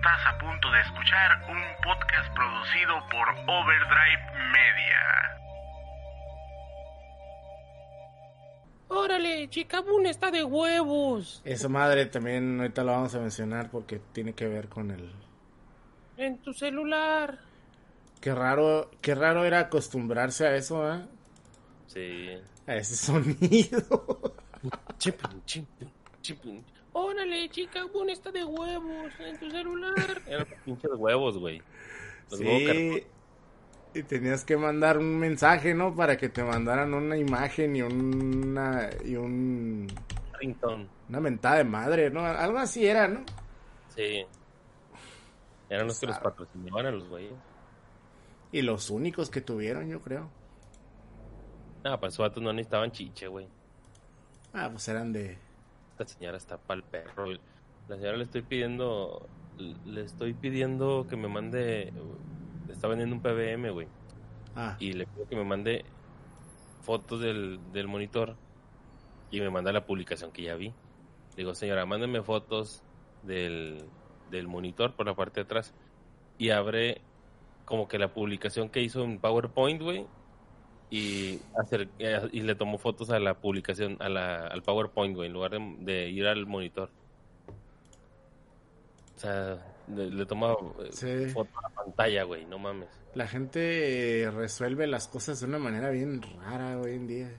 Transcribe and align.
Estás 0.00 0.26
a 0.28 0.38
punto 0.38 0.70
de 0.70 0.80
escuchar 0.80 1.30
un 1.50 1.60
podcast 1.84 2.34
producido 2.34 2.94
por 3.10 3.28
Overdrive 3.28 4.32
Media. 4.50 5.02
Órale, 8.88 9.50
Chicabún 9.50 10.06
está 10.06 10.30
de 10.30 10.42
huevos. 10.42 11.42
Esa 11.44 11.68
madre 11.68 12.06
también 12.06 12.58
ahorita 12.60 12.82
la 12.82 12.92
vamos 12.92 13.14
a 13.14 13.18
mencionar 13.18 13.70
porque 13.70 14.00
tiene 14.14 14.32
que 14.32 14.48
ver 14.48 14.70
con 14.70 14.90
el... 14.90 15.12
En 16.16 16.38
tu 16.38 16.54
celular. 16.54 17.38
Qué 18.22 18.34
raro, 18.34 18.90
qué 19.02 19.14
raro 19.14 19.44
era 19.44 19.58
acostumbrarse 19.58 20.46
a 20.46 20.56
eso, 20.56 20.94
¿eh? 20.94 21.02
Sí. 21.88 22.38
A 22.66 22.74
ese 22.74 22.96
sonido. 22.96 24.34
Órale, 26.92 27.48
Chicabún 27.50 28.10
está 28.10 28.30
de 28.30 28.44
huevos. 28.44 29.12
En 29.20 29.38
tu 29.38 29.50
celular. 29.50 29.94
Eran 30.26 30.46
pinches 30.64 30.90
huevos, 30.96 31.38
güey. 31.38 31.62
Los 32.30 32.40
huevos 32.40 32.62
Sí. 32.62 33.06
Y 33.92 34.02
tenías 34.04 34.44
que 34.44 34.56
mandar 34.56 34.98
un 34.98 35.18
mensaje, 35.18 35.74
¿no? 35.74 35.94
Para 35.96 36.16
que 36.16 36.28
te 36.28 36.44
mandaran 36.44 36.94
una 36.94 37.16
imagen 37.16 37.74
y 37.74 37.82
una 37.82 38.88
y 39.04 39.16
un 39.16 39.88
Ringtone. 40.38 40.88
una 41.08 41.20
mentada 41.20 41.56
de 41.56 41.64
madre, 41.64 42.08
¿no? 42.10 42.24
Algo 42.24 42.58
así 42.58 42.86
era, 42.86 43.08
¿no? 43.08 43.24
Sí. 43.88 44.24
Eran 45.68 45.88
los 45.88 45.98
que 45.98 46.06
los 46.06 46.18
patrocinaban 46.20 46.86
a 46.86 46.90
los 46.92 47.08
güeyes. 47.08 47.32
Y 48.52 48.62
los 48.62 48.90
únicos 48.90 49.28
que 49.28 49.40
tuvieron, 49.40 49.88
yo 49.88 50.00
creo. 50.00 50.30
No, 51.84 51.98
pues 51.98 52.12
esos 52.14 52.28
vatos 52.28 52.42
no 52.42 52.52
necesitaban 52.52 52.92
chiche, 52.92 53.26
güey. 53.26 53.48
Ah, 54.52 54.68
pues 54.70 54.86
eran 54.88 55.12
de 55.12 55.36
Esta 56.00 56.14
señora 56.14 56.38
está 56.38 56.56
pa'l 56.56 56.82
perro. 56.82 57.26
La 57.88 57.96
señora 57.96 58.16
le 58.16 58.24
estoy 58.24 58.40
pidiendo. 58.40 59.28
Le 59.84 60.00
estoy 60.00 60.32
pidiendo 60.32 61.06
que 61.06 61.16
me 61.16 61.28
mande. 61.28 61.92
Le 62.66 62.72
está 62.72 62.88
vendiendo 62.88 63.16
un 63.16 63.20
PBM, 63.20 63.70
güey. 63.70 63.86
Ah, 64.56 64.76
Y 64.80 64.94
le 64.94 65.06
pido 65.06 65.28
que 65.28 65.36
me 65.36 65.44
mande 65.44 65.84
fotos 66.80 67.20
del, 67.20 67.60
del 67.74 67.86
monitor. 67.86 68.36
Y 69.30 69.40
me 69.40 69.50
manda 69.50 69.72
la 69.72 69.84
publicación 69.84 70.32
que 70.32 70.42
ya 70.44 70.54
vi. 70.54 70.72
Digo, 71.36 71.54
señora, 71.54 71.84
mándeme 71.84 72.22
fotos 72.22 72.82
del, 73.22 73.84
del 74.30 74.48
monitor 74.48 74.96
por 74.96 75.04
la 75.04 75.14
parte 75.14 75.40
de 75.40 75.44
atrás. 75.44 75.74
Y 76.38 76.48
abre 76.48 77.02
como 77.66 77.88
que 77.88 77.98
la 77.98 78.14
publicación 78.14 78.70
que 78.70 78.80
hizo 78.80 79.04
en 79.04 79.18
PowerPoint, 79.18 79.82
güey. 79.82 80.06
Y, 80.90 81.38
hacer, 81.56 81.88
eh, 82.00 82.28
y 82.32 82.40
le 82.40 82.54
tomó 82.56 82.76
fotos 82.76 83.10
a 83.10 83.20
la 83.20 83.34
publicación, 83.34 83.96
a 84.00 84.08
la, 84.08 84.46
al 84.48 84.62
PowerPoint, 84.62 85.14
güey, 85.14 85.28
en 85.28 85.32
lugar 85.32 85.52
de, 85.52 85.76
de 85.80 86.08
ir 86.10 86.26
al 86.26 86.46
monitor. 86.46 86.90
O 89.16 89.20
sea, 89.20 89.58
le, 89.94 90.10
le 90.10 90.26
toma 90.26 90.52
eh, 90.80 90.88
Sí. 90.92 91.28
foto 91.32 91.50
a 91.58 91.68
la 91.68 91.74
pantalla, 91.74 92.24
güey, 92.24 92.44
no 92.46 92.58
mames. 92.58 92.88
la 93.14 93.26
gente 93.28 94.22
eh, 94.22 94.30
resuelve 94.30 94.86
las 94.86 95.06
cosas 95.08 95.38
de 95.40 95.46
una 95.46 95.58
manera 95.58 95.90
bien 95.90 96.22
rara 96.22 96.78
hoy 96.80 96.94
en 96.94 97.06
día. 97.06 97.30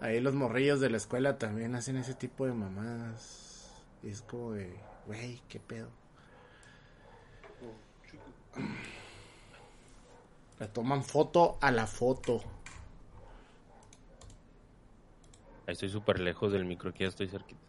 Ahí 0.00 0.18
los 0.20 0.34
morrillos 0.34 0.80
de 0.80 0.88
la 0.90 0.96
escuela 0.96 1.36
también 1.38 1.74
hacen 1.74 1.96
ese 1.96 2.14
tipo 2.14 2.46
de 2.46 2.54
mamadas. 2.54 3.70
Y 4.02 4.08
es 4.08 4.22
como 4.22 4.52
de, 4.52 4.74
güey, 5.06 5.40
qué 5.48 5.60
pedo. 5.60 5.90
Le 10.60 10.68
toman 10.68 11.02
foto 11.02 11.56
a 11.60 11.70
la 11.70 11.86
foto. 11.86 12.42
Ahí 15.66 15.72
estoy 15.72 15.88
súper 15.88 16.20
lejos 16.20 16.52
del 16.52 16.64
micro, 16.66 16.90
aquí 16.90 17.04
ya 17.04 17.08
estoy 17.08 17.28
cerquita. 17.28 17.60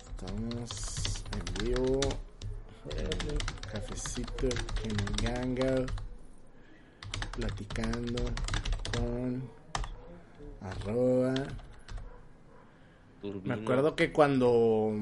Estamos 0.00 1.24
en 1.32 1.66
vivo. 1.66 2.00
Cafecito 3.70 4.48
en 4.84 5.00
el 5.00 5.12
ganga. 5.22 5.86
Platicando 7.32 8.22
con 8.92 9.50
arroba. 10.60 11.32
Me 11.32 11.46
Turbina. 13.20 13.54
acuerdo 13.54 13.96
que 13.96 14.12
cuando. 14.12 14.92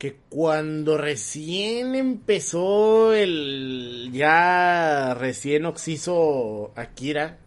Que 0.00 0.16
cuando 0.30 0.96
recién 0.96 1.94
empezó 1.94 3.12
el. 3.12 4.10
Ya 4.12 5.14
recién 5.14 5.66
oxiso 5.66 6.72
Akira. 6.74 7.38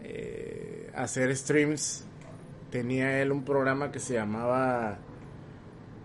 eh, 0.00 0.90
hacer 0.94 1.36
streams. 1.36 2.06
Tenía 2.70 3.20
él 3.20 3.32
un 3.32 3.44
programa 3.44 3.90
que 3.90 3.98
se 3.98 4.14
llamaba. 4.14 4.98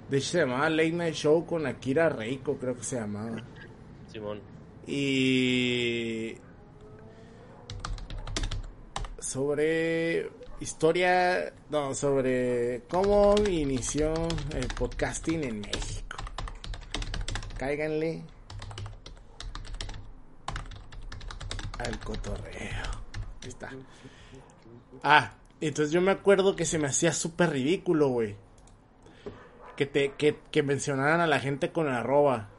De 0.10 0.18
hecho, 0.18 0.30
se 0.30 0.40
llamaba 0.40 0.68
Late 0.68 0.92
Night 0.94 1.14
Show 1.14 1.46
con 1.46 1.68
Akira 1.68 2.10
Reiko, 2.10 2.58
creo 2.58 2.76
que 2.76 2.84
se 2.84 2.96
llamaba. 2.96 3.44
Simón. 4.12 4.42
Y 4.88 6.38
sobre 9.20 10.32
historia, 10.60 11.54
no, 11.70 11.94
sobre 11.96 12.84
cómo 12.90 13.36
inició 13.48 14.14
el 14.54 14.68
podcasting 14.68 15.44
en 15.44 15.62
México. 15.62 16.18
Cáiganle 17.58 18.24
al 21.80 22.00
cotorreo. 22.00 22.84
Ahí 23.42 23.50
está. 23.50 23.72
Ah, 25.04 25.34
entonces 25.62 25.92
yo 25.92 26.02
me 26.02 26.12
acuerdo 26.12 26.56
que 26.56 26.66
se 26.66 26.78
me 26.78 26.88
hacía 26.88 27.14
súper 27.14 27.52
ridículo, 27.52 28.10
güey. 28.10 28.36
Que, 29.76 29.86
te, 29.86 30.14
que, 30.14 30.38
que 30.52 30.62
mencionaran 30.62 31.22
a 31.22 31.28
la 31.28 31.40
gente 31.40 31.72
con 31.72 31.88
arroba. 31.88 32.50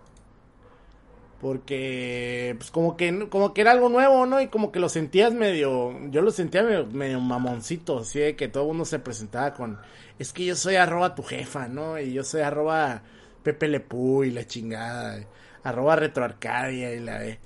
Porque, 1.41 2.55
pues 2.59 2.71
como 2.71 2.97
que, 2.99 3.29
como 3.31 3.55
que 3.55 3.63
era 3.63 3.71
algo 3.73 3.89
nuevo, 3.89 4.27
¿no? 4.27 4.43
Y 4.43 4.49
como 4.49 4.71
que 4.71 4.79
lo 4.79 4.91
sentías 4.91 5.33
medio, 5.33 5.99
yo 6.11 6.21
lo 6.21 6.31
sentía 6.31 6.63
medio, 6.63 6.87
medio 6.87 7.19
mamoncito, 7.21 8.01
así 8.01 8.19
de 8.19 8.37
que 8.37 8.49
todo 8.49 8.65
el 8.65 8.69
mundo 8.69 8.85
se 8.85 8.99
presentaba 8.99 9.55
con, 9.55 9.79
es 10.19 10.35
que 10.35 10.45
yo 10.45 10.55
soy 10.55 10.77
arroba 10.77 11.15
tu 11.15 11.23
jefa, 11.23 11.67
¿no? 11.67 11.99
Y 11.99 12.13
yo 12.13 12.25
soy 12.25 12.43
arroba 12.43 13.03
Pepe 13.43 13.69
Lepú 13.69 14.23
y 14.23 14.31
la 14.31 14.47
chingada, 14.47 15.25
arroba 15.63 15.97
retroarcadia 15.97 16.93
y 16.95 17.01
la 17.01 17.21
de... 17.21 17.39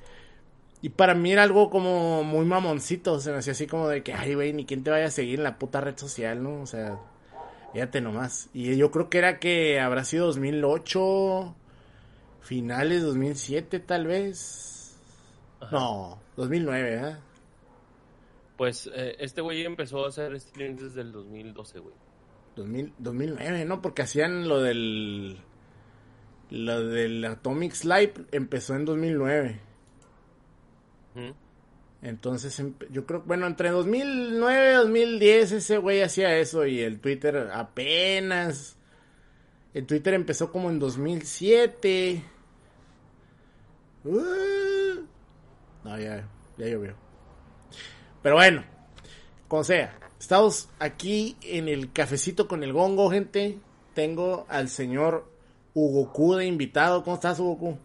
Y 0.83 0.91
para 0.91 1.15
mí 1.15 1.33
era 1.33 1.45
algo 1.45 1.71
como 1.71 2.25
muy 2.25 2.45
mamoncito, 2.45 3.21
se 3.21 3.31
me 3.31 3.39
hacía 3.39 3.53
así 3.53 3.67
como 3.67 3.89
de 3.89 4.03
que, 4.03 4.13
ay, 4.13 4.35
güey, 4.35 4.53
ni 4.53 4.67
quién 4.67 4.83
te 4.83 4.91
vaya 4.91 5.07
a 5.07 5.11
seguir 5.11 5.39
en 5.39 5.45
la 5.45 5.59
puta 5.59 5.81
red 5.81 5.97
social, 5.97 6.43
¿no? 6.43 6.61
O 6.63 6.67
sea, 6.67 6.99
fíjate 7.73 8.01
nomás. 8.01 8.51
Y 8.53 8.77
yo 8.77 8.91
creo 8.91 9.09
que 9.09 9.19
era 9.19 9.39
que 9.39 9.81
habrá 9.81 10.05
sido 10.05 10.27
2008, 10.27 11.55
finales 12.45 13.03
2007 13.03 13.81
tal 13.81 14.07
vez. 14.07 14.97
No, 15.73 16.21
2009, 16.37 16.95
¿eh? 17.11 17.17
Pues 18.57 18.89
eh, 18.95 19.17
este 19.19 19.41
güey 19.41 19.65
empezó 19.65 20.05
a 20.05 20.09
hacer 20.09 20.39
streams 20.41 20.81
desde 20.83 21.01
el 21.01 21.13
2012, 21.13 21.79
güey. 21.81 21.95
2000, 22.57 22.93
2009, 22.99 23.65
¿no? 23.65 23.83
Porque 23.83 24.03
hacían 24.03 24.49
lo 24.49 24.61
del... 24.61 25.39
Lo 26.51 26.87
del 26.87 27.25
Atomic 27.25 27.73
Slide 27.73 28.13
empezó 28.31 28.75
en 28.77 28.85
2009. 28.85 29.61
Ujú. 31.17 31.35
Entonces, 32.03 32.61
empe- 32.61 32.87
yo 32.91 33.07
creo, 33.07 33.23
bueno, 33.27 33.47
entre 33.47 33.71
2009 33.71 34.71
y 34.71 34.75
2010 34.75 35.53
ese 35.53 35.79
güey 35.79 36.03
hacía 36.03 36.37
eso 36.39 36.67
y 36.67 36.81
el 36.81 37.01
Twitter 37.01 37.51
apenas... 37.53 38.77
El 39.73 39.87
Twitter 39.87 40.15
empezó 40.15 40.53
como 40.53 40.71
en 40.71 40.79
2007. 40.79 42.23
Uh, 44.05 45.01
no, 45.83 45.99
ya, 45.99 46.29
ya 46.59 46.67
llovió. 46.67 46.95
Pero 48.23 48.37
bueno, 48.37 48.65
como 49.49 49.65
sea, 49.65 49.99
estamos 50.19 50.69
aquí 50.79 51.37
en 51.43 51.69
el 51.69 51.93
cafecito 51.93 52.47
con 52.47 52.63
el 52.63 52.73
gongo, 52.73 53.11
gente. 53.11 53.59
Tengo 53.95 54.47
al 54.49 54.69
señor 54.69 55.31
Hugo 55.73 56.13
Q 56.13 56.37
de 56.37 56.47
invitado. 56.47 57.03
¿Cómo 57.03 57.17
estás, 57.17 57.39
Hugo 57.41 57.59
Q? 57.59 57.79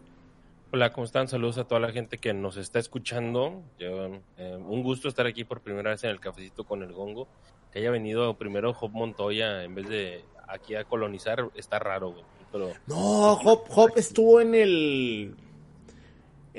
Hola, 0.72 0.92
¿cómo 0.92 1.04
están? 1.04 1.26
Saludos 1.26 1.58
a 1.58 1.64
toda 1.64 1.80
la 1.80 1.90
gente 1.90 2.18
que 2.18 2.32
nos 2.32 2.56
está 2.56 2.78
escuchando. 2.78 3.62
Yo, 3.78 4.20
eh, 4.36 4.56
un 4.56 4.82
gusto 4.82 5.08
estar 5.08 5.26
aquí 5.26 5.44
por 5.44 5.60
primera 5.62 5.90
vez 5.90 6.04
en 6.04 6.10
el 6.10 6.20
cafecito 6.20 6.64
con 6.64 6.82
el 6.82 6.92
gongo. 6.92 7.28
Que 7.72 7.80
haya 7.80 7.90
venido 7.90 8.34
primero 8.34 8.74
Job 8.74 8.90
Montoya 8.92 9.64
en 9.64 9.74
vez 9.74 9.88
de 9.88 10.24
aquí 10.48 10.74
a 10.74 10.84
colonizar, 10.84 11.50
está 11.54 11.78
raro, 11.78 12.12
güey. 12.12 12.24
Pero 12.52 12.72
No, 12.86 13.32
Hop, 13.34 13.64
Hop 13.70 13.92
estuvo 13.96 14.40
en 14.40 14.54
el... 14.54 15.36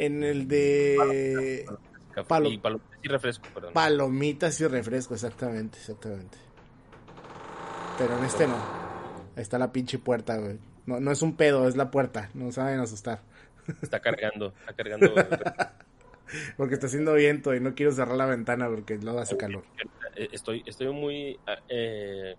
En 0.06 0.24
el 0.24 0.48
de... 0.48 1.66
Palo- 2.28 2.50
y 2.50 2.58
palomitas 2.58 3.00
y 3.04 3.08
refresco, 3.08 3.48
perdón. 3.54 3.74
Palomitas 3.74 4.60
y 4.62 4.68
refresco, 4.68 5.14
exactamente, 5.14 5.78
exactamente. 5.78 6.38
Pero 7.98 8.18
en 8.18 8.24
este 8.26 8.48
no. 8.48 8.56
Ahí 9.36 9.42
está 9.44 9.58
la 9.58 9.72
pinche 9.72 9.98
puerta, 10.00 10.38
güey. 10.38 10.58
No, 10.86 11.00
no 11.00 11.12
es 11.12 11.22
un 11.22 11.36
pedo, 11.38 11.68
es 11.68 11.78
la 11.78 11.92
puerta. 11.92 12.30
No 12.34 12.52
saben 12.52 12.80
asustar. 12.80 13.22
Está 13.82 14.00
cargando, 14.00 14.54
está 14.60 14.74
cargando. 14.74 15.14
Porque 16.58 16.74
está 16.74 16.88
haciendo 16.88 17.14
viento 17.14 17.54
y 17.54 17.60
no 17.60 17.76
quiero 17.76 17.92
cerrar 17.92 18.16
la 18.16 18.26
ventana 18.26 18.70
porque 18.70 18.98
luego 18.98 19.20
hace 19.20 19.36
calor. 19.36 19.64
Eh, 20.16 20.30
Estoy, 20.32 20.64
estoy 20.66 20.88
muy 20.88 21.38
ah, 21.46 21.58
eh, 21.68 22.36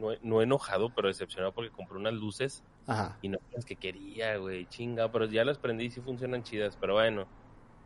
no, 0.00 0.08
no 0.22 0.42
enojado, 0.42 0.90
pero 0.94 1.08
decepcionado 1.08 1.52
porque 1.52 1.70
compré 1.70 1.98
unas 1.98 2.14
luces 2.14 2.62
Ajá. 2.86 3.18
y 3.22 3.28
no 3.28 3.38
las 3.52 3.64
que 3.64 3.76
quería, 3.76 4.36
güey, 4.38 4.66
chinga, 4.66 5.10
pero 5.12 5.26
ya 5.26 5.44
las 5.44 5.58
prendí 5.58 5.84
y 5.84 5.90
sí 5.90 6.00
funcionan 6.00 6.42
chidas, 6.42 6.76
pero 6.80 6.94
bueno, 6.94 7.26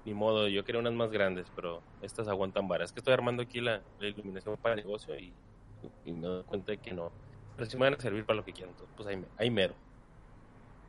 ni 0.05 0.15
modo, 0.15 0.49
yo 0.49 0.65
quería 0.65 0.81
unas 0.81 0.93
más 0.93 1.11
grandes, 1.11 1.47
pero 1.55 1.83
estas 2.03 2.29
aguantan 2.29 2.69
varas. 2.69 2.91
Es 2.91 2.93
que 2.93 3.01
estoy 3.01 3.15
armando 3.15 3.43
aquí 3.43 3.61
la, 3.61 3.83
la 3.99 4.07
iluminación 4.07 4.57
para 4.57 4.75
el 4.75 4.85
negocio 4.85 5.19
y, 5.19 5.33
y 6.05 6.13
me 6.13 6.27
doy 6.27 6.43
cuenta 6.45 6.73
de 6.73 6.79
que 6.79 6.93
no. 6.93 7.11
Pero 7.57 7.71
sí 7.71 7.77
me 7.77 7.85
van 7.85 7.95
a 7.95 8.01
servir 8.01 8.25
para 8.25 8.37
lo 8.37 8.45
que 8.45 8.53
quiero, 8.53 8.71
entonces, 8.71 8.95
pues 8.97 9.09
ahí, 9.09 9.25
ahí 9.39 9.51
mero. 9.51 9.75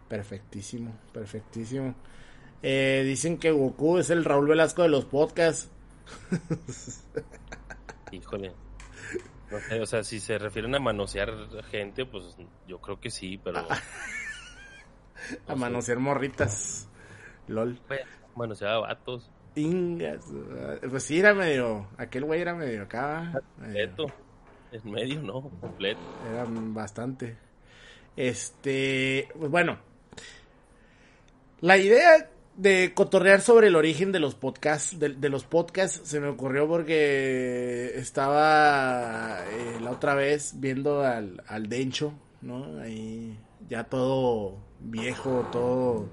Perfectísimo, 0.10 0.94
perfectísimo. 1.14 1.96
Eh, 2.62 3.04
dicen 3.06 3.38
que 3.38 3.52
Goku 3.52 3.98
es 3.98 4.10
el 4.10 4.26
Raúl 4.26 4.48
Velasco 4.48 4.82
de 4.84 4.90
los 4.90 5.06
podcasts. 5.06 5.70
Híjole. 8.12 8.54
No 9.52 9.60
sé, 9.60 9.80
o 9.80 9.86
sea, 9.86 10.04
si 10.04 10.20
se 10.20 10.38
refieren 10.38 10.74
a 10.76 10.80
manosear 10.80 11.32
gente, 11.70 12.06
pues 12.06 12.38
yo 12.68 12.80
creo 12.80 13.00
que 13.00 13.10
sí, 13.10 13.40
pero... 13.44 13.60
A 15.48 15.52
no 15.52 15.56
sé. 15.56 15.56
manosear 15.56 16.00
morritas. 16.00 16.90
LOL. 17.48 17.80
Pues, 17.88 18.02
Manoseaba 18.36 18.80
vatos, 18.82 19.32
Ingas. 19.56 20.26
Pues 20.90 21.04
sí, 21.04 21.20
era 21.20 21.34
medio. 21.34 21.88
Aquel 21.98 22.26
güey 22.26 22.42
era 22.42 22.54
medio 22.54 22.84
acá. 22.84 23.42
completo. 23.58 24.08
En 24.72 24.92
medio, 24.92 25.22
no, 25.22 25.50
completo. 25.62 26.02
Era 26.30 26.46
bastante. 26.48 27.38
Este. 28.16 29.30
Pues 29.38 29.50
bueno. 29.50 29.80
La 31.62 31.78
idea 31.78 32.30
de 32.58 32.94
cotorrear 32.94 33.42
sobre 33.42 33.68
el 33.68 33.76
origen 33.76 34.12
de 34.12 34.20
los 34.20 34.36
podcasts, 34.36 34.98
de, 35.00 35.10
de 35.10 35.30
los 35.30 35.44
podcasts, 35.44 36.08
se 36.08 36.20
me 36.20 36.28
ocurrió 36.28 36.68
porque 36.68 37.92
estaba 37.96 39.40
eh, 39.50 39.80
la 39.82 39.92
otra 39.92 40.16
vez 40.16 40.54
viendo 40.60 41.02
al, 41.02 41.44
al 41.48 41.68
Dencho, 41.68 42.14
¿no? 42.42 42.80
Ahí 42.80 43.38
ya 43.70 43.84
todo 43.84 44.58
viejo, 44.80 45.48
todo 45.52 46.10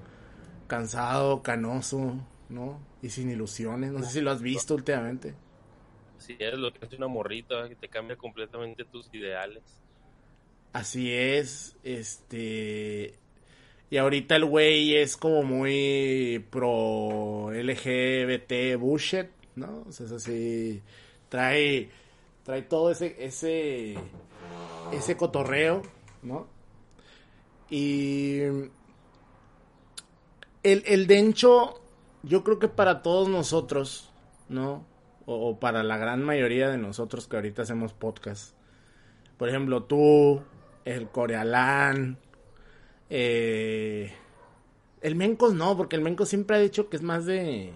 cansado, 0.67 1.41
canoso, 1.43 2.15
¿no? 2.49 2.79
Y 3.01 3.09
sin 3.09 3.29
ilusiones. 3.29 3.91
No 3.91 4.03
sé 4.03 4.11
si 4.11 4.21
lo 4.21 4.31
has 4.31 4.41
visto 4.41 4.75
últimamente. 4.75 5.35
Si 6.17 6.35
es 6.39 6.53
lo 6.53 6.73
que 6.73 6.85
hace 6.85 6.95
una 6.95 7.07
morrita 7.07 7.67
que 7.67 7.75
te 7.75 7.89
cambia 7.89 8.15
completamente 8.15 8.85
tus 8.85 9.09
ideales. 9.13 9.63
Así 10.71 11.11
es, 11.11 11.77
este... 11.83 13.19
Y 13.93 13.97
ahorita 13.99 14.37
el 14.37 14.45
güey 14.45 14.95
es 14.95 15.15
como 15.17 15.43
muy 15.43 16.43
pro 16.49 17.51
LGBT 17.53 18.75
bullshit, 18.75 19.27
¿no? 19.55 19.83
O 19.87 19.91
sea, 19.91 20.07
es 20.07 20.11
así, 20.13 20.81
trae, 21.29 21.91
trae 22.41 22.63
todo 22.63 22.89
ese, 22.89 23.15
ese, 23.23 23.93
ese 24.91 25.15
cotorreo, 25.15 25.83
¿no? 26.23 26.47
Y 27.69 28.39
el, 28.39 28.71
el 30.63 31.05
dencho, 31.05 31.79
yo 32.23 32.43
creo 32.43 32.57
que 32.57 32.69
para 32.69 33.03
todos 33.03 33.29
nosotros, 33.29 34.11
¿no? 34.49 34.87
O, 35.27 35.49
o 35.49 35.59
para 35.59 35.83
la 35.83 35.97
gran 35.97 36.23
mayoría 36.23 36.67
de 36.67 36.79
nosotros 36.79 37.27
que 37.27 37.35
ahorita 37.35 37.61
hacemos 37.61 37.93
podcast. 37.93 38.55
Por 39.37 39.49
ejemplo, 39.49 39.83
tú, 39.83 40.41
el 40.83 41.09
Corealán, 41.09 42.17
eh, 43.15 44.11
el 45.01 45.15
Mencos 45.15 45.53
no, 45.53 45.77
porque 45.77 45.95
el 45.95 46.01
Mencos 46.01 46.29
siempre 46.29 46.57
ha 46.57 46.59
dicho 46.59 46.89
que 46.89 46.97
es 46.97 47.03
más 47.03 47.27
de 47.27 47.71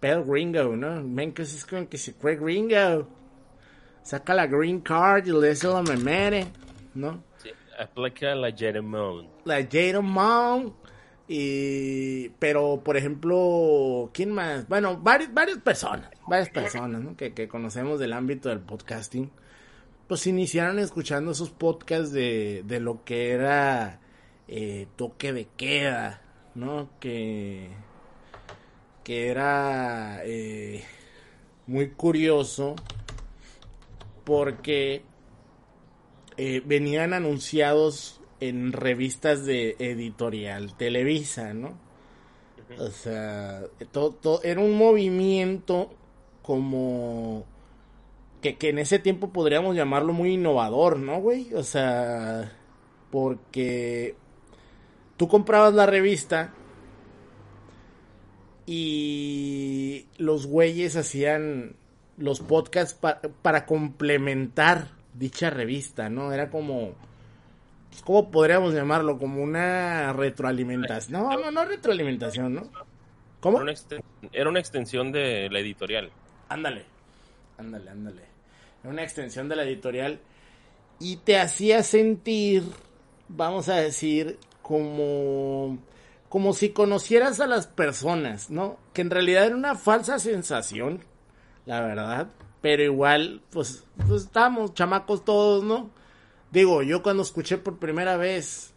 pedo 0.00 0.24
gringo, 0.24 0.74
¿no? 0.74 1.04
Mencos 1.04 1.54
es 1.54 1.64
como 1.64 1.88
que 1.88 1.96
se 1.96 2.14
cree 2.14 2.34
gringo. 2.34 3.08
Saca 4.02 4.34
la 4.34 4.48
green 4.48 4.80
card 4.80 5.28
y 5.28 5.30
le 5.30 5.50
dice 5.50 5.68
la 5.68 5.82
memere, 5.82 6.48
¿no? 6.94 7.22
Sí, 7.36 7.50
aplica 7.78 8.34
la 8.34 8.50
Jeremon. 8.50 9.28
la 9.44 10.02
Mom 10.02 10.72
y 11.28 12.28
pero 12.40 12.80
por 12.84 12.96
ejemplo 12.96 14.10
quién 14.12 14.30
más 14.30 14.68
bueno 14.68 14.96
varias 14.96 15.34
varias 15.34 15.58
personas 15.58 16.08
varias 16.28 16.50
personas 16.50 17.02
¿no? 17.02 17.16
que, 17.16 17.34
que 17.34 17.48
conocemos 17.48 17.98
del 17.98 18.12
ámbito 18.12 18.48
del 18.48 18.60
podcasting 18.60 19.28
pues 20.08 20.26
iniciaron 20.26 20.78
escuchando 20.78 21.32
esos 21.32 21.50
podcasts 21.50 22.12
de, 22.12 22.62
de 22.66 22.80
lo 22.80 23.04
que 23.04 23.30
era 23.30 24.00
eh, 24.48 24.86
toque 24.96 25.32
de 25.32 25.48
queda 25.56 26.22
no 26.54 26.88
que 27.00 27.68
que 29.04 29.28
era 29.28 30.20
eh, 30.24 30.84
muy 31.66 31.90
curioso 31.90 32.74
porque 34.24 35.02
eh, 36.36 36.62
venían 36.64 37.12
anunciados 37.14 38.20
en 38.40 38.72
revistas 38.72 39.44
de 39.46 39.76
editorial 39.78 40.76
Televisa, 40.76 41.54
¿no? 41.54 41.78
O 42.80 42.90
sea, 42.90 43.62
todo, 43.92 44.10
todo- 44.10 44.42
era 44.42 44.60
un 44.60 44.76
movimiento 44.76 45.90
como 46.42 47.44
que, 48.46 48.56
que 48.56 48.68
en 48.68 48.78
ese 48.78 48.98
tiempo 48.98 49.30
podríamos 49.32 49.74
llamarlo 49.74 50.12
muy 50.12 50.34
innovador, 50.34 50.98
¿no, 50.98 51.20
güey? 51.20 51.52
O 51.54 51.62
sea, 51.64 52.52
porque 53.10 54.14
tú 55.16 55.26
comprabas 55.28 55.74
la 55.74 55.86
revista 55.86 56.52
y 58.66 60.06
los 60.18 60.46
güeyes 60.46 60.96
hacían 60.96 61.74
los 62.18 62.40
podcasts 62.40 62.94
pa- 62.94 63.20
para 63.42 63.66
complementar 63.66 64.88
dicha 65.14 65.50
revista, 65.50 66.08
¿no? 66.08 66.32
Era 66.32 66.50
como, 66.50 66.92
pues, 67.90 68.02
¿cómo 68.02 68.30
podríamos 68.30 68.74
llamarlo? 68.74 69.18
Como 69.18 69.42
una 69.42 70.12
retroalimentación. 70.12 71.20
No, 71.22 71.36
no, 71.38 71.50
no 71.50 71.64
retroalimentación, 71.64 72.54
¿no? 72.54 72.62
¿Cómo? 73.40 73.58
Era 73.58 73.64
una, 73.64 73.72
exten- 73.72 74.02
era 74.32 74.48
una 74.50 74.60
extensión 74.60 75.10
de 75.12 75.48
la 75.50 75.58
editorial. 75.60 76.10
Ándale, 76.48 76.84
ándale, 77.58 77.90
ándale. 77.90 78.22
Una 78.86 79.02
extensión 79.02 79.48
de 79.48 79.56
la 79.56 79.64
editorial 79.64 80.20
y 80.98 81.16
te 81.16 81.38
hacía 81.38 81.82
sentir, 81.82 82.62
vamos 83.28 83.68
a 83.68 83.76
decir, 83.76 84.38
como, 84.62 85.78
como 86.28 86.52
si 86.52 86.70
conocieras 86.70 87.40
a 87.40 87.46
las 87.46 87.66
personas, 87.66 88.50
¿no? 88.50 88.78
Que 88.92 89.02
en 89.02 89.10
realidad 89.10 89.46
era 89.46 89.56
una 89.56 89.74
falsa 89.74 90.18
sensación, 90.18 91.00
la 91.66 91.80
verdad. 91.80 92.28
Pero 92.62 92.82
igual, 92.82 93.42
pues, 93.50 93.84
pues 94.08 94.22
estábamos 94.22 94.74
chamacos 94.74 95.24
todos, 95.24 95.62
¿no? 95.62 95.90
Digo, 96.50 96.82
yo 96.82 97.02
cuando 97.02 97.22
escuché 97.22 97.58
por 97.58 97.78
primera 97.78 98.16
vez, 98.16 98.72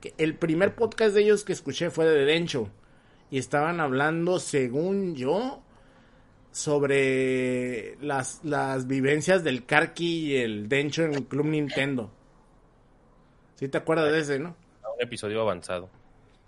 que 0.00 0.14
el 0.18 0.36
primer 0.36 0.74
podcast 0.74 1.14
de 1.14 1.22
ellos 1.22 1.44
que 1.44 1.52
escuché 1.52 1.90
fue 1.90 2.04
de 2.04 2.24
Dencho. 2.24 2.68
Y 3.30 3.38
estaban 3.38 3.80
hablando, 3.80 4.38
según 4.38 5.16
yo, 5.16 5.62
sobre 6.56 7.96
las, 8.00 8.40
las 8.42 8.86
vivencias 8.86 9.44
del 9.44 9.66
Karki 9.66 10.32
y 10.32 10.36
el 10.36 10.68
Dencho 10.70 11.04
en 11.04 11.14
el 11.14 11.24
Club 11.26 11.46
Nintendo. 11.46 12.10
¿Sí 13.56 13.68
te 13.68 13.76
acuerdas 13.78 14.10
de 14.10 14.20
ese, 14.20 14.38
no? 14.38 14.56
Un 14.96 15.02
episodio 15.02 15.42
avanzado. 15.42 15.90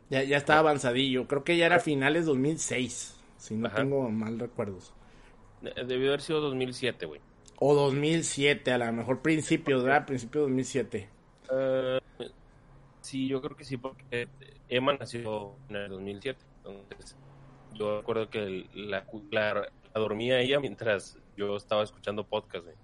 Ya, 0.08 0.22
ya 0.22 0.38
estaba 0.38 0.60
avanzadillo. 0.60 1.28
Creo 1.28 1.44
que 1.44 1.58
ya 1.58 1.66
era 1.66 1.78
finales 1.78 2.24
2006, 2.24 3.16
si 3.36 3.54
no 3.54 3.66
Ajá. 3.68 3.76
tengo 3.76 4.08
mal 4.10 4.38
recuerdos. 4.38 4.94
Debió 5.62 6.08
haber 6.08 6.22
sido 6.22 6.40
2007, 6.40 7.04
güey. 7.04 7.20
O 7.58 7.74
2007, 7.74 8.72
a 8.72 8.78
lo 8.78 8.90
mejor 8.92 9.20
principios, 9.20 9.84
¿verdad? 9.84 10.06
Principio 10.06 10.40
de 10.40 10.46
2007. 10.46 11.08
Eh, 11.52 12.00
sí, 13.02 13.28
yo 13.28 13.42
creo 13.42 13.56
que 13.56 13.64
sí, 13.64 13.76
porque 13.76 14.28
Emma 14.70 14.94
nació 14.94 15.52
en 15.68 15.76
el 15.76 15.88
2007. 15.90 16.38
Entonces, 16.64 17.16
yo 17.74 17.98
recuerdo 17.98 18.30
que 18.30 18.38
el- 18.42 18.70
la, 18.74 19.04
la, 19.30 19.68
la 19.94 20.00
dormía 20.00 20.40
ella 20.40 20.60
mientras 20.60 21.18
yo 21.36 21.56
estaba 21.56 21.82
escuchando 21.82 22.24
podcast, 22.24 22.64
güey. 22.64 22.76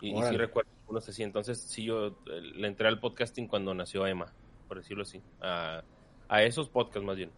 Y, 0.00 0.18
y 0.18 0.22
sí 0.22 0.36
recuerdo 0.36 0.70
unos 0.88 1.08
así. 1.08 1.22
Entonces, 1.22 1.60
sí, 1.60 1.84
yo 1.84 2.16
le 2.26 2.66
entré 2.66 2.88
al 2.88 3.00
podcasting 3.00 3.48
cuando 3.48 3.74
nació 3.74 4.06
Emma, 4.06 4.32
por 4.68 4.78
decirlo 4.78 5.02
así. 5.02 5.22
A, 5.40 5.82
a 6.28 6.42
esos 6.42 6.68
podcasts, 6.68 7.04
más 7.04 7.16
bien. 7.16 7.30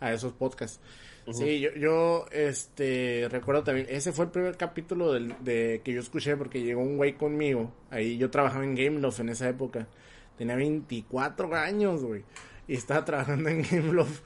A 0.00 0.12
esos 0.12 0.32
podcasts. 0.32 0.80
Sí, 1.32 1.58
yo, 1.58 1.70
yo, 1.74 2.26
este, 2.30 3.26
recuerdo 3.30 3.64
también, 3.64 3.88
ese 3.90 4.12
fue 4.12 4.26
el 4.26 4.30
primer 4.30 4.56
capítulo 4.56 5.12
del, 5.12 5.34
de 5.42 5.80
que 5.82 5.92
yo 5.92 6.00
escuché 6.00 6.36
porque 6.36 6.62
llegó 6.62 6.82
un 6.82 6.96
güey 6.96 7.14
conmigo, 7.14 7.72
ahí 7.90 8.16
yo 8.16 8.30
trabajaba 8.30 8.62
en 8.62 8.76
Gameloft 8.76 9.18
en 9.18 9.30
esa 9.30 9.48
época, 9.48 9.88
tenía 10.38 10.54
24 10.54 11.52
años, 11.56 12.04
güey, 12.04 12.22
y 12.68 12.74
estaba 12.74 13.04
trabajando 13.04 13.48
en 13.48 13.62
Gameloft, 13.62 14.22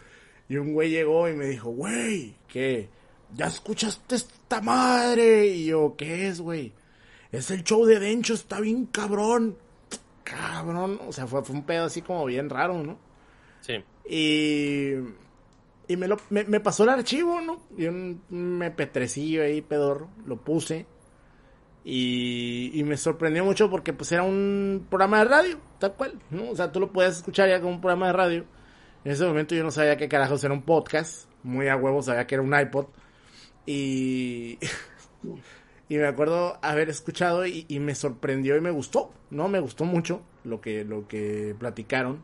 y 0.50 0.58
un 0.58 0.74
güey 0.74 0.90
llegó 0.90 1.26
y 1.26 1.32
me 1.32 1.46
dijo, 1.46 1.70
güey, 1.70 2.34
¿qué? 2.48 2.90
¿Ya 3.34 3.46
escuchaste 3.46 4.16
esta 4.16 4.60
madre? 4.60 5.46
Y 5.46 5.66
yo, 5.66 5.94
¿qué 5.96 6.28
es, 6.28 6.40
güey? 6.40 6.72
Es 7.32 7.50
el 7.50 7.62
show 7.62 7.84
de 7.84 7.98
Dencho, 8.00 8.34
está 8.34 8.60
bien 8.60 8.86
cabrón, 8.86 9.56
cabrón, 10.24 11.00
o 11.06 11.12
sea, 11.12 11.26
fue, 11.26 11.44
fue 11.44 11.54
un 11.56 11.64
pedo 11.64 11.84
así 11.84 12.02
como 12.02 12.24
bien 12.24 12.50
raro, 12.50 12.82
¿no? 12.82 12.98
Sí. 13.60 13.84
Y, 14.08 14.94
y 15.86 15.96
me, 15.96 16.08
lo, 16.08 16.16
me, 16.30 16.44
me 16.44 16.60
pasó 16.60 16.82
el 16.82 16.88
archivo, 16.90 17.40
¿no? 17.40 17.62
Y 17.76 17.86
un 17.86 18.22
MP3 18.30 19.42
ahí, 19.42 19.62
pedorro, 19.62 20.08
lo 20.26 20.36
puse. 20.36 20.86
Y, 21.84 22.72
y 22.74 22.84
me 22.84 22.96
sorprendió 22.96 23.44
mucho 23.44 23.70
porque 23.70 23.92
pues 23.92 24.12
era 24.12 24.22
un 24.22 24.86
programa 24.90 25.20
de 25.20 25.24
radio, 25.24 25.58
tal 25.78 25.94
cual, 25.94 26.18
¿no? 26.30 26.50
O 26.50 26.56
sea, 26.56 26.70
tú 26.70 26.80
lo 26.80 26.92
puedes 26.92 27.18
escuchar 27.18 27.48
ya 27.48 27.60
como 27.60 27.74
un 27.74 27.80
programa 27.80 28.08
de 28.08 28.12
radio. 28.12 28.44
En 29.04 29.12
ese 29.12 29.24
momento 29.24 29.54
yo 29.54 29.62
no 29.62 29.70
sabía 29.70 29.96
qué 29.96 30.08
carajos 30.08 30.44
era 30.44 30.52
un 30.52 30.62
podcast, 30.62 31.30
muy 31.42 31.68
a 31.68 31.76
huevo 31.76 32.02
sabía 32.02 32.26
que 32.26 32.34
era 32.34 32.42
un 32.42 32.58
iPod. 32.58 32.86
Y, 33.66 34.58
y 35.88 35.96
me 35.96 36.06
acuerdo 36.06 36.58
haber 36.62 36.88
escuchado 36.88 37.46
y, 37.46 37.66
me 37.80 37.94
sorprendió 37.94 38.56
y 38.56 38.60
me 38.60 38.70
gustó, 38.70 39.12
¿no? 39.30 39.48
Me 39.48 39.60
gustó 39.60 39.84
mucho 39.84 40.22
lo 40.44 40.60
que, 40.60 40.84
lo 40.84 41.08
que 41.08 41.54
platicaron. 41.58 42.22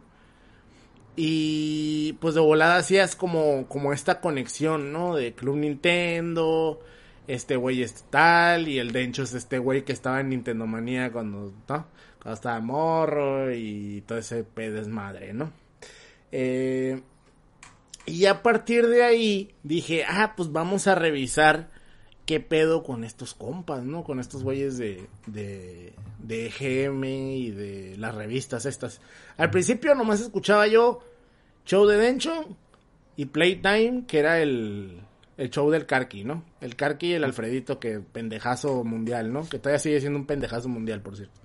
Y 1.16 2.14
pues 2.20 2.34
de 2.34 2.40
volada 2.40 2.76
hacías 2.76 3.16
como, 3.16 3.66
como 3.68 3.92
esta 3.92 4.20
conexión, 4.20 4.92
¿no? 4.92 5.16
De 5.16 5.32
Club 5.34 5.56
Nintendo, 5.56 6.80
este 7.26 7.56
güey 7.56 7.82
es 7.82 8.04
tal, 8.10 8.68
y 8.68 8.78
el 8.78 8.92
Dencho 8.92 9.22
es 9.22 9.32
este 9.34 9.58
güey 9.58 9.84
que 9.84 9.92
estaba 9.92 10.20
en 10.20 10.28
Nintendo 10.28 10.66
Manía 10.66 11.10
cuando, 11.10 11.52
¿no? 11.68 11.86
Cuando 12.22 12.34
estaba 12.34 12.60
morro 12.60 13.52
y 13.54 14.02
todo 14.06 14.18
ese 14.18 14.44
desmadre, 14.54 15.32
¿no? 15.32 15.52
Eh, 16.32 17.00
y 18.06 18.26
a 18.26 18.42
partir 18.42 18.86
de 18.86 19.02
ahí 19.02 19.54
dije, 19.62 20.04
ah, 20.08 20.34
pues 20.36 20.52
vamos 20.52 20.86
a 20.86 20.94
revisar 20.94 21.68
qué 22.26 22.40
pedo 22.40 22.82
con 22.82 23.04
estos 23.04 23.34
compas, 23.34 23.84
¿no? 23.84 24.04
Con 24.04 24.20
estos 24.20 24.42
güeyes 24.42 24.78
de, 24.78 25.06
de, 25.26 25.92
de 26.18 26.46
EGM 26.46 27.04
y 27.04 27.50
de 27.50 27.96
las 27.98 28.14
revistas 28.14 28.66
estas. 28.66 29.00
Al 29.36 29.50
principio 29.50 29.94
nomás 29.94 30.20
escuchaba 30.20 30.66
yo 30.66 31.02
Show 31.64 31.86
de 31.86 31.96
Dencho 31.96 32.56
y 33.16 33.26
Playtime, 33.26 34.04
que 34.06 34.18
era 34.18 34.40
el, 34.40 35.00
el 35.36 35.50
show 35.50 35.70
del 35.70 35.86
Karki, 35.86 36.24
¿no? 36.24 36.44
El 36.60 36.76
Karki 36.76 37.08
y 37.08 37.12
el 37.14 37.24
Alfredito, 37.24 37.78
que 37.78 38.00
pendejazo 38.00 38.84
mundial, 38.84 39.32
¿no? 39.32 39.48
Que 39.48 39.58
todavía 39.58 39.78
sigue 39.78 40.00
siendo 40.00 40.18
un 40.18 40.26
pendejazo 40.26 40.68
mundial, 40.68 41.00
por 41.00 41.16
cierto. 41.16 41.40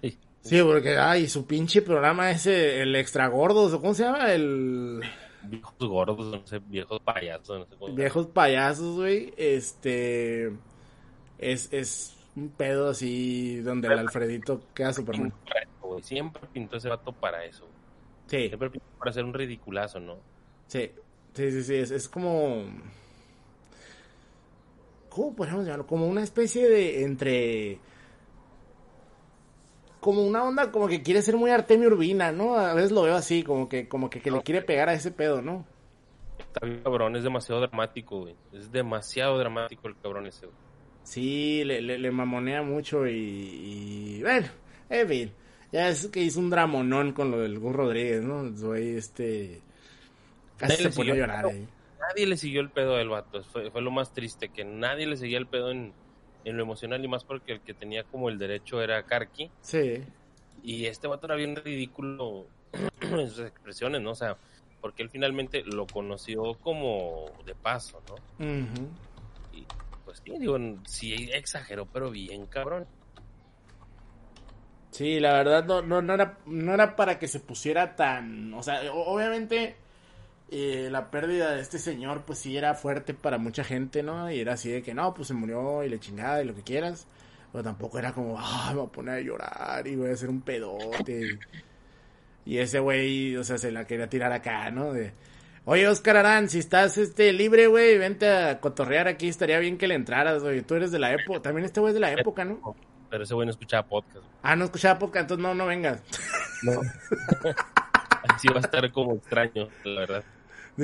Sí. 0.00 0.18
Sí, 0.42 0.62
porque, 0.62 0.96
ay, 0.96 1.28
su 1.28 1.46
pinche 1.46 1.82
programa 1.82 2.30
ese, 2.30 2.80
el 2.82 2.94
extra 2.96 3.28
gordos, 3.28 3.72
¿cómo 3.80 3.94
se 3.94 4.04
llama? 4.04 4.32
El 4.32 5.00
Viejos 5.42 5.74
gordos, 5.78 6.26
no 6.26 6.46
sé, 6.46 6.58
viejos 6.58 7.00
payasos, 7.00 7.58
no 7.60 7.66
sé 7.66 7.76
cómo. 7.78 7.94
viejos 7.94 8.26
payasos, 8.26 8.96
güey. 8.96 9.32
Este 9.36 10.52
es, 11.38 11.72
es 11.72 12.16
un 12.36 12.50
pedo 12.50 12.90
así 12.90 13.60
donde 13.60 13.88
el 13.88 13.98
Alfredito 13.98 14.62
queda 14.74 14.92
Superman. 14.92 15.32
Güey. 15.80 16.02
Siempre 16.02 16.42
pintó 16.52 16.76
ese 16.76 16.88
vato 16.88 17.12
para 17.12 17.44
eso. 17.44 17.66
Sí, 18.26 18.48
Siempre 18.48 18.70
pintó 18.70 18.86
para 18.98 19.10
hacer 19.10 19.24
un 19.24 19.34
ridiculazo, 19.34 19.98
¿no? 20.00 20.16
sí, 20.68 20.90
sí, 21.34 21.50
sí, 21.50 21.62
sí, 21.64 21.74
es, 21.74 21.90
es 21.90 22.08
como 22.08 22.64
¿cómo 25.10 25.34
podríamos 25.34 25.64
llamarlo? 25.64 25.86
Como 25.86 26.06
una 26.06 26.22
especie 26.22 26.68
de 26.68 27.02
entre 27.02 27.78
como 30.00 30.22
una 30.22 30.42
onda 30.42 30.72
como 30.72 30.88
que 30.88 31.02
quiere 31.02 31.22
ser 31.22 31.36
muy 31.36 31.50
Artemio 31.50 31.88
Urbina, 31.88 32.32
¿no? 32.32 32.56
A 32.56 32.74
veces 32.74 32.90
lo 32.90 33.02
veo 33.02 33.14
así, 33.14 33.42
como 33.42 33.68
que 33.68 33.88
como 33.88 34.10
que, 34.10 34.20
que 34.20 34.30
le 34.30 34.42
quiere 34.42 34.62
pegar 34.62 34.88
a 34.88 34.94
ese 34.94 35.10
pedo, 35.10 35.42
¿no? 35.42 35.66
Está 36.38 36.66
bien 36.66 36.82
cabrón, 36.82 37.16
es 37.16 37.22
demasiado 37.22 37.60
dramático, 37.60 38.20
güey. 38.20 38.34
Es 38.52 38.72
demasiado 38.72 39.38
dramático 39.38 39.88
el 39.88 39.96
cabrón 39.96 40.26
ese, 40.26 40.46
güey. 40.46 40.58
Sí, 41.04 41.62
le, 41.64 41.80
le, 41.80 41.98
le 41.98 42.10
mamonea 42.10 42.62
mucho 42.62 43.06
y, 43.06 44.18
y 44.18 44.22
bueno, 44.22 44.48
en 44.88 45.08
fin, 45.08 45.32
ya 45.72 45.88
es 45.88 46.08
que 46.08 46.20
hizo 46.20 46.40
un 46.40 46.50
dramonón 46.50 47.12
con 47.12 47.30
lo 47.30 47.38
del 47.38 47.58
Gus 47.58 47.74
Rodríguez, 47.74 48.22
¿no? 48.22 48.50
Güey, 48.50 48.96
este, 48.96 49.60
casi 50.56 50.72
Nadie 50.72 50.76
se 50.76 50.88
le 50.88 50.94
pone 50.94 51.12
a 51.12 51.14
llorar 51.14 51.46
pedo. 51.46 51.66
Nadie 52.00 52.26
le 52.26 52.36
siguió 52.36 52.60
el 52.60 52.70
pedo 52.70 52.96
al 52.96 53.08
vato. 53.08 53.42
Fue, 53.44 53.70
fue 53.70 53.82
lo 53.82 53.90
más 53.90 54.12
triste, 54.12 54.48
que 54.48 54.64
nadie 54.64 55.06
le 55.06 55.16
seguía 55.16 55.38
el 55.38 55.46
pedo 55.46 55.70
en, 55.70 55.92
en 56.44 56.56
lo 56.56 56.62
emocional 56.62 57.04
y 57.04 57.08
más 57.08 57.24
porque 57.24 57.52
el 57.52 57.60
que 57.60 57.74
tenía 57.74 58.04
como 58.04 58.28
el 58.28 58.38
derecho 58.38 58.82
era 58.82 59.02
Karki. 59.04 59.50
Sí, 59.60 60.02
Y 60.62 60.86
este 60.86 61.06
vato 61.06 61.26
era 61.26 61.36
bien 61.36 61.56
ridículo 61.56 62.46
en 63.00 63.30
sus 63.30 63.46
expresiones, 63.46 64.00
¿no? 64.00 64.12
O 64.12 64.14
sea, 64.14 64.36
porque 64.80 65.02
él 65.02 65.10
finalmente 65.10 65.62
lo 65.64 65.86
conoció 65.86 66.54
como 66.54 67.26
de 67.44 67.54
paso, 67.54 68.02
¿no? 68.08 68.46
Y 69.52 69.66
pues 70.04 70.22
sí, 70.24 70.38
digo, 70.38 70.58
sí 70.86 71.30
exageró, 71.32 71.86
pero 71.86 72.10
bien 72.10 72.46
cabrón. 72.46 72.86
Sí, 74.90 75.20
la 75.20 75.34
verdad 75.34 75.64
no, 75.64 75.82
no, 75.82 76.02
no, 76.02 76.14
era, 76.14 76.38
no 76.46 76.74
era 76.74 76.96
para 76.96 77.18
que 77.18 77.28
se 77.28 77.40
pusiera 77.40 77.94
tan... 77.94 78.52
O 78.54 78.62
sea, 78.62 78.92
obviamente 78.92 79.76
eh, 80.50 80.88
la 80.90 81.10
pérdida 81.10 81.52
de 81.52 81.60
este 81.60 81.78
señor 81.78 82.24
pues 82.26 82.40
sí 82.40 82.56
era 82.56 82.74
fuerte 82.74 83.14
para 83.14 83.38
mucha 83.38 83.64
gente, 83.64 84.02
¿no? 84.02 84.30
Y 84.30 84.40
era 84.40 84.54
así 84.54 84.70
de 84.70 84.82
que 84.82 84.94
no, 84.94 85.14
pues 85.14 85.28
se 85.28 85.34
murió 85.34 85.84
y 85.84 85.88
le 85.88 86.00
chingada 86.00 86.42
y 86.42 86.46
lo 86.46 86.54
que 86.54 86.62
quieras. 86.62 87.06
Pero 87.52 87.64
tampoco 87.64 87.98
era 87.98 88.12
como, 88.12 88.36
ah, 88.38 88.68
me 88.70 88.76
voy 88.76 88.86
a 88.86 88.92
poner 88.92 89.14
a 89.16 89.20
llorar 89.20 89.86
y 89.86 89.96
voy 89.96 90.10
a 90.10 90.14
hacer 90.14 90.28
un 90.28 90.40
pedote. 90.40 91.38
Y 92.44 92.58
ese 92.58 92.78
güey, 92.80 93.36
o 93.36 93.44
sea, 93.44 93.58
se 93.58 93.70
la 93.70 93.86
quería 93.86 94.08
tirar 94.08 94.32
acá, 94.32 94.70
¿no? 94.70 94.92
De, 94.92 95.12
Oye, 95.66 95.86
Oscar 95.86 96.16
Arán, 96.16 96.48
si 96.48 96.58
estás 96.58 96.96
este 96.98 97.32
libre, 97.32 97.66
güey, 97.66 97.98
vente 97.98 98.28
a 98.28 98.60
cotorrear 98.60 99.08
aquí, 99.08 99.28
estaría 99.28 99.58
bien 99.58 99.78
que 99.78 99.86
le 99.86 99.94
entraras, 99.94 100.42
güey. 100.42 100.62
Tú 100.62 100.74
eres 100.74 100.90
de 100.90 100.98
la 100.98 101.12
época, 101.12 101.42
también 101.42 101.66
este 101.66 101.80
güey 101.80 101.90
es 101.90 101.94
de 101.94 102.00
la 102.00 102.12
época, 102.12 102.44
¿no? 102.44 102.74
Pero 103.10 103.24
ese 103.24 103.34
güey 103.34 103.46
no 103.46 103.50
escuchaba 103.50 103.86
podcast. 103.86 104.24
Ah, 104.42 104.56
no 104.56 104.64
escuchaba 104.64 104.96
época, 104.96 105.20
entonces 105.20 105.42
no, 105.42 105.54
no 105.54 105.66
vengas. 105.66 106.02
No. 106.62 106.80
Así 108.28 108.48
va 108.48 108.56
a 108.56 108.60
estar 108.60 108.90
como 108.90 109.14
extraño, 109.14 109.68
la 109.84 110.00
verdad. 110.00 110.24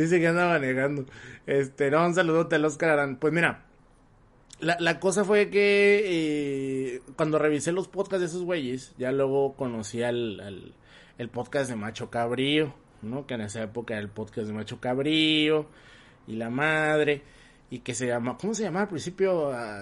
Dice 0.00 0.20
que 0.20 0.26
anda 0.28 0.48
manejando. 0.48 1.04
Este, 1.46 1.90
no, 1.90 2.04
un 2.06 2.14
saludote 2.14 2.56
al 2.56 2.64
Oscar 2.64 2.90
Arán. 2.90 3.16
Pues 3.16 3.32
mira, 3.32 3.64
la, 4.60 4.76
la 4.80 4.98
cosa 5.00 5.24
fue 5.24 5.50
que 5.50 6.02
eh, 6.04 7.02
cuando 7.16 7.38
revisé 7.38 7.72
los 7.72 7.88
podcasts 7.88 8.20
de 8.20 8.26
esos 8.26 8.42
güeyes, 8.44 8.94
ya 8.98 9.12
luego 9.12 9.54
conocí 9.54 10.02
al, 10.02 10.40
al- 10.40 10.72
el 11.18 11.28
podcast 11.28 11.70
de 11.70 11.76
Macho 11.76 12.10
Cabrío, 12.10 12.74
¿no? 13.02 13.26
Que 13.26 13.34
en 13.34 13.42
esa 13.42 13.62
época 13.62 13.94
era 13.94 14.02
el 14.02 14.08
podcast 14.08 14.46
de 14.48 14.52
Macho 14.52 14.80
Cabrío 14.80 15.66
y 16.26 16.36
la 16.36 16.50
madre. 16.50 17.22
Y 17.68 17.80
que 17.80 17.94
se 17.94 18.06
llama, 18.06 18.36
¿cómo 18.40 18.54
se 18.54 18.62
llamaba 18.62 18.82
al 18.84 18.88
principio? 18.90 19.50
A, 19.52 19.80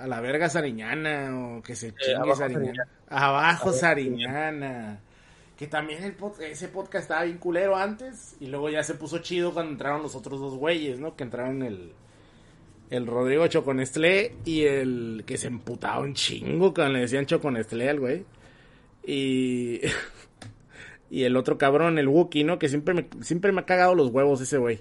a 0.00 0.06
la 0.06 0.20
verga 0.22 0.48
Sariñana 0.48 1.56
o 1.58 1.62
que 1.62 1.74
se 1.76 1.92
chingue 1.94 2.14
Abajo 2.16 2.36
Sariñana. 2.36 2.64
Sariñana. 2.66 2.88
Abajo 3.08 3.72
Sariñana. 3.74 5.00
Que 5.60 5.66
también 5.66 6.02
el 6.02 6.16
pod- 6.16 6.40
ese 6.40 6.68
podcast 6.68 7.02
estaba 7.02 7.24
bien 7.24 7.36
culero 7.36 7.76
antes 7.76 8.34
y 8.40 8.46
luego 8.46 8.68
ya 8.70 8.82
se 8.82 8.94
puso 8.94 9.18
chido 9.18 9.52
cuando 9.52 9.72
entraron 9.72 10.02
los 10.02 10.16
otros 10.16 10.40
dos 10.40 10.54
güeyes, 10.54 10.98
¿no? 10.98 11.14
Que 11.16 11.22
entraron 11.24 11.62
el 11.62 11.92
el 12.88 13.06
Rodrigo 13.06 13.46
Choconestlé 13.46 14.34
y 14.46 14.62
el 14.62 15.22
que 15.26 15.36
se 15.36 15.46
emputaba 15.48 16.00
un 16.00 16.14
chingo 16.14 16.72
cuando 16.74 16.94
le 16.94 17.00
decían 17.00 17.26
Choconestlé 17.26 17.90
al 17.90 18.00
güey. 18.00 18.24
Y 19.06 19.80
y 21.10 21.24
el 21.24 21.36
otro 21.36 21.58
cabrón, 21.58 21.98
el 21.98 22.08
Wookie, 22.08 22.42
¿no? 22.42 22.58
Que 22.58 22.68
siempre 22.70 22.94
me 22.94 23.06
siempre 23.22 23.52
me 23.52 23.60
ha 23.60 23.66
cagado 23.66 23.94
los 23.94 24.08
huevos 24.08 24.40
ese 24.40 24.56
güey. 24.56 24.80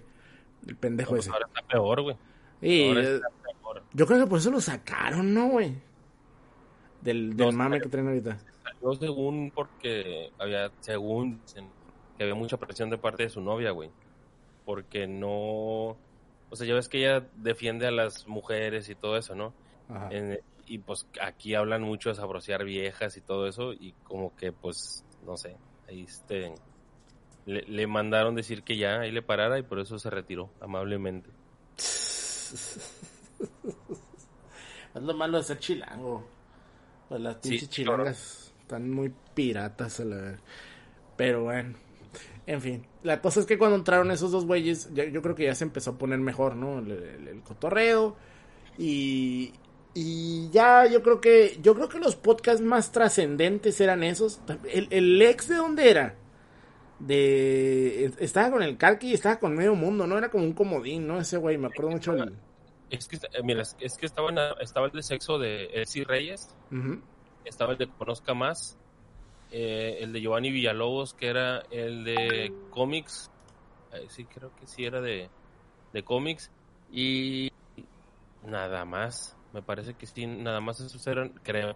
El 0.66 0.78
pendejo 0.78 1.10
Pues 1.12 1.26
ese. 1.26 1.32
ahora 1.32 1.46
está 1.48 1.62
peor, 1.68 2.02
güey. 2.04 2.16
Y 2.62 2.88
Ahora 2.88 3.02
eh, 3.04 3.16
está 3.16 3.28
peor. 3.62 3.84
yo 3.94 4.06
creo 4.08 4.20
que 4.24 4.30
por 4.30 4.40
eso 4.40 4.50
lo 4.50 4.62
sacaron, 4.62 5.34
¿no, 5.34 5.50
güey? 5.50 5.74
Del, 7.02 7.36
del 7.36 7.48
No, 7.48 7.52
mame 7.52 7.80
que 7.82 7.90
traen 7.90 8.08
ahorita. 8.08 8.38
Salió 8.74 8.94
según 8.96 9.52
porque 9.54 10.32
había, 10.38 10.72
según 10.80 11.42
dicen, 11.46 11.70
que 12.18 12.24
había 12.24 12.36
mucha 12.36 12.58
presión 12.58 12.90
de 12.90 12.98
parte 12.98 13.24
de 13.24 13.30
su 13.30 13.42
novia, 13.42 13.72
güey. 13.72 13.90
Porque 14.66 15.08
no. 15.08 15.98
O 16.52 16.56
sea, 16.56 16.66
ya 16.68 16.74
ves 16.74 16.90
que 16.90 17.00
ella 17.00 17.28
defiende 17.36 17.88
a 17.88 17.92
las 17.92 18.28
mujeres 18.28 18.90
y 18.90 18.96
todo 18.96 19.18
eso, 19.18 19.36
¿no? 19.36 19.54
Ajá. 19.90 20.10
En- 20.12 20.40
y 20.66 20.78
pues 20.78 21.08
aquí 21.20 21.56
hablan 21.56 21.82
mucho 21.82 22.10
de 22.10 22.16
sabrociar 22.16 22.64
viejas 22.64 23.18
y 23.18 23.22
todo 23.22 23.48
eso. 23.48 23.74
Y 23.74 23.94
como 24.04 24.36
que, 24.36 24.52
pues, 24.52 25.04
no 25.26 25.36
sé. 25.38 25.58
Ahí 25.88 26.04
este. 26.04 26.54
Le, 27.46 27.64
le 27.64 27.88
mandaron 27.88 28.36
decir 28.36 28.62
que 28.64 28.78
ya 28.78 29.00
ahí 29.00 29.12
le 29.12 29.24
parara 29.24 29.58
y 29.58 29.64
por 29.64 29.80
eso 29.80 29.98
se 29.98 30.10
retiró 30.12 30.52
amablemente. 30.62 31.30
Es 34.96 35.02
lo 35.04 35.14
malo 35.14 35.38
de 35.38 35.44
ser 35.44 35.60
chilango. 35.60 36.28
Pues 37.08 37.22
las 37.22 37.38
Sí, 37.42 37.50
pinches 37.52 37.70
chilangas 37.70 38.49
están 38.70 38.92
muy 38.92 39.12
piratas 39.34 40.00
a 40.00 40.06
la. 40.06 40.38
Pero 41.18 41.44
bueno. 41.46 41.74
En 42.46 42.62
fin. 42.62 42.86
La 43.02 43.20
cosa 43.20 43.40
es 43.40 43.48
que 43.48 43.58
cuando 43.58 43.78
entraron 43.78 44.12
esos 44.12 44.32
dos 44.32 44.46
güeyes, 44.46 44.92
yo 44.94 45.22
creo 45.24 45.34
que 45.34 45.46
ya 45.46 45.56
se 45.56 45.64
empezó 45.64 45.92
a 45.92 45.98
poner 45.98 46.20
mejor, 46.20 46.56
¿no? 46.56 46.78
El, 46.80 46.92
el- 46.92 47.28
el 47.30 47.42
cotorreo. 47.42 48.16
Y. 48.78 49.54
Y 49.96 50.50
ya 50.52 50.86
yo 50.86 51.02
creo 51.02 51.20
que. 51.20 51.58
Yo 51.64 51.74
creo 51.74 51.90
que 51.90 51.98
los 51.98 52.16
podcasts 52.16 52.62
más 52.62 52.92
trascendentes 52.92 53.82
eran 53.82 54.04
esos. 54.04 54.40
El, 54.72 54.88
el 54.92 55.20
ex 55.24 55.48
de 55.48 55.56
dónde 55.56 55.90
era? 55.90 56.16
De. 57.00 58.12
Estaba 58.20 58.52
con 58.52 58.62
el 58.62 58.78
Karki 58.78 59.10
y 59.10 59.14
estaba 59.16 59.40
con 59.40 59.56
medio 59.56 59.74
mundo, 59.74 60.06
¿no? 60.06 60.16
Era 60.18 60.30
como 60.30 60.44
un 60.44 60.54
comodín, 60.54 61.08
¿no? 61.08 61.20
Ese 61.20 61.38
güey, 61.38 61.58
me 61.58 61.68
acuerdo 61.68 61.90
mucho 61.92 62.14
el. 62.14 62.36
Es 62.92 63.08
que, 63.08 63.18
mira, 63.44 63.64
es- 63.80 63.98
que 63.98 64.06
estaba, 64.06 64.30
en 64.30 64.36
la- 64.36 64.56
estaba 64.62 64.88
el 64.88 64.92
de 64.92 65.02
sexo 65.04 65.38
de 65.40 65.66
Elsie 65.74 66.04
Reyes. 66.06 66.56
Ujú. 66.72 67.00
Estaba 67.46 67.74
el 67.74 67.78
de 67.78 67.88
Conozca 67.88 68.34
Más, 68.34 68.78
eh, 69.52 69.98
el 70.02 70.14
de 70.14 70.22
Giovanni 70.22 70.52
Villalobos, 70.52 71.14
que 71.14 71.28
era 71.28 71.60
el 71.72 72.04
de 72.04 72.54
cómics, 72.70 73.32
sí, 74.08 74.26
creo 74.26 74.56
que 74.56 74.68
sí 74.68 74.86
era 74.86 75.02
de, 75.02 75.30
de 75.94 76.04
cómics, 76.04 76.52
y 76.92 77.52
nada 78.44 78.86
más. 78.86 79.36
Me 79.54 79.62
parece 79.62 79.96
que 79.96 80.06
sí, 80.06 80.28
nada 80.28 80.62
más 80.62 80.80
esos 80.80 81.06
eran, 81.08 81.30
creo. 81.44 81.76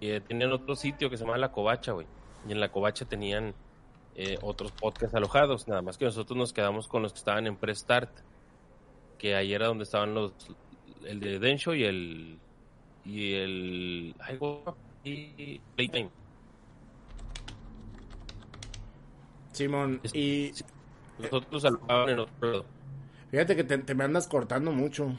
Eh, 0.00 0.20
tenían 0.26 0.52
otro 0.52 0.76
sitio 0.76 1.10
que 1.10 1.16
se 1.16 1.24
llama 1.24 1.38
La 1.38 1.52
Covacha, 1.52 1.92
güey. 1.92 2.06
Y 2.46 2.52
en 2.52 2.60
La 2.60 2.70
Covacha 2.70 3.06
tenían 3.06 3.54
eh, 4.14 4.36
otros 4.42 4.72
podcasts 4.72 5.14
alojados, 5.14 5.66
nada 5.68 5.82
más 5.82 5.96
que 5.96 6.04
nosotros 6.04 6.36
nos 6.36 6.52
quedamos 6.52 6.86
con 6.86 7.02
los 7.02 7.12
que 7.12 7.18
estaban 7.18 7.46
en 7.46 7.56
Prestart. 7.56 8.10
Que 9.18 9.34
ahí 9.34 9.52
era 9.52 9.66
donde 9.66 9.84
estaban 9.84 10.14
los, 10.14 10.32
el 11.04 11.18
de 11.18 11.38
Densho 11.38 11.74
y 11.74 11.84
el, 11.84 12.38
y 13.04 13.34
el, 13.34 14.14
ay, 14.20 14.38
y 15.04 15.58
Playtime. 15.76 16.10
Simón, 19.52 20.00
y 20.12 20.52
Nosotros 21.18 21.64
alojaban 21.64 22.10
en 22.10 22.18
otro 22.20 22.50
lado. 22.52 22.64
fíjate 23.30 23.56
que 23.56 23.64
te, 23.64 23.78
te 23.78 23.94
me 23.94 24.04
andas 24.04 24.28
cortando 24.28 24.70
mucho. 24.72 25.16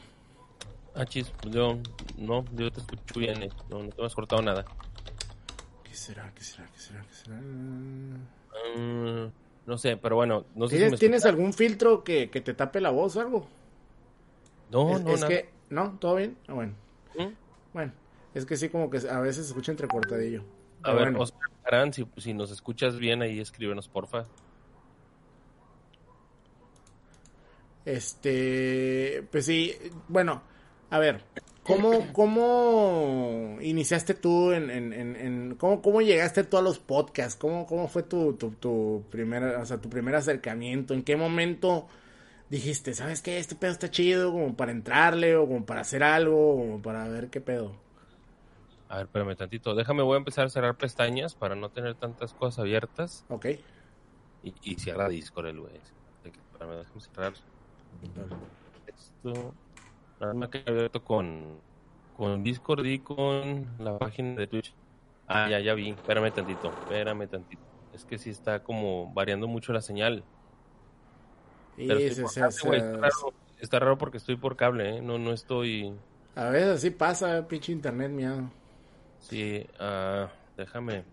Ah, 0.94 1.04
chis, 1.04 1.30
pues 1.42 1.54
yo, 1.54 1.78
no, 2.16 2.44
yo 2.52 2.70
te 2.72 2.80
escucho 2.80 3.20
bien, 3.20 3.42
eh. 3.42 3.50
no, 3.68 3.82
no 3.82 3.90
te 3.90 4.04
has 4.04 4.14
cortado 4.14 4.42
nada. 4.42 4.64
¿Qué 5.84 5.94
será? 5.94 6.32
¿Qué 6.34 6.42
será? 6.42 6.66
¿Qué 6.72 6.78
será? 6.78 7.02
¿Qué 7.02 7.14
será? 7.14 7.36
Mm, 8.76 9.30
no 9.66 9.78
sé, 9.78 9.96
pero 9.96 10.16
bueno, 10.16 10.46
no 10.54 10.66
sé 10.68 10.78
si 10.78 10.78
¿Tienes, 10.78 10.92
me 10.92 10.98
¿tienes 10.98 11.24
algún 11.26 11.52
filtro 11.52 12.02
que, 12.02 12.30
que 12.30 12.40
te 12.40 12.54
tape 12.54 12.80
la 12.80 12.90
voz 12.90 13.16
o 13.16 13.20
algo? 13.20 13.46
No, 14.70 14.96
es 14.96 15.02
no, 15.04 15.14
es 15.14 15.20
nada. 15.20 15.28
que, 15.28 15.50
¿no? 15.68 15.98
¿Todo 15.98 16.16
bien? 16.16 16.36
Ah, 16.48 16.54
bueno. 16.54 16.74
¿Mm? 17.18 17.28
Bueno, 17.72 17.92
es 18.34 18.46
que 18.46 18.56
sí 18.56 18.68
como 18.68 18.90
que 18.90 18.98
a 19.08 19.20
veces 19.20 19.46
se 19.46 19.50
escucha 19.50 19.72
entrecortadillo. 19.72 20.44
A 20.82 20.92
ver, 20.92 21.10
bueno. 21.10 21.18
Oscar 21.18 21.40
Arán, 21.64 21.92
si, 21.94 22.06
si 22.18 22.34
nos 22.34 22.50
escuchas 22.50 22.98
bien 22.98 23.22
ahí, 23.22 23.40
escríbenos, 23.40 23.88
porfa. 23.88 24.28
Este, 27.84 29.26
pues 29.32 29.46
sí, 29.46 29.74
bueno, 30.08 30.42
a 30.90 30.98
ver, 30.98 31.24
¿cómo, 31.62 32.12
cómo 32.12 33.56
iniciaste 33.62 34.14
tú 34.14 34.52
en, 34.52 34.70
en, 34.70 34.92
en, 34.92 35.16
en- 35.16 35.54
cómo, 35.56 35.80
cómo 35.82 36.02
llegaste 36.02 36.44
tú 36.44 36.58
a 36.58 36.62
los 36.62 36.78
podcasts? 36.78 37.36
¿Cómo, 37.36 37.66
cómo 37.66 37.88
fue 37.88 38.02
tu, 38.02 38.34
tu, 38.34 38.50
tu 38.52 39.02
primera, 39.10 39.60
o 39.60 39.66
sea, 39.66 39.78
tu 39.80 39.88
primer 39.90 40.14
acercamiento? 40.14 40.92
¿En 40.94 41.02
qué 41.02 41.16
momento 41.16 41.86
dijiste, 42.50 42.94
sabes 42.94 43.22
qué, 43.22 43.38
este 43.38 43.56
pedo 43.56 43.72
está 43.72 43.90
chido 43.90 44.32
como 44.32 44.56
para 44.56 44.72
entrarle 44.72 45.36
o 45.36 45.46
como 45.48 45.66
para 45.66 45.82
hacer 45.82 46.02
algo, 46.04 46.56
como 46.58 46.82
para 46.82 47.08
ver 47.08 47.30
qué 47.30 47.40
pedo? 47.40 47.74
A 48.90 48.96
ver, 48.96 49.06
espérame 49.06 49.36
tantito. 49.36 49.74
Déjame, 49.74 50.02
voy 50.02 50.14
a 50.14 50.18
empezar 50.18 50.46
a 50.46 50.50
cerrar 50.50 50.76
pestañas 50.76 51.34
para 51.34 51.54
no 51.54 51.70
tener 51.70 51.94
tantas 51.94 52.34
cosas 52.34 52.58
abiertas. 52.58 53.24
Ok. 53.28 53.46
Y, 54.42 54.54
y 54.62 54.74
cierra 54.76 55.08
Discord, 55.08 55.46
el 55.46 55.60
güey. 55.60 55.72
Espérame, 56.24 56.76
déjame 56.78 57.00
cerrar 57.00 57.32
esto. 58.86 59.54
Nada 60.20 60.34
más 60.34 60.48
que 60.50 60.62
abierto 60.66 61.02
con, 61.04 61.60
con 62.16 62.42
Discord 62.42 62.84
y 62.86 62.98
con 62.98 63.66
la 63.78 63.96
página 63.98 64.34
de 64.34 64.46
Twitch. 64.46 64.74
Ah, 65.28 65.48
ya, 65.48 65.60
ya 65.60 65.74
vi. 65.74 65.90
Espérame 65.90 66.32
tantito, 66.32 66.68
espérame 66.82 67.28
tantito. 67.28 67.62
Es 67.94 68.04
que 68.04 68.18
sí 68.18 68.30
está 68.30 68.62
como 68.62 69.12
variando 69.14 69.46
mucho 69.46 69.72
la 69.72 69.80
señal. 69.82 70.24
Y 71.76 71.86
Pero 71.86 72.00
se- 72.00 72.06
estoy 72.08 72.22
por 72.24 72.32
se- 72.32 72.40
cable, 72.40 72.76
está, 72.78 72.96
raro, 72.96 73.34
está 73.60 73.78
raro 73.78 73.98
porque 73.98 74.16
estoy 74.18 74.36
por 74.36 74.56
cable, 74.56 74.96
¿eh? 74.96 75.00
No, 75.00 75.18
no 75.18 75.32
estoy... 75.32 75.94
a 76.34 76.50
veces 76.50 76.68
así 76.70 76.90
pasa, 76.90 77.46
pinche 77.48 77.72
internet, 77.72 78.10
miedo. 78.10 78.50
Sí, 79.20 79.66
ah, 79.78 80.28
déjame. 80.56 81.04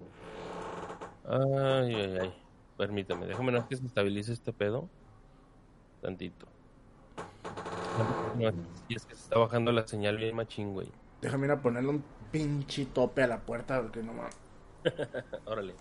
Ay, 1.26 1.96
ay, 1.96 2.18
ay. 2.22 2.34
Permítame, 2.78 3.26
déjame 3.28 3.52
no 3.52 3.68
que 3.68 3.76
se 3.76 3.86
estabilice 3.86 4.34
este 4.34 4.54
pedo. 4.54 4.90
Tantito. 6.02 6.48
No, 8.36 8.52
sí, 8.88 8.96
es 8.96 9.06
que 9.06 9.16
se 9.16 9.24
está 9.24 9.40
bajando 9.40 9.72
la 9.72 9.88
señal 9.88 10.18
bien 10.18 10.36
machín, 10.36 10.74
güey. 10.74 10.92
Déjame 11.22 11.48
ir 11.48 11.52
a 11.52 11.62
ponerle 11.62 11.90
un 11.90 12.04
pinche 12.32 12.86
tope 12.86 13.24
a 13.24 13.28
la 13.28 13.40
puerta 13.40 13.82
porque 13.82 14.04
no 14.04 14.14
mames. 14.14 14.38
Órale. 15.46 15.74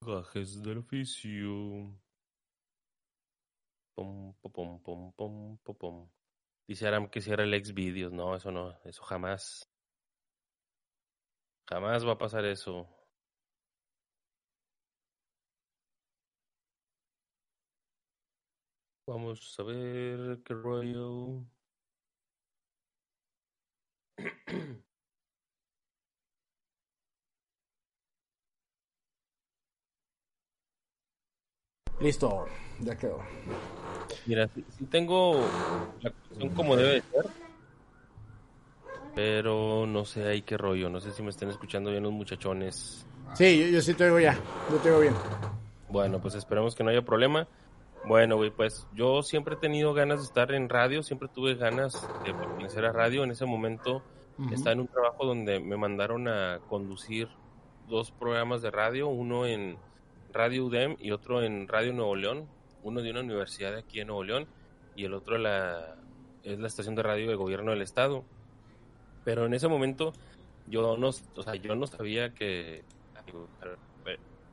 Gajes 0.00 0.62
del 0.62 0.78
oficio. 0.78 1.92
Pom, 3.96 4.34
pom, 4.42 4.78
pom, 4.84 5.12
pom, 5.16 5.56
pom. 5.74 6.08
Dice 6.68 6.86
Aram 6.86 7.08
que 7.08 7.20
cierra 7.20 7.44
el 7.44 7.54
ex. 7.54 7.72
No, 8.12 8.34
eso 8.36 8.50
no, 8.52 8.78
eso 8.84 9.02
jamás. 9.04 9.68
Jamás 11.70 12.06
va 12.06 12.12
a 12.12 12.18
pasar 12.18 12.44
eso. 12.44 12.86
Vamos 19.06 19.56
a 19.58 19.62
ver 19.62 20.42
qué 20.44 20.54
rollo. 20.54 21.44
Listo, 32.00 32.46
ya 32.80 32.96
quedó. 32.96 33.18
Mira, 34.26 34.48
sí, 34.48 34.64
sí 34.76 34.86
tengo 34.86 35.40
la 36.00 36.10
conexión 36.10 36.54
como 36.54 36.76
debe 36.76 36.94
de 36.94 37.02
ser. 37.02 37.26
Pero 39.14 39.86
no 39.86 40.04
sé 40.04 40.26
ahí 40.26 40.42
qué 40.42 40.58
rollo. 40.58 40.90
No 40.90 41.00
sé 41.00 41.10
si 41.12 41.22
me 41.22 41.30
estén 41.30 41.48
escuchando 41.48 41.90
bien 41.90 42.02
los 42.02 42.12
muchachones. 42.12 43.06
Sí, 43.34 43.58
yo, 43.58 43.66
yo 43.68 43.80
sí 43.80 43.94
te 43.94 44.04
oigo 44.04 44.20
ya. 44.20 44.38
Yo 44.70 44.76
te 44.78 44.88
oigo 44.90 45.00
bien. 45.00 45.14
Bueno, 45.88 46.20
pues 46.20 46.34
esperemos 46.34 46.74
que 46.74 46.84
no 46.84 46.90
haya 46.90 47.02
problema. 47.02 47.48
Bueno, 48.04 48.36
güey, 48.36 48.50
pues 48.50 48.86
yo 48.92 49.22
siempre 49.22 49.54
he 49.54 49.58
tenido 49.58 49.94
ganas 49.94 50.20
de 50.20 50.26
estar 50.26 50.52
en 50.52 50.68
radio, 50.68 51.02
siempre 51.02 51.28
tuve 51.28 51.54
ganas 51.54 52.06
de 52.24 52.34
pertenecer 52.34 52.84
a 52.84 52.92
radio. 52.92 53.24
En 53.24 53.30
ese 53.30 53.46
momento 53.46 54.02
Ujú. 54.38 54.54
estaba 54.54 54.74
en 54.74 54.80
un 54.80 54.88
trabajo 54.88 55.24
donde 55.24 55.60
me 55.60 55.76
mandaron 55.76 56.28
a 56.28 56.60
conducir 56.68 57.28
dos 57.88 58.10
programas 58.12 58.62
de 58.62 58.70
radio, 58.70 59.08
uno 59.08 59.46
en 59.46 59.78
Radio 60.32 60.66
UDEM 60.66 60.96
y 61.00 61.10
otro 61.10 61.42
en 61.42 61.66
Radio 61.66 61.92
Nuevo 61.92 62.14
León, 62.14 62.48
uno 62.86 63.02
de 63.02 63.10
una 63.10 63.20
universidad 63.20 63.72
de 63.72 63.80
aquí 63.80 64.00
en 64.00 64.06
Nuevo 64.06 64.22
León 64.22 64.46
y 64.94 65.04
el 65.04 65.14
otro 65.14 65.38
la, 65.38 65.96
es 66.44 66.58
la 66.58 66.68
estación 66.68 66.94
de 66.94 67.02
radio 67.02 67.28
de 67.28 67.34
gobierno 67.34 67.72
del 67.72 67.82
estado. 67.82 68.24
Pero 69.24 69.44
en 69.44 69.54
ese 69.54 69.66
momento 69.66 70.12
yo 70.68 70.96
no, 70.96 71.08
o 71.08 71.42
sea, 71.42 71.56
yo 71.56 71.74
no 71.74 71.88
sabía 71.88 72.32
que 72.32 72.84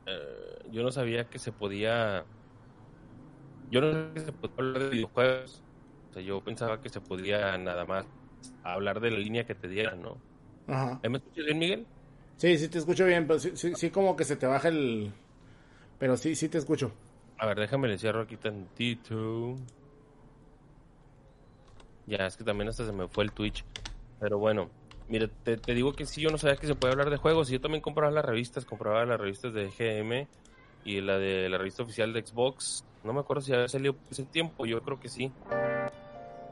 eh, 0.08 0.60
yo 0.72 0.82
no 0.82 0.92
sabía 0.92 1.26
que 1.30 1.38
se 1.38 1.52
podía 1.52 2.26
yo 3.70 3.82
no 3.82 3.92
sabía 3.92 4.14
que 4.14 4.20
se 4.20 4.32
podía 4.32 4.56
hablar 4.58 4.84
de 4.84 4.90
videojuegos. 4.90 5.62
O 6.10 6.14
sea, 6.14 6.22
yo 6.24 6.42
pensaba 6.42 6.82
que 6.82 6.90
se 6.90 7.02
podía 7.02 7.56
nada 7.60 7.86
más 7.86 8.08
hablar 8.64 9.00
de 9.00 9.12
la 9.12 9.20
línea 9.20 9.46
que 9.46 9.54
te 9.54 9.68
dieran, 9.68 10.02
¿no? 10.02 10.18
Ajá. 10.68 11.00
¿Me 11.08 11.18
escuchas 11.18 11.46
bien, 11.46 11.60
Miguel? 11.60 11.88
Sí, 12.38 12.58
sí 12.58 12.68
te 12.68 12.80
escucho 12.80 13.06
bien, 13.06 13.28
pero 13.28 13.40
sí, 13.40 13.52
sí, 13.54 13.74
sí 13.76 13.92
como 13.92 14.16
que 14.16 14.24
se 14.24 14.36
te 14.36 14.48
baja 14.48 14.70
el... 14.70 15.12
Pero 16.00 16.18
sí, 16.18 16.36
sí 16.36 16.50
te 16.50 16.58
escucho. 16.58 16.92
A 17.38 17.46
ver, 17.46 17.60
déjame 17.60 17.88
le 17.88 17.98
cierro 17.98 18.22
aquí 18.22 18.38
tantito. 18.38 19.56
Ya, 22.06 22.26
es 22.26 22.38
que 22.38 22.44
también 22.44 22.70
hasta 22.70 22.86
se 22.86 22.92
me 22.92 23.08
fue 23.08 23.24
el 23.24 23.32
Twitch. 23.32 23.66
Pero 24.20 24.38
bueno, 24.38 24.70
mire, 25.08 25.30
te, 25.44 25.58
te 25.58 25.74
digo 25.74 25.94
que 25.94 26.06
sí, 26.06 26.22
yo 26.22 26.30
no 26.30 26.38
sabía 26.38 26.58
que 26.58 26.68
se 26.68 26.76
puede 26.76 26.94
hablar 26.94 27.10
de 27.10 27.18
juegos. 27.18 27.50
Y 27.50 27.54
yo 27.54 27.62
también 27.62 27.82
compraba 27.82 28.12
las 28.12 28.26
revistas, 28.26 28.66
compraba 28.66 29.06
las 29.06 29.20
revistas 29.20 29.54
de 29.54 29.70
GM 29.70 30.28
y 30.86 31.02
la 31.02 31.18
de 31.18 31.50
la 31.50 31.58
revista 31.58 31.84
oficial 31.84 32.14
de 32.14 32.26
Xbox. 32.26 32.86
No 33.04 33.14
me 33.14 33.20
acuerdo 33.22 33.42
si 33.42 33.54
había 33.54 33.68
salido 33.68 33.96
ese 34.10 34.24
tiempo, 34.24 34.66
yo 34.66 34.82
creo 34.82 35.00
que 35.00 35.10
sí. 35.10 35.32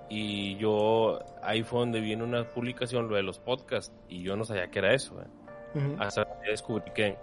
Y 0.09 0.57
yo, 0.57 1.19
ahí 1.41 1.63
fue 1.63 1.79
donde 1.79 2.01
vi 2.01 2.11
en 2.11 2.21
una 2.21 2.43
publicación 2.43 3.07
lo 3.07 3.15
de 3.15 3.23
los 3.23 3.39
podcasts. 3.39 3.93
Y 4.09 4.23
yo 4.23 4.35
no 4.35 4.43
sabía 4.43 4.69
que 4.69 4.79
era 4.79 4.93
eso. 4.93 5.21
¿eh? 5.21 5.27
Ujú. 5.73 5.95
hasta 5.99 6.27
que 6.43 6.51
descubrí 6.51 6.91
que 6.91 7.17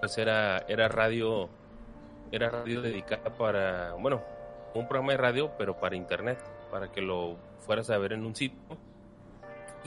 pues 0.00 0.18
era, 0.18 0.58
era 0.66 0.88
radio 0.88 1.48
era 2.34 2.50
radio 2.50 2.82
dedicada 2.82 3.30
para 3.36 3.94
bueno 3.94 4.22
un 4.74 4.88
programa 4.88 5.12
de 5.12 5.18
radio 5.18 5.52
pero 5.56 5.78
para 5.78 5.96
internet 5.96 6.38
para 6.70 6.90
que 6.90 7.00
lo 7.00 7.36
fueras 7.58 7.90
a 7.90 7.98
ver 7.98 8.12
en 8.12 8.26
un 8.26 8.34
sitio. 8.34 8.58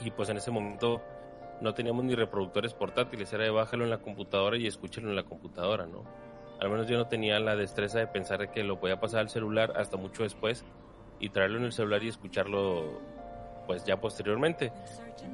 Y 0.04 0.10
pues 0.10 0.28
en 0.28 0.36
ese 0.36 0.50
momento 0.50 1.02
no 1.60 1.74
teníamos 1.74 2.04
ni 2.04 2.14
reproductores 2.14 2.72
portátiles 2.72 3.32
era 3.32 3.44
de 3.44 3.50
bájalo 3.50 3.84
en 3.84 3.90
la 3.90 3.98
computadora 3.98 4.56
y 4.56 4.66
escúchalo 4.66 5.08
en 5.08 5.16
la 5.16 5.24
computadora 5.24 5.86
no 5.86 6.04
al 6.60 6.70
menos 6.70 6.88
yo 6.88 6.96
no 6.96 7.06
tenía 7.06 7.38
la 7.38 7.56
destreza 7.56 7.98
de 7.98 8.06
pensar 8.06 8.50
que 8.50 8.64
lo 8.64 8.80
podía 8.80 8.98
pasar 8.98 9.20
al 9.20 9.30
celular 9.30 9.72
hasta 9.76 9.96
mucho 9.96 10.24
después 10.24 10.64
y 11.20 11.30
traerlo 11.30 11.58
en 11.58 11.64
el 11.64 11.72
celular 11.72 12.02
y 12.02 12.08
escucharlo 12.08 13.00
pues 13.66 13.84
ya 13.84 14.00
posteriormente. 14.00 14.72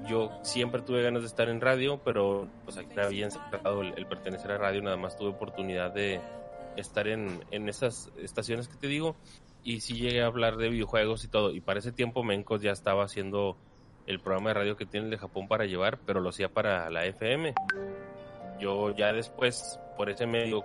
Yo 0.08 0.30
siempre 0.42 0.82
tuve 0.82 1.02
ganas 1.02 1.22
de 1.22 1.28
estar 1.28 1.48
en 1.48 1.60
radio, 1.60 2.00
pero 2.04 2.48
pues 2.64 2.76
aquí 2.76 2.98
había 2.98 3.26
encerrado 3.26 3.80
el, 3.80 3.94
el 3.96 4.06
pertenecer 4.06 4.50
a 4.50 4.58
radio, 4.58 4.82
nada 4.82 4.96
más 4.96 5.16
tuve 5.16 5.28
oportunidad 5.28 5.92
de 5.92 6.20
estar 6.76 7.08
en, 7.08 7.44
en 7.50 7.68
esas 7.68 8.10
estaciones 8.18 8.68
que 8.68 8.76
te 8.76 8.86
digo, 8.86 9.16
y 9.62 9.80
sí 9.80 9.94
llegué 9.94 10.22
a 10.22 10.26
hablar 10.26 10.56
de 10.56 10.68
videojuegos 10.68 11.24
y 11.24 11.28
todo, 11.28 11.50
y 11.50 11.60
para 11.60 11.78
ese 11.78 11.92
tiempo 11.92 12.22
Mencos 12.22 12.62
ya 12.62 12.72
estaba 12.72 13.04
haciendo 13.04 13.56
el 14.06 14.20
programa 14.20 14.50
de 14.50 14.54
radio 14.54 14.76
que 14.76 14.86
tiene 14.86 15.06
el 15.06 15.10
de 15.10 15.18
Japón 15.18 15.48
para 15.48 15.64
llevar, 15.64 15.98
pero 16.04 16.20
lo 16.20 16.28
hacía 16.28 16.48
para 16.48 16.90
la 16.90 17.06
FM. 17.06 17.54
Yo 18.60 18.94
ya 18.94 19.12
después, 19.12 19.80
por 19.96 20.10
ese 20.10 20.26
medio, 20.26 20.64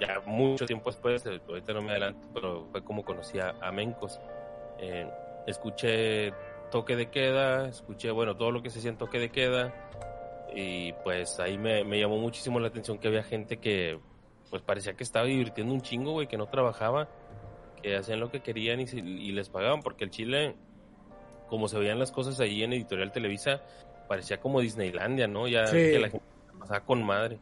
ya 0.00 0.20
mucho 0.24 0.66
tiempo 0.66 0.90
después, 0.90 1.26
eh, 1.26 1.40
ahorita 1.48 1.72
no 1.72 1.82
me 1.82 1.90
adelanto, 1.90 2.28
pero 2.32 2.66
fue 2.70 2.82
como 2.84 3.04
conocí 3.04 3.38
a, 3.38 3.54
a 3.60 3.72
Mencos. 3.72 4.20
Eh, 4.78 5.08
escuché 5.46 6.32
toque 6.70 6.96
de 6.96 7.10
queda, 7.10 7.68
escuché, 7.68 8.10
bueno, 8.10 8.36
todo 8.36 8.50
lo 8.50 8.62
que 8.62 8.70
se 8.70 8.78
hacía 8.78 8.90
en 8.90 8.98
toque 8.98 9.18
de 9.18 9.30
queda, 9.30 9.74
y 10.54 10.92
pues 11.04 11.38
ahí 11.40 11.58
me, 11.58 11.84
me 11.84 11.98
llamó 11.98 12.18
muchísimo 12.18 12.60
la 12.60 12.68
atención 12.68 12.98
que 12.98 13.08
había 13.08 13.22
gente 13.22 13.58
que 13.58 13.98
pues 14.56 14.64
parecía 14.64 14.94
que 14.94 15.04
estaba 15.04 15.26
divirtiendo 15.26 15.74
un 15.74 15.82
chingo, 15.82 16.12
güey, 16.12 16.28
que 16.28 16.38
no 16.38 16.46
trabajaba, 16.46 17.08
que 17.82 17.94
hacían 17.94 18.20
lo 18.20 18.30
que 18.30 18.40
querían 18.40 18.80
y, 18.80 19.32
les 19.32 19.50
pagaban, 19.50 19.82
porque 19.82 20.04
el 20.04 20.10
Chile, 20.10 20.56
como 21.48 21.68
se 21.68 21.78
veían 21.78 21.98
las 21.98 22.10
cosas 22.10 22.40
ahí 22.40 22.62
en 22.62 22.72
Editorial 22.72 23.12
Televisa, 23.12 23.60
parecía 24.08 24.40
como 24.40 24.62
Disneylandia, 24.62 25.26
¿no? 25.26 25.46
Ya 25.46 25.66
Sí. 25.66 25.76
que 25.76 25.98
la 25.98 26.08
gente 26.08 26.26
pasaba 26.58 26.80
con 26.80 27.04
madre. 27.04 27.38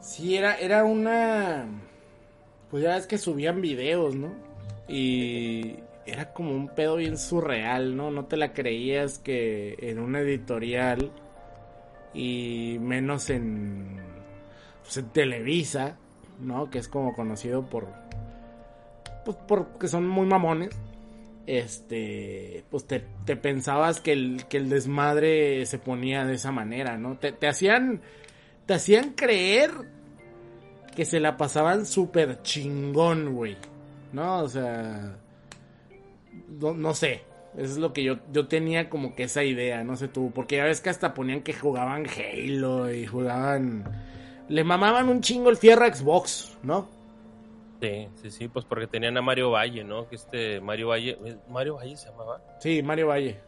Sí, 0.00 0.36
era, 0.36 0.54
era 0.56 0.84
una. 0.84 1.66
Pues 2.70 2.82
ya 2.82 2.96
es 2.96 3.06
que 3.06 3.18
subían 3.18 3.60
videos, 3.60 4.14
¿no? 4.14 4.32
Y 4.88 5.76
era 6.06 6.32
como 6.32 6.52
un 6.52 6.68
pedo 6.68 6.96
bien 6.96 7.18
surreal, 7.18 7.94
¿no? 7.94 8.10
No 8.10 8.24
te 8.24 8.38
la 8.38 8.54
creías 8.54 9.18
que 9.18 9.76
en 9.80 9.98
una 9.98 10.20
editorial 10.20 11.12
y 12.14 12.78
menos 12.80 13.30
en, 13.30 14.01
pues 14.82 14.96
en 14.96 15.08
Televisa, 15.10 15.96
¿no? 16.40 16.70
Que 16.70 16.78
es 16.78 16.88
como 16.88 17.14
conocido 17.14 17.64
por. 17.64 17.88
Pues 19.24 19.36
porque 19.48 19.88
son 19.88 20.08
muy 20.08 20.26
mamones. 20.26 20.70
Este, 21.46 22.64
pues 22.70 22.86
te, 22.86 23.00
pensabas 23.36 24.00
que 24.00 24.12
el, 24.12 24.44
que 24.48 24.58
el 24.58 24.68
desmadre 24.68 25.66
se 25.66 25.78
ponía 25.78 26.24
de 26.24 26.34
esa 26.34 26.52
manera, 26.52 26.96
¿no? 26.96 27.18
Te, 27.18 27.48
hacían 27.48 28.00
te 28.66 28.74
hacían 28.74 29.10
creer 29.10 29.70
que 30.94 31.04
se 31.04 31.18
la 31.18 31.36
pasaban 31.36 31.86
súper 31.86 32.42
chingón, 32.42 33.34
güey. 33.34 33.56
¿No? 34.12 34.40
O 34.40 34.48
sea, 34.48 35.16
no, 36.60 36.74
no 36.74 36.94
sé. 36.94 37.22
Eso 37.56 37.72
es 37.72 37.78
lo 37.78 37.92
que 37.92 38.02
yo, 38.02 38.18
yo 38.32 38.46
tenía 38.46 38.88
como 38.88 39.14
que 39.14 39.24
esa 39.24 39.42
idea, 39.42 39.84
no 39.84 39.96
sé 39.96 40.08
tú. 40.08 40.30
Porque 40.34 40.56
ya 40.56 40.64
ves 40.64 40.80
que 40.80 40.90
hasta 40.90 41.14
ponían 41.14 41.42
que 41.42 41.54
jugaban 41.54 42.06
Halo 42.06 42.92
y 42.92 43.06
jugaban... 43.06 43.84
Le 44.52 44.64
mamaban 44.64 45.08
un 45.08 45.20
chingo 45.22 45.48
el 45.50 45.56
fierro 45.56 45.84
a 45.86 45.92
Xbox, 45.94 46.58
¿no? 46.62 46.88
Sí, 47.80 48.08
sí, 48.20 48.30
sí, 48.30 48.48
pues 48.48 48.64
porque 48.64 48.86
tenían 48.86 49.16
a 49.16 49.22
Mario 49.22 49.50
Valle, 49.50 49.82
¿no? 49.82 50.06
Que 50.08 50.16
este 50.16 50.60
Mario 50.60 50.88
Valle. 50.88 51.18
Mario 51.48 51.76
Valle 51.76 51.96
se 51.96 52.10
llamaba. 52.10 52.40
Sí, 52.60 52.82
Mario 52.82 53.08
Valle. 53.08 53.40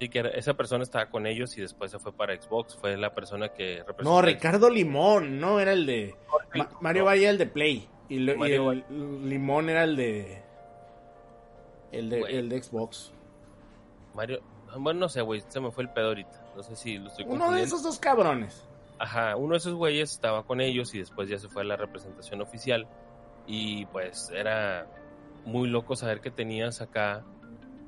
Sí, 0.00 0.08
que 0.08 0.22
esa 0.34 0.54
persona 0.54 0.82
estaba 0.82 1.06
con 1.10 1.26
ellos 1.26 1.56
y 1.58 1.60
después 1.60 1.90
se 1.90 1.98
fue 1.98 2.12
para 2.12 2.40
Xbox. 2.40 2.76
Fue 2.76 2.96
la 2.96 3.12
persona 3.14 3.48
que 3.50 3.78
representó. 3.86 4.04
No, 4.10 4.22
Ricardo 4.22 4.70
Limón, 4.70 5.40
¿no? 5.40 5.60
Era 5.60 5.72
el 5.72 5.84
de... 5.84 6.14
Ma- 6.54 6.70
Mario 6.80 7.02
No, 7.02 7.06
Valle 7.06 7.22
era 7.22 7.30
el 7.32 7.38
de 7.38 7.46
Play. 7.46 7.88
Y, 8.08 8.18
lo- 8.20 8.46
y 8.46 8.52
el 8.52 8.84
Limón 9.28 9.68
era 9.68 9.84
el 9.84 9.96
de... 9.96 10.42
El 11.92 12.08
de, 12.08 12.20
Güey. 12.20 12.36
el 12.36 12.48
de 12.48 12.62
Xbox. 12.62 13.12
Mario. 14.14 14.40
Bueno, 14.78 15.00
no 15.00 15.08
sé, 15.08 15.20
güey, 15.20 15.42
se 15.48 15.60
me 15.60 15.70
fue 15.70 15.82
el 15.84 15.90
pedo 15.90 16.08
ahorita. 16.08 16.42
No 16.56 16.62
sé 16.62 16.74
si 16.76 16.98
lo 16.98 17.08
estoy 17.08 17.26
Uno 17.28 17.50
de 17.52 17.62
esos 17.62 17.82
dos 17.82 17.98
cabrones. 17.98 18.66
Ajá, 19.02 19.34
uno 19.34 19.54
de 19.54 19.58
esos 19.58 19.74
güeyes 19.74 20.12
estaba 20.12 20.44
con 20.44 20.60
ellos 20.60 20.94
y 20.94 21.00
después 21.00 21.28
ya 21.28 21.36
se 21.36 21.48
fue 21.48 21.62
a 21.62 21.64
la 21.64 21.76
representación 21.76 22.40
oficial. 22.40 22.86
Y 23.48 23.84
pues 23.86 24.30
era 24.30 24.86
muy 25.44 25.68
loco 25.68 25.96
saber 25.96 26.20
que 26.20 26.30
tenías 26.30 26.80
acá 26.80 27.24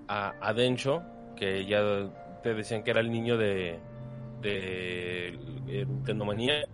a, 0.08 0.34
a 0.40 0.52
Dencho, 0.52 1.04
que 1.36 1.66
ya 1.66 1.80
te 2.42 2.52
decían 2.52 2.82
que 2.82 2.90
era 2.90 2.98
el 3.00 3.12
niño 3.12 3.38
de, 3.38 3.78
de 4.40 5.38
eh, 5.68 5.86
Tendomanía. 6.04 6.64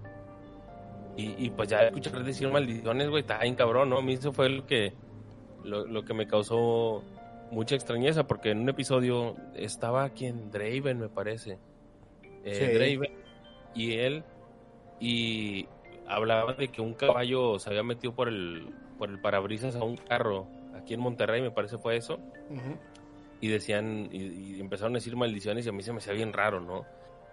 Y, 1.18 1.35
y 1.44 1.50
pues 1.50 1.68
ya 1.68 1.83
escuchar 1.83 2.24
decir 2.24 2.48
maldiciones, 2.48 3.11
güey, 3.11 3.20
está 3.20 3.40
bien 3.40 3.57
cabrón, 3.57 3.90
¿no? 3.90 3.98
A 3.98 4.03
mí 4.03 4.14
eso 4.14 4.33
fue 4.33 4.48
lo 4.48 4.64
que, 4.64 4.94
lo, 5.64 5.87
lo 5.87 6.03
que 6.03 6.14
me 6.14 6.26
causó 6.26 7.05
mucha 7.50 7.74
extrañeza, 7.74 8.26
porque 8.26 8.53
en 8.53 8.61
un 8.61 8.70
episodio 8.70 9.37
estaba 9.55 10.09
quien 10.09 10.50
Draven, 10.50 10.98
me 10.98 11.11
parece. 11.11 11.59
Eh, 12.42 12.55
Sí. 12.55 12.79
Draven 12.79 13.19
y 13.74 13.94
él 13.94 14.24
y 14.98 15.66
hablaba 16.06 16.54
de 16.54 16.68
que 16.68 16.83
un 16.83 16.94
caballo 16.94 17.59
se 17.59 17.70
había 17.70 17.83
metido 17.83 18.14
por 18.14 18.28
el 18.28 18.74
por 18.98 19.11
el 19.11 19.20
parabrisas 19.20 19.76
a 19.76 19.85
un 19.85 19.96
carro 19.96 20.46
aquí 20.74 20.94
en 20.94 21.00
Monterrey 21.00 21.40
me 21.40 21.50
parece 21.50 21.78
fue 21.78 21.96
eso. 21.96 22.18
Y 23.40 23.48
decían 23.48 24.09
y, 24.12 24.56
y 24.56 24.61
empezaron 24.61 24.94
a 24.94 24.98
decir 24.98 25.16
maldiciones 25.16 25.64
y 25.64 25.68
a 25.70 25.72
mí 25.72 25.83
se 25.83 25.92
me 25.92 25.98
hacía 25.98 26.12
bien 26.12 26.33
raro 26.33 26.61
no 26.61 26.85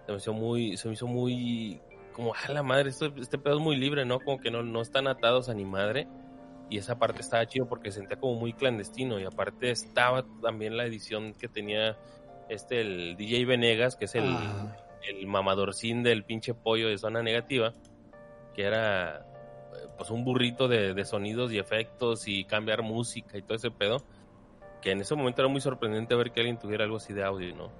se 0.06 0.12
me 0.12 0.18
hizo 0.18 0.32
muy 0.32 0.76
se 0.76 0.88
me 0.88 0.94
hizo 0.94 1.06
muy 1.06 1.80
como 2.12 2.32
a 2.34 2.50
la 2.50 2.62
madre 2.62 2.88
esto, 2.88 3.12
este 3.16 3.38
pedo 3.38 3.56
es 3.56 3.62
muy 3.62 3.76
libre 3.76 4.04
no 4.06 4.18
como 4.20 4.40
que 4.40 4.50
no, 4.50 4.62
no 4.62 4.80
están 4.80 5.06
atados 5.06 5.48
a 5.50 5.54
ni 5.54 5.64
madre 5.66 6.08
y 6.70 6.78
esa 6.78 6.98
parte 6.98 7.20
estaba 7.20 7.46
chido 7.46 7.66
porque 7.68 7.90
se 7.90 8.00
sentía 8.00 8.18
como 8.18 8.34
muy 8.34 8.52
clandestino. 8.52 9.18
Y 9.18 9.24
aparte 9.24 9.70
estaba 9.70 10.24
también 10.42 10.76
la 10.76 10.84
edición 10.84 11.34
que 11.34 11.48
tenía 11.48 11.96
este 12.48 12.80
el 12.80 13.16
DJ 13.16 13.44
Venegas 13.46 13.96
que 13.96 14.04
es 14.06 14.14
el 14.14 14.24
Ah. 14.24 14.76
El 15.08 15.26
mamadorcín 15.26 16.02
del 16.02 16.24
pinche 16.24 16.54
pollo 16.54 16.88
de 16.88 16.98
zona 16.98 17.22
negativa, 17.22 17.74
que 18.54 18.62
era 18.62 19.26
pues 19.96 20.10
un 20.10 20.24
burrito 20.24 20.68
de, 20.68 20.94
de 20.94 21.04
sonidos 21.04 21.52
y 21.52 21.58
efectos 21.58 22.28
y 22.28 22.44
cambiar 22.44 22.82
música 22.82 23.36
y 23.36 23.42
todo 23.42 23.54
ese 23.54 23.70
pedo, 23.70 24.04
que 24.80 24.92
en 24.92 25.00
ese 25.00 25.14
momento 25.14 25.42
era 25.42 25.48
muy 25.48 25.60
sorprendente 25.60 26.14
ver 26.14 26.30
que 26.30 26.40
alguien 26.40 26.58
tuviera 26.58 26.84
algo 26.84 26.96
así 26.96 27.12
de 27.12 27.24
audio, 27.24 27.54
¿no? 27.54 27.70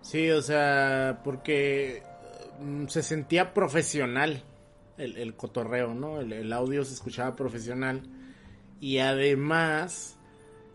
Sí, 0.00 0.30
o 0.30 0.42
sea, 0.42 1.20
porque 1.24 2.02
mm, 2.60 2.86
se 2.86 3.02
sentía 3.02 3.52
profesional 3.52 4.42
el, 4.98 5.16
el 5.16 5.34
cotorreo, 5.34 5.94
¿no? 5.94 6.20
El, 6.20 6.32
el 6.32 6.52
audio 6.52 6.84
se 6.84 6.94
escuchaba 6.94 7.36
profesional. 7.36 8.02
Y 8.80 8.98
además, 8.98 10.18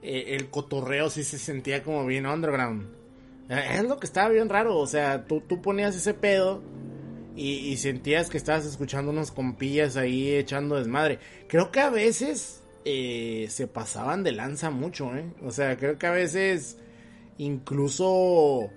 eh, 0.02 0.36
el 0.36 0.50
cotorreo 0.50 1.10
sí 1.10 1.24
se 1.24 1.38
sentía 1.38 1.84
como 1.84 2.06
bien 2.06 2.26
underground. 2.26 3.01
Eh, 3.52 3.76
Es 3.76 3.84
lo 3.84 4.00
que 4.00 4.08
estaba 4.08 4.30
bien 4.30 4.48
raro, 4.48 4.78
o 4.78 4.88
sea, 4.88 5.26
tú, 5.26 5.42
tú 5.42 5.62
ponías 5.62 5.96
ese 5.96 6.14
pedo 6.14 6.64
y, 7.36 7.78
sentías 7.78 8.30
que 8.30 8.38
estabas 8.38 8.66
escuchando 8.66 9.12
unos 9.12 9.32
compillas 9.32 9.98
ahí 9.98 10.34
echando 10.36 10.76
desmadre. 10.78 11.20
Creo 11.48 11.72
que 11.72 11.80
a 11.80 11.90
veces 11.90 12.64
eh, 12.86 13.48
se 13.50 13.68
pasaban 13.68 14.24
de 14.24 14.32
lanza 14.32 14.70
mucho, 14.70 15.16
¿eh? 15.16 15.26
O 15.44 15.52
sea, 15.52 15.78
creo 15.78 15.98
que 15.98 16.08
a 16.08 16.12
veces 16.12 16.78
incluso 17.38 18.70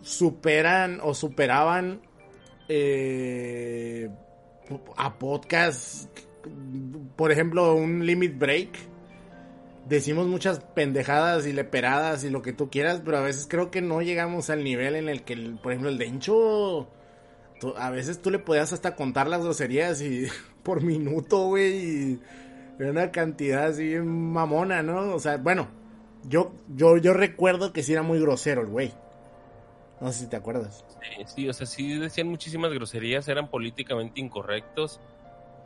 superan 0.00 1.00
o 1.02 1.14
superaban 1.14 2.02
eh, 2.68 4.10
a 4.96 5.18
podcast, 5.18 6.10
por 7.16 7.32
ejemplo, 7.32 7.74
un 7.74 8.04
Limit 8.04 8.38
Break. 8.38 8.91
Decimos 9.92 10.26
muchas 10.26 10.60
pendejadas 10.60 11.46
y 11.46 11.52
leperadas 11.52 12.24
y 12.24 12.30
lo 12.30 12.40
que 12.40 12.54
tú 12.54 12.70
quieras, 12.70 13.02
pero 13.04 13.18
a 13.18 13.20
veces 13.20 13.46
creo 13.46 13.70
que 13.70 13.82
no 13.82 14.00
llegamos 14.00 14.48
al 14.48 14.64
nivel 14.64 14.96
en 14.96 15.10
el 15.10 15.22
que, 15.22 15.36
por 15.62 15.72
ejemplo, 15.72 15.90
el 15.90 15.98
Dencho, 15.98 16.88
tú- 17.60 17.74
a 17.76 17.90
veces 17.90 18.22
tú 18.22 18.30
le 18.30 18.38
podías 18.38 18.72
hasta 18.72 18.96
contar 18.96 19.26
las 19.28 19.42
groserías 19.44 20.00
y 20.00 20.26
por 20.62 20.80
minuto, 20.82 21.46
güey, 21.48 21.74
y 22.12 22.20
era 22.78 22.90
una 22.90 23.10
cantidad 23.10 23.66
así 23.66 23.96
mamona, 23.96 24.82
¿no? 24.82 25.14
O 25.14 25.18
sea, 25.20 25.36
bueno, 25.36 25.68
yo, 26.26 26.52
yo, 26.74 26.96
yo 26.96 27.12
recuerdo 27.12 27.74
que 27.74 27.82
sí 27.82 27.92
era 27.92 28.02
muy 28.02 28.18
grosero 28.18 28.62
el 28.62 28.68
güey. 28.68 28.94
No 30.00 30.10
sé 30.10 30.20
si 30.20 30.26
te 30.26 30.36
acuerdas. 30.36 30.84
Sí, 30.88 31.24
sí, 31.34 31.48
o 31.48 31.52
sea, 31.52 31.66
sí 31.66 31.98
decían 31.98 32.28
muchísimas 32.28 32.72
groserías, 32.72 33.28
eran 33.28 33.50
políticamente 33.50 34.20
incorrectos 34.22 35.00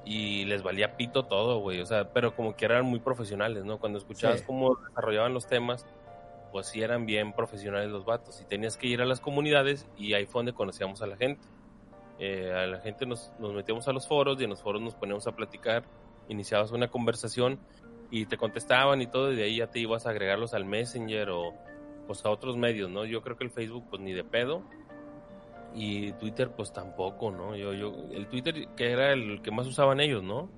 y 0.06 0.44
les 0.44 0.62
valía 0.62 0.96
pito 0.96 1.24
todo, 1.24 1.58
güey, 1.58 1.80
o 1.80 1.86
sea, 1.86 2.12
pero 2.12 2.34
como 2.34 2.54
que 2.54 2.64
eran 2.64 2.86
muy 2.86 3.00
profesionales, 3.00 3.64
¿no? 3.64 3.78
Cuando 3.78 3.98
escuchabas 3.98 4.38
Sí. 4.40 4.46
cómo 4.46 4.76
desarrollaban 4.88 5.34
los 5.34 5.48
temas, 5.48 5.84
pues 6.52 6.68
sí 6.68 6.80
eran 6.80 7.06
bien 7.06 7.32
profesionales 7.32 7.90
los 7.90 8.04
vatos 8.04 8.40
y 8.40 8.44
tenías 8.44 8.76
que 8.78 8.86
ir 8.86 9.02
a 9.02 9.04
las 9.04 9.20
comunidades 9.20 9.88
y 9.96 10.14
ahí 10.14 10.24
fue 10.24 10.38
donde 10.38 10.52
conocíamos 10.52 11.02
a 11.02 11.06
la 11.08 11.16
gente. 11.16 11.44
Eh, 12.20 12.52
a 12.54 12.66
la 12.66 12.78
gente 12.80 13.04
nos, 13.04 13.32
nos 13.40 13.52
metíamos 13.52 13.88
a 13.88 13.92
los 13.92 14.06
foros 14.06 14.40
y 14.40 14.44
en 14.44 14.50
los 14.50 14.62
foros 14.62 14.80
nos 14.80 14.94
poníamos 14.94 15.26
a 15.26 15.32
platicar, 15.32 15.82
iniciabas 16.28 16.70
una 16.70 16.88
conversación 16.88 17.58
y 18.10 18.26
te 18.26 18.38
contestaban 18.38 19.02
y 19.02 19.08
todo 19.08 19.32
y 19.32 19.36
de 19.36 19.42
ahí 19.42 19.56
ya 19.56 19.66
te 19.66 19.80
ibas 19.80 20.06
a 20.06 20.10
agregarlos 20.10 20.54
al 20.54 20.64
Messenger 20.64 21.30
o 21.30 21.52
pues 22.06 22.24
a 22.24 22.30
otros 22.30 22.56
medios, 22.56 22.88
¿no? 22.88 23.04
Yo 23.04 23.22
creo 23.22 23.36
que 23.36 23.42
el 23.42 23.50
Facebook 23.50 23.84
pues 23.90 24.00
ni 24.00 24.12
de 24.12 24.22
pedo 24.22 24.62
y 25.76 26.12
Twitter 26.12 26.50
pues 26.56 26.72
tampoco, 26.72 27.30
¿no? 27.30 27.54
Yo 27.54 27.74
yo 27.74 27.94
el 28.12 28.26
Twitter 28.28 28.68
que 28.76 28.90
era 28.90 29.12
el 29.12 29.42
que 29.42 29.50
más 29.50 29.66
usaban 29.66 30.00
ellos, 30.00 30.22
¿no? 30.24 30.48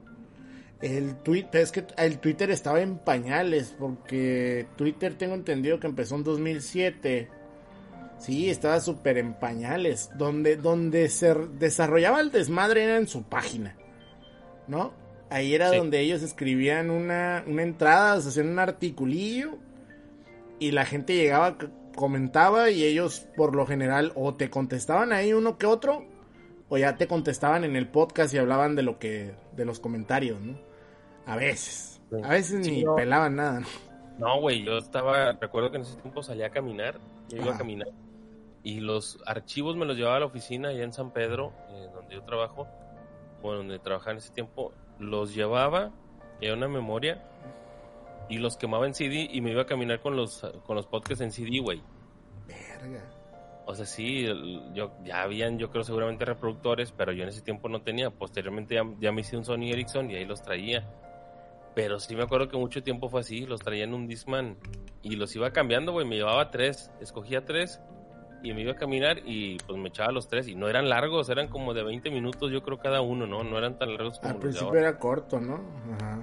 El 0.81 1.17
Twitter, 1.17 1.61
es 1.61 1.73
que 1.73 1.85
el 1.97 2.21
Twitter 2.21 2.51
estaba 2.53 2.81
en 2.81 2.99
pañales, 2.99 3.75
porque 3.79 4.69
Twitter 4.77 5.15
tengo 5.15 5.35
entendido 5.35 5.81
que 5.81 5.89
empezó 5.89 6.15
en 6.15 6.23
2007. 6.23 7.29
Sí, 8.19 8.49
estaba 8.49 8.79
súper 8.79 9.19
en 9.19 9.35
pañales. 9.35 10.11
Donde, 10.17 10.57
donde 10.57 11.09
se 11.09 11.35
desarrollaba 11.35 12.21
el 12.21 12.31
desmadre 12.31 12.85
era 12.85 12.97
en 12.97 13.09
su 13.09 13.25
página, 13.25 13.77
¿no? 14.69 14.93
Ahí 15.31 15.53
era 15.53 15.71
Sí. 15.71 15.77
donde 15.79 15.99
ellos 16.01 16.23
escribían 16.23 16.91
una, 16.91 17.43
una 17.47 17.63
entrada, 17.65 18.21
se 18.21 18.29
hacían 18.29 18.49
un 18.49 18.61
articulillo 18.61 19.59
y 20.61 20.71
la 20.71 20.85
gente 20.85 21.15
llegaba, 21.15 21.59
comentaba 21.99 22.71
y 22.71 22.85
ellos 22.85 23.27
por 23.37 23.55
lo 23.57 23.67
general 23.67 24.13
o 24.15 24.35
te 24.37 24.49
contestaban 24.51 25.13
ahí 25.13 25.33
uno 25.33 25.59
que 25.59 25.67
otro 25.67 26.05
o 26.69 26.79
ya 26.79 26.97
te 26.97 27.09
contestaban 27.09 27.65
en 27.65 27.75
el 27.77 27.89
podcast 27.89 28.33
y 28.33 28.39
hablaban 28.39 28.77
de 28.77 28.83
lo 28.85 28.99
que, 28.99 29.35
de 29.57 29.65
los 29.65 29.81
comentarios, 29.81 30.41
¿no? 30.41 30.59
A 31.27 31.37
veces. 31.37 32.01
A 32.23 32.29
veces 32.31 32.65
Sí, 32.65 32.71
ni 32.71 32.85
no. 32.85 32.95
pelaban 32.95 33.37
nada, 33.37 33.61
¿no? 33.61 33.67
No, 34.19 34.41
güey, 34.41 34.65
yo 34.65 34.79
estaba, 34.79 35.33
recuerdo 35.33 35.71
que 35.71 35.77
en 35.77 35.83
ese 35.83 35.97
tiempo 35.97 36.23
salía 36.23 36.47
a 36.47 36.51
caminar, 36.51 36.99
yo 37.29 37.39
iba 37.39 37.55
a 37.55 37.59
caminar 37.59 37.89
y 38.63 38.81
los 38.81 39.19
archivos 39.27 39.77
me 39.77 39.87
los 39.87 39.97
llevaba 39.97 40.17
a 40.17 40.21
la 40.21 40.27
oficina 40.27 40.69
allá 40.69 40.85
en 40.85 40.93
San 40.93 41.11
Pedro, 41.13 41.53
eh, 41.71 41.89
donde 41.95 42.15
yo 42.15 42.23
trabajo, 42.23 42.67
bueno, 43.43 43.59
donde 43.59 43.79
trabajaba 43.79 44.13
en 44.13 44.19
ese 44.19 44.33
tiempo, 44.33 44.73
los 44.99 45.35
llevaba 45.35 45.91
en 46.41 46.53
una 46.55 46.69
memoria 46.69 47.25
y 48.29 48.39
los 48.39 48.57
quemaba 48.57 48.87
en 48.87 48.95
CD 48.95 49.29
y 49.31 49.41
me 49.41 49.51
iba 49.51 49.63
a 49.63 49.67
caminar 49.67 50.01
con 50.01 50.17
los 50.17 50.47
con 50.65 50.77
los 50.77 50.87
podcasts 50.87 51.23
en 51.23 51.33
CD, 51.33 51.61
güey. 51.61 51.83
Verga. 52.47 53.03
O 53.67 53.75
sea, 53.75 53.85
sí, 53.85 54.27
yo 54.73 54.93
ya 55.05 55.23
habían, 55.23 55.59
yo 55.59 55.71
creo 55.71 55.85
seguramente 55.85 56.25
reproductores, 56.25 56.91
pero 56.93 57.13
yo 57.13 57.23
en 57.23 57.29
ese 57.29 57.43
tiempo 57.43 57.69
no 57.69 57.83
tenía. 57.83 58.09
Posteriormente 58.11 58.77
ya, 58.77 58.83
ya 58.99 59.13
me 59.13 59.21
hice 59.21 59.37
un 59.37 59.45
Sony 59.45 59.71
Ericsson 59.71 60.11
y 60.11 60.17
ahí 60.17 60.25
los 60.25 60.41
traía. 60.41 60.89
Pero 61.75 62.01
sí 62.01 62.17
me 62.17 62.23
acuerdo 62.23 62.49
que 62.49 62.57
mucho 62.57 62.83
tiempo 62.83 63.11
fue 63.11 63.21
así, 63.21 63.45
los 63.45 63.61
traía 63.61 63.85
en 63.85 63.93
un 63.93 64.09
Discman 64.09 64.57
y 65.03 65.17
los 65.17 65.37
iba 65.37 65.51
cambiando, 65.51 65.93
güey, 65.93 66.07
me 66.07 66.17
llevaba 66.17 66.51
tres, 66.51 66.91
escogía 67.01 67.45
tres 67.45 67.81
y 68.43 68.55
me 68.55 68.63
iba 68.63 68.73
a 68.73 68.77
caminar 68.77 69.19
y 69.25 69.59
pues 69.59 69.79
me 69.79 69.89
echaba 69.89 70.13
los 70.13 70.29
tres 70.29 70.49
y 70.49 70.55
no 70.55 70.69
eran 70.69 70.89
largos, 70.89 71.29
eran 71.29 71.49
como 71.49 71.75
de 71.75 71.83
20 71.83 72.11
minutos 72.11 72.51
yo 72.51 72.63
creo 72.63 72.79
cada 72.79 73.01
uno, 73.01 73.27
¿no? 73.27 73.45
No 73.45 73.59
eran 73.59 73.79
tan 73.79 73.91
largos 73.91 74.19
como 74.19 74.33
Al 74.33 74.41
principio 74.41 74.75
era 74.75 74.99
corto, 74.99 75.41
¿no? 75.41 75.61
Ajá. 75.95 76.23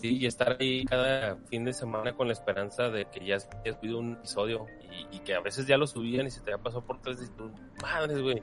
Sí, 0.00 0.16
y 0.16 0.26
estar 0.26 0.56
ahí 0.60 0.84
cada 0.84 1.36
fin 1.48 1.64
de 1.64 1.72
semana 1.72 2.12
con 2.14 2.28
la 2.28 2.32
esperanza 2.32 2.88
de 2.88 3.06
que 3.06 3.18
ya 3.26 3.34
hayas 3.36 3.48
subido 3.80 3.98
un 3.98 4.12
episodio 4.12 4.66
y, 4.92 5.16
y 5.16 5.20
que 5.20 5.34
a 5.34 5.40
veces 5.40 5.66
ya 5.66 5.76
lo 5.76 5.88
subían 5.88 6.26
y 6.26 6.30
se 6.30 6.40
te 6.40 6.52
había 6.52 6.62
pasado 6.62 6.84
por 6.84 7.00
tres 7.00 7.20
y 7.22 7.36
tú, 7.36 7.50
madres, 7.82 8.22
güey, 8.22 8.42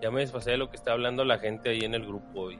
ya 0.00 0.10
me 0.12 0.20
desfasé 0.20 0.52
de 0.52 0.58
lo 0.58 0.70
que 0.70 0.76
está 0.76 0.92
hablando 0.92 1.24
la 1.24 1.38
gente 1.38 1.70
ahí 1.70 1.80
en 1.80 1.94
el 1.94 2.06
grupo. 2.06 2.52
Y, 2.52 2.54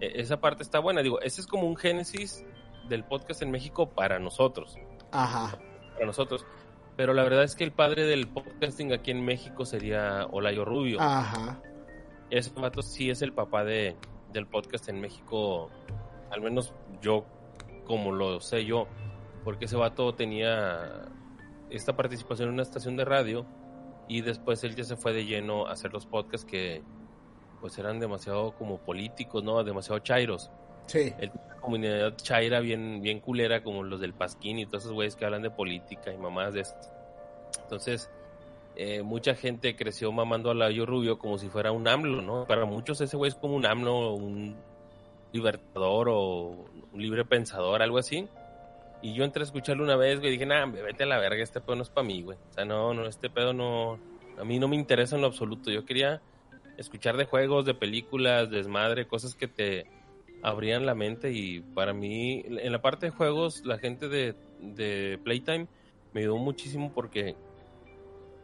e- 0.00 0.20
esa 0.20 0.40
parte 0.40 0.62
está 0.62 0.78
buena, 0.78 1.02
digo, 1.02 1.20
ese 1.20 1.42
es 1.42 1.46
como 1.46 1.66
un 1.66 1.76
génesis 1.76 2.42
del 2.88 3.04
podcast 3.04 3.42
en 3.42 3.50
México 3.50 3.90
para 3.90 4.18
nosotros, 4.18 4.78
Ajá. 5.12 5.58
para 5.92 6.06
nosotros. 6.06 6.46
Pero 6.96 7.12
la 7.12 7.22
verdad 7.22 7.44
es 7.44 7.54
que 7.54 7.64
el 7.64 7.72
padre 7.72 8.04
del 8.06 8.28
podcasting 8.28 8.92
aquí 8.92 9.10
en 9.10 9.24
México 9.24 9.64
sería 9.66 10.26
Olayo 10.30 10.64
Rubio. 10.64 11.00
Ajá. 11.00 11.60
Ese 12.30 12.50
vato 12.58 12.82
sí 12.82 13.10
es 13.10 13.20
el 13.22 13.32
papá 13.32 13.62
de, 13.64 13.94
del 14.32 14.46
podcast 14.46 14.88
en 14.88 15.00
México, 15.00 15.70
al 16.30 16.40
menos 16.40 16.72
yo 17.00 17.24
como 17.88 18.12
lo 18.12 18.40
sé 18.40 18.64
yo, 18.64 18.86
porque 19.42 19.64
ese 19.64 19.76
vato 19.76 20.14
tenía 20.14 21.08
esta 21.70 21.96
participación 21.96 22.48
en 22.48 22.54
una 22.54 22.62
estación 22.62 22.96
de 22.96 23.04
radio 23.04 23.44
y 24.06 24.20
después 24.20 24.62
él 24.62 24.76
ya 24.76 24.84
se 24.84 24.96
fue 24.96 25.12
de 25.12 25.24
lleno 25.24 25.66
a 25.66 25.72
hacer 25.72 25.92
los 25.92 26.06
podcasts 26.06 26.46
que 26.46 26.82
pues 27.60 27.76
eran 27.78 27.98
demasiado 27.98 28.52
como 28.52 28.78
políticos, 28.78 29.42
¿no? 29.42 29.64
Demasiado 29.64 29.98
chairos. 29.98 30.50
Sí. 30.86 31.12
El 31.18 31.32
comunidad 31.60 32.16
chaira 32.16 32.60
bien, 32.60 33.02
bien 33.02 33.20
culera 33.20 33.62
como 33.62 33.82
los 33.82 34.00
del 34.00 34.14
Pasquín 34.14 34.58
y 34.58 34.66
todos 34.66 34.84
esos 34.84 34.94
güeyes 34.94 35.16
que 35.16 35.24
hablan 35.24 35.42
de 35.42 35.50
política 35.50 36.12
y 36.12 36.16
mamás 36.16 36.54
de 36.54 36.60
esto. 36.60 36.88
Entonces, 37.62 38.10
eh, 38.76 39.02
mucha 39.02 39.34
gente 39.34 39.74
creció 39.74 40.12
mamando 40.12 40.50
a 40.50 40.54
Layo 40.54 40.86
Rubio 40.86 41.18
como 41.18 41.36
si 41.36 41.48
fuera 41.48 41.72
un 41.72 41.88
AMLO, 41.88 42.22
¿no? 42.22 42.46
Para 42.46 42.64
muchos 42.64 43.00
ese 43.00 43.16
güey 43.16 43.30
es 43.30 43.34
como 43.34 43.56
un 43.56 43.66
AMLO, 43.66 44.14
un 44.14 44.56
libertador 45.32 46.08
o 46.10 46.66
libre 46.94 47.24
pensador, 47.24 47.82
algo 47.82 47.98
así. 47.98 48.28
Y 49.00 49.14
yo 49.14 49.24
entré 49.24 49.42
a 49.42 49.44
escucharlo 49.44 49.84
una 49.84 49.96
vez, 49.96 50.18
güey, 50.18 50.32
dije, 50.32 50.46
nah, 50.46 50.66
vete 50.66 51.04
a 51.04 51.06
la 51.06 51.18
verga, 51.18 51.42
este 51.42 51.60
pedo 51.60 51.76
no 51.76 51.82
es 51.82 51.90
para 51.90 52.06
mí, 52.06 52.22
güey. 52.22 52.36
O 52.50 52.52
sea, 52.52 52.64
no, 52.64 52.94
no, 52.94 53.06
este 53.06 53.30
pedo 53.30 53.52
no, 53.52 53.98
a 54.38 54.44
mí 54.44 54.58
no 54.58 54.66
me 54.66 54.76
interesa 54.76 55.14
en 55.14 55.22
lo 55.22 55.28
absoluto. 55.28 55.70
Yo 55.70 55.84
quería 55.84 56.20
escuchar 56.76 57.16
de 57.16 57.24
juegos, 57.24 57.64
de 57.64 57.74
películas, 57.74 58.50
desmadre, 58.50 59.06
cosas 59.06 59.34
que 59.34 59.46
te 59.46 59.86
abrían 60.42 60.86
la 60.86 60.94
mente 60.94 61.32
y 61.32 61.60
para 61.60 61.92
mí, 61.92 62.42
en 62.46 62.72
la 62.72 62.80
parte 62.80 63.06
de 63.06 63.10
juegos, 63.10 63.64
la 63.64 63.78
gente 63.78 64.08
de, 64.08 64.34
de 64.60 65.18
Playtime 65.24 65.66
me 66.12 66.20
ayudó 66.20 66.36
muchísimo 66.36 66.92
porque 66.94 67.36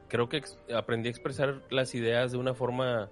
creo 0.09 0.29
que 0.29 0.42
aprendí 0.75 1.09
a 1.09 1.11
expresar 1.11 1.62
las 1.70 1.94
ideas 1.94 2.33
de 2.33 2.38
una 2.38 2.55
forma 2.55 3.11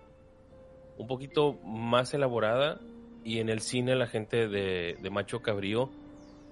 un 0.98 1.06
poquito 1.06 1.54
más 1.64 2.12
elaborada 2.14 2.80
y 3.24 3.38
en 3.38 3.48
el 3.48 3.61
cine 3.61 3.94
la 3.96 4.06
gente 4.06 4.48
de, 4.48 4.96
de 5.00 5.11
Macho 5.11 5.40
Cabrío 5.42 5.90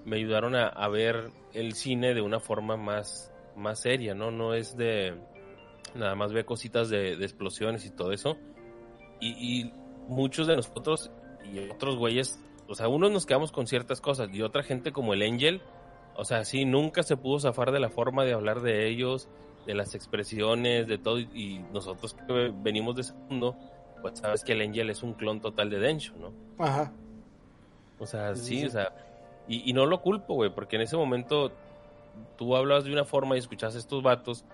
me 0.05 0.17
ayudaron 0.17 0.55
a, 0.55 0.67
a 0.67 0.89
ver 0.89 1.31
el 1.53 1.75
cine 1.75 2.15
de 2.15 2.23
una 2.23 2.41
forma 2.41 2.77
más, 2.77 3.33
más 3.57 3.81
seria, 3.81 4.15
¿no? 4.15 4.31
No 4.31 4.55
es 4.55 4.77
de 4.77 5.15
nada 5.95 6.15
más 6.15 6.33
ver 6.33 6.45
cositas 6.45 6.89
de, 6.89 7.17
de 7.17 7.25
explosiones 7.25 7.85
y 7.85 7.91
todo 7.91 8.13
eso. 8.13 8.37
Y, 9.21 9.73
muchos 10.09 10.49
de 10.49 10.57
nosotros 10.57 11.13
y 11.45 11.71
otros 11.71 11.97
güeyes, 11.97 12.41
o 12.67 12.75
sea, 12.75 12.89
unos 12.89 13.13
nos 13.13 13.27
quedamos 13.27 13.53
con 13.53 13.69
ciertas 13.69 14.01
cosas 14.01 14.29
y 14.33 14.43
otra 14.43 14.65
gente 14.65 14.91
como 14.91 15.15
el 15.15 15.23
Angel, 15.23 15.63
o 16.17 16.25
sea, 16.25 16.45
sí, 16.45 16.65
nunca 16.65 17.05
se 17.05 17.17
pudo 17.17 17.39
zafar 17.39 17.71
de 17.71 17.79
la 17.79 17.91
forma 17.91 18.25
de 18.25 18.33
hablar 18.33 18.61
de 18.61 18.89
ellos, 18.89 19.29
de 19.67 19.75
las 19.75 19.95
expresiones, 19.95 20.89
de 20.89 20.99
todo, 20.99 21.21
y 21.21 21.61
nosotros 21.73 22.15
que 22.15 22.53
venimos 22.53 22.97
de 22.97 23.03
ese 23.03 23.15
mundo, 23.29 23.57
pues 24.01 24.19
sabes 24.19 24.45
que 24.45 24.53
el 24.53 24.61
Angel 24.63 24.91
es 24.91 25.03
un 25.03 25.15
clon 25.15 25.41
total 25.41 25.71
de 25.71 25.79
Densho, 25.79 26.15
¿no? 26.17 26.33
Ajá. 26.65 26.93
O 27.99 28.07
sea, 28.07 28.35
Sí, 28.35 28.43
sí, 28.45 28.61
sí. 28.61 28.67
o 28.67 28.71
sea, 28.71 28.93
y, 29.49 29.69
y 29.69 29.73
no 29.73 29.87
lo 29.87 30.01
culpo, 30.01 30.35
güey, 30.35 30.51
porque 30.55 30.77
en 30.77 30.83
ese 30.83 30.97
momento 30.97 31.53
tú 32.37 32.57
hablabas 32.57 32.85
de 32.85 32.93
una 32.93 33.05
forma 33.05 33.37
y 33.37 33.39
escuchas 33.39 33.75
a 33.75 33.79
estos 33.79 34.03
vatos 34.03 34.45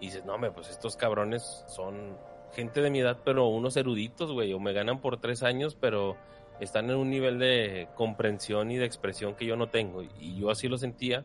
y 0.00 0.06
dices, 0.06 0.24
no, 0.24 0.34
hombre, 0.34 0.50
pues 0.50 0.68
estos 0.70 0.96
cabrones 0.96 1.64
son 1.68 2.16
gente 2.52 2.80
de 2.82 2.90
mi 2.90 3.00
edad, 3.00 3.18
pero 3.24 3.46
unos 3.48 3.76
eruditos, 3.76 4.30
güey, 4.32 4.52
o 4.52 4.60
me 4.60 4.72
ganan 4.72 5.00
por 5.00 5.18
tres 5.18 5.42
años, 5.42 5.76
pero 5.80 6.16
están 6.60 6.90
en 6.90 6.96
un 6.96 7.08
nivel 7.10 7.38
de 7.38 7.88
comprensión 7.94 8.70
y 8.70 8.76
de 8.76 8.84
expresión 8.84 9.34
que 9.34 9.46
yo 9.46 9.56
no 9.56 9.68
tengo. 9.68 10.02
Y 10.02 10.36
yo 10.38 10.50
así 10.50 10.68
lo 10.68 10.76
sentía. 10.76 11.24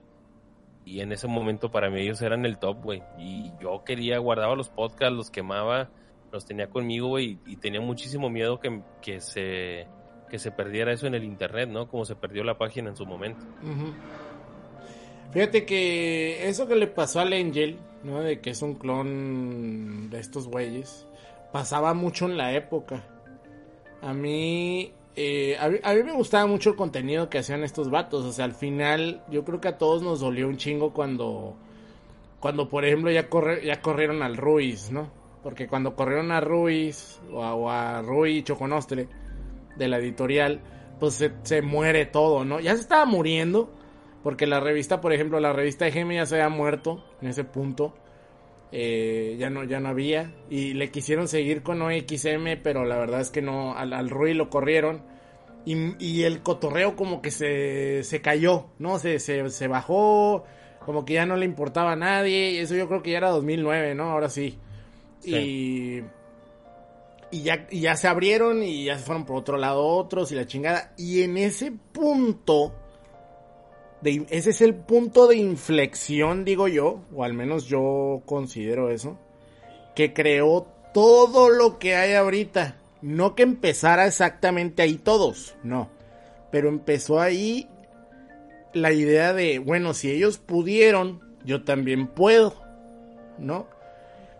Y 0.86 1.02
en 1.02 1.12
ese 1.12 1.28
momento 1.28 1.70
para 1.70 1.90
mí 1.90 2.00
ellos 2.00 2.22
eran 2.22 2.46
el 2.46 2.60
top, 2.60 2.82
güey. 2.82 3.04
Y 3.18 3.52
yo 3.60 3.84
quería, 3.84 4.20
guardaba 4.20 4.56
los 4.56 4.70
podcasts, 4.70 5.16
los 5.18 5.30
quemaba, 5.30 5.90
los 6.32 6.46
tenía 6.46 6.70
conmigo, 6.70 7.20
y 7.20 7.38
tenía 7.62 7.82
muchísimo 7.82 8.30
miedo 8.30 8.60
que, 8.60 8.82
que 9.02 9.20
se 9.20 9.88
que 10.30 10.40
se 10.40 10.52
perdiera 10.52 10.92
eso 10.92 11.08
en 11.08 11.16
el 11.16 11.24
internet, 11.24 11.70
¿no? 11.70 11.88
Como 11.88 12.06
se 12.06 12.16
perdió 12.16 12.44
la 12.44 12.58
página 12.58 12.90
en 12.90 12.96
su 12.96 13.06
momento. 13.06 13.46
Fíjate 15.32 15.66
que 15.66 16.48
eso 16.48 16.68
que 16.68 16.76
le 16.76 16.88
pasó 16.88 17.20
al 17.20 17.34
Angel, 17.34 17.80
¿no? 18.04 18.22
De 18.22 18.40
que 18.40 18.52
es 18.52 18.62
un 18.62 18.76
clon 18.76 20.10
de 20.10 20.20
estos 20.20 20.48
güeyes, 20.48 21.08
pasaba 21.52 21.94
mucho 21.94 22.26
en 22.26 22.38
la 22.38 22.54
época. 22.54 23.04
A 24.02 24.14
mí, 24.14 24.94
eh, 25.16 25.58
a 25.58 25.70
mí, 25.70 26.04
me 26.04 26.14
gustaba 26.14 26.46
mucho 26.46 26.72
el 26.72 26.76
contenido 26.76 27.30
que 27.30 27.40
hacían 27.40 27.64
estos 27.64 27.90
vatos. 27.90 28.26
O 28.26 28.32
sea, 28.32 28.46
al 28.46 28.54
final, 28.54 29.24
yo 29.30 29.44
creo 29.44 29.60
que 29.60 29.68
a 29.70 29.78
todos 29.78 30.02
nos 30.02 30.20
dolió 30.20 30.48
un 30.48 30.58
chingo 30.58 30.94
cuando, 30.94 31.56
cuando 32.40 32.70
por 32.70 32.86
ejemplo, 32.86 33.12
ya, 33.12 33.28
ya 33.64 33.82
corrieron 33.82 34.22
al 34.24 34.38
Ruiz, 34.38 34.92
¿no? 34.92 35.10
Porque 35.48 35.66
cuando 35.66 35.96
corrieron 35.96 36.34
a 36.34 36.42
Ruiz, 36.42 37.22
o 37.32 37.42
a, 37.42 37.56
o 37.56 37.70
a 37.70 38.02
Rui 38.02 38.44
Choconostre, 38.44 39.08
de 39.78 39.88
la 39.88 39.98
editorial, 39.98 40.60
pues 41.00 41.14
se, 41.14 41.32
se 41.44 41.62
muere 41.62 42.06
todo, 42.06 42.44
¿no? 42.44 42.60
Ya 42.60 42.76
se 42.76 42.82
estaba 42.82 43.06
muriendo, 43.06 43.74
porque 44.24 44.46
la 44.46 44.60
revista, 44.60 45.00
por 45.00 45.14
ejemplo, 45.14 45.40
la 45.40 45.54
revista 45.54 45.86
de 45.86 45.94
Gemi 45.94 46.16
ya 46.16 46.26
se 46.26 46.36
había 46.36 46.50
muerto 46.50 47.02
en 47.22 47.30
ese 47.30 47.46
punto. 47.46 47.96
Eh, 48.74 49.38
ya 49.40 49.50
no 49.50 49.64
ya 49.64 49.80
no 49.80 49.88
había 49.88 50.34
y 50.50 50.74
le 50.74 50.92
quisieron 50.92 51.30
seguir 51.30 51.64
con 51.64 51.82
OXM 51.82 52.62
pero 52.62 52.84
la 52.84 52.98
verdad 52.98 53.22
es 53.22 53.30
que 53.30 53.42
no 53.42 53.74
al, 53.78 53.94
al 53.94 54.10
Rui 54.10 54.34
lo 54.34 54.50
corrieron 54.50 55.04
y, 55.64 55.96
y 56.06 56.24
el 56.24 56.42
cotorreo 56.42 56.98
como 56.98 57.22
que 57.22 57.32
se, 57.32 58.04
se 58.04 58.22
cayó 58.22 58.66
no 58.78 59.00
se, 59.00 59.20
se, 59.20 59.50
se 59.52 59.68
bajó 59.70 60.44
como 60.86 61.06
que 61.06 61.14
ya 61.14 61.26
no 61.26 61.38
le 61.38 61.46
importaba 61.46 61.94
a 61.94 61.96
nadie 61.96 62.52
y 62.52 62.58
eso 62.58 62.76
yo 62.76 62.90
creo 62.90 63.02
que 63.02 63.12
ya 63.12 63.20
era 63.20 63.30
2009 63.30 63.96
no 63.96 64.12
ahora 64.12 64.28
y 65.24 66.04
y 67.30 67.44
ya, 67.44 67.68
ya 67.70 67.96
se 67.96 68.08
abrieron 68.08 68.64
y 68.64 68.86
ya 68.86 68.98
se 68.98 69.04
fueron 69.04 69.26
por 69.26 69.38
otro 69.38 69.58
lado 69.58 69.86
otros 69.86 70.32
y 70.32 70.36
la 70.36 70.48
chingada. 70.48 70.94
Y 70.98 71.24
en 71.24 71.38
ese 71.38 71.72
punto, 71.72 72.74
ese 74.04 74.50
es 74.50 74.62
el 74.62 74.76
punto 74.76 75.28
de 75.28 75.38
inflexión, 75.38 76.46
digo 76.46 76.68
yo, 76.68 77.02
o 77.14 77.24
al 77.24 77.34
menos 77.34 77.66
yo 77.66 78.22
considero 78.26 78.90
eso, 78.92 79.18
que 79.96 80.14
creó 80.14 80.68
todo 80.94 81.50
lo 81.50 81.80
que 81.80 81.96
hay 81.96 82.14
ahorita. 82.14 82.78
No 83.02 83.36
que 83.36 83.44
empezara 83.44 84.08
exactamente 84.08 84.82
ahí 84.82 84.96
todos, 84.96 85.56
no. 85.64 85.90
Pero 86.50 86.70
empezó 86.70 87.20
ahí 87.20 87.70
la 88.74 88.92
idea 88.92 89.34
de, 89.34 89.60
bueno, 89.60 89.94
si 89.94 90.10
ellos 90.10 90.38
pudieron, 90.38 91.22
yo 91.44 91.64
también 91.64 92.08
puedo, 92.08 92.56
¿no? 93.38 93.68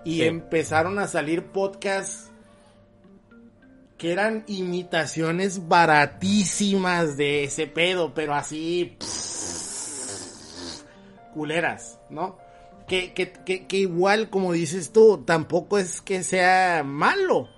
Y 0.08 0.20
Sí. 0.20 0.24
empezaron 0.24 1.00
a 1.00 1.08
salir 1.08 1.48
podcasts 1.48 2.32
que 3.98 4.12
eran 4.14 4.44
imitaciones 4.48 5.68
baratísimas 5.68 7.18
de 7.18 7.44
ese 7.46 7.68
pedo, 7.68 8.14
pero 8.14 8.34
así 8.36 8.96
pff, 9.00 10.84
culeras, 11.34 12.00
¿no? 12.10 12.38
Que, 12.88 13.14
que, 13.14 13.32
que, 13.34 13.66
que 13.68 13.78
igual, 13.78 14.30
como 14.30 14.54
dices 14.54 14.92
tú, 14.94 15.24
tampoco 15.26 15.78
es 15.78 16.02
que 16.02 16.24
sea 16.24 16.84
malo, 16.86 17.50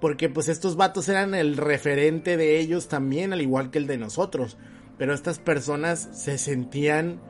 Porque 0.00 0.28
pues 0.28 0.48
estos 0.48 0.76
vatos 0.76 1.08
eran 1.08 1.34
el 1.34 1.56
referente 1.56 2.36
de 2.36 2.58
ellos 2.60 2.88
también, 2.88 3.32
al 3.32 3.40
igual 3.40 3.70
que 3.70 3.78
el 3.78 3.86
de 3.86 3.96
nosotros. 3.98 4.58
Pero 4.98 5.14
estas 5.14 5.38
personas 5.38 6.08
se 6.12 6.36
sentían 6.38 7.20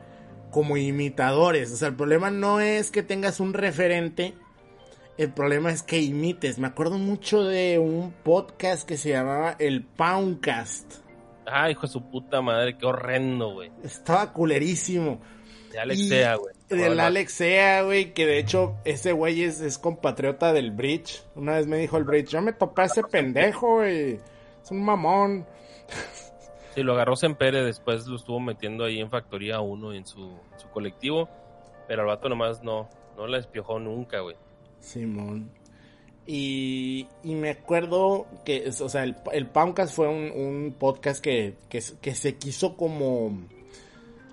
como 0.51 0.75
imitadores. 0.75 1.71
O 1.71 1.77
sea, 1.77 1.87
el 1.89 1.95
problema 1.95 2.31
no 2.31 2.59
es 2.59 2.91
que 2.91 3.03
tengas 3.03 3.39
un 3.39 3.53
referente, 3.53 4.33
el 5.17 5.31
problema 5.31 5.71
es 5.71 5.81
que 5.81 6.01
imites. 6.01 6.59
Me 6.59 6.67
acuerdo 6.67 6.97
mucho 6.97 7.43
de 7.43 7.79
un 7.79 8.11
podcast 8.11 8.87
que 8.87 8.97
se 8.97 9.11
llamaba 9.11 9.55
El 9.59 9.83
Poundcast. 9.83 10.95
Ay, 11.45 11.71
hijo 11.71 11.83
de 11.83 11.93
su 11.93 12.09
puta 12.09 12.41
madre, 12.41 12.77
qué 12.77 12.85
horrendo, 12.85 13.53
güey. 13.53 13.71
Estaba 13.83 14.33
culerísimo. 14.33 15.21
De 15.71 15.79
Alexea, 15.79 16.35
güey. 16.35 16.55
Del 16.67 16.99
Alexea, 16.99 17.83
güey, 17.83 18.13
que 18.13 18.25
de 18.25 18.39
hecho 18.39 18.75
ese 18.83 19.11
güey 19.11 19.43
es, 19.43 19.61
es, 19.61 19.77
compatriota 19.77 20.51
del 20.51 20.71
Bridge. 20.71 21.23
Una 21.35 21.53
vez 21.53 21.67
me 21.67 21.77
dijo 21.77 21.97
el 21.97 22.03
Bridge, 22.03 22.29
yo 22.29 22.41
me 22.41 22.53
topé 22.53 22.83
a 22.83 22.85
ese 22.85 23.03
pendejo, 23.03 23.75
güey. 23.75 24.19
Es 24.63 24.71
un 24.71 24.83
mamón. 24.83 25.45
Sí, 26.73 26.83
lo 26.83 26.91
agarró 26.91 27.15
Sempere, 27.15 27.63
después 27.63 28.05
lo 28.05 28.17
estuvo 28.17 28.37
metiendo 28.41 28.83
ahí 28.83 28.99
en 28.99 29.09
Factoría 29.09 29.61
1 29.61 29.93
en 29.93 30.05
su, 30.05 30.37
su 30.57 30.69
colectivo. 30.71 31.29
Pero 31.87 32.01
al 32.01 32.07
vato 32.09 32.27
nomás 32.27 32.63
no, 32.63 32.89
no 33.15 33.27
la 33.27 33.37
espiojó 33.37 33.79
nunca, 33.79 34.19
güey. 34.19 34.35
Simón. 34.85 35.49
Y, 36.27 37.07
y, 37.23 37.35
me 37.35 37.51
acuerdo 37.51 38.25
que, 38.45 38.67
o 38.67 38.89
sea, 38.89 39.03
el, 39.03 39.15
el 39.31 39.47
Poundcast 39.47 39.93
fue 39.93 40.07
un, 40.07 40.31
un 40.31 40.75
podcast 40.77 41.23
que, 41.23 41.55
que, 41.69 41.83
que, 42.01 42.15
se 42.15 42.35
quiso 42.35 42.75
como... 42.75 43.43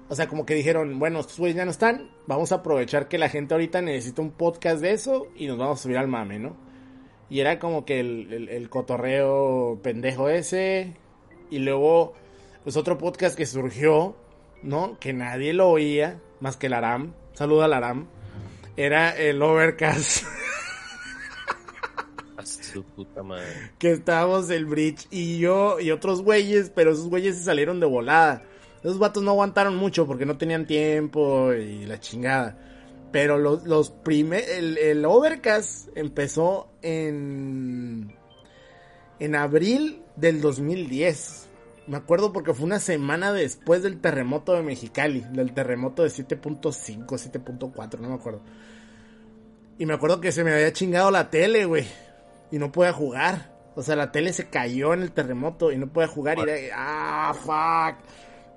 O 0.08 0.14
sea, 0.14 0.26
como 0.26 0.46
que 0.46 0.54
dijeron, 0.54 0.98
bueno, 0.98 1.20
estos 1.20 1.38
güeyes 1.38 1.56
ya 1.56 1.64
no 1.64 1.70
están, 1.70 2.10
vamos 2.26 2.52
a 2.52 2.56
aprovechar 2.56 3.08
que 3.08 3.18
la 3.18 3.28
gente 3.28 3.54
ahorita 3.54 3.80
necesita 3.82 4.22
un 4.22 4.30
podcast 4.30 4.80
de 4.80 4.92
eso 4.92 5.26
y 5.36 5.46
nos 5.46 5.58
vamos 5.58 5.80
a 5.80 5.82
subir 5.82 5.98
al 5.98 6.08
mame, 6.08 6.38
¿no? 6.38 6.56
Y 7.30 7.40
era 7.40 7.58
como 7.58 7.84
que 7.84 8.00
el, 8.00 8.32
el, 8.32 8.48
el 8.48 8.68
cotorreo 8.68 9.80
pendejo 9.82 10.28
ese. 10.28 10.94
Y 11.50 11.58
luego, 11.60 12.12
pues 12.62 12.76
otro 12.76 12.98
podcast 12.98 13.36
que 13.36 13.46
surgió, 13.46 14.16
¿no? 14.62 14.98
Que 14.98 15.14
nadie 15.14 15.54
lo 15.54 15.68
oía, 15.68 16.20
más 16.40 16.56
que 16.56 16.66
el 16.66 16.74
Aram. 16.74 17.14
Saluda 17.32 17.66
al 17.66 17.72
Aram. 17.72 18.06
Era 18.76 19.16
el 19.16 19.42
Overcast. 19.42 20.26
Madre. 23.24 23.72
Que 23.78 23.92
estábamos 23.92 24.50
el 24.50 24.66
Bridge 24.66 25.06
y 25.10 25.38
yo 25.38 25.80
y 25.80 25.90
otros 25.90 26.22
güeyes, 26.22 26.70
pero 26.74 26.92
esos 26.92 27.08
güeyes 27.08 27.36
se 27.36 27.44
salieron 27.44 27.80
de 27.80 27.86
volada. 27.86 28.42
Esos 28.82 28.98
vatos 28.98 29.22
no 29.22 29.30
aguantaron 29.30 29.76
mucho 29.76 30.06
porque 30.06 30.26
no 30.26 30.36
tenían 30.36 30.66
tiempo 30.66 31.52
y 31.52 31.86
la 31.86 32.00
chingada. 32.00 32.58
Pero 33.12 33.38
los, 33.38 33.64
los 33.64 33.90
primeros. 33.90 34.48
El, 34.48 34.78
el, 34.78 35.04
Overcast 35.04 35.88
empezó 35.96 36.72
en. 36.82 38.16
En 39.20 39.36
abril 39.36 40.02
del 40.16 40.40
2010. 40.40 41.48
Me 41.86 41.96
acuerdo 41.96 42.32
porque 42.32 42.54
fue 42.54 42.64
una 42.64 42.80
semana 42.80 43.32
después 43.32 43.82
del 43.82 44.00
terremoto 44.00 44.54
de 44.54 44.62
Mexicali. 44.62 45.20
Del 45.32 45.52
terremoto 45.52 46.02
de 46.02 46.08
7.5, 46.08 47.06
7.4, 47.06 47.98
no 47.98 48.08
me 48.08 48.14
acuerdo. 48.14 48.40
Y 49.78 49.86
me 49.86 49.94
acuerdo 49.94 50.20
que 50.20 50.32
se 50.32 50.44
me 50.44 50.52
había 50.52 50.72
chingado 50.72 51.10
la 51.10 51.30
tele, 51.30 51.64
güey. 51.64 51.84
Y 52.52 52.58
no 52.58 52.70
podía 52.70 52.92
jugar. 52.92 53.50
O 53.74 53.82
sea, 53.82 53.96
la 53.96 54.12
tele 54.12 54.32
se 54.32 54.48
cayó 54.48 54.92
en 54.92 55.02
el 55.02 55.12
terremoto 55.12 55.72
y 55.72 55.78
no 55.78 55.88
podía 55.88 56.06
jugar. 56.06 56.38
Y 56.38 56.42
era, 56.42 56.54
ah, 56.76 57.34
fuck. 57.34 58.04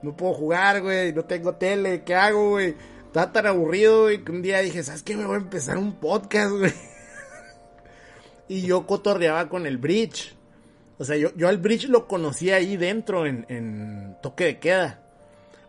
No 0.04 0.16
puedo 0.16 0.34
jugar, 0.34 0.82
güey. 0.82 1.14
No 1.14 1.24
tengo 1.24 1.56
tele. 1.56 2.04
¿Qué 2.04 2.14
hago, 2.14 2.52
güey? 2.52 2.76
Estaba 3.08 3.32
tan 3.32 3.48
aburrido, 3.48 4.04
güey, 4.04 4.24
que 4.24 4.32
un 4.34 4.42
día 4.42 4.60
dije, 4.60 4.84
¿sabes 4.84 5.02
qué? 5.02 5.16
Me 5.16 5.26
voy 5.26 5.36
a 5.36 5.40
empezar 5.40 5.78
un 5.78 5.94
podcast, 5.94 6.52
güey. 6.52 6.74
y 8.50 8.64
yo 8.64 8.86
cotorreaba 8.86 9.48
con 9.48 9.66
el 9.66 9.78
Bridge. 9.78 10.36
O 10.98 11.06
sea, 11.06 11.16
yo, 11.16 11.34
yo 11.36 11.48
al 11.48 11.58
Bridge 11.58 11.88
lo 11.88 12.08
conocí 12.08 12.52
ahí 12.52 12.76
dentro 12.76 13.26
en, 13.26 13.46
en 13.48 14.18
toque 14.22 14.44
de 14.44 14.60
queda. 14.60 15.02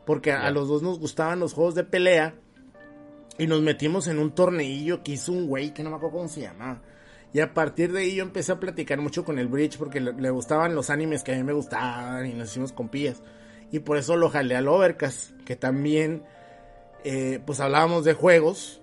Porque 0.04 0.32
a, 0.32 0.44
a 0.46 0.50
los 0.50 0.66
dos 0.66 0.82
nos 0.82 0.98
gustaban 0.98 1.38
los 1.38 1.52
juegos 1.54 1.76
de 1.76 1.84
pelea. 1.84 2.34
Y 3.38 3.46
nos 3.46 3.62
metimos 3.62 4.08
en 4.08 4.18
un 4.18 4.34
torneillo 4.34 5.04
que 5.04 5.12
hizo 5.12 5.30
un 5.30 5.46
güey 5.46 5.72
que 5.72 5.84
no 5.84 5.90
me 5.90 5.96
acuerdo 5.96 6.16
cómo 6.16 6.28
se 6.28 6.40
llamaba. 6.40 6.82
Y 7.36 7.40
a 7.40 7.52
partir 7.52 7.92
de 7.92 8.00
ahí 8.00 8.14
yo 8.14 8.22
empecé 8.22 8.52
a 8.52 8.58
platicar 8.58 8.98
mucho 8.98 9.22
con 9.22 9.38
el 9.38 9.46
Bridge 9.46 9.76
porque 9.76 10.00
le, 10.00 10.14
le, 10.14 10.30
gustaban 10.30 10.74
los 10.74 10.88
animes 10.88 11.22
que 11.22 11.34
a 11.34 11.36
mí 11.36 11.42
me 11.42 11.52
gustaban 11.52 12.24
y 12.24 12.32
nos 12.32 12.48
hicimos 12.48 12.72
compillas. 12.72 13.22
Y 13.70 13.80
por 13.80 13.98
eso 13.98 14.16
lo 14.16 14.30
jalé 14.30 14.56
al 14.56 14.66
Overcast, 14.68 15.32
que 15.44 15.54
también 15.54 16.24
eh, 17.04 17.42
pues 17.44 17.60
hablábamos 17.60 18.06
de 18.06 18.14
juegos, 18.14 18.80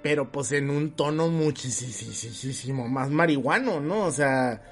pero 0.00 0.30
pues 0.30 0.52
en 0.52 0.70
un 0.70 0.92
tono 0.92 1.26
muchísimo 1.26 2.86
más 2.86 3.10
marihuano, 3.10 3.80
¿no? 3.80 4.04
O 4.04 4.12
sea, 4.12 4.62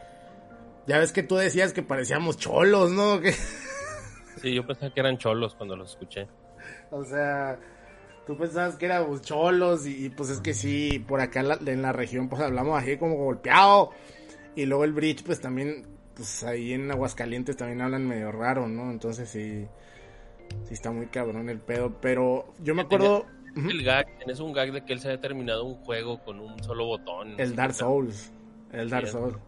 ya 0.87 1.01
ves 1.01 1.11
que 1.11 1.25
tú 1.25 1.35
decías 1.35 1.73
que 1.73 1.83
parecíamos 1.83 2.37
cholos, 2.37 2.93
¿no? 2.93 3.21
Que... 3.21 3.35
Sí, 4.41 4.55
yo 4.55 4.65
pensaba 4.65 4.95
que 4.95 5.01
eran 5.01 5.19
cholos 5.19 5.57
cuando 5.57 5.75
los 5.75 5.91
escuché. 5.91 6.29
O 6.93 7.05
sea, 7.05 7.59
tú 8.27 8.37
pensabas 8.37 8.77
que 8.77 8.87
éramos 8.87 9.23
cholos 9.23 9.87
y, 9.87 10.07
y, 10.07 10.09
pues 10.11 10.31
es 10.31 10.41
que 10.41 10.53
sí, 10.53 11.05
por 11.07 11.21
acá 11.21 11.41
en 11.41 11.49
la, 11.49 11.59
en 11.65 11.83
la, 11.83 11.93
región 11.93 12.29
pues 12.29 12.43
hablamos 12.43 12.83
así 12.83 12.97
como 12.97 13.17
golpeado. 13.17 13.91
Y 14.55 14.67
luego 14.67 14.85
el 14.85 14.93
bridge 14.93 15.23
pues 15.23 15.41
también, 15.41 15.87
pues 16.15 16.43
ahí 16.43 16.73
en 16.73 16.91
Aguascalientes 16.91 17.57
también 17.57 17.83
hablan 17.83 18.07
medio 18.07 18.33
raro, 18.33 18.69
¿no? 18.69 18.91
Entonces 18.91 19.29
sí, 19.29 19.67
sí 20.65 20.75
está 20.75 20.91
muy 20.91 21.07
cabrón 21.07 21.49
el 21.49 21.61
pedo. 21.61 21.99
Pero 22.01 22.53
yo 22.63 22.75
me 22.75 22.83
acuerdo... 22.83 23.27
El 23.57 23.83
gag, 23.85 24.07
tenés 24.19 24.39
un 24.41 24.53
gag 24.53 24.71
de 24.71 24.85
que 24.85 24.93
él 24.93 25.01
se 25.01 25.09
había 25.09 25.21
terminado 25.21 25.65
un 25.65 25.77
juego 25.77 26.23
con 26.23 26.41
un 26.41 26.63
solo 26.63 26.85
botón. 26.85 27.37
El 27.39 27.57
Dark 27.57 27.73
Souls. 27.73 28.31
El 28.71 28.91
Dark 28.91 29.09
Souls. 29.09 29.39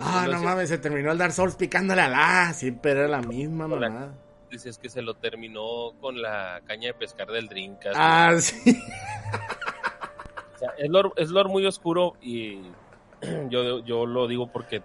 Ah, 0.00 0.26
no 0.30 0.42
mames, 0.42 0.68
se 0.68 0.78
terminó 0.78 1.12
el 1.12 1.18
Dark 1.18 1.32
Souls 1.32 1.54
picándole 1.54 2.02
a 2.02 2.08
la. 2.08 2.52
Siempre 2.52 2.92
era 2.92 3.06
la 3.06 3.22
misma 3.22 3.68
mamá. 3.68 4.12
Dices 4.50 4.78
que 4.78 4.88
se 4.88 5.02
lo 5.02 5.14
terminó 5.14 5.92
con 6.00 6.20
la 6.22 6.62
caña 6.66 6.88
de 6.88 6.94
pescar 6.94 7.28
del 7.28 7.48
Dreamcast. 7.48 7.96
Ah, 7.98 8.34
sí. 8.38 8.78
O 10.54 10.58
sea, 10.58 10.70
es, 10.78 10.88
lore, 10.90 11.10
es 11.16 11.30
lore 11.30 11.48
muy 11.48 11.64
oscuro 11.66 12.16
y 12.20 12.62
yo, 13.48 13.84
yo 13.84 14.06
lo 14.06 14.26
digo 14.26 14.50
porque, 14.50 14.82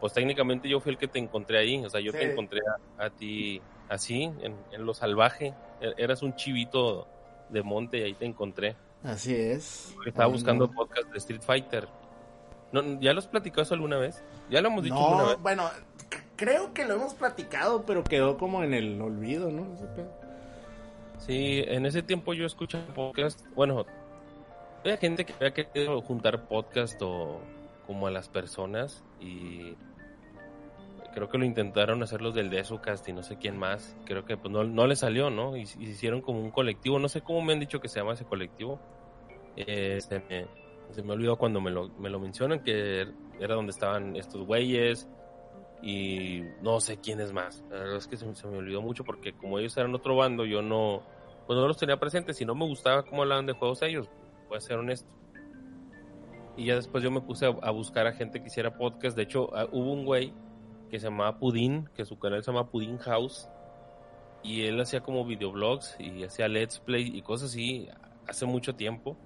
pues 0.00 0.12
técnicamente 0.12 0.68
yo 0.68 0.78
fui 0.80 0.92
el 0.92 0.98
que 0.98 1.08
te 1.08 1.18
encontré 1.18 1.58
ahí. 1.58 1.84
O 1.84 1.90
sea, 1.90 2.00
yo 2.00 2.12
sí. 2.12 2.18
te 2.18 2.32
encontré 2.32 2.60
a, 2.98 3.06
a 3.06 3.10
ti 3.10 3.60
así, 3.88 4.24
en, 4.24 4.56
en, 4.72 4.86
lo 4.86 4.94
salvaje. 4.94 5.54
Eras 5.96 6.22
un 6.22 6.36
chivito 6.36 7.08
de 7.48 7.62
monte 7.62 7.98
y 7.98 8.02
ahí 8.02 8.14
te 8.14 8.26
encontré. 8.26 8.76
Así 9.02 9.34
es. 9.34 9.94
Estaba 10.06 10.26
Ay, 10.26 10.32
buscando 10.32 10.66
no. 10.66 10.72
podcast 10.72 11.08
de 11.08 11.18
Street 11.18 11.42
Fighter. 11.42 11.88
¿No, 12.72 13.00
¿Ya 13.00 13.12
los 13.12 13.26
platicó 13.26 13.60
eso 13.60 13.74
alguna 13.74 13.96
vez? 13.96 14.22
Ya 14.50 14.60
lo 14.60 14.68
hemos 14.68 14.82
dicho 14.82 14.94
no, 14.94 15.06
alguna 15.06 15.24
vez. 15.24 15.38
Bueno, 15.40 15.70
creo 16.38 16.72
que 16.72 16.86
lo 16.86 16.94
hemos 16.94 17.14
platicado, 17.14 17.84
pero 17.84 18.04
quedó 18.04 18.38
como 18.38 18.62
en 18.62 18.72
el 18.72 18.98
olvido, 19.02 19.50
¿no? 19.50 19.66
Sí, 21.18 21.64
en 21.66 21.84
ese 21.84 22.02
tiempo 22.02 22.32
yo 22.32 22.46
escuchaba 22.46 22.86
podcast. 22.94 23.44
Bueno, 23.54 23.84
había 24.80 24.96
gente 24.96 25.26
que 25.26 25.34
había 25.34 25.52
querido 25.52 26.00
juntar 26.00 26.46
podcast 26.46 27.02
o 27.02 27.40
como 27.86 28.06
a 28.06 28.10
las 28.12 28.28
personas 28.28 29.04
y 29.20 29.74
creo 31.12 31.28
que 31.28 31.38
lo 31.38 31.44
intentaron 31.44 32.02
hacer 32.04 32.22
los 32.22 32.34
del 32.34 32.50
Desucast 32.50 33.08
y 33.08 33.12
no 33.12 33.24
sé 33.24 33.36
quién 33.36 33.58
más. 33.58 33.96
Creo 34.04 34.24
que 34.24 34.36
pues 34.36 34.52
no, 34.52 34.62
no 34.62 34.86
le 34.86 34.94
salió, 34.94 35.30
¿no? 35.30 35.56
Y, 35.56 35.62
y, 35.80 35.88
hicieron 35.88 36.22
como 36.22 36.40
un 36.40 36.52
colectivo. 36.52 37.00
No 37.00 37.08
sé 37.08 37.20
cómo 37.20 37.42
me 37.42 37.52
han 37.52 37.60
dicho 37.60 37.80
que 37.80 37.88
se 37.88 37.98
llama 37.98 38.12
ese 38.12 38.24
colectivo. 38.24 38.78
Eh, 39.56 40.00
se, 40.00 40.20
me, 40.20 40.46
se 40.92 41.02
me 41.02 41.14
olvidó 41.14 41.36
cuando 41.36 41.60
me 41.60 41.72
lo, 41.72 41.88
me 41.98 42.10
lo 42.10 42.20
mencionan 42.20 42.62
que 42.62 43.08
era 43.40 43.56
donde 43.56 43.72
estaban 43.72 44.14
estos 44.14 44.46
güeyes 44.46 45.08
y 45.82 46.42
no 46.62 46.80
sé 46.80 46.98
quién 46.98 47.20
es 47.20 47.32
más. 47.32 47.64
La 47.70 47.78
verdad 47.78 47.96
es 47.96 48.06
que 48.06 48.16
se, 48.16 48.26
me 48.26 48.58
olvidó 48.58 48.82
mucho 48.82 49.04
porque 49.04 49.32
como 49.32 49.58
ellos 49.58 49.76
eran 49.76 49.94
otro 49.94 50.16
bando, 50.16 50.44
yo 50.44 50.62
no, 50.62 51.02
pues 51.46 51.58
no 51.58 51.66
los 51.66 51.76
tenía 51.76 51.98
presentes 51.98 52.40
y 52.40 52.44
no 52.44 52.54
me 52.54 52.66
gustaba 52.66 53.04
cómo 53.04 53.22
hablaban 53.22 53.46
de 53.46 53.52
juegos 53.52 53.82
ellos, 53.82 54.08
voy 54.48 54.58
a 54.58 54.60
ser 54.60 54.78
honesto. 54.78 55.18
Y 56.56 56.64
ya 56.64 56.74
después 56.74 57.04
yo 57.04 57.10
me 57.12 57.20
puse 57.20 57.46
a, 57.46 57.70
buscar 57.70 58.08
a 58.08 58.12
gente 58.12 58.40
que 58.40 58.48
hiciera 58.48 58.76
podcast. 58.76 59.16
De 59.16 59.22
hecho, 59.22 59.44
uh, 59.44 59.68
hubo 59.70 59.92
un 59.92 60.04
güey 60.04 60.34
que 60.90 60.98
se 60.98 61.06
llamaba 61.06 61.38
Pudín, 61.38 61.88
que 61.94 62.04
su 62.04 62.18
canal 62.18 62.42
se 62.42 62.50
llama 62.50 62.68
Pudín 62.68 62.98
House. 62.98 63.48
Y 64.42 64.64
él 64.64 64.80
hacía 64.80 65.00
como 65.00 65.24
videoblogs 65.24 65.96
y 66.00 66.24
hacía 66.24 66.48
let's 66.48 66.80
play 66.80 67.16
y 67.16 67.22
cosas 67.22 67.50
así 67.50 67.88
hace 68.26 68.44
mucho 68.44 68.74
tiempo. 68.74 69.16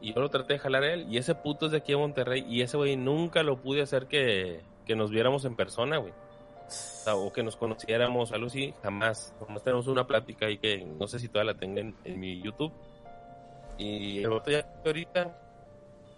Y 0.00 0.14
yo 0.14 0.20
lo 0.20 0.30
traté 0.30 0.54
de 0.54 0.58
jalar 0.58 0.82
a 0.82 0.94
él. 0.94 1.06
Y 1.08 1.18
ese 1.18 1.36
puto 1.36 1.66
es 1.66 1.72
de 1.72 1.78
aquí 1.78 1.92
a 1.92 1.96
Monterrey. 1.96 2.44
Y 2.48 2.62
ese 2.62 2.76
güey 2.76 2.96
nunca 2.96 3.44
lo 3.44 3.62
pude 3.62 3.80
hacer 3.80 4.08
que, 4.08 4.64
que 4.84 4.96
nos 4.96 5.10
viéramos 5.10 5.44
en 5.44 5.56
persona, 5.56 5.98
güey. 5.98 6.12
O, 6.12 6.70
sea, 6.70 7.14
o, 7.16 7.32
que 7.32 7.42
nos 7.42 7.56
conociéramos, 7.56 8.32
algo 8.32 8.46
así, 8.46 8.74
jamás. 8.82 9.34
Nomás 9.40 9.62
tenemos 9.62 9.86
una 9.86 10.06
plática 10.06 10.46
ahí 10.46 10.58
que 10.58 10.84
no 10.84 11.06
sé 11.06 11.18
si 11.18 11.28
todavía 11.28 11.52
la 11.52 11.58
tengo 11.58 11.78
en, 11.78 11.94
en 12.04 12.20
mi 12.20 12.40
YouTube. 12.40 12.72
Y 13.76 14.18
el 14.18 14.32
otro 14.32 14.52
ya 14.52 14.66
ahorita 14.84 15.40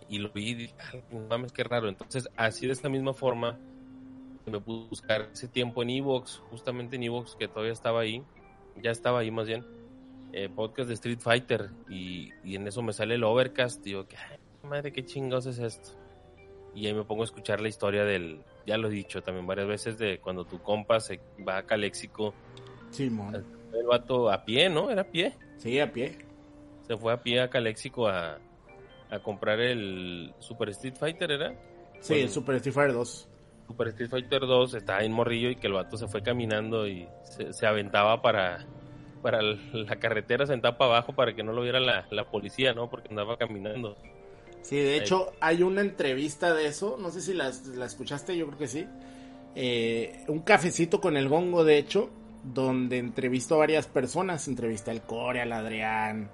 y 0.09 0.19
lo 0.19 0.31
vi 0.31 0.51
y 0.51 0.55
dije, 0.55 0.75
no 1.11 1.21
mames, 1.29 1.53
qué 1.53 1.65
raro. 1.65 1.89
Entonces, 1.89 2.29
así 2.37 2.67
de 2.67 2.73
esta 2.73 2.89
misma 2.89 3.13
forma, 3.13 3.59
me 4.47 4.61
pude 4.61 4.89
buscar 4.89 5.29
ese 5.33 5.49
tiempo 5.49 5.83
en 5.83 5.91
Evox, 5.91 6.43
justamente 6.51 6.97
en 6.97 7.05
Evox, 7.05 7.35
que 7.37 7.49
todavía 7.49 7.73
estaba 7.73 8.01
ahí, 8.01 8.23
ya 8.81 8.91
estaba 8.91 9.21
ahí 9.21 9.31
más 9.31 9.47
bien, 9.47 9.67
eh, 10.33 10.49
podcast 10.49 10.89
de 10.89 10.95
Street 10.95 11.19
Fighter, 11.19 11.71
y, 11.89 12.31
y, 12.45 12.57
en 12.57 12.67
eso 12.67 12.83
me 12.83 12.93
sale 12.93 13.17
el 13.17 13.25
Overcast, 13.25 13.85
y 13.87 13.93
yo, 13.93 14.07
¿qué, 14.07 14.17
madre, 14.63 14.93
qué 14.93 15.05
chingados 15.05 15.47
es 15.47 15.59
esto? 15.59 15.91
Y 16.77 16.87
ahí 16.87 16.95
me 16.95 17.05
pongo 17.05 17.23
a 17.23 17.25
escuchar 17.25 17.61
la 17.61 17.69
historia 17.69 18.05
del, 18.05 18.41
ya 18.67 18.77
lo 18.77 18.89
he 18.89 18.91
dicho 18.91 19.23
también 19.23 19.47
varias 19.47 19.67
veces, 19.67 19.99
de 19.99 20.19
cuando 20.19 20.45
tu 20.45 20.61
compa 20.63 21.01
se 21.01 21.21
va 21.47 21.59
a 21.59 21.63
Caléxico, 21.65 22.35
Simón. 22.91 23.35
el 23.75 23.87
vato 23.87 24.31
a 24.31 24.45
pie, 24.45 24.69
¿no? 24.69 24.91
Era 24.91 25.03
a 25.03 25.07
pie. 25.07 25.35
Sí, 25.57 25.81
a 25.81 25.93
pie. 25.93 26.19
Se 26.87 26.97
fue 26.97 27.13
a 27.13 27.23
pie 27.23 27.41
a 27.41 27.49
Caléxico 27.51 28.07
a, 28.09 28.39
a 29.11 29.19
comprar 29.21 29.59
el 29.61 30.33
Super 30.39 30.69
Street 30.71 30.95
Fighter, 30.97 31.31
¿era? 31.33 31.55
Sí, 32.01 32.13
Bueno. 32.13 32.23
el 32.25 32.31
Super 32.31 32.55
Street 32.57 32.75
Fighter 32.75 32.93
2. 32.95 33.29
Super 33.67 33.89
Street 33.89 34.11
Fighter 34.11 34.41
2 34.43 34.75
estaba 34.75 35.03
en 35.03 35.13
Morrillo 35.13 35.51
y 35.51 35.57
que 35.57 35.67
el 35.67 35.73
vato 35.73 35.97
se 35.97 36.07
fue 36.07 36.23
caminando 36.23 36.87
y 36.87 37.09
se, 37.25 37.53
se 37.53 37.67
aventaba 37.67 38.23
para, 38.23 38.65
para 39.23 39.41
la 39.43 39.97
carretera, 39.97 40.47
sentado 40.47 40.79
para 40.79 40.91
abajo 40.93 41.15
para 41.15 41.35
que 41.35 41.43
no 41.43 41.53
lo 41.53 41.63
viera 41.63 41.81
la, 41.81 42.07
la 42.11 42.31
policía, 42.31 42.75
¿no? 42.75 42.89
Porque 42.89 43.09
andaba 43.09 43.37
caminando. 43.37 43.97
Sí, 44.67 44.75
de 44.79 44.97
hecho, 44.97 45.33
hay 45.39 45.63
una 45.63 45.81
entrevista 45.81 46.53
de 46.53 46.67
eso. 46.67 46.99
No 47.01 47.11
sé 47.13 47.21
si 47.21 47.33
la, 47.35 47.53
la 47.77 47.87
escuchaste, 47.87 48.37
yo 48.37 48.47
creo 48.49 48.59
que 48.59 48.67
sí. 48.67 48.85
Eh, 49.55 50.25
un 50.27 50.41
cafecito 50.41 51.01
con 51.01 51.17
el 51.17 51.29
gongo, 51.29 51.63
de 51.63 51.79
hecho, 51.79 52.11
donde 52.43 52.99
entrevistó 52.99 53.55
a 53.55 53.59
varias 53.59 53.87
personas. 53.87 54.49
Entrevisté 54.49 54.91
al 54.91 55.03
Core, 55.03 55.41
al 55.41 55.53
Adrián, 55.53 56.31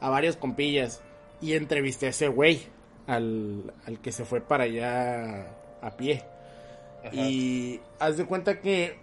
a 0.00 0.10
varios 0.10 0.34
compillas. 0.34 1.00
Y 1.40 1.52
entrevisté 1.52 2.06
a 2.06 2.08
ese 2.08 2.26
güey, 2.26 2.60
al, 3.06 3.72
al 3.86 4.00
que 4.00 4.10
se 4.10 4.24
fue 4.24 4.40
para 4.40 4.64
allá 4.64 5.46
a 5.80 5.96
pie. 5.96 6.24
Y 7.12 7.78
haz 8.00 8.16
de 8.16 8.26
cuenta 8.26 8.60
que. 8.60 8.98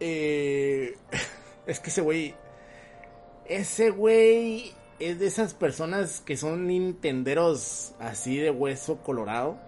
eh, 0.00 0.94
es 1.66 1.80
que 1.80 1.90
ese 1.90 2.00
güey. 2.00 2.34
Ese 3.44 3.90
güey 3.90 4.72
es 4.98 5.18
de 5.18 5.26
esas 5.26 5.54
personas 5.54 6.20
que 6.20 6.36
son 6.36 6.66
nintenderos 6.66 7.92
así 7.98 8.36
de 8.36 8.50
hueso 8.50 8.98
colorado. 9.02 9.58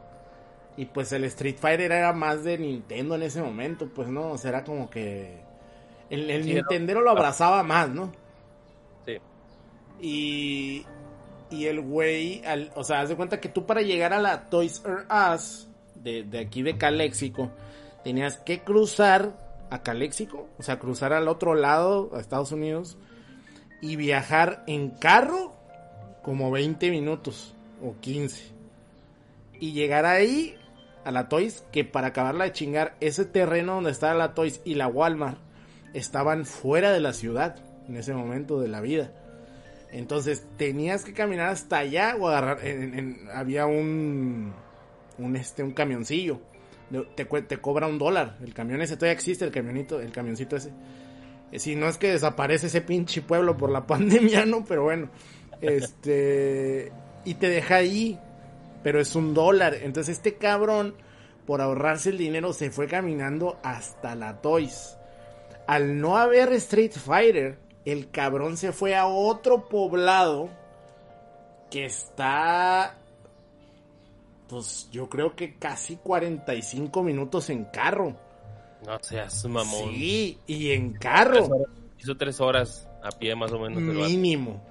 Y 0.76 0.86
pues 0.86 1.10
el 1.12 1.24
Street 1.24 1.56
Fighter 1.58 1.90
era 1.90 2.12
más 2.12 2.44
de 2.44 2.56
Nintendo 2.56 3.16
en 3.16 3.22
ese 3.24 3.42
momento, 3.42 3.88
pues 3.92 4.08
no, 4.08 4.30
o 4.30 4.38
sea, 4.38 4.50
era 4.50 4.64
como 4.64 4.88
que. 4.88 5.40
El, 6.08 6.30
el 6.30 6.44
Sí, 6.44 6.54
Nintendero 6.54 7.00
lo 7.00 7.10
abrazaba 7.10 7.62
más, 7.64 7.88
¿no? 7.90 8.12
Sí. 9.04 9.18
Y, 10.00 10.86
y 11.50 11.66
el 11.66 11.80
güey, 11.80 12.44
al- 12.44 12.70
o 12.76 12.84
sea, 12.84 13.00
haz 13.00 13.08
de 13.08 13.16
cuenta 13.16 13.40
que 13.40 13.48
tú 13.48 13.66
para 13.66 13.82
llegar 13.82 14.12
a 14.12 14.20
la 14.20 14.48
Toys 14.48 14.82
R 14.84 15.02
Us 15.34 15.66
de, 15.96 16.22
de 16.22 16.38
aquí 16.38 16.62
de 16.62 16.78
Caléxico, 16.78 17.50
tenías 18.04 18.38
que 18.38 18.60
cruzar 18.60 19.66
a 19.70 19.82
Caléxico, 19.82 20.48
o 20.58 20.62
sea, 20.62 20.78
cruzar 20.78 21.12
al 21.12 21.26
otro 21.28 21.54
lado, 21.56 22.10
a 22.14 22.20
Estados 22.20 22.52
Unidos, 22.52 22.96
y 23.80 23.96
viajar 23.96 24.64
en 24.66 24.90
carro 24.90 25.54
como 26.22 26.50
20 26.50 26.90
minutos 26.90 27.54
o 27.82 27.94
15. 28.00 28.52
Y 29.60 29.72
llegar 29.72 30.04
ahí 30.06 30.56
a 31.04 31.10
la 31.10 31.28
Toys, 31.28 31.64
que 31.72 31.84
para 31.84 32.08
acabarla 32.08 32.44
de 32.44 32.52
chingar, 32.52 32.96
ese 33.00 33.24
terreno 33.24 33.74
donde 33.76 33.90
estaba 33.90 34.14
la 34.14 34.34
Toys 34.34 34.60
y 34.64 34.74
la 34.74 34.88
Walmart 34.88 35.38
estaban 35.94 36.44
fuera 36.44 36.92
de 36.92 37.00
la 37.00 37.12
ciudad 37.12 37.56
en 37.88 37.96
ese 37.96 38.12
momento 38.12 38.60
de 38.60 38.68
la 38.68 38.80
vida. 38.80 39.10
Entonces 39.90 40.44
tenías 40.58 41.04
que 41.04 41.14
caminar 41.14 41.48
hasta 41.48 41.78
allá 41.78 42.14
o 42.20 42.28
agarrar. 42.28 42.64
en- 42.66 43.26
había 43.32 43.64
un, 43.66 44.52
un 45.16 45.36
este 45.36 45.62
un 45.62 45.72
camioncillo. 45.72 46.40
Te, 47.16 47.24
te 47.24 47.58
cobra 47.58 47.86
un 47.86 47.98
dólar. 47.98 48.36
El 48.42 48.52
camión 48.54 48.82
ese 48.82 48.96
todavía 48.96 49.12
existe, 49.14 49.44
el 49.44 49.50
camionito, 49.50 50.00
el 50.00 50.12
camioncito 50.12 50.56
ese. 50.56 50.70
Eh, 51.52 51.58
Si 51.58 51.76
no 51.76 51.88
es 51.88 51.98
que 51.98 52.12
desaparece 52.12 52.68
ese 52.68 52.80
pinche 52.80 53.22
pueblo 53.22 53.56
por 53.56 53.70
la 53.70 53.86
pandemia, 53.86 54.46
¿no? 54.46 54.64
Pero 54.64 54.84
bueno. 54.84 55.10
Este. 55.60 56.92
Y 57.24 57.34
te 57.34 57.48
deja 57.48 57.76
ahí. 57.76 58.18
Pero 58.82 59.00
es 59.00 59.14
un 59.16 59.34
dólar. 59.34 59.74
Entonces 59.74 60.16
este 60.16 60.36
cabrón, 60.36 60.94
por 61.46 61.60
ahorrarse 61.60 62.10
el 62.10 62.18
dinero, 62.18 62.52
se 62.52 62.70
fue 62.70 62.86
caminando 62.86 63.58
hasta 63.62 64.14
la 64.14 64.40
Toys. 64.40 64.96
Al 65.66 66.00
no 66.00 66.16
haber 66.16 66.52
Street 66.54 66.92
Fighter, 66.92 67.58
el 67.84 68.10
cabrón 68.10 68.56
se 68.56 68.72
fue 68.72 68.94
a 68.94 69.06
otro 69.06 69.68
poblado 69.68 70.48
que 71.70 71.84
está, 71.84 72.96
pues 74.48 74.88
yo 74.90 75.08
creo 75.08 75.36
que 75.36 75.56
casi 75.56 75.96
45 75.96 77.02
minutos 77.02 77.50
en 77.50 77.64
carro. 77.66 78.16
No 78.88 78.98
seas 79.02 79.44
mamón. 79.44 79.90
Sí, 79.94 80.38
y 80.46 80.70
en 80.70 80.92
Tres 80.94 81.00
carro, 81.02 81.44
horas- 81.44 81.68
hizo 81.98 82.16
tres 82.16 82.40
horas 82.40 82.88
a 83.02 83.10
pie 83.10 83.34
más 83.36 83.52
o 83.52 83.58
menos. 83.58 83.82
mínimo. 83.82 84.64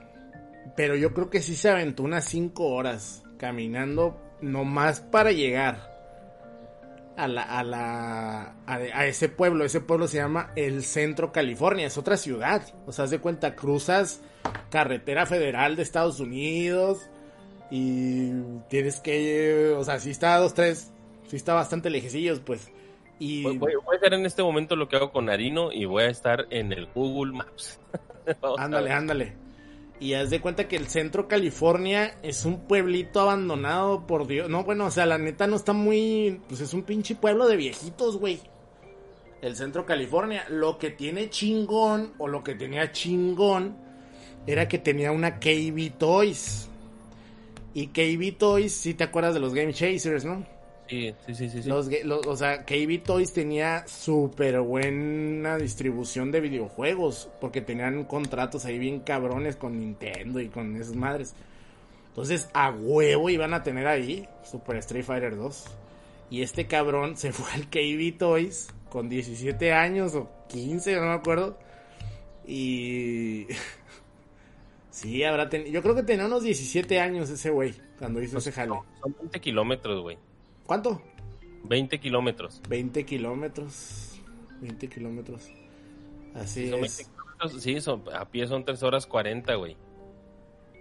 Pero 0.75 0.95
yo 0.95 1.13
creo 1.13 1.29
que 1.29 1.41
sí 1.41 1.55
se 1.55 1.69
aventó 1.69 2.03
unas 2.03 2.25
5 2.25 2.65
horas 2.67 3.23
caminando 3.37 4.19
nomás 4.41 4.99
para 4.99 5.31
llegar 5.31 5.95
a 7.15 7.27
la, 7.27 7.41
a 7.43 7.63
la, 7.63 8.41
a, 8.65 8.75
a 8.75 9.05
ese 9.05 9.29
pueblo. 9.29 9.63
Ese 9.65 9.81
pueblo 9.81 10.07
se 10.07 10.17
llama 10.17 10.51
El 10.55 10.83
Centro 10.83 11.31
California, 11.31 11.87
es 11.87 11.97
otra 11.97 12.17
ciudad. 12.17 12.63
O 12.85 12.91
sea, 12.91 13.05
haz 13.05 13.11
de 13.11 13.19
cuenta, 13.19 13.55
cruzas 13.55 14.21
carretera 14.69 15.25
federal 15.25 15.75
de 15.75 15.83
Estados 15.83 16.19
Unidos 16.19 17.07
y 17.71 18.31
tienes 18.69 18.99
que, 18.99 19.73
o 19.77 19.83
sea, 19.83 19.99
sí 19.99 20.09
está 20.11 20.35
a 20.35 20.39
dos, 20.39 20.53
tres, 20.53 20.91
sí 21.27 21.35
está 21.35 21.53
bastante 21.53 21.89
lejecillos, 21.89 22.39
pues. 22.39 22.71
Y 23.19 23.43
Voy, 23.43 23.57
voy- 23.57 23.73
voy 23.83 23.95
a 23.95 23.97
hacer 23.97 24.13
en 24.13 24.25
este 24.25 24.43
momento 24.43 24.75
lo 24.75 24.87
que 24.87 24.95
hago 24.95 25.11
con 25.11 25.29
Arino 25.29 25.71
y 25.71 25.85
voy 25.85 26.03
a 26.03 26.09
estar 26.09 26.45
en 26.51 26.71
el 26.71 26.87
Google 26.93 27.33
Maps. 27.33 27.79
Ándale, 28.57 28.91
ándale. 28.91 29.33
Y 29.99 30.13
haz 30.13 30.29
de 30.29 30.39
cuenta 30.41 30.67
que 30.67 30.75
el 30.75 30.87
centro 30.87 31.27
California 31.27 32.15
es 32.21 32.45
un 32.45 32.67
pueblito 32.67 33.19
abandonado 33.21 34.05
por 34.05 34.27
Dios. 34.27 34.47
No, 34.49 34.63
bueno, 34.63 34.85
o 34.85 34.91
sea, 34.91 35.07
la 35.07 35.17
neta 35.17 35.47
no 35.47 35.55
está 35.55 35.73
muy. 35.73 36.39
Pues 36.47 36.61
es 36.61 36.73
un 36.75 36.83
pinche 36.83 37.15
pueblo 37.15 37.47
de 37.47 37.55
viejitos, 37.55 38.17
güey. 38.17 38.39
El 39.41 39.55
centro 39.55 39.85
California. 39.87 40.45
Lo 40.49 40.77
que 40.77 40.91
tiene 40.91 41.29
chingón, 41.31 42.13
o 42.19 42.27
lo 42.27 42.43
que 42.43 42.53
tenía 42.53 42.91
chingón, 42.91 43.75
era 44.45 44.67
que 44.67 44.77
tenía 44.77 45.11
una 45.11 45.39
KB 45.39 45.97
Toys. 45.97 46.69
Y 47.73 47.87
KB 47.87 48.37
Toys, 48.37 48.73
si 48.73 48.93
te 48.93 49.03
acuerdas 49.05 49.33
de 49.33 49.39
los 49.39 49.53
Game 49.55 49.73
Chasers, 49.73 50.25
¿no? 50.25 50.45
Sí, 50.89 51.13
sí, 51.33 51.49
sí. 51.49 51.63
Los, 51.63 51.89
o 52.27 52.35
sea, 52.35 52.63
KB 52.63 53.03
Toys 53.03 53.33
tenía 53.33 53.85
súper 53.87 54.61
buena 54.61 55.57
distribución 55.57 56.31
de 56.31 56.39
videojuegos, 56.39 57.29
porque 57.41 57.61
tenían 57.61 58.05
contratos 58.05 58.65
ahí 58.65 58.79
bien 58.79 59.01
cabrones 59.01 59.57
con 59.57 59.79
Nintendo 59.79 60.39
y 60.39 60.47
con 60.47 60.75
esas 60.75 60.95
madres. 60.95 61.35
Entonces, 62.09 62.49
a 62.53 62.71
huevo 62.71 63.29
iban 63.29 63.53
a 63.53 63.63
tener 63.63 63.85
ahí 63.85 64.27
Super 64.43 64.77
Street 64.77 65.03
Fighter 65.03 65.35
2. 65.35 65.65
Y 66.29 66.41
este 66.41 66.67
cabrón 66.67 67.17
se 67.17 67.31
fue 67.33 67.51
al 67.51 67.69
KB 67.69 68.17
Toys 68.17 68.69
con 68.89 69.09
17 69.09 69.73
años 69.73 70.15
o 70.15 70.29
15, 70.47 70.95
no 70.95 71.07
me 71.07 71.13
acuerdo. 71.13 71.59
Y... 72.47 73.47
sí, 74.89 75.23
habrá 75.25 75.49
tenido... 75.49 75.69
Yo 75.71 75.81
creo 75.81 75.95
que 75.95 76.03
tenía 76.03 76.25
unos 76.25 76.43
17 76.43 76.99
años 77.01 77.29
ese 77.29 77.49
güey 77.49 77.75
cuando 77.99 78.21
hizo 78.21 78.37
ese 78.37 78.53
jale. 78.53 78.73
Son 79.01 79.15
20 79.19 79.39
kilómetros, 79.41 80.01
güey. 80.01 80.17
¿Cuánto? 80.67 81.01
20 81.63 81.99
kilómetros. 81.99 82.61
20 82.69 83.05
kilómetros. 83.05 84.21
20 84.61 84.87
kilómetros. 84.89 85.49
Así 86.35 86.69
Son 86.69 86.83
es. 86.83 86.97
20 86.97 87.11
kilómetros, 87.11 87.63
Sí, 87.63 87.81
son, 87.81 88.03
a 88.13 88.25
pie 88.29 88.47
son 88.47 88.65
3 88.65 88.83
horas 88.83 89.07
40, 89.07 89.55
güey. 89.55 89.75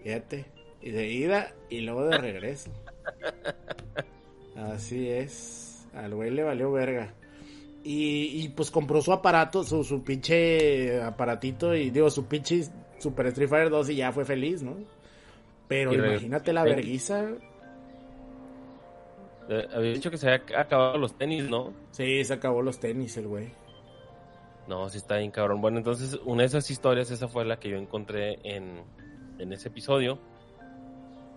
Fíjate. 0.02 0.46
Y 0.82 0.90
de 0.90 1.08
ida 1.08 1.54
y 1.70 1.80
luego 1.80 2.04
de 2.06 2.18
regreso. 2.18 2.70
Así 4.56 5.08
es. 5.08 5.86
Al 5.94 6.14
güey 6.14 6.30
le 6.30 6.42
valió 6.42 6.70
verga. 6.72 7.14
Y, 7.84 8.42
y 8.42 8.48
pues 8.48 8.70
compró 8.70 9.00
su 9.00 9.12
aparato, 9.12 9.62
su, 9.62 9.84
su 9.84 10.02
pinche 10.02 11.00
aparatito 11.02 11.74
y 11.74 11.90
digo, 11.90 12.10
su 12.10 12.26
pinche 12.26 12.64
Super 12.98 13.26
Street 13.26 13.48
Fighter 13.48 13.70
2 13.70 13.90
y 13.90 13.96
ya 13.96 14.12
fue 14.12 14.24
feliz, 14.24 14.62
¿no? 14.62 14.76
Pero 15.68 15.92
Y 15.92 15.96
imagínate 15.96 16.52
la 16.52 16.64
verguiza. 16.64 17.28
Eh, 19.48 19.68
había 19.74 19.92
dicho 19.92 20.10
que 20.10 20.18
se 20.18 20.28
había 20.28 20.60
acabado 20.60 20.98
los 20.98 21.16
tenis, 21.16 21.48
¿no? 21.48 21.72
Sí, 21.92 22.24
se 22.24 22.34
acabó 22.34 22.62
los 22.62 22.80
tenis 22.80 23.16
el 23.16 23.28
güey. 23.28 23.52
No, 24.66 24.88
sí 24.88 24.98
está 24.98 25.18
bien 25.18 25.30
cabrón. 25.30 25.60
Bueno, 25.60 25.78
entonces 25.78 26.18
una 26.24 26.42
de 26.42 26.46
esas 26.46 26.68
historias, 26.70 27.10
esa 27.10 27.28
fue 27.28 27.44
la 27.44 27.58
que 27.58 27.70
yo 27.70 27.76
encontré 27.76 28.40
en, 28.42 28.82
en 29.38 29.52
ese 29.52 29.68
episodio. 29.68 30.18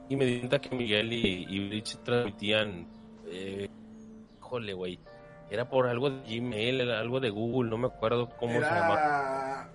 Y 0.10 0.16
me 0.16 0.26
di 0.26 0.40
cuenta 0.40 0.60
que 0.60 0.76
Miguel 0.76 1.14
y, 1.14 1.46
y 1.48 1.70
Rich 1.70 1.98
transmitían... 1.98 2.88
Eh, 3.28 3.70
híjole, 4.40 4.74
güey. 4.74 5.00
Era 5.52 5.70
por 5.70 5.86
algo 5.86 6.10
de 6.10 6.40
Gmail, 6.40 6.82
era 6.82 7.00
algo 7.00 7.20
de 7.20 7.30
Google, 7.30 7.70
no 7.70 7.78
me 7.78 7.88
acuerdo 7.88 8.30
cómo 8.40 8.54
se 8.54 8.62
llama. 8.62 8.94
Era... 8.94 9.70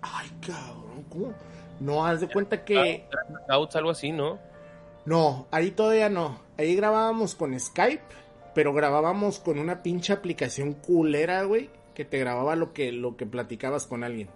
Ay, 0.00 0.30
cabrón, 0.40 1.04
¿cómo? 1.10 1.34
No, 1.80 2.06
haz 2.06 2.22
de 2.22 2.28
cuenta 2.28 2.64
que... 2.64 3.06
Hangouts, 3.48 3.76
algo 3.76 3.90
así, 3.90 4.10
¿no? 4.10 4.38
No, 5.06 5.46
ahí 5.50 5.70
todavía 5.70 6.08
no. 6.08 6.40
Ahí 6.56 6.74
grabábamos 6.76 7.34
con 7.34 7.58
Skype, 7.58 8.02
pero 8.54 8.72
grabábamos 8.72 9.38
con 9.40 9.58
una 9.58 9.82
pinche 9.82 10.12
aplicación 10.12 10.72
culera, 10.74 11.42
güey, 11.44 11.68
que 11.94 12.04
te 12.04 12.18
grababa 12.18 12.56
lo 12.56 12.72
que, 12.72 12.92
lo 12.92 13.16
que 13.16 13.26
platicabas 13.26 13.86
con 13.86 14.04
alguien. 14.04 14.28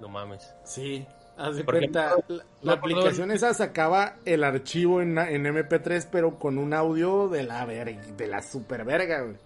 No 0.00 0.08
mames. 0.08 0.54
Sí. 0.64 1.06
Haz 1.36 1.56
de 1.56 1.64
cuenta, 1.64 2.14
no- 2.28 2.36
la, 2.60 2.72
aplicación 2.74 3.30
esa 3.30 3.54
sacaba 3.54 4.16
el 4.26 4.44
archivo 4.44 5.00
en, 5.00 5.16
en 5.16 5.44
MP3, 5.46 6.06
pero 6.12 6.38
con 6.38 6.58
un 6.58 6.74
audio 6.74 7.28
de 7.28 7.44
la 7.44 7.64
ver- 7.64 8.14
de 8.16 8.26
la 8.26 8.42
super 8.42 8.84
verga, 8.84 9.22
güey. 9.22 9.36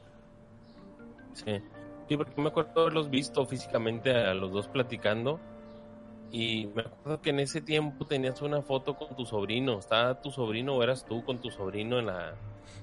Sí. 1.34 1.62
Sí, 2.08 2.16
porque 2.16 2.40
me 2.40 2.48
acuerdo 2.48 2.82
haberlos 2.82 3.08
visto 3.10 3.46
físicamente 3.46 4.10
a 4.12 4.34
los 4.34 4.50
dos 4.52 4.66
platicando. 4.68 5.38
Y 6.34 6.66
me 6.74 6.82
acuerdo 6.82 7.22
que 7.22 7.30
en 7.30 7.38
ese 7.38 7.60
tiempo 7.60 8.08
tenías 8.08 8.42
una 8.42 8.60
foto 8.60 8.96
con 8.96 9.14
tu 9.14 9.24
sobrino. 9.24 9.78
¿Estaba 9.78 10.20
tu 10.20 10.32
sobrino 10.32 10.74
o 10.74 10.82
eras 10.82 11.06
tú 11.06 11.24
con 11.24 11.38
tu 11.38 11.48
sobrino 11.48 12.00
en 12.00 12.06
la, 12.06 12.34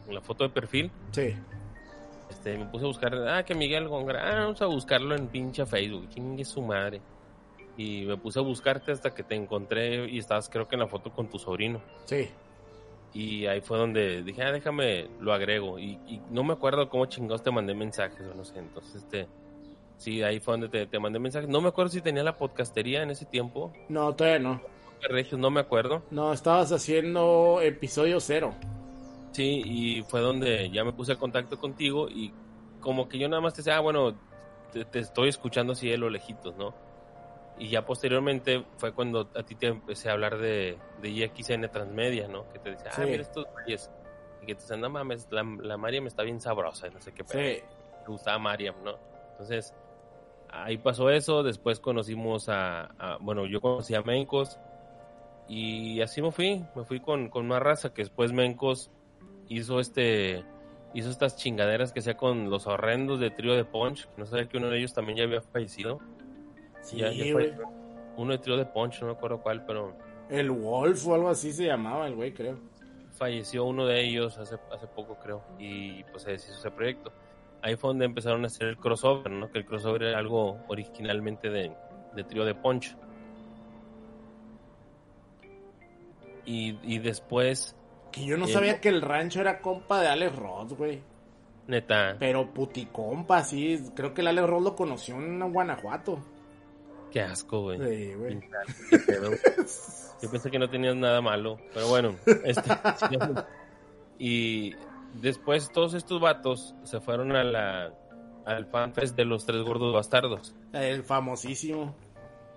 en 0.08 0.16
la 0.16 0.22
foto 0.22 0.46
de 0.46 0.52
perfil? 0.52 0.90
Sí. 1.12 1.36
Este, 2.30 2.58
me 2.58 2.64
puse 2.68 2.86
a 2.86 2.88
buscar, 2.88 3.14
ah, 3.28 3.44
que 3.44 3.54
Miguel 3.54 3.90
Góngora, 3.90 4.22
ah, 4.26 4.40
vamos 4.44 4.62
a 4.62 4.68
buscarlo 4.68 5.16
en 5.16 5.28
pinche 5.28 5.66
Facebook, 5.66 6.08
chingue 6.12 6.46
su 6.46 6.62
madre. 6.62 7.02
Y 7.76 8.06
me 8.06 8.16
puse 8.16 8.40
a 8.40 8.42
buscarte 8.42 8.94
hasta 8.94 9.14
que 9.14 9.22
te 9.22 9.36
encontré 9.36 10.10
y 10.10 10.20
estabas 10.20 10.48
creo 10.48 10.70
que 10.70 10.76
en 10.76 10.80
la 10.80 10.88
foto 10.88 11.12
con 11.12 11.30
tu 11.30 11.38
sobrino. 11.38 11.82
Sí. 12.06 12.30
Y 13.14 13.48
ahí 13.48 13.60
fue 13.60 13.78
donde 13.78 14.24
dije, 14.24 14.44
ah, 14.44 14.54
déjame, 14.54 15.10
lo 15.20 15.34
agrego. 15.34 15.78
Y, 15.78 16.00
y 16.08 16.22
no 16.30 16.46
me 16.46 16.54
acuerdo 16.54 16.88
cómo 16.88 17.06
chingados 17.08 17.44
te 17.44 17.52
mandé 17.52 17.74
mensajes 17.74 18.22
o 18.22 18.34
no 18.34 18.46
sé. 18.46 18.60
Entonces, 18.60 18.96
este, 18.96 19.28
sí, 20.02 20.24
ahí 20.24 20.40
fue 20.40 20.54
donde 20.54 20.70
te, 20.70 20.88
te 20.88 21.00
mandé 21.00 21.20
mensajes. 21.20 21.50
No 21.50 21.62
me 21.62 21.70
acuerdo 21.70 21.92
si 21.92 22.02
tenía 22.02 22.24
la 22.24 22.38
podcastería 22.38 23.04
en 23.04 23.12
ese 23.12 23.26
tiempo. 23.26 23.72
No, 23.90 24.14
todavía 24.16 24.40
no. 24.40 24.62
Regios, 25.10 25.40
no 25.40 25.50
me 25.50 25.62
acuerdo. 25.62 26.04
No, 26.12 26.34
estabas 26.34 26.72
haciendo 26.72 27.60
episodio 27.62 28.20
cero. 28.20 28.54
Sí, 29.32 29.62
y 29.66 30.02
fue 30.04 30.22
donde 30.22 30.70
ya 30.70 30.84
me 30.84 30.94
puse 30.94 31.14
en 31.14 31.18
contacto 31.18 31.60
contigo 31.60 32.10
y 32.10 32.34
como 32.82 33.08
que 33.08 33.18
yo 33.18 33.30
nada 33.30 33.42
más 33.42 33.54
te 33.54 33.62
decía, 33.62 33.78
ah, 33.78 33.80
bueno, 33.80 34.16
te, 34.72 34.86
te 34.86 35.00
estoy 35.00 35.30
escuchando 35.30 35.74
así 35.74 35.90
de 35.90 35.98
lo 35.98 36.10
lejitos, 36.10 36.56
¿no? 36.58 36.74
Y 37.58 37.70
ya 37.70 37.86
posteriormente 37.86 38.66
fue 38.78 38.92
cuando 38.92 39.30
a 39.36 39.44
ti 39.44 39.56
te 39.56 39.68
empecé 39.68 40.10
a 40.10 40.14
hablar 40.14 40.38
de, 40.38 40.78
de 41.02 41.10
IXN 41.10 41.70
Transmedia, 41.72 42.28
¿no? 42.28 42.50
Que 42.52 42.60
te 42.60 42.72
decía, 42.72 42.92
ah, 42.96 43.02
mira 43.06 43.22
estos 43.22 43.46
güeyes. 43.54 43.90
Y 44.42 44.48
que 44.48 44.56
te 44.56 44.62
decían, 44.62 44.82
no 44.82 44.90
mames, 44.90 45.28
la, 45.30 45.44
la 45.62 45.78
Mariam 45.78 46.08
está 46.08 46.24
bien 46.24 46.42
sabrosa 46.42 46.88
y 46.88 46.92
no 46.92 47.00
sé 47.00 47.14
qué 47.14 47.24
pedo. 47.24 47.40
Sí. 47.40 47.64
Me 48.02 48.08
gustaba 48.08 48.40
Mariam, 48.40 48.76
¿no? 48.84 48.96
Entonces, 49.32 49.74
ahí 50.52 50.78
pasó 50.78 51.10
eso. 51.10 51.44
Después 51.44 51.80
conocimos 51.80 52.50
a, 52.50 52.84
a- 53.00 53.18
bueno, 53.22 53.46
yo 53.46 53.62
conocí 53.62 53.96
a 53.96 54.02
Mencos. 54.02 54.60
Y 55.48 56.00
así 56.02 56.22
me 56.22 56.32
fui, 56.32 56.64
me 56.76 56.86
fui 56.86 57.00
con, 57.02 57.30
con 57.30 57.48
más 57.48 57.62
raza, 57.62 57.94
que 57.94 58.02
después 58.04 58.32
Mencos 58.32 58.90
hizo 59.50 59.82
este, 59.82 60.46
hizo 60.94 61.10
estas 61.10 61.36
chingaderas 61.36 61.92
que 61.92 62.00
hacía 62.00 62.16
con 62.16 62.50
los 62.50 62.68
horrendos 62.68 63.20
de 63.20 63.32
trío 63.32 63.54
de 63.56 63.66
Punch. 63.66 64.08
No 64.18 64.26
sabía 64.26 64.48
que 64.48 64.58
uno 64.58 64.70
de 64.70 64.78
ellos 64.78 64.94
también 64.94 65.18
ya 65.18 65.24
había 65.26 65.42
fallecido. 65.42 66.00
Sí, 66.82 66.98
ya, 66.98 67.12
ya 67.12 67.34
güey. 67.34 67.48
falleció. 67.50 67.66
Uno 68.18 68.32
de 68.32 68.38
trío 68.38 68.56
de 68.58 68.66
Punch, 68.66 69.02
no 69.02 69.08
me 69.08 69.14
acuerdo 69.14 69.42
cuál, 69.42 69.66
pero 69.66 69.94
El 70.30 70.52
Wolf 70.52 71.06
o 71.08 71.16
algo 71.16 71.30
así 71.30 71.52
se 71.52 71.66
llamaba 71.66 72.08
el 72.08 72.16
güey, 72.16 72.34
creo. 72.34 72.58
falleció 73.12 73.66
uno 73.66 73.86
de 73.86 74.02
ellos 74.06 74.38
hace, 74.38 74.56
hace 74.74 74.88
poco, 74.88 75.16
creo, 75.22 75.44
y 75.60 76.04
pues 76.06 76.24
se 76.24 76.32
deshizo 76.32 76.54
ese 76.54 76.72
proyecto. 76.72 77.12
Ahí 77.64 77.76
fue 77.76 77.90
donde 77.90 78.06
empezaron 78.06 78.44
a 78.44 78.48
hacer 78.48 78.68
el 78.68 78.78
crossover, 78.78 79.32
¿no? 79.32 79.52
Que 79.52 79.60
el 79.60 79.66
crossover 79.66 80.04
era 80.04 80.18
algo 80.20 80.60
originalmente 80.68 81.50
de, 81.50 81.72
de 82.16 82.24
trío 82.24 82.44
de 82.46 82.56
Punch. 82.56 82.96
Y, 86.46 86.78
y 86.84 87.00
después, 87.00 87.76
Que 88.12 88.26
yo 88.26 88.38
no 88.38 88.46
Eh, 88.46 88.52
sabía 88.54 88.74
no. 88.74 88.82
que 88.82 88.90
el 88.90 89.02
rancho 89.02 89.42
era 89.42 89.62
compa 89.62 90.02
de 90.02 90.08
Alex 90.08 90.36
Ross, 90.36 90.74
güey. 90.74 91.02
neta, 91.68 92.16
Pero 92.20 92.52
puticompa, 92.52 93.44
sí. 93.44 93.80
Creo 93.96 94.14
que 94.14 94.22
el 94.22 94.28
Alex 94.28 94.48
Ross 94.48 94.64
lo 94.64 94.76
conoció 94.76 95.16
en 95.16 95.40
Guanajuato. 95.54 96.20
qué 97.12 97.22
asco, 97.22 97.62
güey. 97.62 97.78
Sí, 97.80 98.14
güey. 98.16 98.40
Yo 100.22 100.30
pensé 100.30 100.50
que 100.52 100.60
no 100.60 100.70
tenías 100.70 100.96
nada 100.96 101.22
malo, 101.22 101.58
pero 101.74 101.88
bueno. 101.90 102.16
este, 102.44 102.70
y 104.20 104.74
después 105.14 105.72
todos 105.72 105.94
estos 105.94 106.20
vatos 106.20 106.76
se 106.84 107.00
fueron 107.00 107.36
a 107.36 107.44
la, 107.44 107.94
al 108.46 108.66
fanfest 108.66 109.16
de 109.16 109.26
los 109.26 109.46
tres 109.46 109.64
gordos 109.64 109.94
bastardos. 109.94 110.56
El 110.74 111.04
famosísimo. 111.04 111.96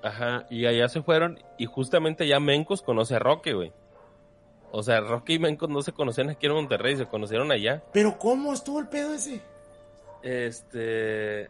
Ajá, 0.03 0.47
y 0.51 0.67
allá 0.67 0.89
se 0.89 1.03
fueron 1.03 1.39
y 1.57 1.67
justamente 1.67 2.25
allá 2.25 2.39
Mencos 2.39 2.83
conoce 2.83 3.17
a 3.17 3.19
Roque, 3.19 3.55
güey. 3.55 3.73
O 4.71 4.83
sea, 4.83 5.01
Roque 5.01 5.35
y 5.35 5.39
Mencos 5.39 5.69
no 5.69 5.83
se 5.83 5.93
conocían 5.93 6.31
aquí 6.31 6.47
en 6.47 6.53
Monterrey, 6.53 6.97
se 6.97 7.07
conocieron 7.07 7.51
allá. 7.53 7.83
Pero 7.93 8.19
¿cómo 8.19 8.53
estuvo 8.53 8.81
el 8.81 8.89
pedo 8.89 9.15
ese? 9.15 9.41
Este, 10.23 11.49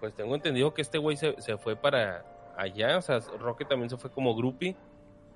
pues 0.00 0.14
tengo 0.14 0.34
entendido 0.34 0.74
que 0.74 0.82
este 0.82 0.98
güey 0.98 1.16
se, 1.16 1.40
se 1.40 1.56
fue 1.56 1.76
para 1.76 2.24
allá, 2.56 2.98
o 2.98 3.02
sea, 3.02 3.20
Roque 3.38 3.64
también 3.64 3.88
se 3.88 3.96
fue 3.96 4.10
como 4.10 4.34
groupie 4.34 4.76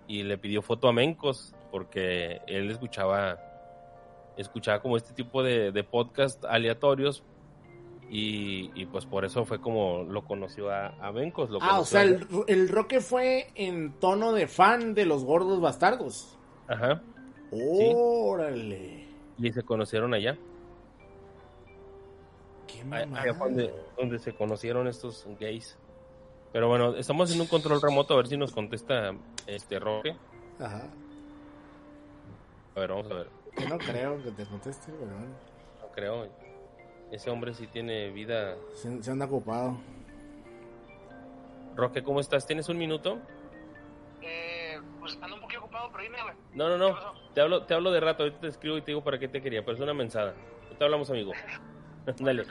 y 0.09 0.25
le 0.25 0.37
pidió 0.37 0.63
foto 0.63 0.89
a 0.89 0.93
Mencos 0.93 1.55
porque 1.71 2.41
él 2.47 2.71
escuchaba, 2.71 3.39
escuchaba 4.37 4.81
como 4.81 4.97
este 4.97 5.13
tipo 5.15 5.43
de, 5.43 5.73
de 5.73 5.85
podcast 5.85 6.45
aleatorios 6.45 7.23
y, 8.11 8.71
y 8.75 8.87
pues 8.87 9.07
por 9.07 9.25
eso 9.25 9.45
fue 9.45 9.61
como 9.61 10.03
lo 10.05 10.25
conoció 10.25 10.71
a, 10.71 10.89
a 11.01 11.13
Mencos. 11.13 11.49
Lo 11.51 11.59
Ah, 11.63 11.81
o 11.81 11.85
sea, 11.85 12.01
allá. 12.03 12.11
el, 12.11 12.27
el 12.49 12.69
Roque 12.69 13.01
fue 13.01 13.49
en 13.55 13.93
tono 14.01 14.33
de 14.33 14.47
fan 14.47 14.95
de 14.95 15.07
los 15.07 15.25
gordos 15.25 15.61
bastardos. 15.61 16.39
Ajá, 16.69 17.03
Órale. 17.51 19.07
y 19.39 19.53
se 19.53 19.63
conocieron 19.63 20.15
allá. 20.15 20.37
Qué 22.67 23.35
fue 23.35 23.49
donde, 23.49 23.75
donde 23.99 24.19
se 24.19 24.35
conocieron 24.35 24.89
estos 24.89 25.27
gays. 25.39 25.77
Pero 26.53 26.69
bueno, 26.69 26.95
estamos 26.97 27.25
haciendo 27.25 27.45
un 27.45 27.49
control 27.49 27.81
remoto 27.81 28.15
a 28.15 28.19
ver 28.19 28.27
si 28.29 28.37
nos 28.37 28.53
contesta 28.53 29.13
este 29.47 29.79
Roque. 29.79 30.17
Ajá. 30.59 30.89
A 32.75 32.81
ver, 32.81 32.91
vamos 32.91 33.11
a 33.11 33.15
ver. 33.15 33.29
Que 33.57 33.67
no 33.67 33.79
creo 33.79 34.23
que 34.23 34.31
te 34.31 34.45
conteste, 34.47 34.93
pero 34.93 35.13
bueno. 35.13 35.35
No 35.81 35.89
creo. 35.93 36.29
Ese 37.11 37.31
hombre 37.31 37.53
sí 37.55 37.67
tiene 37.67 38.11
vida. 38.11 38.57
Se, 38.75 39.03
se 39.03 39.11
anda 39.11 39.27
ocupado. 39.27 39.77
Roque, 41.77 42.03
¿cómo 42.03 42.21
estás? 42.21 42.47
¿Tienes 42.47 42.69
un 42.69 42.79
minuto? 42.79 43.19
Eh, 44.21 44.81
pues 45.01 45.19
ando 45.21 45.37
un 45.37 45.43
poquito 45.43 45.61
ocupado, 45.63 45.91
pero 45.91 46.05
dime, 46.05 46.23
güey. 46.23 46.35
No, 46.55 46.69
no, 46.69 46.79
no. 46.79 46.97
Te 47.35 47.41
hablo, 47.41 47.65
te 47.65 47.75
hablo 47.75 47.91
de 47.91 48.01
rato. 48.01 48.23
Ahorita 48.23 48.41
te 48.41 48.49
escribo 48.49 48.77
y 48.77 48.83
te 48.83 48.93
digo 48.93 49.03
para 49.03 49.19
qué 49.19 49.29
te 49.29 49.43
quería. 49.43 49.63
Pero 49.63 49.75
es 49.77 49.83
una 49.83 49.95
mensada. 49.95 50.35
Te 50.79 50.85
hablamos, 50.85 51.11
amigo. 51.11 51.33
Dale. 52.19 52.45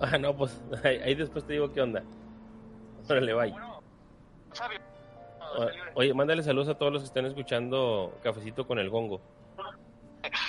Ah, 0.00 0.18
no, 0.18 0.36
pues 0.36 0.60
ahí, 0.84 0.96
ahí 0.98 1.14
después 1.14 1.44
te 1.44 1.54
digo 1.54 1.72
qué 1.72 1.80
onda. 1.80 2.02
Órale, 3.08 3.34
bye. 3.34 3.50
Bueno, 3.50 3.82
Fabio. 4.52 4.80
Oye, 5.94 6.14
mándale 6.14 6.42
saludos 6.42 6.68
a 6.68 6.74
todos 6.74 6.92
los 6.92 7.02
que 7.02 7.06
están 7.06 7.26
escuchando 7.26 8.18
Cafecito 8.22 8.66
con 8.66 8.78
el 8.78 8.90
Gongo. 8.90 9.20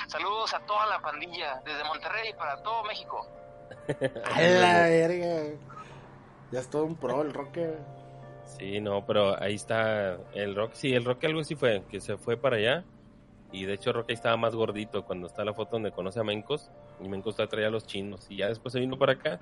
Saludos 0.07 0.53
a 0.53 0.59
toda 0.61 0.85
la 0.87 0.99
pandilla 0.99 1.61
desde 1.65 1.83
Monterrey 1.83 2.33
para 2.37 2.61
todo 2.63 2.83
México. 2.83 3.27
A 4.33 4.41
la 4.41 4.83
verga. 4.83 5.57
Ya 6.51 6.59
es 6.59 6.69
todo 6.69 6.85
un 6.85 6.95
pro 6.95 7.21
el 7.21 7.33
Roque. 7.33 7.75
Sí, 8.45 8.79
no, 8.79 9.05
pero 9.05 9.41
ahí 9.41 9.55
está 9.55 10.17
el 10.33 10.55
Rock. 10.55 10.73
Sí, 10.73 10.93
el 10.93 11.03
Rock 11.03 11.25
algo 11.25 11.43
sí 11.43 11.55
fue, 11.55 11.83
que 11.89 11.99
se 11.99 12.17
fue 12.17 12.37
para 12.37 12.57
allá. 12.57 12.83
Y 13.51 13.65
de 13.65 13.73
hecho, 13.73 13.91
Rock 13.91 14.09
ahí 14.09 14.15
estaba 14.15 14.37
más 14.37 14.55
gordito 14.55 15.05
cuando 15.05 15.27
está 15.27 15.43
la 15.43 15.53
foto 15.53 15.71
donde 15.73 15.91
conoce 15.91 16.19
a 16.19 16.23
Mencos. 16.23 16.71
Y 17.01 17.09
Mencos 17.09 17.35
traía 17.35 17.67
a 17.67 17.71
los 17.71 17.85
chinos. 17.85 18.27
Y 18.29 18.37
ya 18.37 18.47
después 18.47 18.73
se 18.73 18.79
vino 18.79 18.97
para 18.97 19.13
acá. 19.13 19.39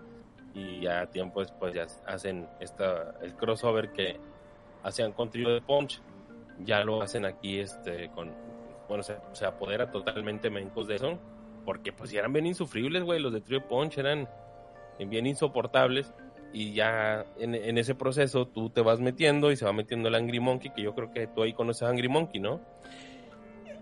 Y 0.53 0.82
ya 0.82 1.05
tiempo 1.07 1.41
después 1.41 1.74
ya 1.74 1.88
hacen 2.05 2.47
esta, 2.59 3.16
el 3.22 3.36
crossover 3.36 3.91
que 3.91 4.20
hacían 4.84 5.13
con 5.13 5.29
Trío 5.29 5.49
de 5.49 5.61
Punch. 5.61 6.01
Ya 6.59 6.84
lo 6.84 7.01
hacen 7.01 7.25
aquí 7.25 7.59
este 7.59 8.09
con. 8.09 8.31
Bueno, 8.88 9.03
se, 9.03 9.17
se 9.31 9.45
apodera 9.45 9.91
totalmente 9.91 10.49
Mencos 10.49 10.88
de 10.88 10.95
eso. 10.95 11.19
Porque 11.65 11.93
pues 11.93 12.13
eran 12.13 12.34
bien 12.34 12.45
insufribles, 12.45 13.03
güey. 13.03 13.19
Los 13.19 13.34
de 13.34 13.41
Trío 13.41 13.59
de 13.59 13.65
Punch 13.65 13.97
eran 13.97 14.27
bien 14.99 15.25
insoportables 15.25 16.13
y 16.53 16.73
ya 16.73 17.25
en, 17.39 17.55
en 17.55 17.77
ese 17.77 17.95
proceso 17.95 18.47
tú 18.47 18.69
te 18.69 18.81
vas 18.81 18.99
metiendo 18.99 19.51
y 19.51 19.57
se 19.57 19.65
va 19.65 19.73
metiendo 19.73 20.07
el 20.07 20.15
Angry 20.15 20.39
Monkey, 20.39 20.71
que 20.71 20.84
yo 20.84 20.93
creo 20.93 21.11
que 21.11 21.27
tú 21.27 21.41
ahí 21.41 21.53
conoces 21.53 21.84
a 21.84 21.89
Angry 21.89 22.07
Monkey, 22.07 22.39
¿no? 22.39 22.61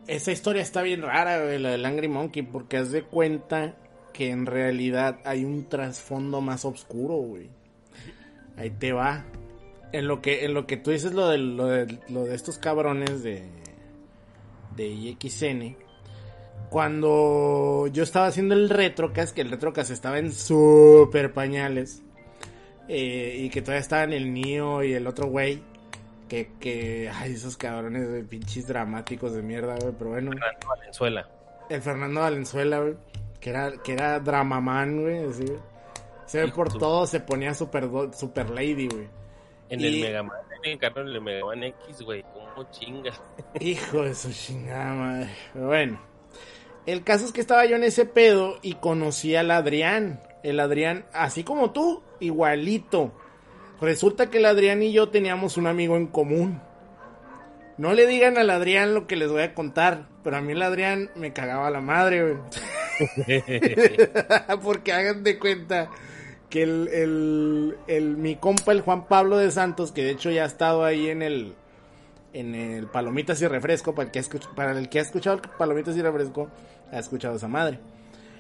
Esa 0.07 0.31
historia 0.31 0.61
está 0.61 0.81
bien 0.81 1.01
rara, 1.01 1.43
güey, 1.43 1.59
la 1.59 1.71
del 1.71 1.85
Angry 1.85 2.07
Monkey, 2.07 2.41
porque 2.43 2.77
haz 2.77 2.91
de 2.91 3.03
cuenta 3.03 3.75
que 4.13 4.31
en 4.31 4.45
realidad 4.45 5.19
hay 5.25 5.43
un 5.43 5.67
trasfondo 5.67 6.41
más 6.41 6.65
oscuro, 6.65 7.15
güey. 7.15 7.49
Ahí 8.57 8.71
te 8.71 8.93
va. 8.93 9.25
En 9.93 10.07
lo 10.07 10.21
que, 10.21 10.45
en 10.45 10.53
lo 10.53 10.65
que 10.67 10.77
tú 10.77 10.91
dices 10.91 11.13
lo 11.13 11.27
de, 11.27 11.37
lo 11.37 11.65
de, 11.67 11.99
lo 12.09 12.23
de 12.23 12.35
estos 12.35 12.57
cabrones 12.57 13.23
de, 13.23 13.43
de 14.75 14.87
IXN. 14.87 15.75
Cuando 16.69 17.87
yo 17.91 18.03
estaba 18.03 18.27
haciendo 18.27 18.55
el 18.55 18.69
retrocast, 18.69 19.35
que 19.35 19.41
el 19.41 19.51
retrocast 19.51 19.91
estaba 19.91 20.19
en 20.19 20.31
super 20.31 21.33
pañales. 21.33 22.01
eh, 22.87 23.35
y 23.39 23.49
que 23.49 23.61
todavía 23.61 23.81
estaban 23.81 24.13
el 24.13 24.33
Nio 24.33 24.83
y 24.83 24.93
el 24.93 25.07
otro 25.07 25.27
güey. 25.27 25.61
Que, 26.29 26.53
que, 26.61 27.09
ay, 27.13 27.33
esos 27.33 27.57
cabrones 27.57 28.09
de 28.09 28.23
pinches 28.23 28.65
dramáticos 28.67 29.33
de 29.33 29.41
mierda, 29.41 29.75
güey. 29.81 29.93
Pero 29.97 30.11
bueno, 30.11 30.31
Fernando 30.31 30.67
Valenzuela. 30.67 31.29
el 31.69 31.81
Fernando 31.81 32.21
Valenzuela, 32.21 32.79
güey. 32.79 32.95
Que 33.41 33.49
era, 33.49 33.73
que 33.83 33.93
era 33.93 34.19
Dramaman, 34.21 35.01
güey. 35.01 35.25
Así. 35.25 35.45
Se 36.25 36.39
ve 36.39 36.47
por 36.47 36.71
todo, 36.77 37.05
se 37.05 37.19
ponía 37.19 37.53
super, 37.53 37.89
super 38.13 38.49
lady, 38.49 38.87
güey. 38.87 39.09
En 39.71 39.79
Y- 39.79 39.85
el 39.87 40.01
Mega 40.01 40.21
Man, 40.23 40.37
en 40.63 41.07
el 41.07 41.21
Mega 41.21 41.45
Man 41.45 41.63
X, 41.63 42.01
güey, 42.03 42.23
como 42.23 42.69
chinga. 42.71 43.13
Hijo 43.59 44.03
de 44.03 44.13
su 44.13 44.31
chingada 44.31 44.93
madre. 44.93 45.29
Pero 45.53 45.67
bueno. 45.67 45.99
El 46.85 47.03
caso 47.03 47.25
es 47.25 47.31
que 47.31 47.41
estaba 47.41 47.65
yo 47.65 47.75
en 47.75 47.83
ese 47.83 48.05
pedo 48.05 48.57
y 48.61 48.73
conocí 48.75 49.35
al 49.35 49.49
Adrián. 49.51 50.21
El 50.43 50.59
Adrián, 50.59 51.05
así 51.13 51.43
como 51.43 51.71
tú, 51.71 52.03
igualito. 52.19 53.11
Resulta 53.79 54.29
que 54.29 54.37
el 54.39 54.45
Adrián 54.45 54.83
y 54.83 54.91
yo 54.91 55.09
teníamos 55.09 55.57
un 55.57 55.67
amigo 55.67 55.95
en 55.97 56.07
común. 56.07 56.61
No 57.77 57.93
le 57.93 58.05
digan 58.07 58.37
al 58.37 58.49
Adrián 58.49 58.93
lo 58.93 59.07
que 59.07 59.15
les 59.15 59.29
voy 59.31 59.41
a 59.43 59.53
contar, 59.55 60.07
pero 60.23 60.37
a 60.37 60.41
mí 60.41 60.51
el 60.53 60.61
Adrián 60.61 61.09
me 61.15 61.33
cagaba 61.33 61.71
la 61.71 61.81
madre, 61.81 62.23
güey. 62.33 62.37
Porque 64.63 64.93
hagan 64.93 65.23
de 65.23 65.39
cuenta 65.39 65.89
que 66.51 66.61
el, 66.61 66.87
el, 66.89 67.77
el- 67.87 68.17
mi 68.17 68.35
compa, 68.35 68.71
el 68.73 68.81
Juan 68.81 69.07
Pablo 69.07 69.37
de 69.37 69.49
Santos, 69.49 69.91
que 69.91 70.03
de 70.03 70.11
hecho 70.11 70.29
ya 70.29 70.43
ha 70.43 70.47
estado 70.47 70.83
ahí 70.85 71.09
en 71.09 71.23
el, 71.23 71.55
en 72.33 72.53
el 72.53 72.85
Palomitas 72.87 73.41
y 73.41 73.47
Refresco, 73.47 73.95
para 73.95 74.05
el 74.07 74.11
que 74.11 74.19
ha, 74.19 74.21
escuch- 74.21 74.53
para 74.53 74.77
el 74.77 74.87
que 74.89 74.99
ha 74.99 75.01
escuchado 75.01 75.41
Palomitas 75.57 75.97
y 75.97 76.01
Refresco, 76.03 76.49
ha 76.91 76.99
escuchado 76.99 77.37
esa 77.37 77.47
madre. 77.47 77.79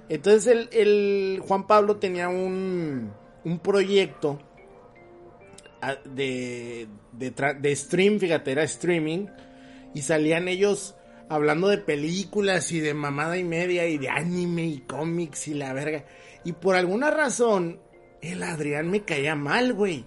Entonces 0.09 0.45
el, 0.47 0.69
el 0.73 1.39
Juan 1.39 1.65
Pablo 1.65 1.95
tenía 1.97 2.29
un, 2.29 3.11
un 3.45 3.59
proyecto 3.59 4.39
de, 6.05 6.87
de 7.13 7.75
stream, 7.75 8.19
fíjate, 8.19 8.51
era 8.51 8.63
streaming, 8.63 9.27
y 9.93 10.01
salían 10.01 10.47
ellos 10.47 10.95
hablando 11.29 11.69
de 11.69 11.77
películas 11.77 12.71
y 12.71 12.81
de 12.81 12.93
mamada 12.93 13.37
y 13.37 13.43
media 13.43 13.87
y 13.87 13.97
de 13.97 14.09
anime 14.09 14.65
y 14.65 14.79
cómics 14.81 15.47
y 15.47 15.53
la 15.53 15.73
verga. 15.73 16.03
Y 16.43 16.53
por 16.53 16.75
alguna 16.75 17.09
razón, 17.09 17.79
el 18.21 18.43
Adrián 18.43 18.89
me 18.89 19.01
caía 19.01 19.35
mal, 19.35 19.73
güey. 19.73 20.05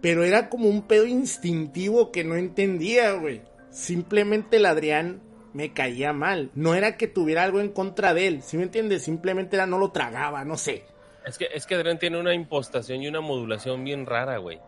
Pero 0.00 0.24
era 0.24 0.48
como 0.48 0.68
un 0.68 0.82
pedo 0.82 1.06
instintivo 1.06 2.10
que 2.10 2.24
no 2.24 2.36
entendía, 2.36 3.12
güey. 3.12 3.42
Simplemente 3.70 4.56
el 4.56 4.66
Adrián 4.66 5.22
me 5.52 5.72
caía 5.72 6.12
mal. 6.12 6.50
No 6.54 6.74
era 6.74 6.96
que 6.96 7.06
tuviera 7.06 7.44
algo 7.44 7.60
en 7.60 7.70
contra 7.70 8.14
de 8.14 8.26
él. 8.26 8.42
¿Sí 8.42 8.56
me 8.56 8.64
entiendes? 8.64 9.04
Simplemente 9.04 9.56
era 9.56 9.66
no 9.66 9.78
lo 9.78 9.92
tragaba, 9.92 10.44
no 10.44 10.56
sé. 10.56 10.84
Es 11.24 11.38
que, 11.38 11.48
es 11.54 11.66
que 11.66 11.76
Adrián 11.76 11.98
tiene 11.98 12.18
una 12.18 12.34
impostación 12.34 13.00
y 13.02 13.08
una 13.08 13.20
modulación 13.20 13.84
bien 13.84 14.06
rara, 14.06 14.38
güey. 14.38 14.58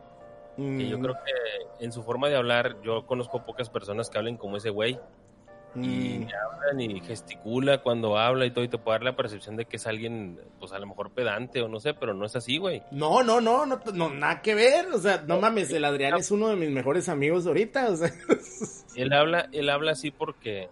Que 0.57 0.89
yo 0.89 0.99
Mm, 0.99 1.03
creo 1.03 1.15
que 1.15 1.85
en 1.85 1.91
su 1.91 2.05
forma 2.05 2.29
de 2.29 2.37
hablar, 2.37 2.77
yo 2.83 3.07
conozco 3.07 3.45
pocas 3.45 3.69
personas 3.71 4.09
que 4.09 4.19
hablen 4.19 4.37
como 4.37 4.57
ese 4.57 4.71
güey. 4.71 5.01
Y 5.77 6.21
mm, 6.21 6.29
hablan 6.53 6.81
y 6.81 7.01
gesticula 7.01 7.79
cuando 7.83 8.17
habla 8.17 8.47
y 8.47 8.51
todo, 8.51 8.65
y 8.65 8.69
te 8.69 8.79
puede 8.79 8.97
dar 8.99 9.03
la 9.05 9.17
percepción 9.17 9.57
de 9.57 9.65
que 9.65 9.77
es 9.77 9.87
alguien, 9.87 10.39
pues 10.61 10.73
a 10.73 10.79
lo 10.79 10.87
mejor 10.87 11.11
pedante 11.11 11.61
o 11.63 11.69
no 11.69 11.81
sé, 11.81 11.95
pero 11.95 12.15
no 12.15 12.25
es 12.25 12.37
así, 12.37 12.59
güey. 12.59 12.83
No, 12.93 13.23
no, 13.23 13.41
no, 13.41 13.67
no, 13.67 13.81
no, 13.93 14.11
nada 14.11 14.41
que 14.41 14.55
ver. 14.55 14.87
O 14.93 14.99
sea, 14.99 15.25
no 15.27 15.41
mames, 15.41 15.71
el 15.73 15.85
Adrián 15.85 16.15
es 16.15 16.31
uno 16.31 16.49
de 16.49 16.57
mis 16.57 16.71
mejores 16.71 17.09
amigos 17.09 17.47
ahorita. 17.47 17.91
O 17.91 17.97
sea, 17.97 18.11
Él 18.97 19.13
habla, 19.13 19.49
él 19.53 19.69
habla 19.71 19.93
así 19.93 20.11
porque, 20.13 20.69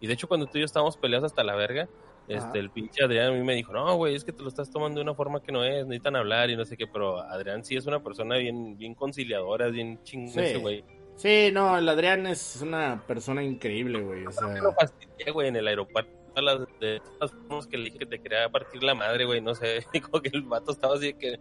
y 0.00 0.06
de 0.06 0.12
hecho 0.12 0.28
cuando 0.28 0.46
tú 0.46 0.58
y 0.58 0.60
yo 0.60 0.64
estábamos 0.66 0.96
peleados 0.98 1.32
hasta 1.32 1.42
la 1.42 1.54
verga, 1.54 1.84
Ajá. 1.84 2.36
este, 2.46 2.58
el 2.58 2.70
pinche 2.70 3.02
Adrián 3.02 3.28
a 3.28 3.30
mí 3.32 3.42
me 3.42 3.54
dijo, 3.54 3.72
no, 3.72 3.94
güey, 3.96 4.14
es 4.14 4.24
que 4.24 4.32
te 4.32 4.42
lo 4.42 4.48
estás 4.48 4.70
tomando 4.70 4.98
de 4.98 5.02
una 5.04 5.14
forma 5.14 5.42
que 5.42 5.52
no 5.52 5.64
es, 5.64 5.86
necesitan 5.86 6.16
hablar 6.16 6.50
y 6.50 6.56
no 6.56 6.66
sé 6.66 6.76
qué, 6.76 6.86
pero 6.86 7.20
Adrián 7.20 7.64
sí 7.64 7.74
es 7.76 7.86
una 7.86 8.02
persona 8.02 8.36
bien, 8.36 8.76
bien 8.76 8.94
conciliadora, 8.94 9.68
bien 9.68 10.02
chingón 10.04 10.34
Sí. 10.34 10.40
ese 10.40 10.58
güey. 10.58 10.84
Sí, 11.16 11.50
no, 11.52 11.76
el 11.78 11.88
Adrián 11.88 12.26
es 12.26 12.60
una 12.62 13.02
persona 13.06 13.42
increíble, 13.42 14.00
güey. 14.00 14.26
O 14.26 14.32
sea, 14.32 14.48
lo 14.60 14.72
fastidié, 14.72 15.30
güey, 15.32 15.48
en 15.48 15.56
el 15.56 15.68
aeropuerto. 15.68 16.10
a 16.34 16.40
las- 16.40 16.60
De 16.80 16.98
todas 17.18 17.30
formas 17.46 17.66
que 17.66 17.76
le 17.76 17.84
dije 17.84 17.98
que 17.98 18.06
te 18.06 18.18
quería 18.18 18.48
partir 18.48 18.82
la 18.82 18.94
madre, 18.94 19.26
güey, 19.26 19.42
no 19.42 19.54
sé, 19.54 19.84
como 20.10 20.22
que 20.22 20.30
el 20.32 20.42
vato 20.42 20.72
estaba 20.72 20.94
así 20.94 21.08
de 21.08 21.18
que, 21.18 21.38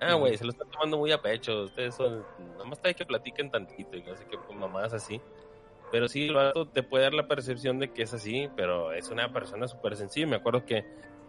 ah, 0.00 0.14
güey, 0.14 0.36
se 0.38 0.44
lo 0.44 0.50
están 0.50 0.70
tomando 0.70 0.96
muy 0.96 1.10
a 1.10 1.20
pecho, 1.20 1.64
ustedes 1.64 1.96
son, 1.96 2.24
nada 2.52 2.64
más 2.64 2.80
de 2.80 2.94
que 2.94 3.04
platiquen 3.04 3.50
tantito 3.50 3.96
y 3.96 4.02
no 4.04 4.14
sé 4.14 4.24
qué, 4.30 4.38
pues 4.38 4.56
mamadas 4.56 4.92
así. 4.94 5.20
Pero 5.90 6.06
sí, 6.06 6.28
el 6.28 6.34
vato 6.34 6.68
te 6.68 6.84
puede 6.84 7.02
dar 7.04 7.14
la 7.14 7.26
percepción 7.26 7.80
de 7.80 7.92
que 7.92 8.02
es 8.02 8.14
así, 8.14 8.48
pero 8.54 8.92
es 8.92 9.08
una 9.10 9.32
persona 9.32 9.66
súper 9.66 9.96
sencilla. 9.96 10.26
Me 10.28 10.36
acuerdo 10.36 10.64
que, 10.64 10.84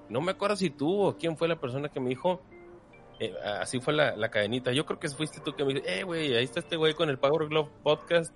no 0.10 0.22
me 0.22 0.34
acuerdo 0.34 0.56
si 0.56 0.70
tú 0.70 1.02
o 1.02 1.18
quién 1.18 1.36
fue 1.36 1.48
la 1.48 1.60
persona 1.60 1.90
que 1.90 2.00
me 2.00 2.10
dijo, 2.10 2.44
eh, 3.20 3.36
así 3.60 3.80
fue 3.80 3.94
la, 3.94 4.16
la 4.16 4.30
cadenita. 4.30 4.72
Yo 4.72 4.86
creo 4.86 5.00
que 5.00 5.10
fuiste 5.10 5.42
tú 5.42 5.54
que 5.54 5.66
me 5.66 5.74
dijo, 5.74 5.86
eh, 5.86 6.04
güey, 6.04 6.36
ahí 6.36 6.44
está 6.44 6.60
este 6.62 6.78
güey 6.78 6.94
con 6.94 7.10
el 7.10 7.20
Power 7.20 7.50
Glove 7.50 7.70
Podcast. 7.84 8.34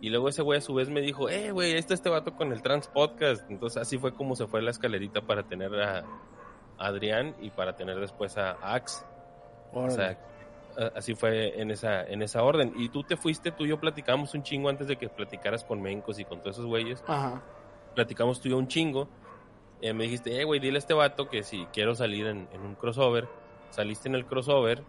Y 0.00 0.10
luego 0.10 0.28
ese 0.28 0.42
güey 0.42 0.58
a 0.58 0.60
su 0.60 0.74
vez 0.74 0.90
me 0.90 1.00
dijo, 1.00 1.28
eh, 1.28 1.50
güey, 1.50 1.72
ahí 1.72 1.78
está 1.78 1.94
este 1.94 2.08
vato 2.08 2.36
con 2.36 2.52
el 2.52 2.62
Trans 2.62 2.88
Podcast. 2.88 3.50
Entonces 3.50 3.80
así 3.82 3.98
fue 3.98 4.12
como 4.12 4.36
se 4.36 4.46
fue 4.46 4.62
la 4.62 4.70
escalerita 4.70 5.22
para 5.22 5.42
tener 5.44 5.74
a 5.74 6.04
Adrián 6.76 7.34
y 7.40 7.50
para 7.50 7.74
tener 7.74 7.98
después 7.98 8.36
a 8.36 8.52
Axe. 8.62 9.04
O 9.72 9.90
sea, 9.90 10.18
así 10.94 11.14
fue 11.14 11.60
en 11.60 11.70
esa, 11.70 12.04
en 12.04 12.22
esa 12.22 12.42
orden. 12.42 12.72
Y 12.76 12.90
tú 12.90 13.02
te 13.02 13.16
fuiste, 13.16 13.50
tú 13.50 13.64
y 13.64 13.70
yo 13.70 13.80
platicamos 13.80 14.34
un 14.34 14.42
chingo 14.42 14.68
antes 14.68 14.86
de 14.86 14.96
que 14.96 15.08
platicaras 15.08 15.64
con 15.64 15.82
Mencos 15.82 16.18
y 16.18 16.24
con 16.24 16.40
todos 16.40 16.56
esos 16.56 16.66
güeyes. 16.66 17.02
Ajá. 17.06 17.42
Platicamos 17.94 18.40
tú 18.40 18.48
y 18.48 18.50
yo 18.52 18.58
un 18.58 18.68
chingo. 18.68 19.08
Eh, 19.80 19.92
me 19.92 20.04
dijiste, 20.04 20.40
eh, 20.40 20.44
güey, 20.44 20.60
dile 20.60 20.76
a 20.76 20.78
este 20.78 20.94
vato 20.94 21.28
que 21.28 21.42
si 21.42 21.64
quiero 21.72 21.94
salir 21.94 22.26
en, 22.26 22.48
en 22.52 22.60
un 22.60 22.74
crossover. 22.74 23.28
Saliste 23.70 24.08
en 24.08 24.14
el 24.14 24.26
crossover 24.26 24.82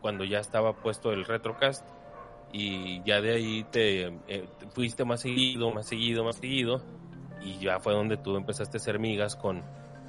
cuando 0.00 0.24
ya 0.24 0.38
estaba 0.38 0.74
puesto 0.74 1.12
el 1.12 1.24
retrocast. 1.24 1.86
Y 2.52 3.02
ya 3.02 3.20
de 3.20 3.34
ahí 3.34 3.64
te, 3.64 4.06
eh, 4.06 4.48
te 4.58 4.66
fuiste 4.68 5.04
más 5.04 5.20
seguido, 5.20 5.72
más 5.72 5.86
seguido, 5.86 6.24
más 6.24 6.36
seguido. 6.36 6.80
Y 7.42 7.58
ya 7.58 7.80
fue 7.80 7.92
donde 7.92 8.16
tú 8.16 8.36
empezaste 8.36 8.78
a 8.78 8.80
hacer 8.80 8.98
migas 8.98 9.36
con, 9.36 9.62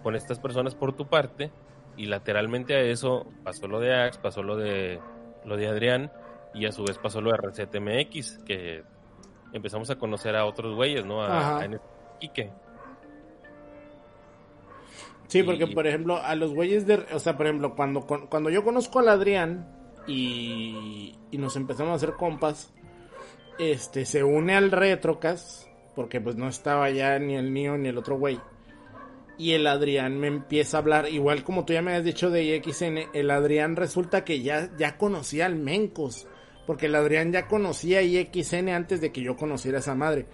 con 0.03 0.15
estas 0.15 0.39
personas 0.39 0.75
por 0.75 0.95
tu 0.95 1.07
parte. 1.07 1.51
Y 1.97 2.05
lateralmente 2.05 2.75
a 2.75 2.81
eso 2.81 3.25
pasó 3.43 3.67
lo 3.67 3.79
de 3.79 3.95
Axe, 3.95 4.19
pasó 4.21 4.43
lo 4.43 4.55
de, 4.55 4.99
lo 5.45 5.57
de 5.57 5.67
Adrián. 5.67 6.11
Y 6.53 6.65
a 6.65 6.71
su 6.71 6.83
vez 6.83 6.97
pasó 6.97 7.21
lo 7.21 7.31
de 7.31 7.37
RCTMX, 7.37 8.43
que 8.45 8.83
empezamos 9.51 9.89
a 9.89 9.95
conocer 9.95 10.35
a 10.35 10.45
otros 10.45 10.75
güeyes, 10.75 11.05
¿no? 11.05 11.21
A, 11.21 11.59
a 11.59 11.67
Quique. 12.19 12.51
Sí, 15.27 15.43
porque 15.43 15.65
Y- 15.65 15.73
por 15.75 15.85
ejemplo, 15.87 16.17
a 16.17 16.35
los 16.35 16.53
güeyes 16.53 16.87
de. 16.87 17.05
O 17.13 17.19
sea, 17.19 17.35
por 17.37 17.45
ejemplo, 17.47 17.75
cuando, 17.75 18.01
cuando 18.01 18.49
yo 18.49 18.63
conozco 18.63 18.99
al 18.99 19.09
Adrián 19.09 19.67
y, 20.07 21.15
y 21.31 21.37
nos 21.37 21.55
empezamos 21.55 21.91
a 21.91 21.95
hacer 21.95 22.13
compas, 22.13 22.73
este, 23.59 24.05
se 24.05 24.23
une 24.23 24.55
al 24.55 24.71
Retrocast, 24.71 25.67
porque 25.95 26.21
pues 26.21 26.35
no 26.35 26.47
estaba 26.47 26.89
ya 26.91 27.19
ni 27.19 27.35
el 27.35 27.51
mío 27.51 27.77
ni 27.77 27.89
el 27.89 27.97
otro 27.97 28.17
güey. 28.17 28.39
Y 29.39 29.51
el 29.53 29.67
Adrián 29.67 30.19
me 30.19 30.27
empieza 30.27 30.77
a 30.77 30.79
hablar, 30.79 31.09
igual 31.09 31.43
como 31.43 31.63
tú 31.65 31.73
ya 31.73 31.81
me 31.83 31.93
has 31.93 32.03
dicho 32.03 32.29
de 32.31 32.43
IXN, 32.43 33.09
el 33.13 33.29
Adrián 33.29 33.75
resulta 33.75 34.23
que 34.25 34.41
ya, 34.41 34.71
ya 34.77 34.97
conocía 34.97 35.45
al 35.45 35.55
Mencos. 35.55 36.27
Porque 36.65 36.87
el 36.87 36.95
Adrián 36.95 37.31
ya 37.31 37.47
conocía 37.47 38.01
IXN 38.01 38.69
antes 38.69 38.99
de 38.99 39.11
que 39.11 39.21
yo 39.21 39.35
conociera 39.37 39.77
a 39.77 39.81
esa 39.81 39.93
madre. 39.95 40.25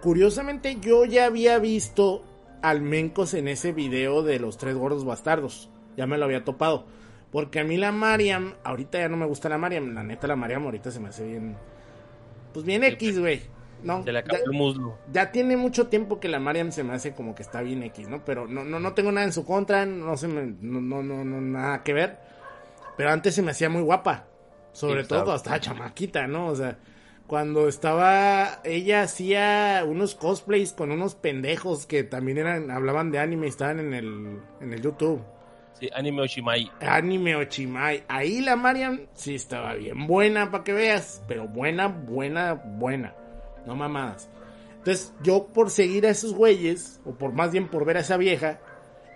Curiosamente 0.00 0.78
yo 0.80 1.04
ya 1.04 1.26
había 1.26 1.58
visto 1.58 2.24
al 2.62 2.80
Mencos 2.82 3.34
en 3.34 3.48
ese 3.48 3.72
video 3.72 4.22
de 4.22 4.38
los 4.38 4.58
tres 4.58 4.74
gordos 4.76 5.04
bastardos. 5.04 5.70
Ya 5.96 6.06
me 6.06 6.18
lo 6.18 6.24
había 6.24 6.44
topado. 6.44 6.86
Porque 7.32 7.60
a 7.60 7.64
mí 7.64 7.76
la 7.76 7.92
Mariam, 7.92 8.54
ahorita 8.64 8.98
ya 8.98 9.08
no 9.08 9.16
me 9.16 9.26
gusta 9.26 9.48
la 9.48 9.58
Mariam. 9.58 9.94
La 9.94 10.02
neta 10.02 10.26
la 10.26 10.36
Mariam 10.36 10.64
ahorita 10.64 10.90
se 10.90 11.00
me 11.00 11.08
hace 11.08 11.26
bien... 11.26 11.56
Pues 12.52 12.64
bien 12.64 12.82
X, 12.84 13.18
güey. 13.18 13.42
No, 13.82 14.02
Se 14.02 14.10
le 14.12 14.20
acabó 14.20 14.38
ya- 14.38 14.44
el 14.44 14.52
muslo. 14.52 14.98
ya 15.12 15.30
tiene 15.32 15.56
mucho 15.56 15.88
tiempo 15.88 16.18
que 16.18 16.28
la 16.28 16.38
Mariam 16.40 16.72
se 16.72 16.82
me 16.82 16.94
hace 16.94 17.14
como 17.14 17.34
que 17.34 17.42
está 17.42 17.60
bien 17.60 17.82
X, 17.82 18.08
¿no? 18.08 18.24
Pero 18.24 18.46
no, 18.48 18.64
no, 18.64 18.80
no 18.80 18.94
tengo 18.94 19.12
nada 19.12 19.26
en 19.26 19.32
su 19.34 19.44
contra, 19.44 19.84
no 19.84 20.16
se 20.16 20.28
me, 20.28 20.46
no, 20.60 20.80
no, 20.80 21.02
no, 21.02 21.24
no, 21.24 21.40
nada 21.42 21.82
que 21.82 21.92
ver. 21.92 22.18
Pero 22.96 23.10
antes 23.10 23.34
se 23.34 23.42
me 23.42 23.50
hacía 23.50 23.68
muy 23.68 23.82
guapa. 23.82 24.24
Sobre 24.72 25.02
Sí, 25.02 25.08
todo 25.08 25.32
hasta 25.32 25.60
chamaquita, 25.60 26.26
¿no? 26.26 26.46
O 26.48 26.56
sea, 26.56 26.78
cuando 27.26 27.68
estaba, 27.68 28.60
ella 28.64 29.02
hacía 29.02 29.82
unos 29.86 30.14
cosplays 30.14 30.72
con 30.72 30.92
unos 30.92 31.14
pendejos 31.14 31.86
que 31.86 32.04
también 32.04 32.38
eran, 32.38 32.70
hablaban 32.70 33.10
de 33.10 33.18
anime 33.18 33.46
y 33.46 33.50
estaban 33.50 33.80
en 33.80 33.94
el, 33.94 34.40
en 34.60 34.72
el 34.72 34.82
YouTube. 34.82 35.22
Sí, 35.78 35.90
Anime 35.92 36.22
Oshimai. 36.22 36.70
Anime 36.80 37.36
Ochimai. 37.36 38.04
Ahí 38.08 38.40
la 38.40 38.56
Mariam 38.56 39.00
sí 39.12 39.34
estaba 39.34 39.74
bien 39.74 40.06
buena 40.06 40.50
para 40.50 40.64
que 40.64 40.72
veas. 40.72 41.22
Pero 41.28 41.48
buena, 41.48 41.88
buena, 41.88 42.54
buena. 42.54 43.14
No 43.66 43.76
mamadas. 43.76 44.30
Entonces 44.78 45.12
yo 45.22 45.48
por 45.48 45.70
seguir 45.70 46.06
a 46.06 46.10
esos 46.10 46.32
güeyes, 46.32 47.00
o 47.04 47.12
por 47.12 47.32
más 47.32 47.52
bien 47.52 47.68
por 47.68 47.84
ver 47.84 47.98
a 47.98 48.00
esa 48.00 48.16
vieja, 48.16 48.60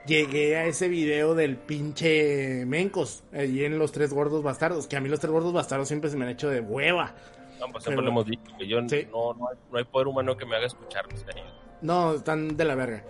llegué 0.04 0.56
a 0.56 0.66
ese 0.66 0.88
video 0.88 1.34
del 1.34 1.56
pinche 1.56 2.66
Mencos. 2.66 3.24
Allí 3.32 3.64
en 3.64 3.78
Los 3.78 3.92
Tres 3.92 4.12
Gordos 4.12 4.42
Bastardos. 4.42 4.86
Que 4.86 4.96
a 4.96 5.00
mí 5.00 5.08
los 5.08 5.20
Tres 5.20 5.32
Gordos 5.32 5.54
Bastardos 5.54 5.88
siempre 5.88 6.10
se 6.10 6.18
me 6.18 6.24
han 6.24 6.32
hecho 6.32 6.50
de 6.50 6.60
hueva. 6.60 7.14
No, 7.60 7.66
pues 7.70 7.84
siempre 7.84 7.96
Pero- 7.96 8.02
lo 8.02 8.08
hemos 8.10 8.26
dicho. 8.26 8.42
Que 8.58 8.66
yo 8.66 8.78
Sí. 8.88 9.06
no, 9.12 9.34
no, 9.34 9.48
hay, 9.48 9.56
no 9.70 9.78
hay 9.78 9.84
poder 9.84 10.08
humano 10.08 10.36
que 10.36 10.46
me 10.46 10.56
haga 10.56 10.66
escucharlos. 10.66 11.22
güey. 11.24 11.36
No, 11.82 12.14
están 12.14 12.56
de 12.56 12.64
la 12.64 12.74
verga. 12.74 13.04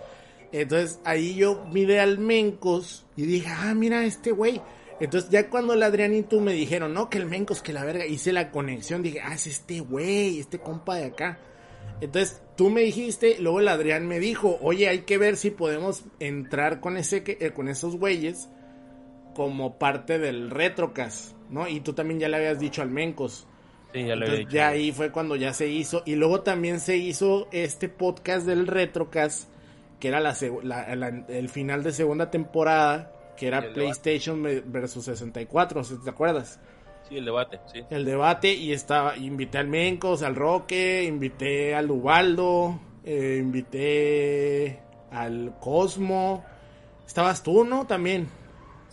Entonces 0.51 0.99
ahí 1.05 1.35
yo 1.35 1.65
miré 1.71 1.99
al 2.01 2.17
Mencos 2.19 3.05
y 3.15 3.23
dije, 3.23 3.47
ah, 3.49 3.73
mira 3.73 4.03
este 4.05 4.31
güey. 4.31 4.61
Entonces 4.99 5.29
ya 5.31 5.49
cuando 5.49 5.73
el 5.73 5.81
Adrián 5.83 6.13
y 6.13 6.21
tú 6.23 6.41
me 6.41 6.53
dijeron, 6.53 6.93
no, 6.93 7.09
que 7.09 7.17
el 7.17 7.25
Mencos, 7.25 7.61
que 7.61 7.73
la 7.73 7.83
verga, 7.85 8.05
hice 8.05 8.33
la 8.33 8.51
conexión, 8.51 9.01
dije, 9.01 9.19
ah, 9.23 9.33
es 9.33 9.47
este 9.47 9.79
güey, 9.79 10.39
este 10.39 10.59
compa 10.59 10.95
de 10.95 11.05
acá. 11.05 11.39
Entonces 12.01 12.41
tú 12.57 12.69
me 12.69 12.81
dijiste, 12.81 13.37
luego 13.39 13.59
el 13.61 13.67
Adrián 13.69 14.07
me 14.07 14.19
dijo, 14.19 14.57
oye, 14.61 14.89
hay 14.89 14.99
que 15.03 15.17
ver 15.17 15.37
si 15.37 15.51
podemos 15.51 16.03
entrar 16.19 16.81
con 16.81 16.97
ese, 16.97 17.23
que- 17.23 17.37
eh, 17.39 17.51
con 17.51 17.67
esos 17.67 17.95
güeyes 17.97 18.49
como 19.35 19.77
parte 19.79 20.19
del 20.19 20.49
Retrocast, 20.49 21.35
¿no? 21.49 21.67
Y 21.67 21.79
tú 21.79 21.93
también 21.93 22.19
ya 22.19 22.27
le 22.27 22.37
habías 22.37 22.59
dicho 22.59 22.81
al 22.81 22.89
Mencos. 22.91 23.47
Sí, 23.93 23.99
ya 24.05 24.15
lo 24.15 24.25
había 24.25 24.25
Entonces, 24.25 24.39
dicho. 24.39 24.51
ya 24.51 24.67
ahí 24.69 24.91
fue 24.91 25.11
cuando 25.11 25.35
ya 25.35 25.53
se 25.53 25.67
hizo. 25.67 26.03
Y 26.05 26.15
luego 26.15 26.41
también 26.41 26.79
se 26.79 26.97
hizo 26.97 27.47
este 27.51 27.89
podcast 27.89 28.45
del 28.45 28.67
Retrocast, 28.67 29.49
que 29.99 30.07
era 30.07 30.19
la, 30.19 30.31
seg- 30.31 30.63
la- 30.63 30.95
la- 30.95 31.25
el 31.27 31.49
final 31.49 31.83
de 31.83 31.91
segunda 31.91 32.31
temporada, 32.31 33.11
que 33.37 33.47
era 33.47 33.59
el 33.59 33.73
PlayStation 33.73 34.41
me- 34.41 34.61
versus 34.61 35.05
64, 35.05 35.83
si 35.83 35.95
te 36.03 36.09
acuerdas. 36.09 36.59
Sí, 37.09 37.17
el 37.17 37.25
debate, 37.25 37.59
sí. 37.73 37.81
El 37.89 38.05
debate 38.05 38.53
y 38.53 38.71
estaba, 38.71 39.17
invité 39.17 39.57
al 39.57 39.67
Mencos, 39.67 40.21
al 40.23 40.35
Roque, 40.35 41.03
invité 41.03 41.75
al 41.75 41.91
Ubaldo, 41.91 42.79
eh, 43.03 43.37
invité 43.41 44.79
al 45.11 45.53
Cosmo. 45.59 46.45
Estabas 47.05 47.43
tú, 47.43 47.65
¿no? 47.65 47.85
También. 47.85 48.27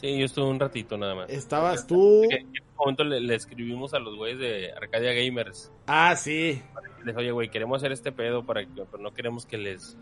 Sí, 0.00 0.18
yo 0.18 0.24
estuve 0.26 0.46
un 0.46 0.58
ratito 0.58 0.96
nada 0.98 1.14
más. 1.14 1.30
Estabas 1.30 1.86
tú. 1.86 2.22
Momento 2.78 3.04
le, 3.04 3.20
le 3.20 3.34
escribimos 3.34 3.92
a 3.94 3.98
los 3.98 4.16
güeyes 4.16 4.38
de 4.38 4.72
Arcadia 4.72 5.12
Gamers. 5.12 5.72
Ah, 5.86 6.14
sí. 6.16 6.62
Les 7.04 7.16
oye, 7.16 7.30
güey, 7.30 7.50
queremos 7.50 7.78
hacer 7.78 7.92
este 7.92 8.12
pedo 8.12 8.44
para 8.44 8.64
que 8.64 8.70
pero 8.90 9.02
no 9.02 9.12
queremos 9.12 9.46
que 9.46 9.58
les 9.58 9.98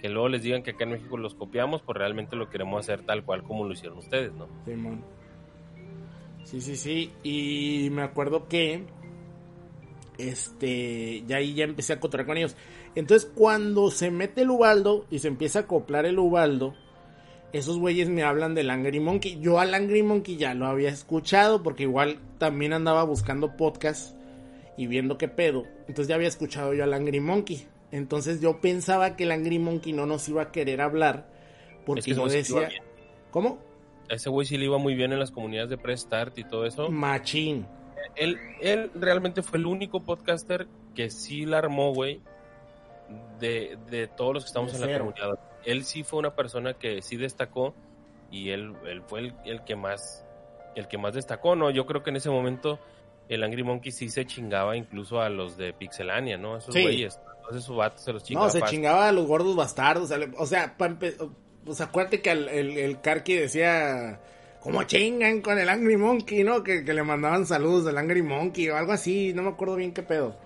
que 0.00 0.10
luego 0.10 0.28
les 0.28 0.42
digan 0.42 0.62
que 0.62 0.72
acá 0.72 0.84
en 0.84 0.90
México 0.90 1.16
los 1.16 1.34
copiamos, 1.34 1.80
pues 1.80 1.96
realmente 1.96 2.36
lo 2.36 2.50
queremos 2.50 2.80
hacer 2.80 3.06
tal 3.06 3.24
cual 3.24 3.42
como 3.42 3.64
lo 3.64 3.72
hicieron 3.72 3.96
ustedes, 3.96 4.34
¿no? 4.34 4.48
Simón. 4.66 5.02
Sí, 6.44 6.60
sí, 6.60 6.76
sí. 6.76 7.10
Y 7.22 7.88
me 7.90 8.02
acuerdo 8.02 8.46
que. 8.46 8.84
Este. 10.18 11.22
Ya 11.26 11.38
ahí 11.38 11.54
ya 11.54 11.64
empecé 11.64 11.94
a 11.94 12.00
cotorrear 12.00 12.26
con 12.26 12.36
ellos. 12.36 12.54
Entonces, 12.94 13.30
cuando 13.34 13.90
se 13.90 14.10
mete 14.10 14.42
el 14.42 14.50
Ubaldo 14.50 15.06
y 15.10 15.20
se 15.20 15.28
empieza 15.28 15.60
a 15.60 15.62
acoplar 15.62 16.04
el 16.04 16.18
Ubaldo, 16.18 16.74
esos 17.54 17.78
güeyes 17.78 18.08
me 18.08 18.24
hablan 18.24 18.56
del 18.56 18.68
Angry 18.68 18.98
Monkey. 18.98 19.38
Yo 19.40 19.60
al 19.60 19.74
Angry 19.74 20.02
Monkey 20.02 20.36
ya 20.36 20.54
lo 20.54 20.66
había 20.66 20.88
escuchado 20.88 21.62
porque 21.62 21.84
igual 21.84 22.18
también 22.38 22.72
andaba 22.72 23.04
buscando 23.04 23.56
podcast 23.56 24.16
y 24.76 24.88
viendo 24.88 25.18
qué 25.18 25.28
pedo. 25.28 25.62
Entonces 25.86 26.08
ya 26.08 26.16
había 26.16 26.26
escuchado 26.26 26.74
yo 26.74 26.82
al 26.82 26.92
Angry 26.92 27.20
Monkey. 27.20 27.64
Entonces 27.92 28.40
yo 28.40 28.60
pensaba 28.60 29.14
que 29.14 29.22
el 29.22 29.30
Angry 29.30 29.60
Monkey 29.60 29.92
no 29.92 30.04
nos 30.04 30.28
iba 30.28 30.42
a 30.42 30.50
querer 30.50 30.80
hablar 30.80 31.28
porque 31.86 32.00
Es 32.00 32.06
que 32.06 32.14
yo 32.14 32.28
sí 32.28 32.38
decía. 32.38 32.68
¿Cómo? 33.30 33.60
A 34.10 34.14
ese 34.14 34.30
güey 34.30 34.48
sí 34.48 34.58
le 34.58 34.64
iba 34.64 34.78
muy 34.78 34.96
bien 34.96 35.12
en 35.12 35.20
las 35.20 35.30
comunidades 35.30 35.70
de 35.70 35.78
Prestart 35.78 36.36
y 36.36 36.42
todo 36.42 36.66
eso. 36.66 36.90
Machín. 36.90 37.68
Él, 38.16 38.36
él 38.62 38.90
realmente 38.96 39.42
fue 39.42 39.60
el 39.60 39.66
único 39.66 40.00
podcaster 40.00 40.66
que 40.96 41.08
sí 41.08 41.46
la 41.46 41.58
armó, 41.58 41.94
güey, 41.94 42.20
de, 43.38 43.78
de 43.90 44.08
todos 44.08 44.34
los 44.34 44.44
que 44.44 44.48
estamos 44.48 44.72
De 44.72 44.84
en 44.84 44.90
la 44.90 44.98
comunidad. 44.98 45.38
Él 45.66 45.84
sí 45.84 46.02
fue 46.04 46.18
una 46.18 46.34
persona 46.34 46.74
que 46.74 47.02
sí 47.02 47.16
destacó 47.16 47.74
y 48.30 48.50
él, 48.50 48.74
él 48.86 49.02
fue 49.06 49.20
el, 49.20 49.34
el 49.44 49.62
que 49.64 49.76
más 49.76 50.24
el 50.76 50.88
que 50.88 50.98
más 50.98 51.14
destacó, 51.14 51.54
¿no? 51.54 51.70
Yo 51.70 51.86
creo 51.86 52.02
que 52.02 52.10
en 52.10 52.16
ese 52.16 52.30
momento 52.30 52.80
el 53.28 53.44
Angry 53.44 53.62
Monkey 53.62 53.92
sí 53.92 54.08
se 54.08 54.26
chingaba 54.26 54.76
incluso 54.76 55.20
a 55.20 55.28
los 55.28 55.56
de 55.56 55.72
Pixelania, 55.72 56.36
¿no? 56.36 56.56
Esos 56.56 56.74
Sí. 56.74 56.82
güeyes. 56.82 57.20
Entonces 57.36 57.62
esos 57.62 57.76
vatos 57.76 58.02
se 58.02 58.12
los 58.12 58.24
chingaba 58.24 58.46
No, 58.46 58.52
se 58.52 58.58
fácil. 58.60 58.76
chingaba 58.78 59.08
a 59.08 59.12
los 59.12 59.26
gordos 59.26 59.54
bastardos. 59.54 60.10
o 60.36 60.46
sea, 60.46 60.74
pues 60.76 61.80
acuérdate 61.80 62.20
que 62.20 62.30
el, 62.32 62.48
el, 62.48 62.76
el 62.78 63.00
Karki 63.00 63.34
decía, 63.34 64.20
como 64.60 64.82
chingan 64.82 65.40
con 65.42 65.58
el 65.58 65.68
Angry 65.68 65.96
Monkey, 65.96 66.42
¿no? 66.42 66.62
Que, 66.64 66.84
que 66.84 66.92
le 66.92 67.02
mandaban 67.04 67.46
saludos 67.46 67.84
del 67.84 67.96
Angry 67.98 68.22
Monkey 68.22 68.68
o 68.70 68.76
algo 68.76 68.92
así, 68.92 69.32
no 69.34 69.42
me 69.42 69.50
acuerdo 69.50 69.76
bien 69.76 69.92
qué 69.94 70.02
pedo. 70.02 70.36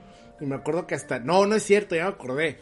Y 0.40 0.44
me 0.46 0.54
acuerdo 0.56 0.86
que 0.86 0.94
hasta, 0.94 1.18
no, 1.20 1.46
no 1.46 1.54
es 1.56 1.62
cierto, 1.62 1.96
ya 1.96 2.04
me 2.04 2.10
acordé. 2.10 2.58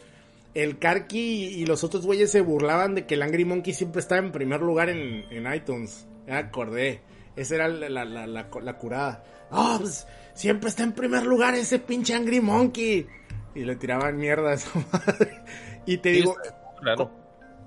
El 0.53 0.79
Karki 0.79 1.45
y 1.45 1.65
los 1.65 1.83
otros 1.83 2.05
güeyes 2.05 2.31
se 2.31 2.41
burlaban 2.41 2.95
de 2.95 3.05
que 3.05 3.13
el 3.15 3.21
Angry 3.21 3.45
Monkey 3.45 3.73
siempre 3.73 3.99
estaba 4.01 4.19
en 4.19 4.31
primer 4.31 4.61
lugar 4.61 4.89
en, 4.89 5.25
en 5.31 5.53
iTunes. 5.53 6.07
Ya 6.25 6.39
acordé. 6.39 7.01
Esa 7.35 7.55
era 7.55 7.67
la, 7.67 7.89
la, 7.89 8.05
la, 8.05 8.25
la, 8.27 8.77
curada. 8.77 9.23
Ah, 9.51 9.77
pues 9.79 10.07
siempre 10.33 10.69
está 10.69 10.83
en 10.83 10.93
primer 10.93 11.25
lugar 11.25 11.53
ese 11.53 11.77
pinche 11.79 12.15
Angry 12.15 12.41
Monkey. 12.41 13.05
Y 13.53 13.63
le 13.63 13.75
tiraban 13.75 14.17
mierda 14.17 14.49
a 14.51 14.53
esa 14.55 14.71
madre. 14.91 15.43
Y 15.85 15.97
te 15.99 16.11
Sí, 16.13 16.15
digo, 16.21 16.35
raro. 16.81 17.11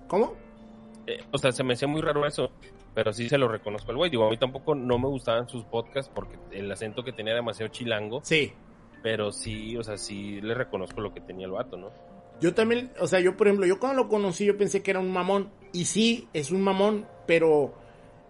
¿cómo? 0.08 0.34
Eh, 1.06 1.18
o 1.30 1.38
sea, 1.38 1.52
se 1.52 1.62
me 1.62 1.74
hacía 1.74 1.86
muy 1.88 2.00
raro 2.02 2.26
eso, 2.26 2.50
pero 2.94 3.12
sí 3.12 3.28
se 3.28 3.38
lo 3.38 3.46
reconozco 3.48 3.90
al 3.92 3.96
güey. 3.96 4.10
Digo, 4.10 4.26
a 4.26 4.30
mí 4.30 4.36
tampoco 4.36 4.74
no 4.74 4.98
me 4.98 5.06
gustaban 5.08 5.48
sus 5.48 5.64
podcasts 5.64 6.10
porque 6.14 6.36
el 6.50 6.70
acento 6.70 7.02
que 7.04 7.12
tenía 7.12 7.32
era 7.32 7.40
demasiado 7.40 7.72
chilango, 7.72 8.20
Sí. 8.24 8.52
pero 9.02 9.30
sí, 9.32 9.76
o 9.76 9.82
sea, 9.84 9.96
sí 9.96 10.40
le 10.40 10.54
reconozco 10.54 11.00
lo 11.00 11.14
que 11.14 11.20
tenía 11.20 11.46
el 11.46 11.52
vato, 11.52 11.76
¿no? 11.76 11.90
Yo 12.40 12.54
también, 12.54 12.90
o 12.98 13.06
sea, 13.06 13.20
yo 13.20 13.36
por 13.36 13.46
ejemplo, 13.46 13.66
yo 13.66 13.78
cuando 13.78 14.02
lo 14.02 14.08
conocí 14.08 14.46
yo 14.46 14.56
pensé 14.56 14.82
que 14.82 14.90
era 14.90 15.00
un 15.00 15.12
mamón. 15.12 15.50
Y 15.72 15.84
sí, 15.84 16.28
es 16.32 16.50
un 16.50 16.62
mamón, 16.62 17.06
pero 17.26 17.74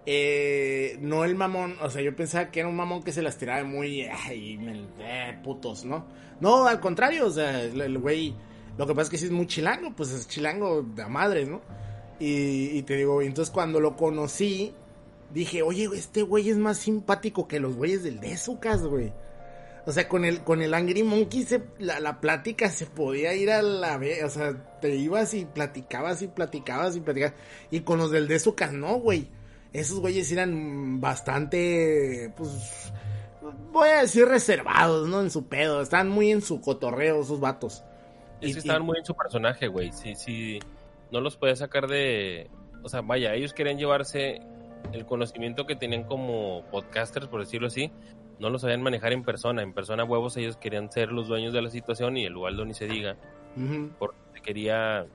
eh, 0.07 0.99
no 1.01 1.25
el 1.25 1.35
mamón, 1.37 1.77
o 1.81 1.89
sea, 1.91 2.03
yo 2.03 2.15
pensaba 2.17 2.51
que 2.51 2.61
era 2.61 2.69
un 2.69 2.77
mamón 2.77 3.03
que 3.03 3.13
se 3.13 3.23
las 3.23 3.39
tiraba 3.39 3.65
muy, 3.65 4.03
ay, 4.03 4.59
eh, 4.99 5.39
putos, 5.43 5.85
¿no? 5.85 6.07
No, 6.41 6.67
al 6.67 6.81
contrario, 6.81 7.27
o 7.27 7.31
sea, 7.31 7.63
el, 7.63 7.99
güey, 7.99 8.35
lo 8.77 8.87
que 8.87 8.95
pasa 8.95 9.05
es 9.05 9.11
que 9.11 9.19
sí 9.19 9.27
es 9.27 9.31
muy 9.31 9.47
chilango, 9.47 9.95
pues 9.95 10.11
es 10.11 10.27
chilango 10.27 10.83
de 10.83 11.07
madres, 11.07 11.49
¿no? 11.49 11.61
Y, 12.19 12.77
y 12.79 12.83
te 12.83 12.97
digo, 12.97 13.23
entonces 13.23 13.53
cuando 13.53 13.81
lo 13.81 13.97
conocí, 13.97 14.75
dije, 15.33 15.63
oye, 15.63 15.89
este 15.95 16.23
güey 16.23 16.51
es 16.51 16.59
más 16.59 16.79
simpático 16.79 17.47
que 17.47 17.61
los 17.61 17.77
güeyes 17.77 18.03
del 18.03 18.21
Desucas, 18.21 18.83
güey. 18.83 19.13
O 19.87 19.93
sea, 19.93 20.09
con 20.09 20.25
el, 20.25 20.43
con 20.45 20.61
el 20.63 20.75
Angry 20.75 21.03
Monkey 21.03 21.43
se, 21.45 21.63
la, 21.79 22.01
la 22.01 22.21
plática 22.21 22.69
se 22.71 22.87
podía 22.87 23.35
ir 23.35 23.51
a 23.51 23.63
la 23.63 23.97
vez. 23.97 24.23
O 24.25 24.29
sea, 24.31 24.79
te 24.81 24.95
ibas 24.95 25.33
y 25.35 25.45
platicabas 25.47 26.23
y 26.23 26.29
platicabas 26.29 26.97
y 26.97 27.01
platicabas. 27.01 27.35
Y 27.71 27.81
con 27.81 27.99
los 27.99 28.11
del 28.11 28.29
Desucas 28.29 28.73
no, 28.73 28.97
güey. 28.99 29.29
Esos 29.73 30.01
güeyes 30.01 30.31
eran 30.33 31.01
bastante, 31.01 32.33
pues, 32.37 32.93
voy 33.73 33.89
a 33.89 34.03
decir 34.03 34.27
reservados, 34.27 35.09
¿no? 35.09 35.21
En 35.21 35.31
su 35.31 35.47
pedo. 35.47 35.81
Estaban 35.81 36.09
muy 36.09 36.31
en 36.31 36.43
su 36.43 36.61
cotorreo 36.61 37.23
esos 37.23 37.41
vatos. 37.41 37.85
Es 38.41 38.51
Y- 38.51 38.53
que 38.53 38.59
y- 38.59 38.61
estaban 38.63 38.83
muy 38.83 38.99
en 38.99 39.05
su 39.05 39.15
personaje, 39.15 39.69
güey. 39.69 39.93
Sí, 39.93 40.15
sí, 40.15 40.59
no 41.11 41.21
los 41.21 41.37
podía 41.37 41.57
sacar 41.57 41.87
de... 41.87 42.51
O 42.83 42.89
sea, 42.89 43.01
vaya, 43.03 43.35
ellos 43.35 43.53
querían 43.53 43.79
llevarse 43.79 44.41
el 44.93 45.05
conocimiento 45.07 45.67
que 45.67 45.77
tenían 45.77 46.05
como 46.05 46.65
podcasters, 46.71 47.27
por 47.29 47.41
decirlo 47.41 47.67
así, 47.69 47.93
no 48.41 48.51
lo 48.51 48.59
sabían 48.59 48.83
manejar 48.83 49.13
en 49.13 49.23
persona. 49.23 49.63
En 49.63 49.73
persona, 49.73 50.03
huevos, 50.05 50.37
ellos 50.37 50.57
querían 50.57 50.91
ser 50.91 51.13
los 51.13 51.29
dueños 51.29 51.53
de 51.53 51.63
la 51.63 51.71
situación 51.71 52.17
y 52.17 52.25
el 52.25 52.37
Ubaldo 52.37 52.65
ni 52.65 52.75
se 52.75 52.87
diga. 52.87 53.17
Porque 53.99 54.19
te 54.33 54.41
quería 54.41 55.07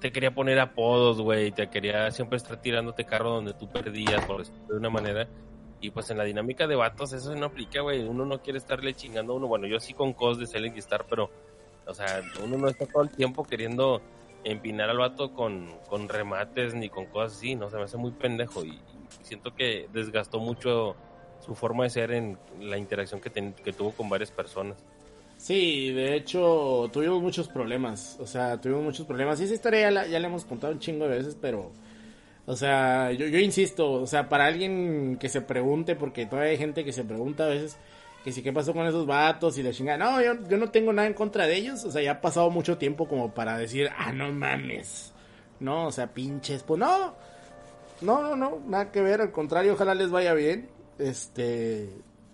te 0.00 0.10
quería 0.10 0.34
poner 0.34 0.58
apodos, 0.58 1.20
güey, 1.20 1.52
te 1.52 1.70
quería 1.70 2.10
siempre 2.10 2.36
estar 2.36 2.60
tirándote 2.60 3.04
carro 3.04 3.30
donde 3.30 3.54
tú 3.54 3.68
perdías, 3.70 4.24
por 4.24 4.38
decirlo 4.38 4.66
de 4.66 4.76
una 4.76 4.90
manera. 4.90 5.28
Y 5.80 5.90
pues 5.90 6.10
en 6.10 6.18
la 6.18 6.24
dinámica 6.24 6.66
de 6.66 6.74
vatos 6.74 7.12
eso 7.12 7.32
no 7.36 7.46
aplica, 7.46 7.82
güey. 7.82 8.04
Uno 8.04 8.24
no 8.24 8.42
quiere 8.42 8.58
estarle 8.58 8.94
chingando 8.94 9.32
a 9.32 9.36
uno. 9.36 9.46
Bueno, 9.46 9.68
yo 9.68 9.78
sí 9.78 9.94
con 9.94 10.12
cos 10.12 10.38
de 10.38 10.46
Selling 10.46 10.76
Star, 10.78 11.06
pero, 11.08 11.30
o 11.86 11.94
sea, 11.94 12.20
uno 12.42 12.58
no 12.58 12.68
está 12.68 12.86
todo 12.86 13.04
el 13.04 13.10
tiempo 13.10 13.44
queriendo 13.44 14.02
empinar 14.42 14.90
al 14.90 14.98
vato 14.98 15.32
con, 15.32 15.70
con 15.88 16.08
remates 16.08 16.74
ni 16.74 16.88
con 16.88 17.06
cosas 17.06 17.38
así, 17.38 17.54
¿no? 17.54 17.70
Se 17.70 17.76
me 17.76 17.84
hace 17.84 17.96
muy 17.96 18.10
pendejo 18.10 18.64
y, 18.64 18.70
y 18.70 19.24
siento 19.24 19.54
que 19.54 19.88
desgastó 19.92 20.40
mucho 20.40 20.96
su 21.44 21.54
forma 21.54 21.84
de 21.84 21.90
ser 21.90 22.12
en 22.12 22.38
la 22.60 22.78
interacción 22.78 23.20
que, 23.20 23.30
ten- 23.30 23.52
que 23.52 23.72
tuvo 23.72 23.90
con 23.92 24.08
varias 24.08 24.30
personas. 24.30 24.76
Sí, 25.36 25.90
de 25.92 26.14
hecho, 26.14 26.88
tuvimos 26.92 27.20
muchos 27.20 27.48
problemas. 27.48 28.16
O 28.20 28.26
sea, 28.26 28.60
tuvimos 28.60 28.84
muchos 28.84 29.06
problemas. 29.06 29.40
Y 29.40 29.44
esa 29.44 29.54
historia 29.54 29.80
ya 29.80 29.90
la, 29.90 30.06
ya 30.06 30.20
la 30.20 30.28
hemos 30.28 30.44
contado 30.44 30.72
un 30.72 30.78
chingo 30.78 31.08
de 31.08 31.16
veces, 31.18 31.36
pero. 31.40 31.72
O 32.46 32.56
sea, 32.56 33.12
yo, 33.12 33.26
insisto, 33.38 33.92
o 33.92 34.06
sea, 34.06 34.28
para 34.28 34.46
alguien 34.46 35.16
que 35.20 35.28
se 35.28 35.40
pregunte, 35.40 35.94
porque 35.94 36.26
todavía 36.26 36.50
hay 36.52 36.58
gente 36.58 36.84
que 36.84 36.92
se 36.92 37.04
pregunta 37.04 37.44
a 37.44 37.48
veces 37.48 37.76
que 38.24 38.32
si 38.32 38.42
qué 38.42 38.52
pasó 38.52 38.72
con 38.72 38.86
esos 38.86 39.06
vatos 39.06 39.58
y 39.58 39.62
la 39.64 39.72
chingada. 39.72 39.98
No, 39.98 40.20
yo, 40.22 40.34
yo 40.48 40.56
no 40.56 40.70
tengo 40.70 40.92
nada 40.92 41.08
en 41.08 41.14
contra 41.14 41.46
de 41.46 41.56
ellos. 41.56 41.84
O 41.84 41.90
sea, 41.90 42.02
ya 42.02 42.12
ha 42.12 42.20
pasado 42.20 42.50
mucho 42.50 42.78
tiempo 42.78 43.08
como 43.08 43.32
para 43.32 43.58
decir, 43.58 43.90
ah, 43.96 44.12
no 44.12 44.30
mames. 44.32 45.12
No, 45.60 45.86
o 45.86 45.92
sea, 45.92 46.08
pinches. 46.12 46.62
Pues 46.62 46.78
no, 46.78 47.14
no, 48.00 48.22
no, 48.22 48.36
no, 48.36 48.60
nada 48.66 48.90
que 48.92 49.00
ver. 49.02 49.20
Al 49.20 49.32
contrario, 49.32 49.74
ojalá 49.74 49.94
les 49.94 50.10
vaya 50.10 50.34
bien. 50.34 50.68
Este, 51.02 51.88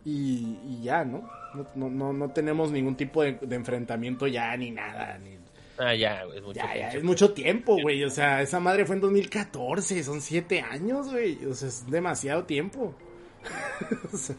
y, 0.04 0.58
y 0.66 0.82
ya, 0.82 1.04
¿no? 1.04 1.28
No, 1.74 1.88
no, 1.88 2.12
no, 2.12 2.30
tenemos 2.30 2.70
ningún 2.70 2.96
tipo 2.96 3.22
de, 3.22 3.32
de 3.40 3.56
enfrentamiento 3.56 4.26
ya, 4.26 4.56
ni 4.56 4.70
nada. 4.70 5.18
Ni, 5.18 5.38
Ah, 5.78 5.94
ya, 5.94 6.24
es 6.34 6.42
mucho 6.42 6.54
ya, 6.54 6.88
es 6.88 7.04
mucho 7.04 7.32
tiempo, 7.32 7.80
güey. 7.80 8.02
O 8.02 8.10
sea, 8.10 8.42
esa 8.42 8.58
madre 8.58 8.84
fue 8.84 8.96
en 8.96 9.00
2014, 9.00 10.02
son 10.02 10.20
siete 10.20 10.60
años, 10.60 11.08
güey. 11.10 11.44
O 11.46 11.54
sea, 11.54 11.68
es 11.68 11.88
demasiado 11.88 12.44
tiempo. 12.44 12.94
O 14.12 14.16
sea, 14.16 14.34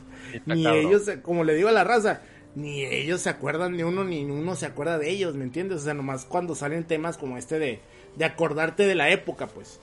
ni 0.45 0.63
cabrón. 0.63 0.85
ellos, 0.85 1.09
como 1.23 1.43
le 1.45 1.55
digo 1.55 1.69
a 1.69 1.71
la 1.71 1.85
raza, 1.85 2.21
ni 2.55 2.83
ellos 2.83 3.21
se 3.21 3.29
acuerdan 3.29 3.77
de 3.77 3.85
uno, 3.85 4.03
ni 4.03 4.25
uno 4.25 4.55
se 4.55 4.65
acuerda 4.65 4.97
de 4.97 5.09
ellos, 5.09 5.35
¿me 5.35 5.45
entiendes? 5.45 5.81
O 5.81 5.83
sea, 5.85 5.93
nomás 5.93 6.25
cuando 6.25 6.53
salen 6.55 6.83
temas 6.83 7.17
como 7.17 7.37
este 7.37 7.57
de, 7.57 7.79
de 8.17 8.25
acordarte 8.25 8.85
de 8.85 8.95
la 8.95 9.09
época, 9.09 9.47
pues. 9.47 9.79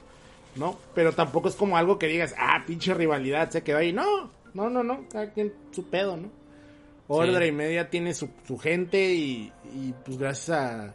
¿No? 0.55 0.79
Pero 0.95 1.13
tampoco 1.13 1.49
es 1.49 1.55
como 1.55 1.77
algo 1.79 1.99
que 1.99 2.07
digas, 2.07 2.35
ah, 2.39 2.65
pinche 2.67 2.93
rivalidad, 2.95 3.51
se 3.51 3.63
quedó 3.63 3.79
ahí. 3.79 3.93
No, 3.93 4.31
no, 4.57 4.71
no, 4.71 4.83
no, 4.83 5.07
cada 5.09 5.31
quien 5.33 5.53
su 5.71 5.85
pedo, 5.85 6.17
¿no? 6.17 6.31
Ordre 7.09 7.47
y 7.47 7.53
media 7.53 7.89
tiene 7.91 8.15
su, 8.15 8.31
su 8.47 8.59
gente 8.59 9.13
y, 9.13 9.53
y, 9.75 9.95
pues 10.05 10.19
gracias 10.19 10.51
a, 10.51 10.95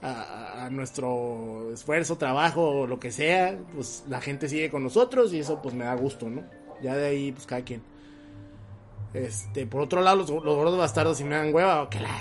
a, 0.00 0.64
a 0.64 0.70
nuestro 0.70 1.72
esfuerzo, 1.72 2.16
trabajo 2.16 2.86
lo 2.86 2.98
que 2.98 3.10
sea, 3.10 3.58
pues 3.74 4.04
la 4.08 4.20
gente 4.20 4.48
sigue 4.48 4.70
con 4.70 4.84
nosotros 4.84 5.34
y 5.34 5.40
eso 5.40 5.60
pues 5.60 5.74
me 5.74 5.84
da 5.84 5.94
gusto, 5.94 6.30
¿no? 6.30 6.44
Ya 6.80 6.96
de 6.96 7.08
ahí, 7.08 7.32
pues 7.32 7.46
cada 7.46 7.62
quien. 7.62 7.82
Este, 9.12 9.66
por 9.66 9.82
otro 9.82 10.00
lado, 10.00 10.18
los, 10.18 10.30
los 10.30 10.56
gordos 10.56 10.78
bastardos 10.78 11.18
si 11.18 11.24
me 11.24 11.34
dan 11.34 11.52
hueva, 11.52 11.90
que 11.90 12.00
la... 12.00 12.16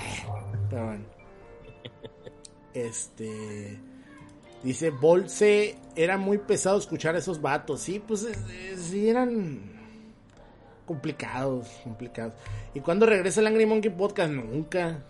Pero 0.70 0.86
bueno. 0.86 1.06
Este... 2.74 3.80
Dice, 4.64 4.90
Bolse, 4.90 5.78
era 5.96 6.18
muy 6.18 6.40
pesado 6.40 6.78
escuchar 6.78 7.16
a 7.16 7.20
esos 7.20 7.42
vatos. 7.42 7.80
Sí, 7.80 8.04
pues 8.06 8.28
sí 8.76 9.08
eran 9.08 9.79
complicados, 10.90 11.68
complicados. 11.84 12.34
¿Y 12.74 12.80
cuando 12.80 13.06
regresa 13.06 13.42
el 13.42 13.48
Angry 13.48 13.68
Monkey 13.68 13.92
Podcast? 13.92 14.32
Nunca. 14.32 15.04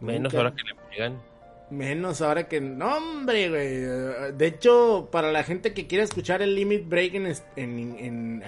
Menos 0.00 0.32
Nunca. 0.32 0.36
ahora 0.38 0.50
que 0.56 0.62
le 0.64 0.74
pegan. 0.90 1.22
Menos 1.70 2.20
ahora 2.22 2.48
que... 2.48 2.60
No, 2.60 2.96
hombre, 2.96 3.48
güey. 3.48 4.32
De 4.36 4.46
hecho, 4.46 5.08
para 5.12 5.30
la 5.32 5.42
gente 5.44 5.72
que 5.72 5.86
quiera 5.86 6.02
escuchar 6.04 6.42
el 6.42 6.54
Limit 6.54 6.88
Break 6.88 7.14
en... 7.14 7.26
En, 7.56 7.96
en, 7.98 8.42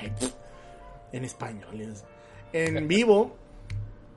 en 1.13 1.25
español. 1.25 1.95
En 2.53 2.89
vivo. 2.89 3.37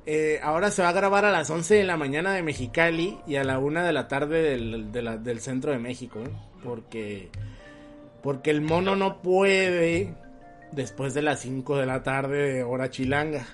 eh, 0.05 0.39
ahora 0.43 0.71
se 0.71 0.81
va 0.81 0.89
a 0.89 0.93
grabar 0.93 1.25
a 1.25 1.31
las 1.31 1.49
11 1.49 1.75
de 1.75 1.83
la 1.83 1.95
mañana 1.97 2.33
de 2.33 2.41
Mexicali 2.43 3.17
y 3.27 3.35
a 3.35 3.43
la 3.43 3.59
1 3.59 3.83
de 3.83 3.93
la 3.93 4.07
tarde 4.07 4.41
del, 4.41 4.91
de 4.91 5.01
la- 5.03 5.17
del 5.17 5.39
centro 5.39 5.71
de 5.71 5.77
México. 5.77 6.19
¿eh? 6.23 6.29
Porque... 6.63 7.29
Porque 8.21 8.51
el 8.51 8.61
mono 8.61 8.95
no 8.95 9.19
puede 9.23 10.13
después 10.71 11.13
de 11.13 11.21
las 11.21 11.41
5 11.41 11.77
de 11.77 11.85
la 11.85 12.03
tarde 12.03 12.53
de 12.53 12.63
hora 12.63 12.89
chilanga. 12.89 13.45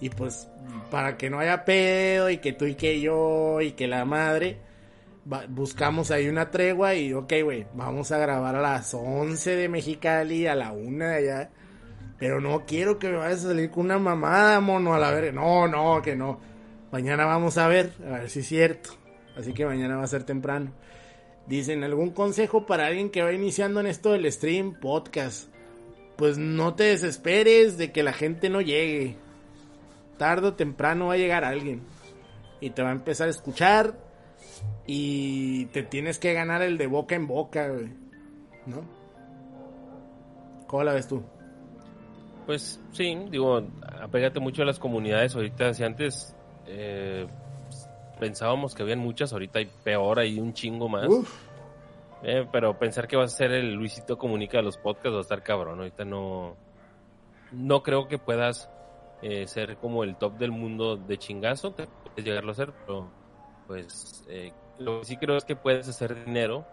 Y 0.00 0.10
pues, 0.10 0.48
para 0.90 1.16
que 1.16 1.30
no 1.30 1.38
haya 1.38 1.64
pedo 1.64 2.28
y 2.28 2.38
que 2.38 2.52
tú 2.52 2.64
y 2.66 2.74
que 2.74 3.00
yo 3.00 3.60
y 3.60 3.72
que 3.72 3.86
la 3.86 4.04
madre, 4.04 4.58
buscamos 5.48 6.10
ahí 6.10 6.28
una 6.28 6.50
tregua 6.50 6.94
y, 6.94 7.12
ok, 7.12 7.32
güey, 7.44 7.66
vamos 7.74 8.10
a 8.10 8.18
grabar 8.18 8.56
a 8.56 8.60
las 8.60 8.92
11 8.94 9.54
de 9.56 9.68
Mexicali, 9.68 10.46
a 10.46 10.54
la 10.54 10.72
1 10.72 11.04
de 11.04 11.14
allá. 11.14 11.50
Pero 12.18 12.40
no 12.40 12.66
quiero 12.66 12.98
que 12.98 13.08
me 13.08 13.16
vayas 13.16 13.44
a 13.44 13.48
salir 13.48 13.70
con 13.70 13.86
una 13.86 13.98
mamada, 13.98 14.60
mono, 14.60 14.94
a 14.94 14.98
la 14.98 15.10
verga. 15.10 15.32
No, 15.32 15.66
no, 15.66 16.02
que 16.02 16.16
no. 16.16 16.40
Mañana 16.90 17.24
vamos 17.24 17.58
a 17.58 17.66
ver, 17.68 17.92
a 18.06 18.18
ver 18.18 18.30
si 18.30 18.40
es 18.40 18.46
cierto. 18.46 18.90
Así 19.36 19.52
que 19.52 19.64
mañana 19.64 19.96
va 19.96 20.04
a 20.04 20.08
ser 20.08 20.24
temprano. 20.24 20.72
Dicen, 21.46 21.82
¿algún 21.82 22.10
consejo 22.10 22.66
para 22.66 22.86
alguien 22.86 23.10
que 23.10 23.22
va 23.22 23.32
iniciando 23.32 23.80
en 23.80 23.86
esto 23.86 24.12
del 24.12 24.30
stream, 24.30 24.78
podcast? 24.78 25.51
Pues 26.22 26.38
no 26.38 26.74
te 26.76 26.84
desesperes 26.84 27.76
de 27.78 27.90
que 27.90 28.04
la 28.04 28.12
gente 28.12 28.48
no 28.48 28.60
llegue 28.60 29.16
tarde 30.18 30.46
o 30.46 30.54
temprano 30.54 31.08
va 31.08 31.14
a 31.14 31.16
llegar 31.16 31.42
alguien 31.42 31.82
y 32.60 32.70
te 32.70 32.80
va 32.80 32.90
a 32.90 32.92
empezar 32.92 33.26
a 33.26 33.32
escuchar 33.32 33.98
y 34.86 35.64
te 35.72 35.82
tienes 35.82 36.20
que 36.20 36.32
ganar 36.32 36.62
el 36.62 36.78
de 36.78 36.86
boca 36.86 37.16
en 37.16 37.26
boca, 37.26 37.66
güey. 37.66 37.88
¿No? 38.66 38.84
¿Cómo 40.68 40.84
la 40.84 40.92
ves 40.92 41.08
tú? 41.08 41.24
Pues 42.46 42.80
sí, 42.92 43.18
digo, 43.28 43.60
apégate 44.00 44.38
mucho 44.38 44.62
a 44.62 44.66
las 44.66 44.78
comunidades. 44.78 45.34
Ahorita, 45.34 45.74
si 45.74 45.82
antes 45.82 46.36
eh, 46.68 47.26
pensábamos 48.20 48.76
que 48.76 48.84
habían 48.84 49.00
muchas, 49.00 49.32
ahorita 49.32 49.58
hay 49.58 49.68
peor, 49.82 50.20
hay 50.20 50.38
un 50.38 50.52
chingo 50.52 50.88
más. 50.88 51.08
Uf, 51.08 51.51
Eh, 52.22 52.46
pero 52.52 52.78
pensar 52.78 53.08
que 53.08 53.16
vas 53.16 53.34
a 53.34 53.36
ser 53.36 53.52
el 53.52 53.74
Luisito 53.74 54.16
Comunica 54.16 54.58
de 54.58 54.62
los 54.62 54.78
podcasts 54.78 55.14
va 55.14 55.18
a 55.18 55.22
estar 55.22 55.42
cabrón. 55.42 55.78
Ahorita 55.78 56.04
no. 56.04 56.56
No 57.50 57.82
creo 57.82 58.08
que 58.08 58.18
puedas 58.18 58.70
eh, 59.22 59.46
ser 59.46 59.76
como 59.76 60.04
el 60.04 60.16
top 60.16 60.38
del 60.38 60.52
mundo 60.52 60.96
de 60.96 61.18
chingazo. 61.18 61.72
Te 61.72 61.86
puedes 61.86 62.24
llegarlo 62.24 62.52
a 62.52 62.54
ser, 62.54 62.72
pero 62.86 63.10
pues 63.66 64.24
eh, 64.28 64.52
lo 64.78 65.00
que 65.00 65.06
sí 65.06 65.16
creo 65.16 65.36
es 65.36 65.44
que 65.44 65.56
puedes 65.56 65.88
hacer 65.88 66.24
dinero 66.24 66.64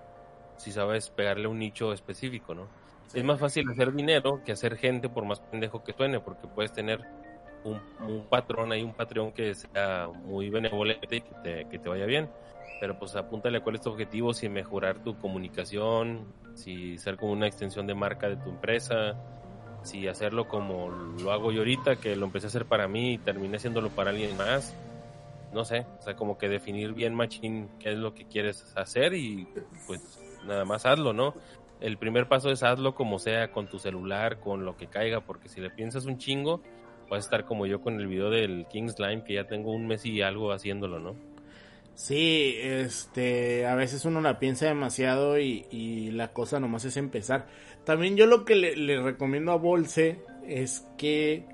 si 0.57 0.71
sabes 0.71 1.09
pegarle 1.09 1.47
un 1.47 1.59
nicho 1.59 1.93
específico, 1.93 2.53
¿no? 2.53 2.67
Es 3.13 3.23
más 3.23 3.39
fácil 3.39 3.67
hacer 3.69 3.91
dinero 3.93 4.41
que 4.45 4.51
hacer 4.51 4.77
gente 4.77 5.09
por 5.09 5.25
más 5.25 5.39
pendejo 5.39 5.83
que 5.83 5.93
suene, 5.93 6.19
porque 6.19 6.47
puedes 6.47 6.71
tener 6.71 6.99
un, 7.63 7.81
un 8.07 8.25
patrón 8.27 8.71
ahí, 8.71 8.83
un 8.83 8.93
patrón 8.93 9.31
que 9.31 9.55
sea 9.55 10.09
muy 10.13 10.49
benevolente 10.49 11.15
y 11.15 11.21
que 11.21 11.35
te, 11.43 11.65
que 11.69 11.79
te 11.79 11.89
vaya 11.89 12.05
bien 12.05 12.29
pero 12.79 12.97
pues 12.97 13.15
apúntale 13.15 13.61
cuál 13.61 13.75
es 13.75 13.81
tu 13.81 13.89
objetivo, 13.89 14.33
si 14.33 14.49
mejorar 14.49 15.03
tu 15.03 15.17
comunicación, 15.17 16.25
si 16.55 16.97
ser 16.97 17.17
como 17.17 17.33
una 17.33 17.47
extensión 17.47 17.87
de 17.87 17.95
marca 17.95 18.29
de 18.29 18.37
tu 18.37 18.49
empresa, 18.49 19.15
si 19.83 20.07
hacerlo 20.07 20.47
como 20.47 20.89
lo 20.89 21.31
hago 21.31 21.51
yo 21.51 21.59
ahorita, 21.59 21.97
que 21.97 22.15
lo 22.15 22.25
empecé 22.25 22.47
a 22.47 22.49
hacer 22.49 22.65
para 22.65 22.87
mí 22.87 23.13
y 23.13 23.17
terminé 23.17 23.57
haciéndolo 23.57 23.89
para 23.89 24.11
alguien 24.11 24.35
más. 24.37 24.75
No 25.53 25.65
sé, 25.65 25.85
o 25.99 26.01
sea, 26.01 26.15
como 26.15 26.37
que 26.37 26.47
definir 26.47 26.93
bien 26.93 27.15
machín 27.15 27.69
qué 27.79 27.91
es 27.91 27.97
lo 27.97 28.13
que 28.13 28.25
quieres 28.25 28.71
hacer 28.77 29.13
y 29.15 29.47
pues 29.87 30.19
nada 30.45 30.63
más 30.63 30.85
hazlo, 30.85 31.11
¿no? 31.11 31.33
El 31.81 31.97
primer 31.97 32.27
paso 32.27 32.51
es 32.51 32.61
hazlo 32.61 32.93
como 32.93 33.19
sea, 33.19 33.51
con 33.51 33.67
tu 33.67 33.79
celular, 33.79 34.39
con 34.39 34.63
lo 34.63 34.77
que 34.77 34.87
caiga, 34.87 35.21
porque 35.21 35.49
si 35.49 35.59
le 35.59 35.69
piensas 35.69 36.05
un 36.05 36.17
chingo, 36.17 36.61
vas 37.09 37.17
a 37.17 37.25
estar 37.25 37.45
como 37.45 37.65
yo 37.65 37.81
con 37.81 37.99
el 37.99 38.07
video 38.07 38.29
del 38.29 38.67
King 38.67 38.89
Slime, 38.89 39.23
que 39.23 39.35
ya 39.35 39.45
tengo 39.45 39.71
un 39.71 39.87
mes 39.87 40.05
y 40.05 40.21
algo 40.21 40.51
haciéndolo, 40.51 40.99
¿no? 40.99 41.15
Sí, 41.99 42.55
este, 42.61 43.67
a 43.67 43.75
veces 43.75 44.05
uno 44.05 44.21
la 44.21 44.39
piensa 44.39 44.67
demasiado 44.67 45.37
y, 45.37 45.65
y 45.69 46.11
la 46.11 46.31
cosa 46.31 46.57
nomás 46.57 46.85
es 46.85 46.95
empezar. 46.95 47.47
También 47.83 48.15
yo 48.15 48.25
lo 48.25 48.45
que 48.45 48.55
le, 48.55 49.01
recomiendo 49.01 49.51
a 49.51 49.57
Bolse 49.57 50.21
es 50.47 50.87
que 50.97 51.45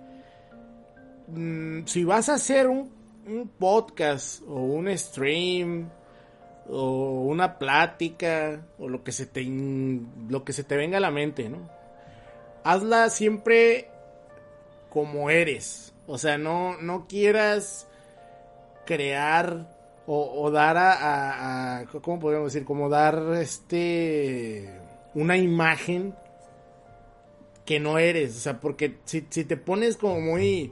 mm, 1.29 1.85
si 1.85 2.03
vas 2.03 2.29
a 2.29 2.35
hacer 2.35 2.67
un, 2.67 2.93
un 3.25 3.47
podcast 3.49 4.43
o 4.47 4.61
un 4.61 4.95
stream 4.95 5.89
o 6.69 7.23
una 7.23 7.57
plática 7.57 8.67
o 8.77 8.87
lo 8.87 9.03
que 9.03 9.13
se 9.13 9.25
te 9.25 9.43
lo 9.43 10.43
que 10.45 10.53
se 10.53 10.63
te 10.63 10.77
venga 10.77 10.99
a 10.99 11.01
la 11.01 11.09
mente, 11.09 11.49
¿no? 11.49 11.67
Hazla 12.63 13.09
siempre 13.09 13.89
como 14.91 15.31
eres. 15.31 15.95
O 16.05 16.19
sea, 16.19 16.37
no, 16.37 16.77
no 16.77 17.07
quieras 17.07 17.87
crear 18.85 19.74
o, 20.07 20.51
dar 20.51 20.77
a- 20.77 21.85
¿cómo 22.01 22.19
podríamos 22.19 22.53
decir? 22.53 22.65
Como 22.65 22.89
dar 22.89 23.21
este 23.39 24.69
una 25.13 25.37
imagen 25.37 26.13
que 27.65 27.79
no 27.79 27.97
eres, 27.97 28.35
o 28.35 28.39
sea, 28.39 28.59
porque 28.59 28.97
si, 29.05 29.25
si 29.29 29.43
te 29.45 29.57
pones 29.57 29.97
como 29.97 30.19
muy, 30.21 30.71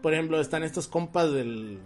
por 0.00 0.14
ejemplo, 0.14 0.40
están 0.40 0.62
estos 0.62 0.88
compas 0.88 1.30
del 1.32 1.78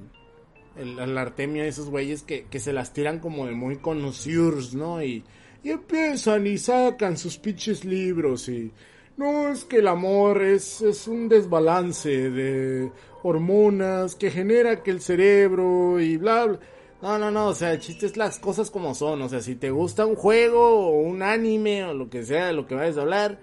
el, 0.76 0.98
el 0.98 1.18
Artemio, 1.18 1.64
esos 1.64 1.88
güeyes 1.90 2.22
que, 2.22 2.44
que 2.44 2.60
se 2.60 2.72
las 2.72 2.92
tiran 2.92 3.18
como 3.18 3.46
de 3.46 3.52
muy 3.52 3.76
conocidos, 3.78 4.74
¿no? 4.74 5.02
Y, 5.02 5.24
y 5.64 5.70
empiezan 5.70 6.46
y 6.46 6.58
sacan 6.58 7.16
sus 7.16 7.38
pinches 7.38 7.84
libros 7.84 8.48
y 8.48 8.72
no 9.16 9.48
es 9.48 9.64
que 9.64 9.78
el 9.78 9.88
amor 9.88 10.42
es, 10.42 10.82
es 10.82 11.08
un 11.08 11.28
desbalance 11.28 12.30
de 12.30 12.92
hormonas 13.22 14.14
que 14.14 14.30
genera 14.30 14.82
que 14.82 14.90
el 14.92 15.00
cerebro 15.00 15.98
y 15.98 16.18
bla 16.18 16.44
bla. 16.46 16.60
No, 17.02 17.18
no, 17.18 17.30
no, 17.30 17.48
o 17.48 17.54
sea, 17.54 17.72
el 17.72 17.80
chiste 17.80 18.06
es 18.06 18.16
las 18.16 18.38
cosas 18.38 18.70
como 18.70 18.94
son, 18.94 19.20
o 19.20 19.28
sea, 19.28 19.40
si 19.40 19.54
te 19.54 19.70
gusta 19.70 20.06
un 20.06 20.16
juego 20.16 20.88
o 20.88 21.00
un 21.00 21.22
anime 21.22 21.84
o 21.84 21.92
lo 21.92 22.08
que 22.08 22.24
sea 22.24 22.46
de 22.46 22.52
lo 22.54 22.66
que 22.66 22.74
vayas 22.74 22.96
a 22.96 23.02
hablar, 23.02 23.38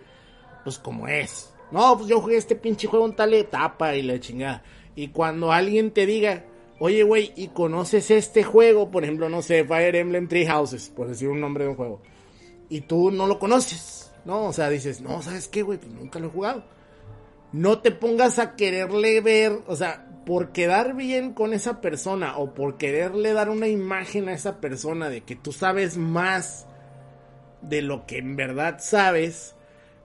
pues 0.63 0.79
como 0.79 1.07
es. 1.07 1.53
No, 1.71 1.95
pues 1.97 2.09
yo 2.09 2.19
jugué 2.19 2.37
este 2.37 2.55
pinche 2.55 2.87
juego 2.87 3.05
en 3.05 3.15
tal 3.15 3.33
etapa 3.33 3.95
y 3.95 4.01
la 4.01 4.19
chingada. 4.19 4.63
Y 4.95 5.09
cuando 5.09 5.51
alguien 5.51 5.91
te 5.91 6.05
diga, 6.05 6.45
oye, 6.79 7.03
güey, 7.03 7.31
¿y 7.35 7.49
conoces 7.49 8.11
este 8.11 8.43
juego? 8.43 8.91
Por 8.91 9.03
ejemplo, 9.03 9.29
no 9.29 9.41
sé, 9.41 9.63
Fire 9.65 9.95
Emblem 9.95 10.27
Three 10.27 10.45
Houses, 10.45 10.89
por 10.89 11.07
decir 11.07 11.29
un 11.29 11.39
nombre 11.39 11.63
de 11.63 11.71
un 11.71 11.75
juego. 11.75 12.01
Y 12.69 12.81
tú 12.81 13.11
no 13.11 13.27
lo 13.27 13.39
conoces, 13.39 14.11
¿no? 14.25 14.45
O 14.45 14.53
sea, 14.53 14.69
dices, 14.69 15.01
no, 15.01 15.21
¿sabes 15.21 15.47
qué, 15.47 15.61
güey? 15.61 15.77
Pues 15.77 15.91
nunca 15.91 16.19
lo 16.19 16.27
he 16.27 16.31
jugado. 16.31 16.63
No 17.51 17.79
te 17.79 17.91
pongas 17.91 18.39
a 18.39 18.55
quererle 18.55 19.21
ver, 19.21 19.59
o 19.67 19.75
sea, 19.75 20.12
por 20.25 20.51
quedar 20.51 20.95
bien 20.95 21.33
con 21.33 21.53
esa 21.53 21.81
persona 21.81 22.37
o 22.37 22.53
por 22.53 22.77
quererle 22.77 23.33
dar 23.33 23.49
una 23.49 23.67
imagen 23.67 24.29
a 24.29 24.33
esa 24.33 24.61
persona 24.61 25.09
de 25.09 25.21
que 25.21 25.35
tú 25.35 25.51
sabes 25.51 25.97
más 25.97 26.65
de 27.61 27.81
lo 27.81 28.05
que 28.05 28.17
en 28.17 28.35
verdad 28.35 28.77
sabes, 28.79 29.55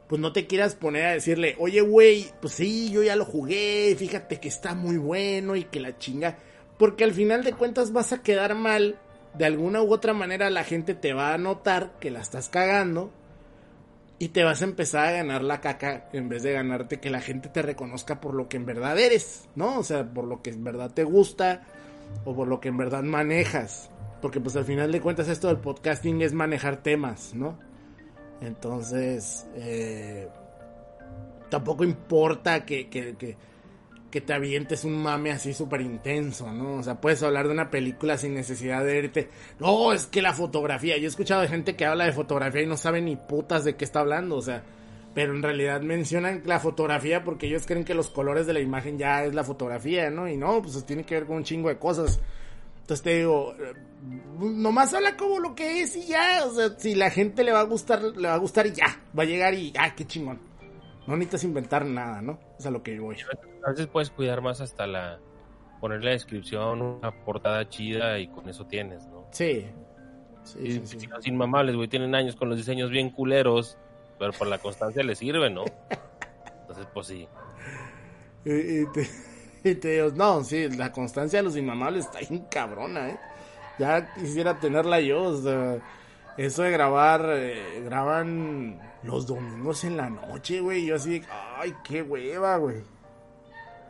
pues 0.09 0.21
no 0.21 0.33
te 0.33 0.47
quieras 0.47 0.75
poner 0.75 1.07
a 1.07 1.12
decirle, 1.12 1.57
oye, 1.59 1.81
güey, 1.81 2.27
pues 2.41 2.55
sí, 2.55 2.91
yo 2.91 3.03
ya 3.03 3.16
lo 3.16 3.25
jugué, 3.25 3.95
fíjate 3.99 4.41
que 4.41 4.49
está 4.49 4.75
muy 4.75 4.97
bueno 4.97 5.57
y 5.57 5.64
que 5.64 5.81
la 5.81 5.99
chinga. 5.99 6.39
Porque 6.79 7.05
al 7.05 7.12
final 7.12 7.45
de 7.45 7.53
cuentas 7.53 7.93
vas 7.93 8.12
a 8.12 8.23
quedar 8.23 8.55
mal, 8.55 8.99
de 9.35 9.45
alguna 9.45 9.83
u 9.83 9.93
otra 9.93 10.14
manera 10.14 10.51
la 10.51 10.64
gente 10.64 10.95
te 10.95 11.12
va 11.12 11.35
a 11.35 11.39
notar 11.39 11.93
que 12.01 12.11
la 12.11 12.21
estás 12.21 12.49
cagando 12.49 13.12
y 14.19 14.29
te 14.29 14.45
vas 14.45 14.62
a 14.62 14.64
empezar 14.64 15.07
a 15.07 15.12
ganar 15.12 15.43
la 15.43 15.61
caca 15.61 16.09
en 16.12 16.29
vez 16.29 16.43
de 16.43 16.53
ganarte 16.53 16.99
que 16.99 17.11
la 17.11 17.21
gente 17.21 17.49
te 17.49 17.62
reconozca 17.62 18.21
por 18.21 18.35
lo 18.35 18.49
que 18.49 18.57
en 18.57 18.66
verdad 18.66 18.99
eres, 18.99 19.49
¿no? 19.55 19.79
O 19.79 19.85
sea, 19.85 20.05
por 20.05 20.25
lo 20.25 20.43
que 20.43 20.51
en 20.51 20.64
verdad 20.64 20.91
te 20.93 21.05
gusta 21.05 21.62
o 22.25 22.35
por 22.35 22.49
lo 22.49 22.61
que 22.61 22.69
en 22.69 22.77
verdad 22.77 23.03
manejas. 23.05 23.91
Porque 24.21 24.41
pues 24.41 24.57
al 24.57 24.64
final 24.64 24.91
de 24.91 25.01
cuentas 25.01 25.29
esto 25.29 25.47
del 25.47 25.59
podcasting 25.59 26.23
es 26.23 26.33
manejar 26.33 26.83
temas, 26.83 27.33
¿no? 27.35 27.59
Entonces, 28.41 29.47
eh, 29.55 30.29
tampoco 31.49 31.85
importa 31.85 32.64
que, 32.64 32.89
que, 32.89 33.16
que, 33.16 33.37
que 34.11 34.21
te 34.21 34.33
avientes 34.33 34.85
un 34.85 35.03
mame 35.03 35.33
así 35.33 35.53
súper 35.53 35.83
intenso, 35.83 36.51
¿no? 36.53 36.77
O 36.77 36.83
sea, 36.83 37.01
puedes 37.01 37.23
hablar 37.23 37.47
de 37.47 37.53
una 37.53 37.71
película 37.71 38.17
sin 38.17 38.35
necesidad 38.35 38.85
de 38.85 38.99
irte. 38.99 39.29
No, 39.59 39.93
es 39.93 40.07
que 40.07 40.23
la 40.23 40.33
fotografía. 40.33 40.97
Yo 40.97 41.05
he 41.05 41.09
escuchado 41.09 41.43
de 41.43 41.49
gente 41.49 41.77
que 41.77 41.85
habla 41.85 42.05
de 42.07 42.13
fotografía 42.13 42.63
y 42.63 42.67
no 42.67 42.77
sabe 42.77 43.03
ni 43.03 43.17
putas 43.17 43.65
de 43.65 43.77
qué 43.77 43.85
está 43.85 44.01
hablando, 44.01 44.37
o 44.37 44.43
sea. 44.43 44.63
pero 45.15 45.35
en 45.35 45.43
realidad 45.43 45.81
mencionan 45.83 46.43
la 46.47 46.61
fotografía 46.61 47.25
porque 47.25 47.47
ellos 47.49 47.67
creen 47.67 47.85
que 47.85 47.95
los 47.95 48.09
colores 48.09 48.47
de 48.47 48.53
la 48.53 48.61
imagen 48.61 48.99
ya 48.99 49.25
es 49.25 49.35
la 49.35 49.45
fotografía, 49.45 50.11
¿no? 50.11 50.29
Y 50.29 50.37
no, 50.37 50.63
pues 50.63 50.85
tiene 50.87 51.05
que 51.05 51.15
ver 51.17 51.27
con 51.27 51.37
un 51.39 51.45
chingo 51.45 51.69
de 51.69 51.77
cosas. 51.79 52.21
Entonces 52.83 53.03
te 53.05 53.17
digo, 53.19 53.55
nomás 54.39 54.95
habla 54.95 55.17
como 55.17 55.41
lo 55.41 55.55
que 55.55 55.83
es 55.83 55.95
y 55.97 56.07
ya, 56.07 56.45
o 56.47 56.55
sea, 56.55 56.71
si 56.79 56.95
la 56.95 57.11
gente 57.11 57.45
le 57.45 57.53
va 57.53 57.61
a 57.61 57.65
gustar, 57.65 58.01
le 58.03 58.29
va 58.29 58.35
a 58.35 58.39
gustar 58.39 58.67
y 58.67 58.73
ya, 58.73 58.99
va 59.19 59.25
a 59.25 59.27
llegar 59.27 59.53
y, 59.55 59.73
ah, 59.79 59.95
qué 59.95 60.07
chingón. 60.07 60.39
No 61.09 61.17
necesitas 61.17 61.45
inventar 61.45 61.87
nada, 61.87 62.21
¿no? 62.21 62.39
Es 62.59 62.67
a 62.67 62.71
lo 62.71 62.83
que 62.83 63.01
voy. 63.01 63.17
A 63.65 63.71
veces 63.71 63.87
puedes 63.87 64.11
cuidar 64.11 64.43
más 64.43 64.61
hasta 64.61 64.87
la 64.87 65.19
poner 65.81 66.05
la 66.05 66.11
descripción, 66.11 66.83
una 66.83 67.11
portada 67.25 67.67
chida 67.67 68.19
y 68.19 68.29
con 68.29 68.47
eso 68.47 68.67
tienes, 68.67 69.07
¿no? 69.07 69.27
Sí. 69.31 69.67
Sí, 70.43 70.59
Y 70.63 70.87
sí, 70.87 71.07
los 71.07 71.27
inmamables, 71.27 71.77
güey, 71.77 71.89
tienen 71.89 72.15
años 72.15 72.37
con 72.37 72.51
los 72.51 72.59
diseños 72.59 72.91
bien 72.91 73.09
culeros, 73.09 73.79
pero 74.19 74.33
por 74.33 74.49
la 74.49 74.59
constancia 74.59 75.03
les 75.03 75.19
sirve, 75.19 75.49
¿no? 75.49 75.65
Entonces, 76.61 76.87
pues 76.93 77.07
sí. 77.07 77.27
Y, 78.45 78.53
y 78.83 78.87
te, 78.93 79.09
y 79.65 79.75
te 79.77 79.89
digo, 79.93 80.11
no, 80.15 80.45
sí, 80.45 80.69
la 80.69 80.93
constancia 80.93 81.39
de 81.39 81.45
los 81.45 81.57
inmamables 81.57 82.05
está 82.05 82.19
bien 82.19 82.45
cabrona, 82.51 83.09
¿eh? 83.09 83.21
Ya 83.79 84.13
quisiera 84.13 84.61
tenerla 84.61 85.01
yo, 85.01 85.23
o 85.23 85.37
sea, 85.41 85.79
eso 86.39 86.62
de 86.62 86.70
grabar, 86.70 87.26
eh, 87.28 87.82
graban 87.84 88.80
los 89.03 89.26
domingos 89.26 89.84
en 89.84 89.97
la 89.97 90.09
noche, 90.09 90.61
güey, 90.61 90.86
yo 90.86 90.97
así, 90.97 91.22
ay, 91.57 91.74
qué 91.84 92.03
hueva, 92.03 92.57
güey. 92.57 92.82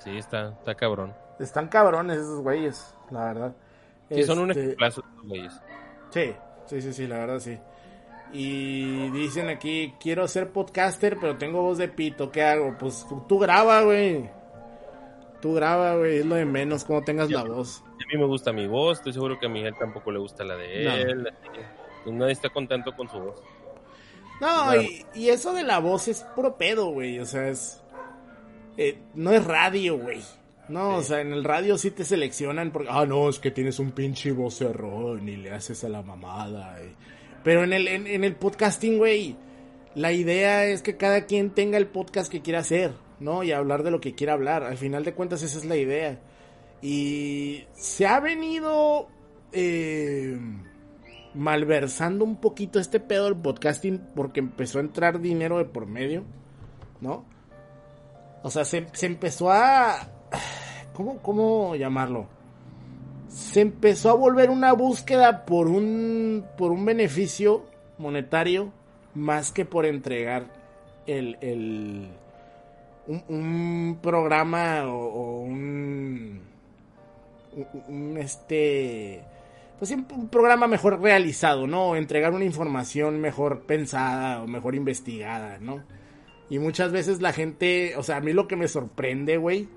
Sí, 0.00 0.16
está, 0.16 0.50
está 0.50 0.74
cabrón. 0.74 1.14
Están 1.38 1.68
cabrones 1.68 2.18
esos 2.18 2.40
güeyes, 2.40 2.94
la 3.10 3.24
verdad. 3.26 3.56
Sí, 4.10 4.24
son 4.24 4.38
un 4.40 4.50
Este, 4.50 4.62
ejemplazo 4.64 5.02
estos 5.08 5.26
güeyes. 5.26 5.60
Sí, 6.10 6.34
sí, 6.66 6.82
sí, 6.82 6.92
sí, 6.92 7.06
la 7.06 7.18
verdad 7.18 7.38
sí. 7.38 7.58
Y 8.32 9.10
dicen 9.10 9.48
aquí, 9.48 9.94
quiero 10.00 10.26
ser 10.28 10.50
podcaster, 10.50 11.16
pero 11.20 11.36
tengo 11.38 11.62
voz 11.62 11.78
de 11.78 11.88
pito, 11.88 12.30
¿qué 12.30 12.42
hago? 12.42 12.76
Pues 12.78 13.06
tú, 13.08 13.24
tú 13.28 13.38
graba, 13.38 13.82
güey. 13.82 14.28
Tú 15.40 15.54
graba, 15.54 15.96
güey, 15.96 16.18
es 16.18 16.26
lo 16.26 16.34
de 16.34 16.44
menos, 16.44 16.84
como 16.84 17.02
tengas 17.04 17.30
la 17.30 17.44
voz. 17.44 17.82
A 17.86 18.12
mí 18.12 18.18
me 18.18 18.26
gusta 18.26 18.52
mi 18.52 18.66
voz, 18.66 18.98
estoy 18.98 19.12
seguro 19.12 19.38
que 19.38 19.46
a 19.46 19.48
Miguel 19.48 19.74
tampoco 19.78 20.10
le 20.10 20.18
gusta 20.18 20.44
la 20.44 20.56
de 20.56 21.14
No. 21.14 21.30
Pues 22.08 22.18
nadie 22.18 22.32
está 22.32 22.48
contento 22.50 22.94
con 22.96 23.08
su 23.08 23.18
voz. 23.18 23.42
No, 24.40 24.46
Claro. 24.64 24.82
y, 24.82 25.04
y 25.14 25.28
eso 25.30 25.52
de 25.52 25.62
la 25.64 25.78
voz 25.80 26.08
es 26.08 26.22
puro 26.36 26.56
pedo, 26.56 26.86
güey, 26.92 27.18
o 27.18 27.26
sea, 27.26 27.48
es... 27.48 27.82
eh, 28.76 28.98
no 29.14 29.32
es 29.32 29.44
radio, 29.44 29.98
güey. 29.98 30.20
No, 30.68 30.96
o 30.96 31.02
sea, 31.02 31.20
en 31.22 31.32
el 31.32 31.44
radio 31.44 31.78
sí 31.78 31.90
te 31.90 32.04
seleccionan 32.04 32.70
porque... 32.70 32.88
Ah, 32.92 33.06
no, 33.06 33.28
es 33.28 33.38
que 33.38 33.50
tienes 33.50 33.78
un 33.78 33.90
pinche 33.92 34.32
vocerrón 34.32 35.28
y 35.28 35.36
le 35.36 35.50
haces 35.52 35.82
a 35.84 35.88
la 35.88 36.02
mamada. 36.02 36.76
y- 36.84 36.94
Pero 37.42 37.64
en 37.64 37.72
el, 37.72 37.88
en, 37.88 38.06
en 38.06 38.22
el 38.22 38.36
podcasting, 38.36 38.98
güey, 38.98 39.34
la 39.94 40.12
idea 40.12 40.66
es 40.66 40.82
que 40.82 40.96
cada 40.98 41.24
quien 41.24 41.50
tenga 41.50 41.78
el 41.78 41.86
podcast 41.86 42.30
que 42.30 42.42
quiera 42.42 42.58
hacer, 42.60 42.92
¿no? 43.18 43.42
Y 43.44 43.52
hablar 43.52 43.82
de 43.82 43.90
lo 43.90 44.00
que 44.00 44.14
quiera 44.14 44.34
hablar. 44.34 44.62
Al 44.62 44.76
final 44.76 45.04
de 45.04 45.14
cuentas 45.14 45.42
esa 45.42 45.56
es 45.58 45.64
la 45.64 45.76
idea. 45.76 46.20
Y 46.82 47.64
se 47.72 48.06
ha 48.06 48.20
venido... 48.20 49.08
eh, 49.52 50.38
malversando 51.38 52.24
un 52.24 52.36
poquito 52.36 52.80
este 52.80 52.98
pedo 52.98 53.26
del 53.26 53.36
podcasting 53.36 54.00
porque 54.16 54.40
empezó 54.40 54.78
a 54.78 54.82
entrar 54.82 55.20
dinero 55.20 55.58
de 55.58 55.64
por 55.66 55.86
medio, 55.86 56.24
¿no? 57.00 57.24
O 58.42 58.50
sea, 58.50 58.64
se, 58.64 58.86
empezó 59.02 59.50
a... 59.52 60.08
¿cómo, 60.92 61.18
¿Cómo 61.18 61.76
llamarlo? 61.76 62.26
Se 63.28 63.60
empezó 63.60 64.10
a 64.10 64.14
volver 64.14 64.50
una 64.50 64.72
búsqueda 64.72 65.44
por 65.44 65.68
un, 65.68 66.44
por 66.56 66.72
un 66.72 66.84
beneficio 66.84 67.64
monetario 67.98 68.72
más 69.14 69.52
que 69.52 69.64
por 69.64 69.86
entregar 69.86 70.46
el, 71.06 71.38
el, 71.40 72.08
un, 73.28 73.98
programa 74.02 74.88
o, 74.88 75.40
un- 75.42 76.40
un, 77.88 78.16
este 78.18 79.22
pues 79.78 79.88
siempre 79.88 80.16
un 80.16 80.28
programa 80.28 80.66
mejor 80.66 81.00
realizado, 81.00 81.66
¿no? 81.66 81.94
Entregar 81.94 82.32
una 82.32 82.44
información 82.44 83.20
mejor 83.20 83.62
pensada 83.62 84.42
o 84.42 84.46
mejor 84.48 84.74
investigada, 84.74 85.58
¿no? 85.60 85.82
Y 86.50 86.58
muchas 86.58 86.90
veces 86.90 87.20
la 87.20 87.32
gente, 87.32 87.94
o 87.96 88.02
sea, 88.02 88.16
a 88.16 88.20
mí 88.20 88.32
lo 88.32 88.48
que 88.48 88.56
me 88.56 88.68
sorprende, 88.68 89.36
güey, 89.36 89.68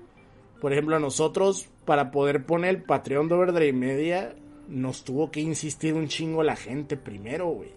por 0.60 0.72
ejemplo, 0.72 0.96
a 0.96 1.00
nosotros, 1.00 1.68
para 1.84 2.10
poder 2.10 2.44
poner 2.46 2.70
el 2.70 2.82
Patreon 2.82 3.28
de 3.28 3.34
Overdrive 3.34 3.72
Media, 3.72 4.34
nos 4.68 5.04
tuvo 5.04 5.30
que 5.30 5.40
insistir 5.40 5.94
un 5.94 6.08
chingo 6.08 6.42
la 6.42 6.56
gente 6.56 6.96
primero, 6.96 7.48
güey. 7.48 7.70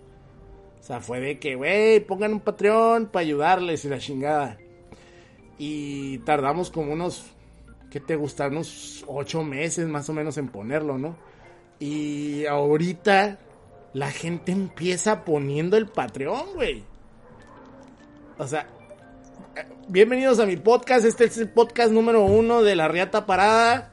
O 0.80 0.84
sea, 0.84 1.02
fue 1.02 1.20
de 1.20 1.40
que, 1.40 1.56
güey, 1.56 2.00
pongan 2.00 2.34
un 2.34 2.40
Patreon 2.40 3.08
para 3.08 3.22
ayudarles 3.22 3.86
y 3.86 3.90
la 3.90 3.98
chingada. 3.98 4.58
Y 5.58 6.20
tardamos 6.20 6.70
como 6.70 6.94
unos, 6.94 7.34
¿qué 7.90 8.00
te 8.00 8.16
gusta? 8.16 8.48
Unos 8.48 9.04
ocho 9.08 9.44
meses 9.44 9.88
más 9.88 10.10
o 10.10 10.14
menos 10.14 10.38
en 10.38 10.48
ponerlo, 10.48 10.98
¿no? 10.98 11.16
Y 11.80 12.46
ahorita 12.46 13.38
la 13.94 14.12
gente 14.12 14.52
empieza 14.52 15.26
poniendo 15.26 15.78
el 15.78 15.88
Patreon, 15.88 16.54
güey. 16.54 16.84
O 18.38 18.48
sea, 18.48 18.68
eh, 19.56 19.66
bienvenidos 19.88 20.40
a 20.40 20.46
mi 20.46 20.58
podcast. 20.58 21.06
Este 21.06 21.26
es 21.26 21.38
el 21.38 21.50
podcast 21.50 21.92
número 21.92 22.24
uno 22.24 22.62
de 22.62 22.76
la 22.76 22.88
Riata 22.88 23.26
Parada. 23.26 23.92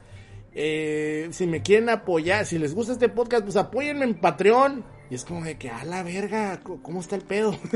Eh, 0.55 1.27
si 1.31 1.47
me 1.47 1.61
quieren 1.61 1.89
apoyar, 1.89 2.45
si 2.45 2.57
les 2.57 2.73
gusta 2.75 2.93
este 2.93 3.09
podcast, 3.09 3.43
pues 3.43 3.57
apóyenme 3.57 4.05
en 4.05 4.15
Patreon. 4.15 4.85
Y 5.09 5.15
es 5.15 5.25
como 5.25 5.43
de 5.43 5.57
que, 5.57 5.69
a 5.69 5.83
la 5.83 6.03
verga, 6.03 6.59
¿cómo 6.81 6.99
está 6.99 7.15
el 7.15 7.23
pedo? 7.23 7.57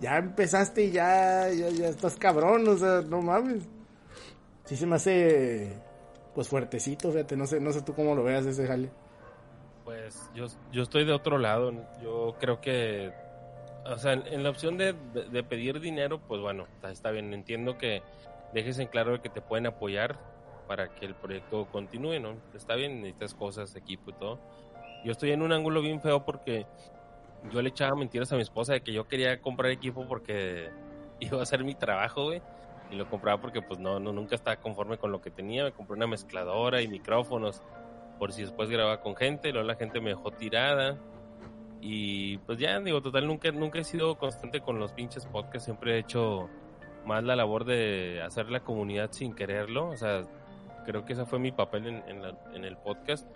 Ya 0.00 0.16
empezaste 0.16 0.84
y 0.84 0.90
ya, 0.92 1.50
ya, 1.50 1.70
ya 1.70 1.88
estás 1.88 2.14
cabrón, 2.14 2.68
o 2.68 2.76
sea, 2.78 3.00
no 3.00 3.20
mames. 3.20 3.64
Sí 4.64 4.76
se 4.76 4.86
me 4.86 4.94
hace, 4.94 5.72
pues 6.38 6.46
fuertecito, 6.46 7.10
fíjate, 7.10 7.36
no 7.36 7.48
sé, 7.48 7.58
no 7.58 7.72
sé 7.72 7.82
tú 7.82 7.96
cómo 7.96 8.14
lo 8.14 8.22
veas 8.22 8.46
ese 8.46 8.64
jale. 8.64 8.90
Pues 9.84 10.30
yo, 10.36 10.46
yo 10.70 10.84
estoy 10.84 11.04
de 11.04 11.12
otro 11.12 11.36
lado. 11.36 11.72
Yo 12.00 12.36
creo 12.38 12.60
que, 12.60 13.10
o 13.84 13.98
sea, 13.98 14.12
en, 14.12 14.44
la 14.44 14.50
opción 14.50 14.78
de, 14.78 14.92
de- 14.92 15.42
pedir 15.42 15.80
dinero, 15.80 16.20
pues 16.28 16.40
bueno, 16.40 16.68
está, 16.76 16.92
está 16.92 17.10
bien. 17.10 17.34
Entiendo 17.34 17.76
que 17.76 18.02
dejes 18.54 18.78
en 18.78 18.86
claro 18.86 19.20
que 19.20 19.28
te 19.28 19.40
pueden 19.40 19.66
apoyar 19.66 20.16
para 20.68 20.94
que 20.94 21.06
el 21.06 21.16
proyecto 21.16 21.66
continúe, 21.72 22.20
¿no? 22.20 22.36
Está 22.54 22.76
bien, 22.76 23.02
necesitas 23.02 23.34
cosas, 23.34 23.74
equipo 23.74 24.12
y 24.12 24.14
todo. 24.14 24.38
Yo 25.04 25.10
estoy 25.10 25.32
en 25.32 25.42
un 25.42 25.50
ángulo 25.52 25.82
bien 25.82 26.00
feo 26.00 26.24
porque 26.24 26.66
yo 27.50 27.62
le 27.62 27.70
echaba 27.70 27.96
mentiras 27.96 28.30
a 28.30 28.36
mi 28.36 28.42
esposa 28.42 28.74
de 28.74 28.82
que 28.82 28.92
yo 28.92 29.08
quería 29.08 29.40
comprar 29.40 29.72
equipo 29.72 30.06
porque 30.06 30.70
iba 31.18 31.40
a 31.40 31.42
hacer 31.42 31.64
mi 31.64 31.74
trabajo, 31.74 32.26
güey. 32.26 32.40
Y 32.90 32.96
lo 32.96 33.08
compraba 33.08 33.40
porque 33.40 33.60
pues 33.62 33.78
no, 33.78 34.00
no 34.00 34.12
nunca 34.12 34.34
estaba 34.34 34.56
conforme 34.56 34.96
con 34.98 35.12
lo 35.12 35.20
que 35.20 35.30
tenía. 35.30 35.64
Me 35.64 35.72
compré 35.72 35.96
una 35.96 36.06
mezcladora 36.06 36.80
y 36.80 36.88
micrófonos 36.88 37.62
por 38.18 38.32
si 38.32 38.42
después 38.42 38.68
grababa 38.70 39.00
con 39.00 39.14
gente, 39.14 39.52
luego 39.52 39.66
la 39.68 39.76
gente 39.76 40.00
me 40.00 40.10
dejó 40.10 40.30
tirada. 40.30 40.98
Y 41.80 42.38
pues 42.38 42.58
ya, 42.58 42.80
digo, 42.80 43.00
total, 43.00 43.26
nunca, 43.26 43.50
nunca 43.52 43.78
he 43.78 43.84
sido 43.84 44.16
constante 44.18 44.60
con 44.60 44.78
los 44.80 44.92
pinches 44.92 45.26
podcasts, 45.26 45.64
siempre 45.66 45.94
he 45.94 45.98
hecho 46.00 46.48
más 47.06 47.22
la 47.22 47.36
labor 47.36 47.64
de 47.64 48.20
hacer 48.22 48.50
la 48.50 48.60
comunidad 48.60 49.12
sin 49.12 49.32
quererlo, 49.34 49.88
o 49.90 49.96
sea, 49.96 50.22
creo 50.84 51.04
que 51.04 51.12
ese 51.12 51.24
fue 51.24 51.38
mi 51.38 51.52
papel 51.52 51.86
en, 51.86 52.02
en, 52.08 52.22
la- 52.22 52.36
en 52.52 52.64
el 52.64 52.76
podcast. 52.76 53.28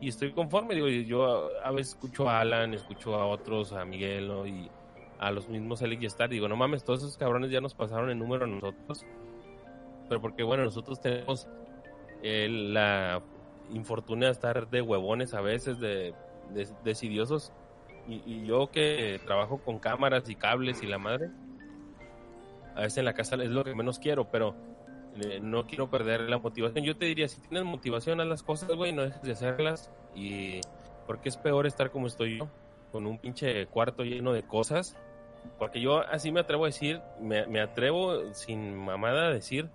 Y 0.00 0.08
estoy 0.08 0.32
conforme, 0.32 0.74
digo, 0.74 0.88
yo 0.88 1.50
a, 1.62 1.68
a 1.68 1.70
veces 1.70 1.94
escucho 1.94 2.28
a 2.28 2.40
Alan, 2.40 2.72
escucho 2.74 3.14
a 3.14 3.26
otros, 3.26 3.72
a 3.74 3.84
Miguel, 3.84 4.28
¿no? 4.28 4.46
Y 4.46 4.70
a 5.18 5.30
los 5.30 5.48
mismos 5.48 5.82
Alex 5.82 6.02
y 6.02 6.06
Star, 6.06 6.28
digo, 6.28 6.48
no 6.48 6.56
mames, 6.56 6.84
todos 6.84 7.00
esos 7.02 7.16
cabrones 7.16 7.50
ya 7.50 7.60
nos 7.60 7.74
pasaron 7.74 8.10
el 8.10 8.18
número 8.18 8.44
a 8.44 8.48
nosotros. 8.48 9.04
Pero 10.08 10.20
porque, 10.20 10.42
bueno, 10.42 10.64
nosotros 10.64 11.00
tenemos 11.00 11.48
eh, 12.22 12.48
la 12.48 13.22
infortunia 13.70 14.26
de 14.28 14.32
estar 14.32 14.68
de 14.68 14.82
huevones 14.82 15.34
a 15.34 15.40
veces, 15.40 15.80
de, 15.80 16.14
de- 16.52 16.68
decidiosos. 16.84 17.52
Y, 18.08 18.22
y 18.24 18.46
yo 18.46 18.70
que 18.70 19.20
trabajo 19.24 19.58
con 19.58 19.78
cámaras 19.80 20.28
y 20.30 20.36
cables 20.36 20.82
y 20.82 20.86
la 20.86 20.98
madre, 20.98 21.30
a 22.76 22.82
veces 22.82 22.98
en 22.98 23.04
la 23.06 23.14
casa 23.14 23.34
es 23.36 23.50
lo 23.50 23.64
que 23.64 23.74
menos 23.74 23.98
quiero, 23.98 24.30
pero 24.30 24.54
eh, 25.20 25.40
no 25.42 25.66
quiero 25.66 25.90
perder 25.90 26.20
la 26.28 26.38
motivación. 26.38 26.84
Yo 26.84 26.96
te 26.96 27.06
diría, 27.06 27.26
si 27.26 27.40
tienes 27.40 27.64
motivación, 27.64 28.20
haz 28.20 28.26
las 28.28 28.42
cosas, 28.42 28.68
güey, 28.76 28.92
no 28.92 29.02
dejes 29.02 29.22
de 29.22 29.32
hacerlas. 29.32 29.90
Y 30.14 30.60
porque 31.06 31.30
es 31.30 31.36
peor 31.36 31.66
estar 31.66 31.90
como 31.90 32.06
estoy 32.06 32.38
yo, 32.38 32.48
con 32.92 33.06
un 33.06 33.18
pinche 33.18 33.66
cuarto 33.66 34.04
lleno 34.04 34.32
de 34.32 34.44
cosas. 34.44 34.96
Porque 35.58 35.80
yo 35.80 36.00
así 36.00 36.32
me 36.32 36.40
atrevo 36.40 36.64
a 36.64 36.68
decir, 36.68 37.00
me, 37.20 37.46
me 37.46 37.60
atrevo 37.60 38.34
sin 38.34 38.74
mamada 38.76 39.28
a 39.28 39.30
decir 39.30 39.68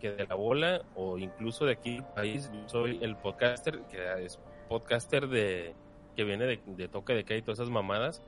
que 0.00 0.12
de 0.12 0.26
la 0.26 0.34
bola 0.34 0.82
o 0.94 1.18
incluso 1.18 1.64
de 1.64 1.72
aquí 1.72 1.94
del 1.94 2.04
país, 2.04 2.50
yo 2.52 2.68
soy 2.68 2.98
el 3.02 3.16
podcaster, 3.16 3.80
que 3.90 4.24
es 4.24 4.38
podcaster 4.68 5.28
de 5.28 5.74
que 6.16 6.24
viene 6.24 6.44
de, 6.46 6.60
de 6.66 6.88
toque 6.88 7.14
de 7.14 7.24
queda 7.24 7.38
y 7.38 7.42
todas 7.42 7.58
esas 7.58 7.70
mamadas. 7.70 8.22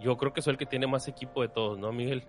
Yo 0.00 0.16
creo 0.16 0.32
que 0.32 0.42
soy 0.42 0.52
el 0.52 0.58
que 0.58 0.66
tiene 0.66 0.86
más 0.86 1.08
equipo 1.08 1.42
de 1.42 1.48
todos, 1.48 1.78
¿no, 1.78 1.92
Miguel? 1.92 2.24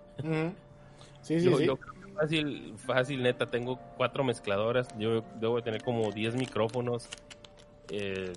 Sí, 1.20 1.40
sí, 1.40 1.50
yo, 1.50 1.58
sí. 1.58 1.66
yo 1.66 1.76
creo 1.76 1.94
que 1.94 2.12
fácil, 2.16 2.74
fácil, 2.78 3.22
neta, 3.22 3.46
tengo 3.46 3.78
cuatro 3.96 4.24
mezcladoras, 4.24 4.88
yo 4.98 5.22
debo 5.40 5.56
de 5.56 5.62
tener 5.62 5.82
como 5.82 6.10
10 6.10 6.36
micrófonos, 6.36 7.08
eh, 7.90 8.32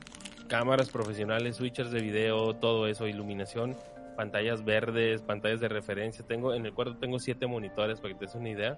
cámaras 0.48 0.90
profesionales, 0.90 1.56
switchers 1.56 1.92
de 1.92 2.02
video, 2.02 2.56
todo 2.56 2.88
eso, 2.88 3.08
iluminación. 3.08 3.76
Pantallas 4.20 4.66
verdes, 4.66 5.22
pantallas 5.22 5.62
de 5.62 5.70
referencia. 5.70 6.26
Tengo 6.26 6.54
en 6.54 6.66
el 6.66 6.74
cuarto 6.74 6.98
tengo 6.98 7.20
siete 7.20 7.48
monitores 7.48 8.02
para 8.02 8.14
que 8.14 8.20
te 8.20 8.26
des 8.26 8.36
una 8.36 8.50
idea 8.50 8.78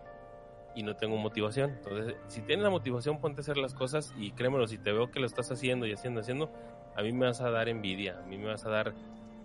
y 0.76 0.84
no 0.84 0.96
tengo 0.96 1.18
motivación. 1.18 1.72
Entonces, 1.72 2.16
si 2.28 2.44
tienes 2.44 2.64
la 2.64 2.70
motivación, 2.70 3.20
ponte 3.20 3.40
a 3.40 3.42
hacer 3.42 3.58
las 3.58 3.74
cosas 3.74 4.14
y 4.20 4.34
créemelo, 4.34 4.68
si 4.68 4.78
te 4.78 4.92
veo 4.92 5.10
que 5.10 5.20
lo 5.20 5.26
estás 5.26 5.52
haciendo 5.52 5.88
y 5.88 5.94
haciendo, 5.94 6.20
haciendo, 6.20 6.52
a 6.96 7.02
mí 7.02 7.12
me 7.12 7.26
vas 7.26 7.42
a 7.42 7.50
dar 7.50 7.70
envidia, 7.70 8.20
a 8.20 8.22
mí 8.28 8.38
me 8.38 8.46
vas 8.46 8.68
a 8.68 8.70
dar 8.70 8.94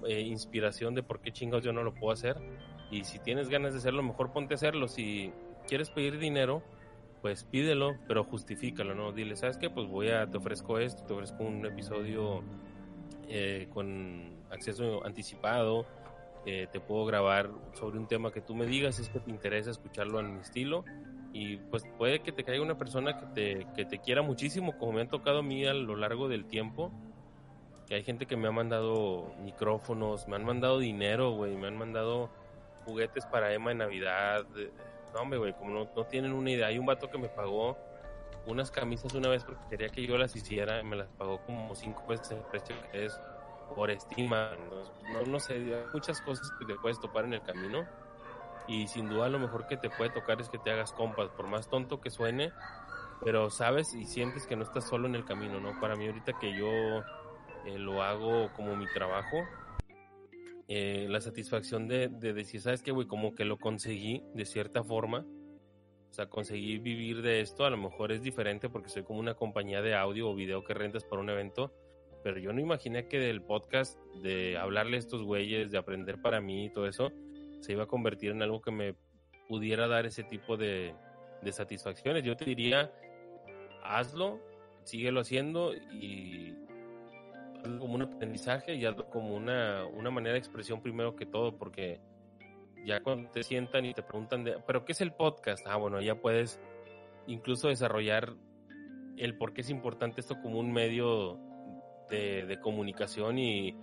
eh, 0.07 0.21
inspiración 0.21 0.95
de 0.95 1.03
por 1.03 1.21
qué 1.21 1.33
chingados 1.33 1.65
yo 1.65 1.73
no 1.73 1.83
lo 1.83 1.95
puedo 1.95 2.13
hacer. 2.13 2.37
Y 2.91 3.05
si 3.05 3.19
tienes 3.19 3.49
ganas 3.49 3.73
de 3.73 3.79
hacerlo, 3.79 4.03
mejor 4.03 4.35
ponte 4.35 4.53
a 4.53 4.57
hacerlo. 4.57 4.89
Si 4.89 5.33
quieres 5.67 5.89
pedir 5.89 6.19
dinero, 6.19 6.63
pues 7.23 7.45
pídelo, 7.45 7.97
pero 8.07 8.23
justifícalo, 8.23 8.95
¿no? 8.95 9.13
Dile, 9.13 9.35
¿sabes 9.35 9.57
qué? 9.57 9.71
Pues 9.71 9.87
voy 9.87 10.11
a, 10.11 10.27
te 10.27 10.37
ofrezco 10.37 10.79
esto, 10.79 11.05
te 11.05 11.15
ofrezco 11.15 11.43
un 11.43 11.65
episodio 11.65 12.43
eh, 13.31 13.67
con 13.73 14.37
acceso 14.51 15.05
anticipado, 15.05 15.87
eh, 16.45 16.69
te 16.71 16.81
puedo 16.81 17.05
grabar 17.05 17.51
sobre 17.75 17.99
un 17.99 18.07
tema 18.07 18.33
que 18.33 18.41
tú 18.41 18.55
me 18.55 18.67
digas, 18.67 18.99
es 18.99 19.09
que 19.09 19.21
te 19.21 19.31
interesa 19.31 19.71
escucharlo 19.71 20.21
en 20.21 20.35
mi 20.35 20.41
estilo, 20.41 20.85
y 21.33 21.57
pues 21.57 21.85
puede 21.99 22.21
que 22.21 22.33
te 22.33 22.45
caiga 22.45 22.63
una 22.63 22.79
persona 22.79 23.19
que 23.19 23.27
te, 23.27 23.67
que 23.75 23.85
te 23.85 23.99
quiera 23.99 24.23
muchísimo, 24.23 24.79
como 24.79 24.93
me 24.93 25.03
han 25.03 25.09
tocado 25.09 25.41
a 25.41 25.43
mí 25.43 25.67
a 25.67 25.75
lo 25.75 25.97
largo 25.97 26.29
del 26.29 26.47
tiempo, 26.47 26.93
que 27.87 27.95
hay 27.95 28.03
gente 28.03 28.27
que 28.27 28.37
me 28.37 28.49
ha 28.49 28.53
mandado 28.53 29.33
micrófonos, 29.43 30.27
me 30.29 30.37
han 30.37 30.45
mandado 30.45 30.79
dinero, 30.79 31.33
güey, 31.33 31.57
me 31.57 31.69
han 31.69 31.77
mandado 31.77 32.31
juguetes 32.85 33.27
para 33.27 33.53
Emma 33.53 33.73
en 33.73 33.79
Navidad, 33.79 34.47
no, 35.17 35.23
hombre, 35.23 35.39
güey, 35.39 35.53
como 35.55 35.71
no, 35.71 35.89
no 35.97 36.05
tienen 36.05 36.33
una 36.33 36.51
idea. 36.51 36.67
Hay 36.67 36.79
un 36.79 36.87
vato 36.87 37.11
que 37.11 37.17
me 37.17 37.29
pagó 37.29 37.77
unas 38.47 38.71
camisas 38.71 39.15
una 39.15 39.29
vez 39.29 39.45
porque 39.45 39.63
quería 39.71 39.89
que 39.89 40.07
yo 40.07 40.19
las 40.19 40.37
hiciera, 40.37 40.83
me 40.83 40.97
las 40.97 41.09
pagó 41.09 41.41
como 41.47 41.75
cinco 41.75 42.07
veces 42.07 42.33
el 42.33 42.43
precio 42.43 42.77
que 42.93 43.07
es 43.07 43.19
por 43.75 43.91
estima. 43.91 44.51
No, 45.12 45.23
no 45.23 45.41
sé, 45.41 45.55
hay 45.55 45.85
muchas 45.93 46.21
cosas 46.21 46.51
que 46.59 46.64
te 46.64 46.75
puedes 46.77 47.01
topar 47.01 47.25
en 47.25 47.35
el 47.35 47.43
camino. 47.43 47.87
Y 48.69 48.89
sin 48.89 49.09
duda 49.09 49.29
lo 49.29 49.39
mejor 49.39 49.67
que 49.67 49.77
te 49.77 49.91
puede 49.91 50.11
tocar 50.11 50.41
es 50.41 50.49
que 50.49 50.59
te 50.59 50.71
hagas 50.71 50.93
compas, 50.93 51.31
por 51.31 51.47
más 51.47 51.69
tonto 51.69 52.01
que 52.01 52.11
suene, 52.11 52.53
pero 53.23 53.49
sabes 53.51 53.95
y 53.95 54.05
sientes 54.07 54.47
que 54.47 54.57
no 54.57 54.64
estás 54.64 54.89
solo 54.89 55.07
en 55.07 55.14
el 55.14 55.25
camino, 55.25 55.61
¿no? 55.61 55.79
Para 55.81 55.95
mí 55.95 56.07
ahorita 56.07 56.33
que 56.41 56.53
yo 56.59 56.69
eh, 57.64 57.79
lo 57.79 58.03
hago 58.03 58.53
como 58.55 58.75
mi 58.75 58.87
trabajo, 58.87 59.45
eh, 60.69 61.07
la 61.09 61.21
satisfacción 61.21 61.87
de, 61.87 62.09
de 62.09 62.33
decir, 62.33 62.61
¿sabes 62.61 62.83
qué, 62.83 62.91
güey? 62.91 63.07
Como 63.07 63.37
que 63.37 63.45
lo 63.45 63.57
conseguí 63.57 64.25
de 64.35 64.45
cierta 64.45 64.83
forma. 64.83 65.25
O 66.11 66.12
sea, 66.12 66.29
conseguí 66.29 66.79
vivir 66.79 67.23
de 67.23 67.41
esto. 67.41 67.64
A 67.64 67.71
lo 67.71 67.77
mejor 67.77 68.11
es 68.11 68.23
diferente 68.23 68.69
porque 68.69 68.89
soy 68.89 69.05
como 69.05 69.21
una 69.21 69.35
compañía 69.35 69.81
de 69.83 69.95
audio 69.95 70.29
o 70.29 70.35
video 70.35 70.64
que 70.64 70.75
rentas 70.75 71.05
para 71.05 71.23
un 71.23 71.31
evento. 71.31 71.73
Pero 72.27 72.41
yo 72.41 72.53
no 72.53 72.61
imaginé 72.61 73.07
que 73.07 73.20
del 73.20 73.41
podcast, 73.41 73.97
de 74.20 74.59
hablarle 74.59 74.97
a 74.97 74.99
estos 74.99 75.22
güeyes, 75.22 75.70
de 75.70 75.79
aprender 75.79 76.20
para 76.20 76.41
mí 76.41 76.64
y 76.64 76.70
todo 76.70 76.89
eso, 76.89 77.12
se 77.61 77.70
iba 77.70 77.85
a 77.85 77.87
convertir 77.87 78.33
en 78.33 78.43
algo 78.43 78.61
que 78.61 78.72
me 78.72 78.97
pudiera 79.49 79.87
dar 79.87 80.07
ese 80.07 80.24
tipo 80.24 80.57
de, 80.57 80.93
de 81.41 81.53
satisfacciones. 81.53 82.24
Yo 82.24 82.37
te 82.37 82.45
diría, 82.45 82.91
hazlo, 83.85 84.41
síguelo 84.83 85.20
haciendo 85.20 85.72
y 85.72 86.57
hazlo 87.62 87.79
como 87.79 87.95
un 87.95 88.03
aprendizaje 88.03 88.74
y 88.74 88.85
hazlo 88.85 89.09
como 89.09 89.37
una, 89.37 89.87
una 89.87 90.11
manera 90.11 90.33
de 90.33 90.41
expresión 90.41 90.83
primero 90.83 91.14
que 91.14 91.27
todo, 91.27 91.57
porque 91.57 92.01
ya 92.85 93.05
cuando 93.05 93.31
te 93.31 93.45
sientan 93.45 93.85
y 93.85 93.95
te 93.95 94.03
preguntan, 94.03 94.43
de, 94.43 94.59
¿pero 94.66 94.85
qué 94.85 94.95
es 94.95 95.01
el 95.01 95.12
podcast? 95.12 95.64
Ah, 95.68 95.77
bueno, 95.77 96.01
ya 96.01 96.16
puedes 96.16 96.59
incluso 97.29 97.68
desarrollar 97.68 98.35
el 99.16 99.39
por 99.39 99.53
qué 99.53 99.61
es 99.61 99.70
importante 99.70 100.20
esto 100.20 100.43
como 100.43 100.59
un 100.59 100.72
medio 100.72 101.47
de, 102.09 102.59
comunicación 102.63 103.39
y 103.39 103.77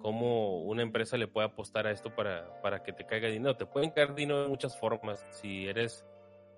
cómo 0.00 0.62
una 0.62 0.82
empresa 0.82 1.16
le 1.16 1.28
puede 1.28 1.48
apostar 1.48 1.86
a 1.86 1.90
esto 1.90 2.14
para, 2.14 2.60
para 2.62 2.82
que 2.82 2.92
te 2.92 3.04
caiga 3.04 3.28
dinero. 3.28 3.56
Te 3.56 3.66
pueden 3.66 3.90
caer 3.90 4.14
dinero 4.14 4.42
de 4.42 4.48
muchas 4.48 4.78
formas. 4.78 5.26
Si 5.30 5.66
eres 5.66 6.04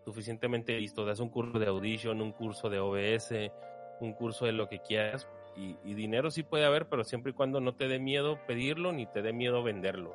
suficientemente 0.04 0.78
listo, 0.78 1.04
das 1.04 1.20
un 1.20 1.28
curso 1.28 1.58
de 1.58 1.66
audition, 1.66 2.20
un 2.20 2.32
curso 2.32 2.68
de 2.68 2.78
OBS, 2.78 3.52
un 4.00 4.12
curso 4.12 4.46
de 4.46 4.52
lo 4.52 4.68
que 4.68 4.80
quieras. 4.80 5.28
Y, 5.56 5.76
y, 5.84 5.94
dinero 5.94 6.30
sí 6.30 6.42
puede 6.42 6.64
haber, 6.64 6.88
pero 6.88 7.04
siempre 7.04 7.32
y 7.32 7.34
cuando 7.34 7.60
no 7.60 7.74
te 7.74 7.88
dé 7.88 7.98
miedo 7.98 8.38
pedirlo 8.46 8.92
ni 8.92 9.06
te 9.06 9.20
dé 9.20 9.32
miedo 9.32 9.62
venderlo. 9.62 10.14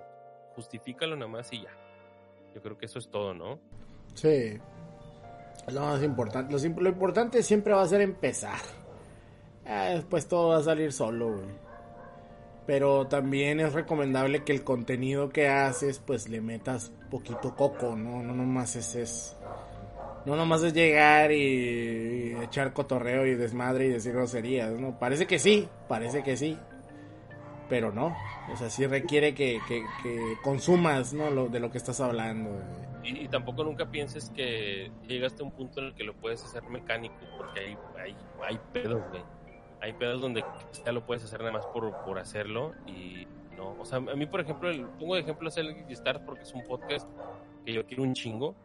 Justifícalo 0.55 1.15
nada 1.15 1.27
más 1.27 1.51
y 1.51 1.63
ya. 1.63 1.77
Yo 2.53 2.61
creo 2.61 2.77
que 2.77 2.85
eso 2.85 2.99
es 2.99 3.09
todo, 3.09 3.33
¿no? 3.33 3.59
Sí. 4.13 4.59
Es 5.67 5.73
lo 5.73 5.81
más 5.81 6.01
importante. 6.03 6.53
Lo, 6.53 6.81
lo 6.81 6.89
importante 6.89 7.43
siempre 7.43 7.73
va 7.73 7.81
a 7.81 7.87
ser 7.87 8.01
empezar. 8.01 8.59
Eh, 9.65 9.93
después 9.95 10.27
todo 10.27 10.49
va 10.49 10.57
a 10.57 10.63
salir 10.63 10.91
solo, 10.93 11.37
güey 11.37 11.65
pero 12.65 13.07
también 13.07 13.59
es 13.59 13.73
recomendable 13.73 14.43
que 14.43 14.51
el 14.51 14.63
contenido 14.63 15.29
que 15.29 15.47
haces 15.47 15.99
pues 15.99 16.29
le 16.29 16.41
metas 16.41 16.91
poquito 17.11 17.55
coco, 17.55 17.95
no 17.95 18.23
no 18.23 18.33
nomás 18.33 18.75
es, 18.75 19.37
no 20.25 20.35
nomás 20.35 20.63
es 20.63 20.73
llegar 20.73 21.31
y, 21.31 22.35
echar 22.43 22.73
cotorreo 22.73 23.25
y 23.25 23.35
desmadre 23.35 23.85
y 23.85 23.89
decir 23.89 24.13
groserías, 24.13 24.71
¿no? 24.79 24.97
Parece 24.97 25.27
que 25.27 25.37
sí, 25.37 25.67
parece 25.87 26.23
que 26.23 26.35
sí, 26.37 26.57
pero 27.69 27.91
no, 27.91 28.15
o 28.51 28.57
sea, 28.57 28.69
sí 28.69 28.87
requiere 28.87 29.35
que, 29.35 29.59
consumas, 30.43 31.13
¿no? 31.13 31.47
De 31.47 31.59
lo 31.59 31.69
que 31.69 31.77
estás 31.77 31.99
hablando. 31.99 32.49
Y, 33.03 33.25
y, 33.25 33.27
tampoco 33.27 33.63
nunca 33.63 33.85
pienses 33.91 34.31
que 34.31 34.91
llegaste 35.07 35.43
a 35.43 35.45
un 35.45 35.51
punto 35.51 35.79
en 35.79 35.87
el 35.87 35.93
que 35.93 36.03
lo 36.03 36.15
puedes 36.15 36.43
hacer 36.43 36.63
mecánico, 36.63 37.15
porque 37.37 37.59
hay, 37.59 37.77
hay, 38.03 38.15
hay 38.43 38.59
pedos, 38.73 39.03
güey 39.11 39.21
hay 39.85 39.93
pedos 39.93 40.19
donde 40.19 40.43
ya 40.83 40.91
lo 40.91 41.05
puedes 41.05 41.23
hacer 41.23 41.39
nada 41.41 41.51
más 41.51 41.67
por, 41.67 41.95
por 42.03 42.17
hacerlo 42.17 42.73
y 42.87 43.27
no, 43.55 43.75
o 43.79 43.85
sea, 43.85 43.99
a 43.99 44.15
mí 44.15 44.25
por 44.25 44.41
ejemplo, 44.41 44.69
el, 44.69 44.85
pongo 44.99 45.13
de 45.13 45.21
ejemplo 45.21 45.47
es 45.47 45.57
el 45.57 45.75
Start 45.95 46.25
porque 46.25 46.41
es 46.41 46.53
un 46.53 46.63
podcast 46.63 47.07
que 47.63 47.73
yo 47.73 47.85
quiero 47.85 48.01
un 48.01 48.13
chingo, 48.13 48.55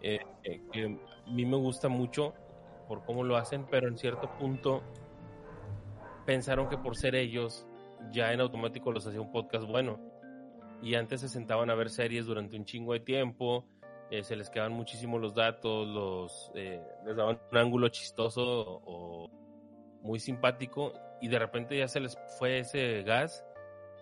eh, 0.00 0.20
eh, 0.44 0.62
que 0.72 0.84
a 0.84 1.30
mí 1.30 1.44
me 1.44 1.56
gusta 1.56 1.88
mucho 1.88 2.34
por 2.86 3.04
cómo 3.04 3.24
lo 3.24 3.36
hacen, 3.36 3.66
pero 3.68 3.88
en 3.88 3.98
cierto 3.98 4.30
punto 4.38 4.82
pensaron 6.24 6.68
que 6.68 6.78
por 6.78 6.96
ser 6.96 7.16
ellos 7.16 7.66
ya 8.12 8.32
en 8.32 8.40
automático 8.40 8.92
los 8.92 9.04
hacía 9.06 9.20
un 9.20 9.32
podcast 9.32 9.66
bueno. 9.66 9.98
Y 10.82 10.94
antes 10.94 11.20
se 11.20 11.28
sentaban 11.28 11.68
a 11.68 11.74
ver 11.74 11.90
series 11.90 12.26
durante 12.26 12.56
un 12.56 12.64
chingo 12.64 12.92
de 12.92 13.00
tiempo, 13.00 13.66
eh, 14.10 14.22
se 14.22 14.36
les 14.36 14.48
quedaban 14.50 14.72
muchísimo 14.72 15.18
los 15.18 15.34
datos, 15.34 15.86
los 15.86 16.50
eh, 16.54 16.80
les 17.04 17.16
daban 17.16 17.38
un 17.50 17.58
ángulo 17.58 17.88
chistoso 17.88 18.42
o 18.84 19.39
muy 20.02 20.18
simpático 20.18 20.92
y 21.20 21.28
de 21.28 21.38
repente 21.38 21.76
ya 21.76 21.88
se 21.88 22.00
les 22.00 22.18
fue 22.38 22.58
ese 22.58 23.02
gas 23.02 23.44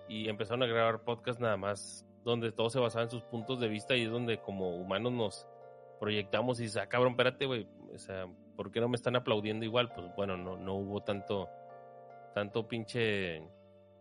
y 0.08 0.28
empezaron 0.28 0.62
a 0.62 0.66
grabar 0.66 1.02
podcast 1.02 1.40
nada 1.40 1.56
más 1.56 2.06
donde 2.24 2.52
todo 2.52 2.70
se 2.70 2.78
basaba 2.78 3.04
en 3.04 3.10
sus 3.10 3.22
puntos 3.24 3.60
de 3.60 3.68
vista 3.68 3.96
y 3.96 4.04
es 4.04 4.10
donde 4.10 4.38
como 4.38 4.76
humanos 4.76 5.12
nos 5.12 5.46
proyectamos 5.98 6.60
y 6.60 6.64
dice, 6.64 6.80
ah, 6.80 6.88
cabrón, 6.88 7.12
espérate, 7.12 7.46
güey, 7.46 7.66
o 7.92 7.98
sea, 7.98 8.26
¿por 8.56 8.70
qué 8.70 8.80
no 8.80 8.88
me 8.88 8.96
están 8.96 9.16
aplaudiendo 9.16 9.64
igual? 9.64 9.92
Pues 9.92 10.06
bueno, 10.16 10.36
no, 10.36 10.56
no 10.56 10.74
hubo 10.74 11.02
tanto, 11.02 11.48
tanto 12.34 12.68
pinche 12.68 13.42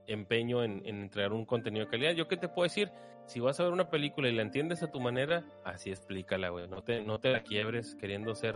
empeño 0.06 0.64
en, 0.64 0.82
en 0.86 1.02
entregar 1.02 1.34
un 1.34 1.45
contenido 1.45 1.86
de 1.86 1.91
calidad. 1.91 2.11
¿Yo 2.14 2.28
qué 2.28 2.38
te 2.38 2.48
puedo 2.48 2.64
decir? 2.64 2.91
Si 3.26 3.40
vas 3.40 3.60
a 3.60 3.64
ver 3.64 3.74
una 3.74 3.90
película 3.90 4.30
y 4.30 4.34
la 4.34 4.41
entiendes 4.41 4.84
a 4.84 4.91
tu 4.91 4.99
manera, 4.99 5.44
así 5.65 5.90
explícala, 5.90 6.49
güey. 6.49 6.68
No 6.68 6.82
te, 6.82 7.02
no 7.02 7.19
te 7.19 7.32
la 7.32 7.41
quiebres 7.41 7.95
queriendo 7.95 8.36
ser, 8.36 8.56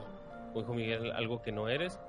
dijo 0.55 0.73
Miguel, 0.73 1.11
algo 1.11 1.41
que 1.41 1.51
no 1.51 1.67
eres 1.67 1.99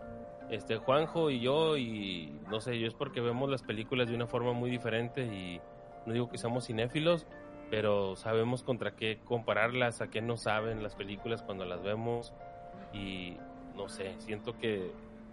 este 0.50 0.76
Juanjo 0.76 1.30
y 1.30 1.40
yo 1.40 1.76
y 1.76 2.38
no 2.50 2.60
sé, 2.60 2.78
yo 2.78 2.86
es 2.86 2.94
porque 2.94 3.20
vemos 3.20 3.50
las 3.50 3.62
películas 3.62 4.08
de 4.08 4.14
una 4.14 4.26
forma 4.26 4.52
muy 4.52 4.70
diferente 4.70 5.24
y 5.24 5.60
no 6.06 6.12
digo 6.12 6.28
que 6.28 6.38
seamos 6.38 6.66
cinéfilos, 6.66 7.26
pero 7.70 8.16
sabemos 8.16 8.62
contra 8.62 8.94
qué 8.94 9.18
compararlas, 9.24 10.00
a 10.00 10.10
qué 10.10 10.20
no 10.20 10.36
saben 10.36 10.82
las 10.82 10.94
películas 10.94 11.42
cuando 11.42 11.64
las 11.64 11.82
vemos 11.82 12.32
y 12.92 13.36
no 13.76 13.88
sé, 13.88 14.14
siento 14.18 14.58
que 14.58 14.90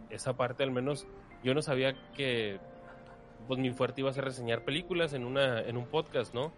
esa 0.10 0.38
parte 0.38 0.64
al 0.64 0.72
menos 0.72 1.06
yo 1.44 1.54
no 1.54 1.62
sabía 1.62 1.96
que 2.14 2.60
pues 3.48 3.60
mi 3.60 3.72
fuerte 3.72 4.02
iba 4.02 4.10
a 4.10 4.14
ser 4.14 4.26
reseñar 4.26 4.64
películas 4.64 5.14
en 5.14 5.26
una 5.26 5.62
en 5.62 5.76
un 5.78 5.86
podcast, 5.86 6.34
¿no? 6.34 6.52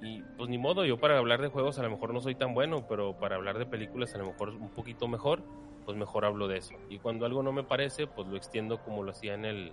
Y 0.00 0.22
pues 0.36 0.48
ni 0.48 0.58
modo, 0.58 0.84
yo 0.84 0.98
para 0.98 1.18
hablar 1.18 1.40
de 1.40 1.48
juegos 1.48 1.78
a 1.78 1.82
lo 1.82 1.90
mejor 1.90 2.14
no 2.14 2.20
soy 2.20 2.34
tan 2.34 2.54
bueno, 2.54 2.86
pero 2.88 3.18
para 3.18 3.36
hablar 3.36 3.58
de 3.58 3.66
películas 3.66 4.14
a 4.14 4.18
lo 4.18 4.26
mejor 4.26 4.50
un 4.50 4.70
poquito 4.70 5.08
mejor 5.08 5.42
pues 5.88 5.96
mejor 5.96 6.26
hablo 6.26 6.48
de 6.48 6.58
eso. 6.58 6.74
Y 6.90 6.98
cuando 6.98 7.24
algo 7.24 7.42
no 7.42 7.50
me 7.50 7.62
parece, 7.62 8.06
pues 8.06 8.28
lo 8.28 8.36
extiendo 8.36 8.76
como 8.82 9.02
lo 9.02 9.12
hacía 9.12 9.32
en 9.32 9.46
el, 9.46 9.72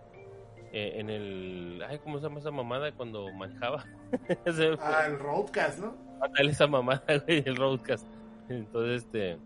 eh, 0.71 0.93
en 0.95 1.09
el, 1.09 1.83
ay, 1.85 1.99
¿cómo 1.99 2.19
se 2.19 2.23
llama 2.23 2.39
esa 2.39 2.51
mamada 2.51 2.89
cuando 2.93 3.29
manejaba? 3.33 3.83
ah, 4.79 5.03
el 5.07 5.19
roadcast, 5.19 5.79
¿no? 5.79 5.93
Dale 6.33 6.51
esa 6.51 6.67
mamada, 6.67 7.03
güey, 7.25 7.43
el 7.45 7.57
roadcast. 7.57 8.07
Entonces, 8.47 9.03
este, 9.03 9.37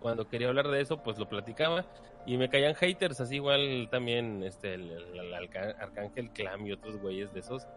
cuando 0.00 0.28
quería 0.28 0.48
hablar 0.48 0.66
de 0.66 0.80
eso, 0.80 1.00
pues 1.00 1.16
lo 1.16 1.28
platicaba 1.28 1.86
y 2.26 2.38
me 2.38 2.48
caían 2.48 2.74
haters, 2.74 3.20
así 3.20 3.36
igual 3.36 3.86
también, 3.88 4.42
este, 4.42 4.74
el, 4.74 4.90
el, 4.90 5.16
el 5.16 5.32
Arcángel 5.32 6.30
Clam 6.30 6.66
y 6.66 6.72
otros 6.72 7.00
güeyes 7.00 7.32
de 7.32 7.38
esos 7.38 7.68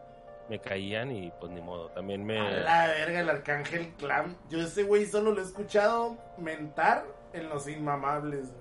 me 0.50 0.58
caían 0.58 1.12
y 1.12 1.32
pues 1.40 1.52
ni 1.52 1.62
modo, 1.62 1.90
también 1.90 2.26
me... 2.26 2.40
A 2.40 2.50
la 2.50 2.88
verga, 2.88 3.20
el 3.20 3.30
Arcángel 3.30 3.94
Clam. 4.00 4.36
Yo 4.50 4.60
ese 4.60 4.82
güey 4.82 5.06
solo 5.06 5.34
lo 5.34 5.40
he 5.40 5.46
escuchado 5.46 6.18
mentar 6.40 7.21
en 7.34 7.50
Los 7.50 7.68
Inmamables. 7.68 8.54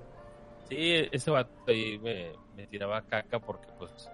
Sí, 0.68 1.08
ese 1.10 1.30
vato 1.30 1.50
ahí 1.66 1.98
me, 1.98 2.66
tiraba 2.66 3.02
caca 3.02 3.40
porque 3.40 3.66
pues 3.78 4.10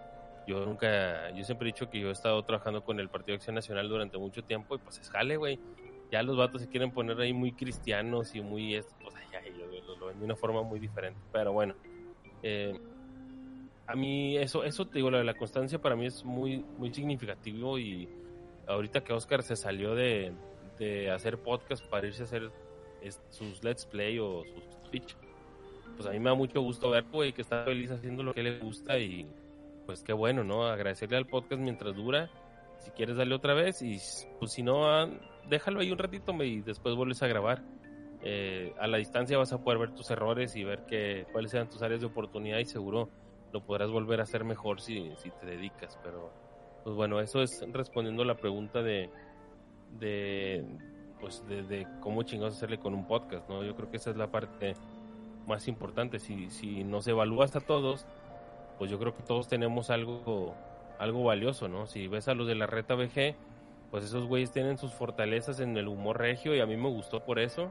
Yo 0.47 0.65
nunca, 0.65 1.31
yo 1.33 1.45
siempre 1.45 1.69
he 1.69 1.73
dicho 1.73 1.91
que 1.91 2.01
yo 2.01 2.09
he 2.09 2.13
estado 2.13 2.43
trabajando 2.45 2.85
con 2.85 3.01
el 3.01 3.09
Partido 3.09 3.37
Acción 3.37 3.55
Nacional 3.55 3.89
durante 3.89 4.17
mucho 4.19 4.43
tiempo 4.43 4.77
y 4.77 4.79
pues 4.79 4.99
es 4.99 5.11
jale, 5.11 5.37
güey. 5.37 5.59
Ya 6.11 6.23
los 6.23 6.37
vatos 6.37 6.63
se 6.63 6.69
quieren 6.69 6.93
poner 6.93 7.21
ahí 7.21 7.33
muy 7.33 7.53
cristianos 7.53 8.35
y 8.35 8.41
muy, 8.41 8.81
pues 9.03 9.15
yo 9.59 9.83
lo, 9.83 9.97
lo 9.97 10.07
ven 10.07 10.19
de 10.19 10.25
una 10.25 10.37
forma 10.37 10.63
muy 10.63 10.79
diferente. 10.79 11.21
Pero 11.33 11.53
bueno, 11.53 11.75
eh, 12.43 12.79
a 13.87 13.95
mí 13.95 14.37
eso, 14.37 14.65
eso 14.65 14.87
te 14.87 14.99
digo, 14.99 15.11
la, 15.11 15.25
la 15.25 15.35
constancia 15.35 15.81
para 15.81 15.97
mí 15.97 16.07
es 16.07 16.25
muy, 16.25 16.65
muy 16.79 16.93
significativo 16.93 17.79
y 17.79 18.09
ahorita 18.67 19.03
que 19.03 19.13
Oscar 19.13 19.43
se 19.43 19.57
salió 19.57 19.95
de, 19.95 20.33
de 20.79 21.11
hacer 21.11 21.39
podcast 21.39 21.85
para 21.87 22.07
irse 22.07 22.23
a 22.23 22.25
hacer 22.27 22.51
es- 23.03 23.21
sus 23.31 23.63
let's 23.65 23.87
play 23.87 24.19
o 24.19 24.45
sus 24.45 24.91
Twitch, 24.91 25.17
pues 25.97 26.09
a 26.09 26.13
mí 26.13 26.19
me 26.19 26.31
da 26.31 26.35
mucho 26.35 26.61
gusto 26.61 26.91
ver, 26.91 27.05
güey, 27.11 27.33
que 27.33 27.43
está 27.43 27.65
feliz 27.65 27.91
haciendo 27.91 28.23
lo 28.23 28.35
que 28.35 28.43
le 28.43 28.59
gusta 28.59 28.99
y 28.99 29.27
pues 29.87 30.03
qué 30.03 30.13
bueno, 30.13 30.45
¿no? 30.45 30.67
Agradecerle 30.67 31.17
al 31.17 31.27
podcast 31.27 31.61
mientras 31.63 31.95
dura. 31.95 32.29
Si 32.79 32.91
quieres 32.91 33.17
darle 33.17 33.35
otra 33.35 33.55
vez 33.55 33.81
y 33.83 33.99
pues 34.39 34.53
si 34.53 34.63
no, 34.63 34.85
déjalo 35.49 35.81
ahí 35.81 35.91
un 35.91 35.99
ratito 35.99 36.33
y 36.43 36.61
después 36.61 36.95
vuelves 36.95 37.23
a 37.23 37.27
grabar. 37.27 37.63
Eh, 38.23 38.75
a 38.79 38.87
la 38.87 38.99
distancia 38.99 39.39
vas 39.39 39.53
a 39.53 39.63
poder 39.63 39.79
ver 39.79 39.95
tus 39.95 40.11
errores 40.11 40.57
y 40.57 40.65
ver 40.65 40.85
que, 40.87 41.27
cuáles 41.33 41.53
sean 41.53 41.69
tus 41.69 41.83
áreas 41.83 42.01
de 42.01 42.07
oportunidad 42.07 42.59
y 42.59 42.65
seguro 42.65 43.09
lo 43.53 43.65
podrás 43.65 43.91
volver 43.91 44.21
a 44.21 44.25
hacer 44.25 44.45
mejor 44.45 44.81
si, 44.81 45.13
si 45.19 45.31
te 45.31 45.47
dedicas. 45.47 45.99
Pero 46.03 46.33
pues 46.85 46.95
bueno, 46.97 47.21
eso 47.21 47.43
es 47.43 47.65
respondiendo 47.73 48.23
a 48.23 48.27
la 48.27 48.37
pregunta 48.37 48.83
de, 48.83 49.11
de 49.99 50.65
pues 51.21 51.47
de, 51.49 51.63
de 51.63 51.87
cómo 52.01 52.23
chingados 52.23 52.57
hacerle 52.57 52.79
con 52.79 52.95
un 52.95 53.07
podcast, 53.07 53.49
¿no? 53.49 53.63
Yo 53.65 53.75
creo 53.75 53.91
que 53.91 53.97
esa 53.97 54.11
es 54.11 54.17
la 54.17 54.31
parte 54.31 54.75
más 55.47 55.69
importante. 55.69 56.19
Si, 56.19 56.51
si 56.51 56.85
nos 56.85 57.07
evalúas 57.07 57.57
a 57.57 57.61
todos, 57.61 58.07
pues 58.79 58.91
yo 58.91 58.99
creo 58.99 59.15
que 59.15 59.23
todos 59.23 59.49
tenemos 59.49 59.91
algo, 59.91 60.55
algo 60.99 61.25
valioso, 61.25 61.69
¿no? 61.69 61.87
Si 61.87 62.09
ves 62.09 62.29
a 62.29 62.35
los 62.35 62.47
de 62.47 62.55
la 62.55 62.67
reta 62.67 62.95
VG, 62.95 63.35
pues 63.91 64.05
esos 64.05 64.27
güeyes 64.27 64.51
tienen 64.51 64.79
sus 64.79 64.93
fortalezas 64.93 65.61
en 65.61 65.77
el 65.77 65.89
humor 65.89 66.19
regio 66.19 66.55
y 66.55 66.61
a 66.61 66.67
mí 66.67 66.77
me 66.77 66.89
gustó 66.89 67.21
por 67.21 67.39
eso, 67.39 67.71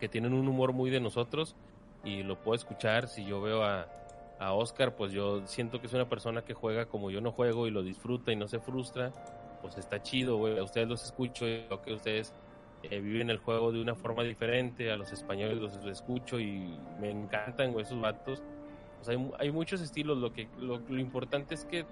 que 0.00 0.08
tienen 0.08 0.32
un 0.32 0.48
humor 0.48 0.72
muy 0.72 0.90
de 0.90 1.00
nosotros 1.00 1.56
y 2.04 2.22
lo 2.22 2.36
puedo 2.42 2.54
escuchar. 2.54 3.08
Si 3.08 3.24
yo 3.24 3.40
veo 3.40 3.64
a, 3.64 3.86
a 4.38 4.52
Oscar, 4.52 4.94
pues 4.94 5.12
yo 5.12 5.46
siento 5.46 5.80
que 5.80 5.88
es 5.88 5.92
una 5.92 6.08
persona 6.08 6.42
que 6.42 6.54
juega 6.54 6.86
como 6.86 7.10
yo 7.10 7.20
no 7.20 7.32
juego 7.32 7.66
y 7.66 7.70
lo 7.70 7.82
disfruta 7.82 8.32
y 8.32 8.36
no 8.36 8.48
se 8.48 8.60
frustra, 8.60 9.12
pues 9.60 9.76
está 9.78 10.02
chido, 10.02 10.36
güey. 10.36 10.58
A 10.58 10.62
ustedes 10.62 10.88
los 10.88 11.04
escucho 11.04 11.46
y 11.46 11.66
veo 11.68 11.82
que 11.82 11.92
ustedes 11.92 12.32
eh, 12.82 13.00
viven 13.00 13.30
el 13.30 13.38
juego 13.38 13.72
de 13.72 13.80
una 13.80 13.94
forma 13.94 14.22
diferente, 14.22 14.90
a 14.90 14.96
los 14.96 15.12
españoles 15.12 15.58
los 15.58 15.76
escucho 15.86 16.38
y 16.38 16.78
me 17.00 17.10
encantan, 17.10 17.78
esos 17.78 18.00
vatos. 18.00 18.42
O 19.00 19.04
sea, 19.04 19.16
hay, 19.16 19.30
hay 19.38 19.50
muchos 19.50 19.80
estilos, 19.80 20.18
lo 20.18 20.32
que 20.32 20.48
lo, 20.58 20.78
lo 20.78 21.00
importante 21.00 21.54
es 21.54 21.64
que 21.64 21.86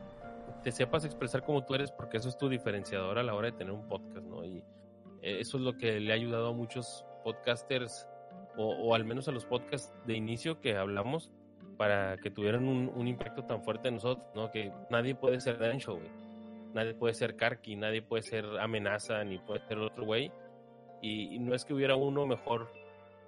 te 0.62 0.72
sepas 0.72 1.04
expresar 1.04 1.44
como 1.44 1.64
tú 1.64 1.74
eres 1.74 1.90
porque 1.90 2.16
eso 2.16 2.28
es 2.28 2.36
tu 2.36 2.48
diferenciador 2.48 3.18
a 3.18 3.22
la 3.22 3.34
hora 3.34 3.50
de 3.50 3.56
tener 3.56 3.72
un 3.72 3.86
podcast, 3.86 4.26
¿no? 4.26 4.44
Y 4.44 4.58
eh, 5.22 5.40
eso 5.40 5.58
es 5.58 5.62
lo 5.62 5.76
que 5.76 6.00
le 6.00 6.12
ha 6.12 6.14
ayudado 6.14 6.48
a 6.48 6.52
muchos 6.52 7.04
podcasters 7.22 8.08
o, 8.56 8.68
o 8.68 8.94
al 8.94 9.04
menos 9.04 9.28
a 9.28 9.32
los 9.32 9.44
podcasts 9.44 9.92
de 10.06 10.14
inicio 10.14 10.60
que 10.60 10.76
hablamos 10.76 11.32
para 11.76 12.16
que 12.18 12.30
tuvieran 12.30 12.66
un, 12.66 12.90
un 12.94 13.08
impacto 13.08 13.44
tan 13.44 13.62
fuerte 13.62 13.88
en 13.88 13.94
nosotros, 13.94 14.26
¿no? 14.34 14.50
Que 14.50 14.72
nadie 14.90 15.14
puede 15.14 15.40
ser 15.40 15.58
Dancho, 15.58 15.96
güey. 15.96 16.10
Nadie 16.72 16.94
puede 16.94 17.14
ser 17.14 17.36
Karki, 17.36 17.76
nadie 17.76 18.02
puede 18.02 18.22
ser 18.22 18.44
Amenaza, 18.60 19.22
ni 19.24 19.38
puede 19.38 19.60
ser 19.66 19.78
otro 19.78 20.04
güey. 20.04 20.32
Y, 21.04 21.34
y 21.34 21.38
no 21.38 21.54
es 21.54 21.64
que 21.66 21.74
hubiera 21.74 21.96
uno 21.96 22.26
mejor 22.26 22.72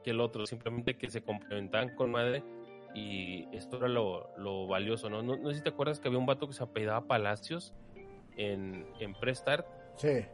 que 0.02 0.10
el 0.10 0.20
otro, 0.20 0.46
simplemente 0.46 0.96
que 0.96 1.10
se 1.10 1.22
complementaban 1.22 1.94
con 1.94 2.10
madre 2.10 2.42
y 2.94 3.46
esto 3.54 3.76
era 3.76 3.88
lo, 3.88 4.30
lo 4.38 4.66
valioso, 4.66 5.10
¿no? 5.10 5.22
¿no? 5.22 5.36
no 5.36 5.50
sé 5.50 5.56
si 5.56 5.62
te 5.62 5.68
acuerdas 5.68 6.00
que 6.00 6.08
había 6.08 6.18
un 6.18 6.24
vato 6.24 6.46
que 6.46 6.54
se 6.54 6.62
apellidaba 6.62 7.06
Palacios 7.06 7.74
en, 8.36 8.86
en 8.98 9.12
Prestart, 9.14 9.66
Sí. 9.96 10.24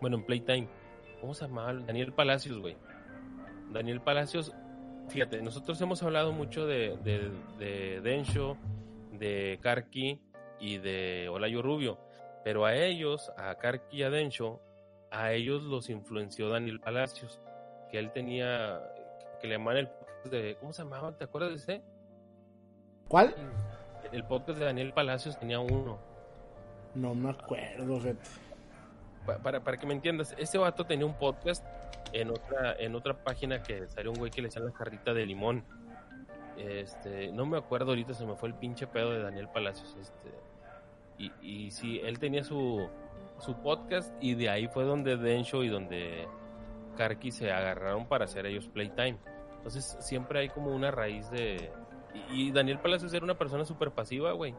bueno, 0.00 0.16
en 0.16 0.24
Playtime. 0.24 0.68
¿Cómo 1.20 1.34
se 1.34 1.46
llamaba? 1.46 1.74
Daniel 1.74 2.12
Palacios, 2.14 2.58
güey. 2.58 2.76
Daniel 3.70 4.00
Palacios, 4.00 4.54
fíjate, 5.08 5.42
nosotros 5.42 5.78
hemos 5.82 6.02
hablado 6.02 6.32
mucho 6.32 6.66
de, 6.66 6.96
de, 7.04 7.30
de 7.58 8.00
Densho, 8.00 8.56
de 9.12 9.58
Karki 9.60 10.18
y 10.58 10.78
de 10.78 11.28
Olayo 11.28 11.60
Rubio, 11.60 11.98
pero 12.44 12.64
a 12.64 12.74
ellos, 12.74 13.30
a 13.36 13.54
Karki 13.56 13.98
y 13.98 14.02
a 14.04 14.10
Densho, 14.10 14.60
a 15.10 15.32
ellos 15.32 15.62
los 15.62 15.90
influenció 15.90 16.48
Daniel 16.48 16.80
Palacios, 16.80 17.40
que 17.90 17.98
él 17.98 18.12
tenía, 18.12 18.80
que 19.40 19.48
le 19.48 19.54
llamaban 19.54 19.78
el 19.78 19.88
podcast 19.88 20.26
de, 20.26 20.56
¿cómo 20.60 20.72
se 20.72 20.82
llamaba? 20.82 21.16
¿Te 21.16 21.24
acuerdas 21.24 21.50
de 21.50 21.56
ese? 21.56 21.82
¿Cuál? 23.08 23.34
El 24.12 24.24
podcast 24.24 24.58
de 24.58 24.64
Daniel 24.66 24.92
Palacios 24.92 25.38
tenía 25.38 25.58
uno. 25.60 25.98
No 26.94 27.14
me 27.14 27.30
acuerdo. 27.30 28.00
Pa- 29.26 29.38
para, 29.38 29.60
para 29.62 29.76
que 29.78 29.86
me 29.86 29.94
entiendas, 29.94 30.34
ese 30.38 30.58
vato 30.58 30.84
tenía 30.86 31.06
un 31.06 31.14
podcast 31.14 31.64
en 32.12 32.30
otra, 32.30 32.74
en 32.78 32.94
otra 32.94 33.22
página 33.24 33.62
que 33.62 33.86
salió 33.88 34.10
un 34.10 34.18
güey 34.18 34.30
que 34.30 34.42
le 34.42 34.48
decían 34.48 34.64
la 34.66 34.72
jarrita 34.72 35.12
de 35.14 35.26
limón. 35.26 35.64
Este, 36.56 37.32
no 37.32 37.46
me 37.46 37.56
acuerdo 37.58 37.90
ahorita, 37.90 38.14
se 38.14 38.26
me 38.26 38.34
fue 38.36 38.48
el 38.48 38.54
pinche 38.54 38.86
pedo 38.86 39.12
de 39.12 39.22
Daniel 39.22 39.48
Palacios. 39.48 39.96
Este, 40.00 40.30
y, 41.18 41.32
y 41.40 41.70
sí, 41.70 42.00
él 42.02 42.18
tenía 42.18 42.42
su, 42.44 42.88
su 43.40 43.54
podcast 43.54 44.12
y 44.20 44.34
de 44.34 44.48
ahí 44.48 44.68
fue 44.68 44.84
donde 44.84 45.16
Densho 45.16 45.62
y 45.62 45.68
donde 45.68 46.28
Karki 46.96 47.30
se 47.30 47.50
agarraron 47.50 48.06
para 48.06 48.24
hacer 48.24 48.46
ellos 48.46 48.68
Playtime. 48.68 49.18
Entonces 49.56 49.96
siempre 50.00 50.40
hay 50.40 50.48
como 50.48 50.74
una 50.74 50.90
raíz 50.90 51.30
de... 51.30 51.70
Y, 52.32 52.50
Daniel 52.50 52.80
Palacios 52.80 53.12
era 53.14 53.24
una 53.24 53.38
persona 53.38 53.64
súper 53.64 53.92
pasiva, 53.92 54.32
güey. 54.32 54.54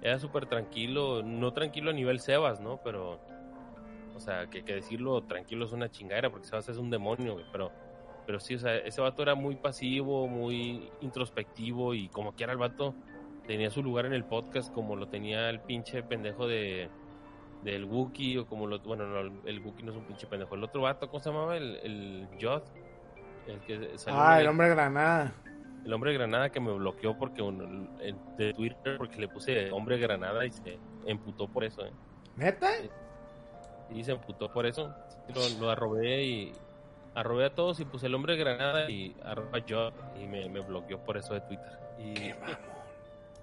Era 0.00 0.18
súper 0.18 0.46
tranquilo, 0.46 1.22
no 1.22 1.52
tranquilo 1.52 1.90
a 1.90 1.94
nivel 1.94 2.18
Sebas, 2.18 2.60
¿no? 2.60 2.80
Pero 2.82 3.20
o 4.16 4.20
sea, 4.20 4.46
que, 4.46 4.64
que 4.64 4.74
decirlo 4.74 5.22
tranquilo 5.22 5.64
es 5.64 5.72
una 5.72 5.90
chingadera, 5.90 6.30
porque 6.30 6.46
Sebas 6.46 6.68
es 6.68 6.76
un 6.76 6.90
demonio, 6.90 7.34
güey. 7.34 7.46
Pero, 7.52 7.70
pero 8.26 8.40
sí, 8.40 8.54
o 8.54 8.58
sea, 8.58 8.76
ese 8.76 9.00
vato 9.00 9.22
era 9.22 9.34
muy 9.34 9.56
pasivo, 9.56 10.26
muy 10.26 10.90
introspectivo 11.00 11.94
y 11.94 12.08
como 12.08 12.32
quiera 12.32 12.52
el 12.52 12.58
vato 12.58 12.94
tenía 13.46 13.70
su 13.70 13.82
lugar 13.82 14.06
en 14.06 14.12
el 14.12 14.24
podcast 14.24 14.72
como 14.72 14.94
lo 14.94 15.08
tenía 15.08 15.50
el 15.50 15.60
pinche 15.60 16.02
pendejo 16.02 16.46
de 16.46 16.88
del 17.62 17.84
Wookiee 17.84 18.38
o 18.38 18.46
como 18.46 18.66
lo... 18.66 18.78
Bueno, 18.80 19.06
no, 19.06 19.20
el 19.46 19.60
Wookiee 19.60 19.84
no 19.84 19.92
es 19.92 19.96
un 19.98 20.04
pinche 20.04 20.26
pendejo. 20.26 20.54
El 20.54 20.64
otro 20.64 20.82
vato, 20.82 21.08
¿cómo 21.08 21.20
se 21.22 21.30
llamaba? 21.30 21.56
El, 21.56 21.76
el 21.82 22.28
Jod. 22.40 22.62
El 23.46 23.58
que 23.60 23.98
salió 23.98 24.20
Ah, 24.20 24.40
el 24.40 24.46
hombre 24.48 24.68
granada. 24.68 25.32
el 25.84 25.92
hombre 25.92 26.12
granada 26.12 26.50
que 26.50 26.60
me 26.60 26.72
bloqueó 26.72 27.18
porque 27.18 27.42
un- 27.42 27.88
el- 28.00 28.16
de 28.36 28.52
Twitter 28.54 28.96
porque 28.98 29.16
le 29.20 29.28
puse 29.28 29.70
hombre 29.72 29.98
granada 29.98 30.44
y 30.46 30.50
se 30.52 30.78
emputó 31.06 31.48
por 31.48 31.64
eso, 31.64 31.84
eh. 31.84 31.90
¿Neta? 32.36 32.70
Y 33.90 34.04
se 34.04 34.12
emputó 34.12 34.52
por 34.52 34.64
eso. 34.66 34.94
Lo, 35.34 35.48
lo 35.60 35.70
arrobé 35.70 36.22
y 36.24 36.52
arrobé 37.14 37.44
a 37.46 37.54
todos 37.54 37.78
y 37.80 37.84
puse 37.84 38.06
el 38.06 38.14
hombre 38.14 38.36
granada 38.36 38.88
y 38.90 39.14
arroba 39.24 39.58
yo 39.58 39.90
y 40.20 40.26
me, 40.26 40.48
me 40.48 40.60
bloqueó 40.60 40.98
por 41.04 41.16
eso 41.16 41.34
de 41.34 41.40
Twitter. 41.42 41.78
Y, 41.98 42.32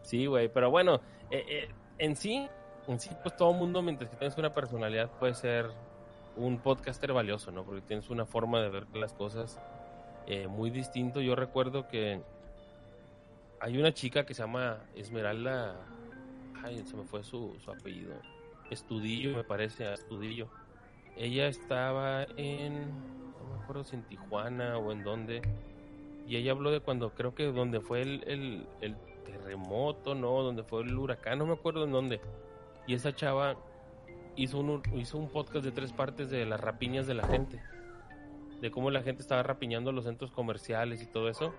sí, 0.02 0.26
güey, 0.26 0.48
pero 0.50 0.72
bueno, 0.72 1.02
eh, 1.30 1.44
eh, 1.48 1.70
en 1.98 2.16
sí, 2.16 2.48
en 2.90 3.00
sí, 3.00 3.12
pues 3.22 3.38
todo 3.38 3.54
mundo, 3.54 3.82
mientras 3.84 4.10
que 4.10 4.18
tienes 4.18 4.38
una 4.38 4.54
personalidad, 4.54 5.12
puede 5.20 5.36
ser 5.36 5.68
un 6.36 6.58
podcaster 6.58 7.14
valioso, 7.14 7.52
¿no? 7.52 7.64
Porque 7.64 7.82
tienes 7.82 8.10
una 8.10 8.26
forma 8.26 8.62
de 8.62 8.70
ver 8.70 8.88
las 8.96 9.14
cosas 9.14 9.60
eh, 10.26 10.48
muy 10.48 10.72
distinto. 10.72 11.22
Yo 11.22 11.36
recuerdo 11.36 11.88
que 11.88 12.22
hay 13.60 13.78
una 13.78 13.94
chica 13.94 14.26
que 14.26 14.34
se 14.34 14.42
llama 14.42 14.80
Esmeralda, 14.96 15.76
ay, 16.64 16.84
se 16.84 16.96
me 16.96 17.04
fue 17.04 17.24
su, 17.24 17.56
su 17.64 17.70
apellido. 17.70 18.16
Estudillo, 18.72 19.36
me 19.36 19.44
parece, 19.44 19.92
Estudillo. 19.94 20.48
Ella 21.16 21.48
estaba 21.48 22.24
en, 22.38 22.88
no 22.90 23.56
me 23.56 23.64
acuerdo 23.64 23.84
si 23.84 23.98
en 23.98 24.04
Tijuana 24.04 24.80
o 24.80 24.92
en 24.92 25.04
dónde, 25.04 25.42
y 26.28 26.38
ella 26.38 26.54
habló 26.54 26.72
de 26.72 26.80
cuando, 26.80 27.12
creo 27.12 27.36
que 27.36 27.46
donde 27.46 27.82
fue 27.82 28.02
el, 28.02 28.24
el, 28.26 28.68
el 28.82 28.96
terremoto, 29.26 30.16
no, 30.16 30.42
donde 30.42 30.64
fue 30.64 30.82
el 30.82 30.98
huracán, 30.98 31.38
no 31.38 31.46
me 31.46 31.54
acuerdo 31.54 31.84
en 31.84 31.92
dónde. 31.92 32.22
Y 32.90 32.96
esa 32.96 33.14
chava 33.14 33.56
hizo 34.36 34.58
un, 34.58 34.82
hizo 34.96 35.20
un 35.20 35.30
podcast 35.30 35.64
de 35.64 35.72
tres 35.72 35.94
partes 35.94 36.32
de 36.32 36.44
las 36.48 36.60
rapiñas 36.60 37.06
de 37.06 37.14
la 37.14 37.28
gente, 37.28 37.62
de 38.62 38.72
cómo 38.72 38.90
la 38.90 39.04
gente 39.04 39.22
estaba 39.22 39.44
rapiñando 39.44 39.92
los 39.92 40.06
centros 40.06 40.32
comerciales 40.32 41.04
y 41.04 41.06
todo 41.06 41.30
eso. 41.30 41.54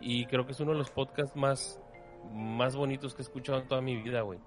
Y 0.00 0.24
creo 0.24 0.46
que 0.46 0.52
es 0.52 0.60
uno 0.60 0.72
de 0.72 0.78
los 0.78 0.88
podcasts 0.88 1.36
más, 1.36 1.78
más 2.32 2.76
bonitos 2.76 3.14
que 3.14 3.20
he 3.20 3.24
escuchado 3.24 3.58
en 3.58 3.68
toda 3.68 3.82
mi 3.82 4.00
vida, 4.00 4.22
güey 4.22 4.38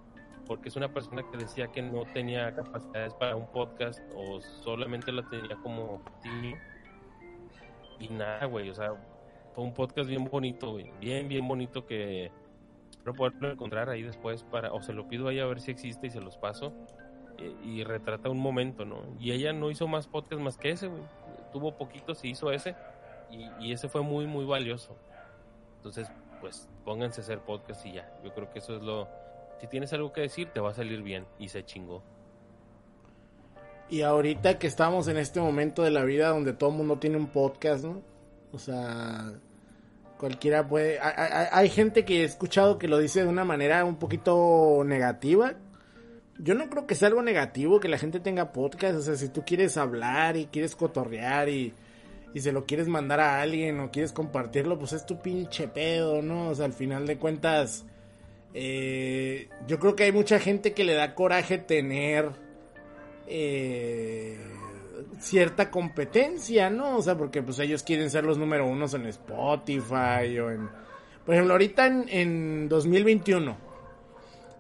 porque 0.48 0.70
es 0.70 0.76
una 0.76 0.92
persona 0.92 1.24
que 1.30 1.38
decía 1.38 1.68
que 1.68 1.84
no 1.84 2.06
tenía 2.06 2.56
capacidades 2.56 3.14
para 3.14 3.36
un 3.36 3.46
podcast 3.52 4.02
o 4.16 4.42
solamente 4.42 5.12
la 5.12 5.30
tenía 5.30 5.56
como. 5.58 6.02
Y 8.00 8.08
nada, 8.08 8.46
güey, 8.46 8.72
o 8.72 8.74
sea, 8.74 8.94
fue 9.54 9.64
un 9.64 9.74
podcast 9.74 10.10
bien 10.10 10.24
bonito, 10.24 10.72
güey, 10.72 10.90
bien, 11.00 11.28
bien 11.28 11.48
bonito 11.48 11.86
que 11.86 12.32
espero 13.08 13.32
poderlo 13.32 13.52
encontrar 13.52 13.90
ahí 13.90 14.04
después 14.04 14.44
para, 14.44 14.74
o 14.74 14.82
se 14.82 14.94
lo 14.94 15.08
pido 15.08 15.28
ahí 15.28 15.40
a 15.40 15.46
ver 15.46 15.62
si 15.62 15.72
existe 15.72 16.08
y 16.08 16.10
se 16.10 16.20
los 16.20 16.38
paso. 16.38 16.74
eh, 17.38 17.54
Y, 17.64 17.84
retrata 17.84 18.30
un 18.30 18.40
momento, 18.40 18.86
¿no? 18.86 18.98
Y 19.20 19.32
ella 19.32 19.54
no 19.54 19.72
hizo 19.72 19.88
más 19.88 20.08
podcast 20.08 20.42
más 20.42 20.58
que 20.58 20.72
ese. 20.72 20.90
Tuvo 21.54 21.78
poquitos 21.78 22.24
y 22.24 22.30
hizo 22.30 22.52
ese. 22.52 22.76
Y, 23.32 23.50
y 23.60 23.72
ese 23.72 23.88
fue 23.88 24.02
muy, 24.02 24.26
muy 24.28 24.46
valioso. 24.46 24.98
Entonces, 25.78 26.10
pues 26.42 26.68
pónganse 26.84 27.22
a 27.22 27.24
hacer 27.24 27.40
podcast 27.40 27.86
y 27.86 27.94
ya. 27.94 28.12
Yo 28.24 28.34
creo 28.34 28.52
que 28.52 28.60
eso 28.60 28.76
es 28.76 28.82
lo, 28.82 29.08
si 29.60 29.68
tienes 29.68 29.94
algo 29.94 30.12
que 30.12 30.22
decir, 30.22 30.50
te 30.54 30.60
va 30.60 30.72
a 30.72 30.74
salir 30.74 31.02
bien. 31.02 31.26
Y 31.40 31.48
se 31.50 31.64
chingó. 31.64 32.04
Y 33.90 34.02
ahorita 34.02 34.60
que 34.60 34.68
estamos 34.68 35.08
en 35.08 35.18
este 35.18 35.40
momento 35.40 35.82
de 35.84 35.92
la 35.92 36.04
vida 36.04 36.30
donde 36.30 36.52
todo 36.52 36.72
el 36.72 36.76
mundo 36.76 36.98
tiene 36.98 37.16
un 37.16 37.28
podcast, 37.28 37.86
¿no? 37.86 38.02
O 38.52 38.58
sea, 38.60 39.32
cualquiera 40.18 40.68
puede... 40.68 41.00
Hay, 41.00 41.70
gente 41.70 42.06
que 42.06 42.22
he 42.22 42.24
escuchado 42.24 42.78
que 42.78 42.88
lo 42.88 42.98
dice 42.98 43.24
de 43.24 43.30
una 43.30 43.46
manera 43.46 43.86
un 43.86 43.98
poquito 43.98 44.84
negativa. 44.86 45.54
Yo 46.40 46.54
no 46.54 46.70
creo 46.70 46.86
que 46.88 46.96
sea 46.96 47.08
algo 47.08 47.22
negativo 47.22 47.80
que 47.80 47.88
la 47.88 47.98
gente 47.98 48.20
tenga 48.20 48.52
podcast. 48.52 48.98
O 48.98 49.02
sea, 49.02 49.16
si 49.16 49.30
tú 49.30 49.44
quieres 49.46 49.78
hablar 49.78 50.38
y 50.38 50.46
quieres 50.48 50.76
cotorrear 50.76 51.50
y, 51.50 51.74
y 52.34 52.40
se 52.40 52.52
lo 52.52 52.66
quieres 52.66 52.88
mandar 52.88 53.20
a 53.20 53.42
alguien 53.42 53.80
o 53.80 53.92
quieres 53.92 54.12
compartirlo, 54.12 54.78
pues 54.78 54.94
es 54.94 55.06
tu 55.06 55.20
pinche 55.20 55.68
pedo, 55.68 56.22
¿no? 56.22 56.50
O 56.50 56.56
sea, 56.56 56.66
al 56.66 56.74
final 56.74 57.08
de 57.08 57.18
cuentas, 57.18 57.86
eh, 58.54 59.50
yo 59.68 59.80
creo 59.80 59.96
que 59.96 60.04
hay 60.04 60.12
mucha 60.12 60.40
gente 60.40 60.74
que 60.74 60.84
le 60.84 60.94
da 60.94 61.16
coraje 61.16 61.58
tener 61.58 62.32
eh, 63.28 64.38
cierta 65.20 65.72
competencia, 65.72 66.70
¿no? 66.70 66.98
O 66.98 67.02
sea, 67.02 67.18
porque 67.18 67.42
pues 67.42 67.60
ellos 67.60 67.84
quieren 67.84 68.10
ser 68.10 68.24
los 68.24 68.38
número 68.38 68.68
unos 68.68 68.94
en 68.94 69.06
Spotify 69.08 70.38
o 70.40 70.52
en... 70.52 70.70
Por 71.26 71.36
ejemplo, 71.36 71.54
ahorita 71.54 71.88
en, 71.88 72.06
en 72.10 72.70
2021, 72.70 73.58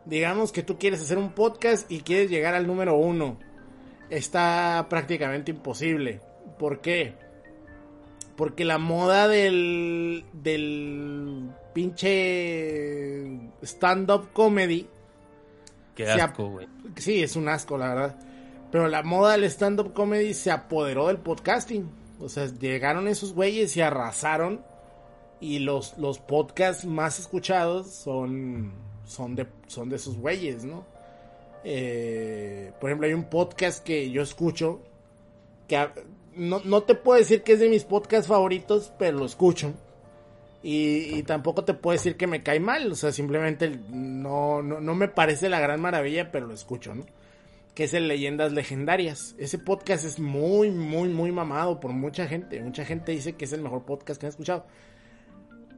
digamos 0.06 0.52
que 0.52 0.64
tú 0.64 0.78
quieres 0.78 1.02
hacer 1.02 1.18
un 1.18 1.32
podcast 1.32 1.90
y 1.92 2.02
quieres 2.02 2.30
llegar 2.30 2.56
al 2.56 2.68
número 2.68 2.96
uno. 2.96 3.40
Está 4.10 4.86
prácticamente 4.90 5.52
imposible. 5.52 6.22
¿Por 6.60 6.82
qué? 6.82 7.16
Porque 8.36 8.66
la 8.66 8.78
moda 8.78 9.28
del, 9.28 10.26
del 10.34 11.50
pinche 11.74 13.52
stand-up 13.62 14.32
comedy 14.34 14.88
Qué 15.98 16.08
asco, 16.08 16.48
güey. 16.50 16.68
Sí, 16.96 17.24
es 17.24 17.36
un 17.36 17.50
asco, 17.50 17.76
la 17.76 17.90
verdad. 17.90 18.20
Pero 18.72 18.88
la 18.88 19.04
moda 19.04 19.34
del 19.34 19.46
stand-up 19.46 19.94
comedy 19.94 20.34
se 20.34 20.52
apoderó 20.52 21.08
del 21.08 21.18
podcasting. 21.18 21.90
O 22.20 22.30
sea, 22.30 22.46
llegaron 22.48 23.08
esos 23.08 23.34
güeyes 23.34 23.76
y 23.78 23.82
arrasaron. 23.82 24.62
Y 25.40 25.60
los, 25.60 25.98
los 25.98 26.20
podcasts 26.20 26.86
más 26.86 27.20
escuchados 27.20 27.88
son, 27.88 28.74
son, 29.06 29.36
de, 29.36 29.48
son 29.68 29.90
de 29.90 29.98
esos 29.98 30.18
güeyes, 30.18 30.66
¿no? 30.66 30.84
Eh, 31.64 32.72
por 32.80 32.90
ejemplo, 32.90 33.08
hay 33.08 33.14
un 33.14 33.26
podcast 33.26 33.84
que 33.84 34.10
yo 34.10 34.22
escucho. 34.22 34.82
Que 35.68 35.88
no, 36.36 36.62
no 36.64 36.84
te 36.84 36.96
puedo 36.96 37.20
decir 37.20 37.44
que 37.44 37.54
es 37.54 37.60
de 37.60 37.70
mis 37.70 37.84
podcasts 37.84 38.28
favoritos, 38.28 38.92
pero 38.98 39.20
lo 39.20 39.26
escucho. 39.26 39.74
Y, 40.64 41.16
y 41.16 41.24
tampoco 41.24 41.64
te 41.64 41.74
puedo 41.74 41.94
decir 41.94 42.18
que 42.18 42.28
me 42.28 42.44
cae 42.44 42.60
mal, 42.60 42.92
o 42.92 42.96
sea, 42.96 43.12
simplemente 43.12 43.80
no, 43.90 44.62
no, 44.64 44.82
no 44.82 44.96
me 44.96 45.08
parece 45.08 45.50
la 45.50 45.60
gran 45.60 45.80
maravilla, 45.80 46.32
pero 46.32 46.48
lo 46.48 46.54
escucho, 46.54 46.96
¿no? 46.96 47.06
Que 47.78 47.84
es 47.84 47.94
el 47.94 48.08
Leyendas 48.08 48.54
Legendarias. 48.54 49.36
Ese 49.38 49.60
podcast 49.60 50.04
es 50.04 50.18
muy, 50.18 50.72
muy, 50.72 51.10
muy 51.10 51.32
mamado 51.32 51.80
por 51.80 51.92
mucha 51.92 52.26
gente. 52.26 52.60
Mucha 52.60 52.84
gente 52.86 53.12
dice 53.12 53.34
que 53.34 53.46
es 53.46 53.54
el 53.54 53.62
mejor 53.62 53.86
podcast 53.86 54.20
que 54.20 54.26
han 54.26 54.32
escuchado. 54.32 54.66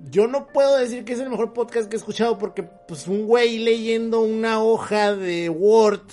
Yo 0.09 0.25
no 0.25 0.47
puedo 0.47 0.77
decir 0.77 1.03
que 1.03 1.11
es 1.11 1.19
el 1.19 1.29
mejor 1.29 1.51
podcast 1.51 1.89
que 1.89 1.97
he 1.97 1.99
escuchado 1.99 2.37
porque, 2.37 2.63
pues, 2.63 3.05
un 3.09 3.27
güey 3.27 3.59
leyendo 3.59 4.21
una 4.21 4.63
hoja 4.63 5.13
de 5.13 5.49
Word 5.49 6.07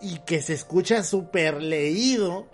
y 0.00 0.20
que 0.20 0.40
se 0.40 0.52
escucha 0.52 1.02
súper 1.02 1.60
leído 1.60 2.46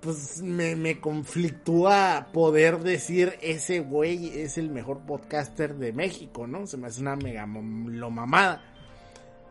pues 0.00 0.40
me, 0.42 0.76
me 0.76 1.00
conflictúa 1.00 2.28
poder 2.32 2.78
decir 2.78 3.34
ese 3.42 3.80
güey 3.80 4.38
es 4.38 4.56
el 4.56 4.70
mejor 4.70 5.00
podcaster 5.00 5.74
de 5.74 5.92
México, 5.92 6.46
¿no? 6.46 6.68
Se 6.68 6.76
me 6.76 6.86
hace 6.86 7.00
una 7.00 7.16
mega 7.16 7.44
lo 7.44 8.10
mamada. 8.10 8.67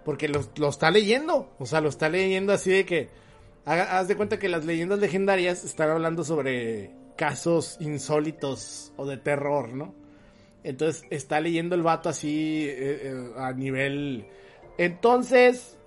Porque 0.08 0.30
lo, 0.30 0.40
lo 0.56 0.70
está 0.70 0.90
leyendo, 0.90 1.54
o 1.60 1.66
sea, 1.66 1.82
lo 1.82 1.90
está 1.90 2.08
leyendo 2.08 2.54
así 2.54 2.72
de 2.72 2.86
que... 2.86 3.10
haz 3.66 4.08
de 4.08 4.16
cuenta 4.16 4.40
que 4.40 4.48
las 4.48 4.64
leyendas 4.64 5.00
legendarias 5.00 5.66
están 5.66 5.90
hablando 5.90 6.24
sobre 6.24 6.92
casos 7.18 7.76
insólitos 7.82 8.94
o 8.96 9.06
de 9.06 9.18
terror, 9.18 9.74
¿no? 9.74 9.94
Entonces 10.64 11.04
está 11.10 11.42
leyendo 11.42 11.76
el 11.76 11.82
vato 11.82 12.08
así 12.08 12.66
eh, 12.70 13.02
eh, 13.04 13.32
a 13.36 13.52
nivel... 13.52 14.28
Entonces, 14.78 15.78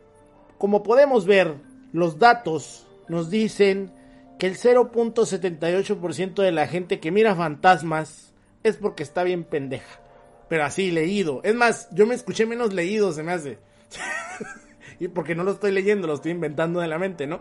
como 0.58 0.82
podemos 0.82 1.24
ver, 1.24 1.54
los 1.94 2.18
datos 2.18 2.86
nos 3.08 3.30
dicen 3.30 3.90
que 4.38 4.48
el 4.48 4.58
0.78% 4.58 6.42
de 6.42 6.52
la 6.52 6.66
gente 6.66 7.00
que 7.00 7.10
mira 7.10 7.34
fantasmas 7.34 8.34
es 8.64 8.76
porque 8.76 9.02
está 9.02 9.24
bien 9.24 9.44
pendeja. 9.44 10.02
Pero 10.50 10.64
así, 10.64 10.90
leído. 10.90 11.40
Es 11.42 11.54
más, 11.54 11.88
yo 11.92 12.06
me 12.06 12.14
escuché 12.14 12.44
menos 12.44 12.74
leído, 12.74 13.14
se 13.14 13.22
me 13.22 13.32
hace. 13.32 13.69
y 14.98 15.08
porque 15.08 15.34
no 15.34 15.44
lo 15.44 15.52
estoy 15.52 15.72
leyendo, 15.72 16.06
lo 16.06 16.14
estoy 16.14 16.32
inventando 16.32 16.80
de 16.80 16.88
la 16.88 16.98
mente, 16.98 17.26
¿no? 17.26 17.40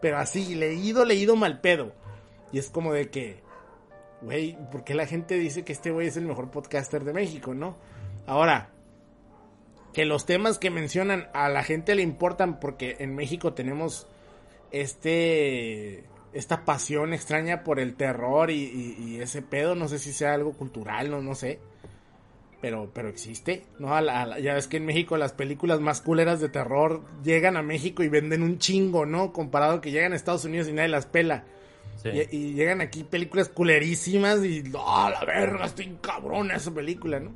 Pero 0.00 0.18
así, 0.18 0.54
leído, 0.54 1.04
leído 1.04 1.36
mal 1.36 1.60
pedo. 1.60 1.92
Y 2.52 2.58
es 2.58 2.70
como 2.70 2.92
de 2.92 3.10
que, 3.10 3.42
güey, 4.22 4.56
¿por 4.70 4.84
qué 4.84 4.94
la 4.94 5.06
gente 5.06 5.36
dice 5.36 5.64
que 5.64 5.72
este 5.72 5.90
güey 5.90 6.08
es 6.08 6.16
el 6.16 6.26
mejor 6.26 6.50
podcaster 6.50 7.04
de 7.04 7.12
México, 7.12 7.54
no? 7.54 7.76
Ahora, 8.26 8.70
que 9.92 10.04
los 10.04 10.26
temas 10.26 10.58
que 10.58 10.70
mencionan 10.70 11.28
a 11.34 11.48
la 11.48 11.62
gente 11.62 11.94
le 11.94 12.02
importan 12.02 12.58
porque 12.60 12.96
en 12.98 13.14
México 13.14 13.54
tenemos 13.54 14.08
este 14.72 16.04
esta 16.32 16.64
pasión 16.64 17.14
extraña 17.14 17.62
por 17.62 17.78
el 17.78 17.94
terror 17.94 18.50
y, 18.50 18.64
y- 18.98 19.20
ese 19.20 19.40
pedo, 19.40 19.76
no 19.76 19.86
sé 19.86 20.00
si 20.00 20.12
sea 20.12 20.34
algo 20.34 20.52
cultural, 20.52 21.08
no, 21.10 21.22
no 21.22 21.36
sé. 21.36 21.60
Pero, 22.64 22.90
pero 22.94 23.10
existe, 23.10 23.66
¿no? 23.78 23.94
A 23.94 24.00
la- 24.00 24.22
a 24.22 24.26
la- 24.26 24.38
ya 24.40 24.54
ves 24.54 24.68
que 24.68 24.78
en 24.78 24.86
México 24.86 25.18
las 25.18 25.34
películas 25.34 25.80
más 25.80 26.00
culeras 26.00 26.40
de 26.40 26.48
terror 26.48 27.02
llegan 27.22 27.58
a 27.58 27.62
México 27.62 28.02
y 28.02 28.08
venden 28.08 28.42
un 28.42 28.58
chingo, 28.58 29.04
¿no? 29.04 29.34
Comparado 29.34 29.82
que 29.82 29.90
llegan 29.90 30.14
a 30.14 30.16
Estados 30.16 30.46
Unidos 30.46 30.66
y 30.68 30.72
nadie 30.72 30.88
las 30.88 31.04
pela. 31.04 31.44
Sí. 32.02 32.08
Y, 32.08 32.36
y 32.36 32.52
llegan 32.54 32.80
aquí 32.80 33.04
películas 33.04 33.50
culerísimas 33.50 34.42
y, 34.46 34.64
¡ah, 34.78 35.10
la 35.12 35.26
verga! 35.26 35.66
Estoy 35.66 35.98
cabrona 36.00 36.56
esa 36.56 36.72
película, 36.72 37.20
¿no? 37.20 37.32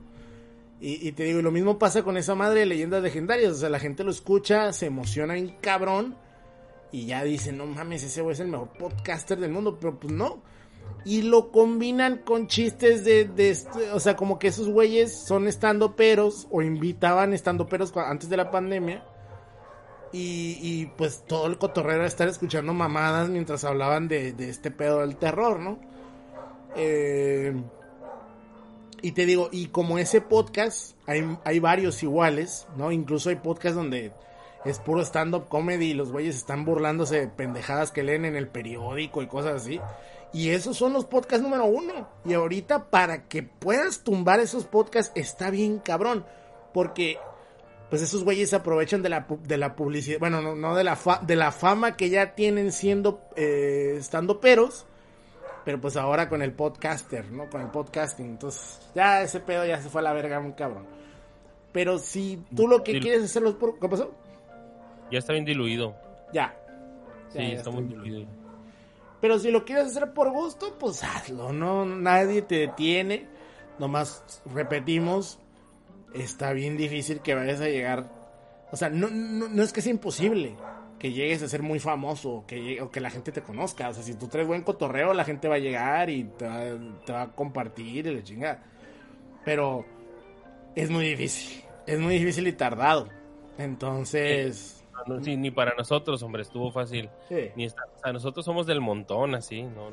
Y, 0.81 1.07
y 1.07 1.13
te 1.13 1.25
digo, 1.25 1.41
y 1.41 1.43
lo 1.43 1.51
mismo 1.51 1.79
pasa 1.79 2.03
con 2.03 2.17
esa 2.17 2.35
madre 2.35 2.61
de 2.61 2.67
leyendas 2.67 3.03
legendarias. 3.03 3.53
O 3.53 3.57
sea, 3.57 3.69
la 3.69 3.81
gente 3.81 4.05
lo 4.05 4.11
escucha, 4.11 4.73
se 4.73 4.87
emociona 4.87 5.35
bien 5.35 5.57
cabrón. 5.61 6.17
Y 6.91 7.05
ya 7.05 7.23
dice, 7.23 7.53
no 7.53 7.67
mames, 7.67 8.03
ese 8.03 8.23
güey 8.23 8.33
es 8.33 8.41
el 8.41 8.49
mejor 8.49 8.71
podcaster 8.79 9.39
del 9.39 9.51
mundo. 9.51 9.77
Pero 9.79 10.01
pues 10.01 10.11
no. 10.11 10.43
Y 11.09 11.23
lo 11.23 11.51
combinan 11.51 12.19
con 12.19 12.49
chistes 12.49 13.03
de, 13.03 13.25
de 13.25 13.57
o 13.95 13.99
sea, 13.99 14.15
como 14.15 14.39
que 14.39 14.49
esos 14.49 14.69
güeyes 14.69 15.19
son 15.19 15.49
estando 15.49 15.97
peros 15.97 16.47
o 16.51 16.61
invitaban 16.61 17.33
estando 17.33 17.67
peros 17.67 17.97
antes 17.97 18.29
de 18.29 18.37
la 18.37 18.51
pandemia. 18.51 19.03
Y, 20.13 20.59
y, 20.61 20.87
pues 20.99 21.25
todo 21.27 21.47
el 21.47 21.57
cotorreo 21.57 21.97
era 21.97 22.07
estar 22.07 22.29
escuchando 22.29 22.75
mamadas 22.75 23.31
mientras 23.31 23.65
hablaban 23.65 24.07
de, 24.07 24.35
de 24.35 24.51
este 24.51 24.71
pedo 24.71 25.01
del 25.01 25.17
terror, 25.17 25.59
¿no? 25.61 25.79
Eh, 26.77 27.55
y 29.01 29.13
te 29.13 29.25
digo, 29.25 29.49
y 29.51 29.69
como 29.69 29.99
ese 29.99 30.21
podcast, 30.21 30.95
hay, 31.07 31.25
hay 31.45 31.59
varios 31.59 32.03
iguales, 32.03 32.67
¿no? 32.77 32.93
Incluso 32.93 33.31
hay 33.31 33.37
podcasts 33.37 33.77
donde 33.77 34.13
es 34.65 34.79
puro 34.79 35.01
stand-up 35.03 35.49
comedy 35.49 35.93
y 35.93 35.95
los 35.95 36.13
güeyes 36.13 36.37
están 36.37 36.67
burlándose 36.67 37.21
de 37.21 37.29
pendejadas 37.29 37.93
que 37.93 38.03
leen 38.03 38.27
en 38.27 38.37
el 38.37 38.49
periódico 38.49 39.23
y 39.23 39.27
cosas 39.27 39.63
así. 39.63 39.81
Y 40.33 40.51
esos 40.51 40.77
son 40.77 40.93
los 40.93 41.05
podcasts 41.07 41.43
número 41.43 41.65
uno. 41.65 42.09
Y 42.25 42.35
ahorita 42.35 42.91
para 42.91 43.29
que 43.29 43.43
puedas 43.43 44.01
tumbar 44.05 44.41
esos 44.41 44.65
podcasts 44.65 45.13
está 45.15 45.51
bien 45.51 45.79
cabrón. 45.79 46.25
Porque 46.75 47.19
pues 47.91 48.03
esos 48.03 48.23
güeyes 48.25 48.51
se 48.51 48.57
aprovechan 48.57 49.01
de 49.03 49.09
la, 49.09 49.27
de 49.45 49.57
la 49.57 49.75
publicidad, 49.75 50.19
bueno, 50.21 50.43
no, 50.43 50.55
no 50.55 50.75
de, 50.77 50.85
la 50.85 50.95
fa- 50.97 51.21
de 51.27 51.37
la 51.37 51.51
fama 51.53 51.97
que 51.97 52.11
ya 52.11 52.35
tienen 52.35 52.71
siendo 52.73 53.23
eh, 53.37 53.95
estando 53.99 54.41
peros. 54.41 54.85
Pero 55.65 55.81
pues 55.81 55.97
ahora 55.97 56.29
con 56.29 56.43
el 56.43 56.53
podcaster, 56.53 57.31
¿no? 57.31 57.49
Con 57.51 57.61
el 57.63 57.69
podcasting. 57.69 58.27
Entonces, 58.27 58.81
ya 58.95 59.23
ese 59.23 59.41
pedo 59.41 59.65
ya 59.67 59.81
se 59.81 59.89
fue 59.89 60.01
a 60.03 60.05
la 60.05 60.13
verga, 60.13 60.41
muy 60.41 60.53
cabrón. 60.53 60.87
Pero 61.73 61.99
si 61.99 62.43
tú 62.57 62.67
lo 62.69 62.83
que 62.85 62.93
Sí. 62.93 63.01
quieres 63.01 63.25
hacerlo 63.25 63.59
por... 63.59 63.79
¿Qué 63.79 63.89
pasó? 63.89 64.11
Ya 65.11 65.19
está 65.19 65.33
bien 65.33 65.45
diluido. 65.45 65.95
Ya. 66.33 66.55
Sí, 67.31 67.39
Ya, 67.39 67.45
está 67.49 67.71
muy 67.71 67.85
diluido. 67.85 68.27
Pero 69.21 69.39
si 69.39 69.51
lo 69.51 69.65
quieres 69.65 69.87
hacer 69.87 70.13
por 70.13 70.31
gusto, 70.31 70.77
pues 70.79 71.03
hazlo, 71.03 71.53
¿no? 71.53 71.85
Nadie 71.85 72.43
te 72.43 72.57
detiene. 72.57 73.27
Nomás 73.79 74.43
repetimos, 74.53 75.39
está 76.15 76.53
bien 76.53 76.77
difícil 76.77 77.21
que 77.21 77.35
vayas 77.35 77.61
a 77.61 77.69
llegar. 77.69 78.11
O 78.71 78.77
sea, 78.77 78.91
no, 78.91 79.09
no, 79.11 79.49
no 79.49 79.63
es 79.63 79.73
que 79.73 79.83
sea 79.83 79.93
imposible 79.93 80.57
que 80.99 81.13
llegues 81.13 81.43
a 81.43 81.49
ser 81.49 81.63
muy 81.63 81.79
famoso 81.79 82.45
que, 82.47 82.81
o 82.83 82.91
que 82.91 83.01
la 83.01 83.11
gente 83.11 83.33
te 83.33 83.43
conozca. 83.43 83.89
O 83.89 83.95
sea, 83.95 84.03
si 84.03 84.15
tú 84.15 84.29
traes 84.29 84.47
buen 84.47 84.63
cotorreo, 84.63 85.15
la 85.15 85.25
gente 85.25 85.49
va 85.49 85.57
a 85.57 85.61
llegar 85.61 86.11
y 86.11 86.25
te 86.25 86.47
va, 86.47 86.65
te 87.07 87.13
va 87.13 87.23
a 87.23 87.33
compartir 87.33 88.07
y 88.07 88.15
la 88.15 88.23
chingada. 88.23 88.63
Pero 89.45 89.85
es 90.75 90.91
muy 90.91 91.09
difícil. 91.09 91.63
Es 91.87 91.99
muy 91.99 92.19
difícil 92.19 92.47
y 92.47 92.53
tardado. 92.53 93.09
Entonces... 93.57 94.78
No, 95.07 95.23
sí, 95.23 95.37
ni 95.37 95.51
para 95.51 95.75
nosotros, 95.77 96.23
hombre, 96.23 96.43
estuvo 96.43 96.71
fácil. 96.71 97.09
sí. 97.29 97.51
Ni 97.57 97.65
está- 97.65 97.85
o 97.95 97.99
sea, 97.99 98.13
nosotros 98.13 98.45
somos 98.45 98.67
del 98.67 98.81
montón, 98.81 99.35
así, 99.35 99.63
no, 99.63 99.91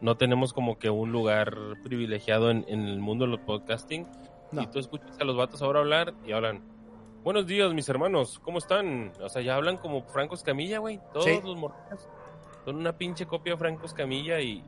no 0.00 0.16
tenemos 0.16 0.52
como 0.52 0.78
que 0.78 0.90
un 0.90 1.12
lugar 1.12 1.54
privilegiado 1.82 2.50
en, 2.50 2.64
en 2.68 2.82
el 2.86 3.00
mundo 3.00 3.24
de 3.24 3.30
los 3.32 3.40
podcasting. 3.40 4.06
No. 4.52 4.62
Y 4.62 4.66
tú 4.66 4.78
escuchas 4.78 5.18
a 5.20 5.24
los 5.24 5.36
vatos 5.36 5.62
ahora 5.62 5.80
hablar 5.80 6.14
y 6.26 6.32
hablan. 6.32 6.62
Buenos 7.22 7.46
días, 7.46 7.72
mis 7.72 7.88
hermanos, 7.88 8.38
¿cómo 8.40 8.58
están? 8.58 9.12
O 9.22 9.28
sea, 9.28 9.40
ya 9.42 9.56
hablan 9.56 9.78
como 9.78 10.02
Franco 10.02 10.34
Escamilla, 10.34 10.78
güey. 10.78 11.00
Todos 11.12 11.24
Sí. 11.24 11.40
los 11.42 11.56
morros 11.56 11.76
son 12.64 12.76
una 12.76 12.96
pinche 12.98 13.26
copia 13.26 13.54
de 13.54 13.58
Franco 13.58 13.86
Escamilla 13.86 14.40
y. 14.40 14.62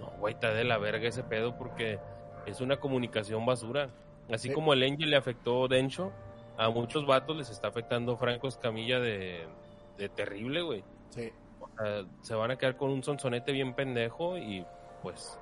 No, 0.00 0.10
güey, 0.18 0.34
está 0.34 0.52
de 0.52 0.64
la 0.64 0.78
verga 0.78 1.08
ese 1.08 1.22
pedo 1.22 1.56
porque 1.56 1.98
es 2.46 2.60
una 2.60 2.78
comunicación 2.78 3.46
basura. 3.46 3.90
Así 4.30 4.48
Sí. 4.48 4.54
como 4.54 4.72
el 4.72 4.82
Angel 4.82 5.10
le 5.10 5.16
afectó 5.16 5.68
Dencho, 5.68 6.10
a 6.56 6.68
muchos 6.70 7.06
vatos 7.06 7.36
les 7.36 7.50
está 7.50 7.68
afectando 7.68 8.16
Franco 8.16 8.48
Escamilla 8.48 9.00
de, 9.00 9.46
de 9.96 10.08
terrible, 10.08 10.62
güey. 10.62 10.84
Sí. 11.10 11.32
O 11.60 11.68
sea, 11.68 12.04
se 12.20 12.34
van 12.34 12.50
a 12.50 12.56
quedar 12.56 12.76
con 12.76 12.90
un 12.90 13.02
sonsonete 13.02 13.52
bien 13.52 13.74
pendejo 13.74 14.36
y 14.38 14.64
pues 15.02 15.38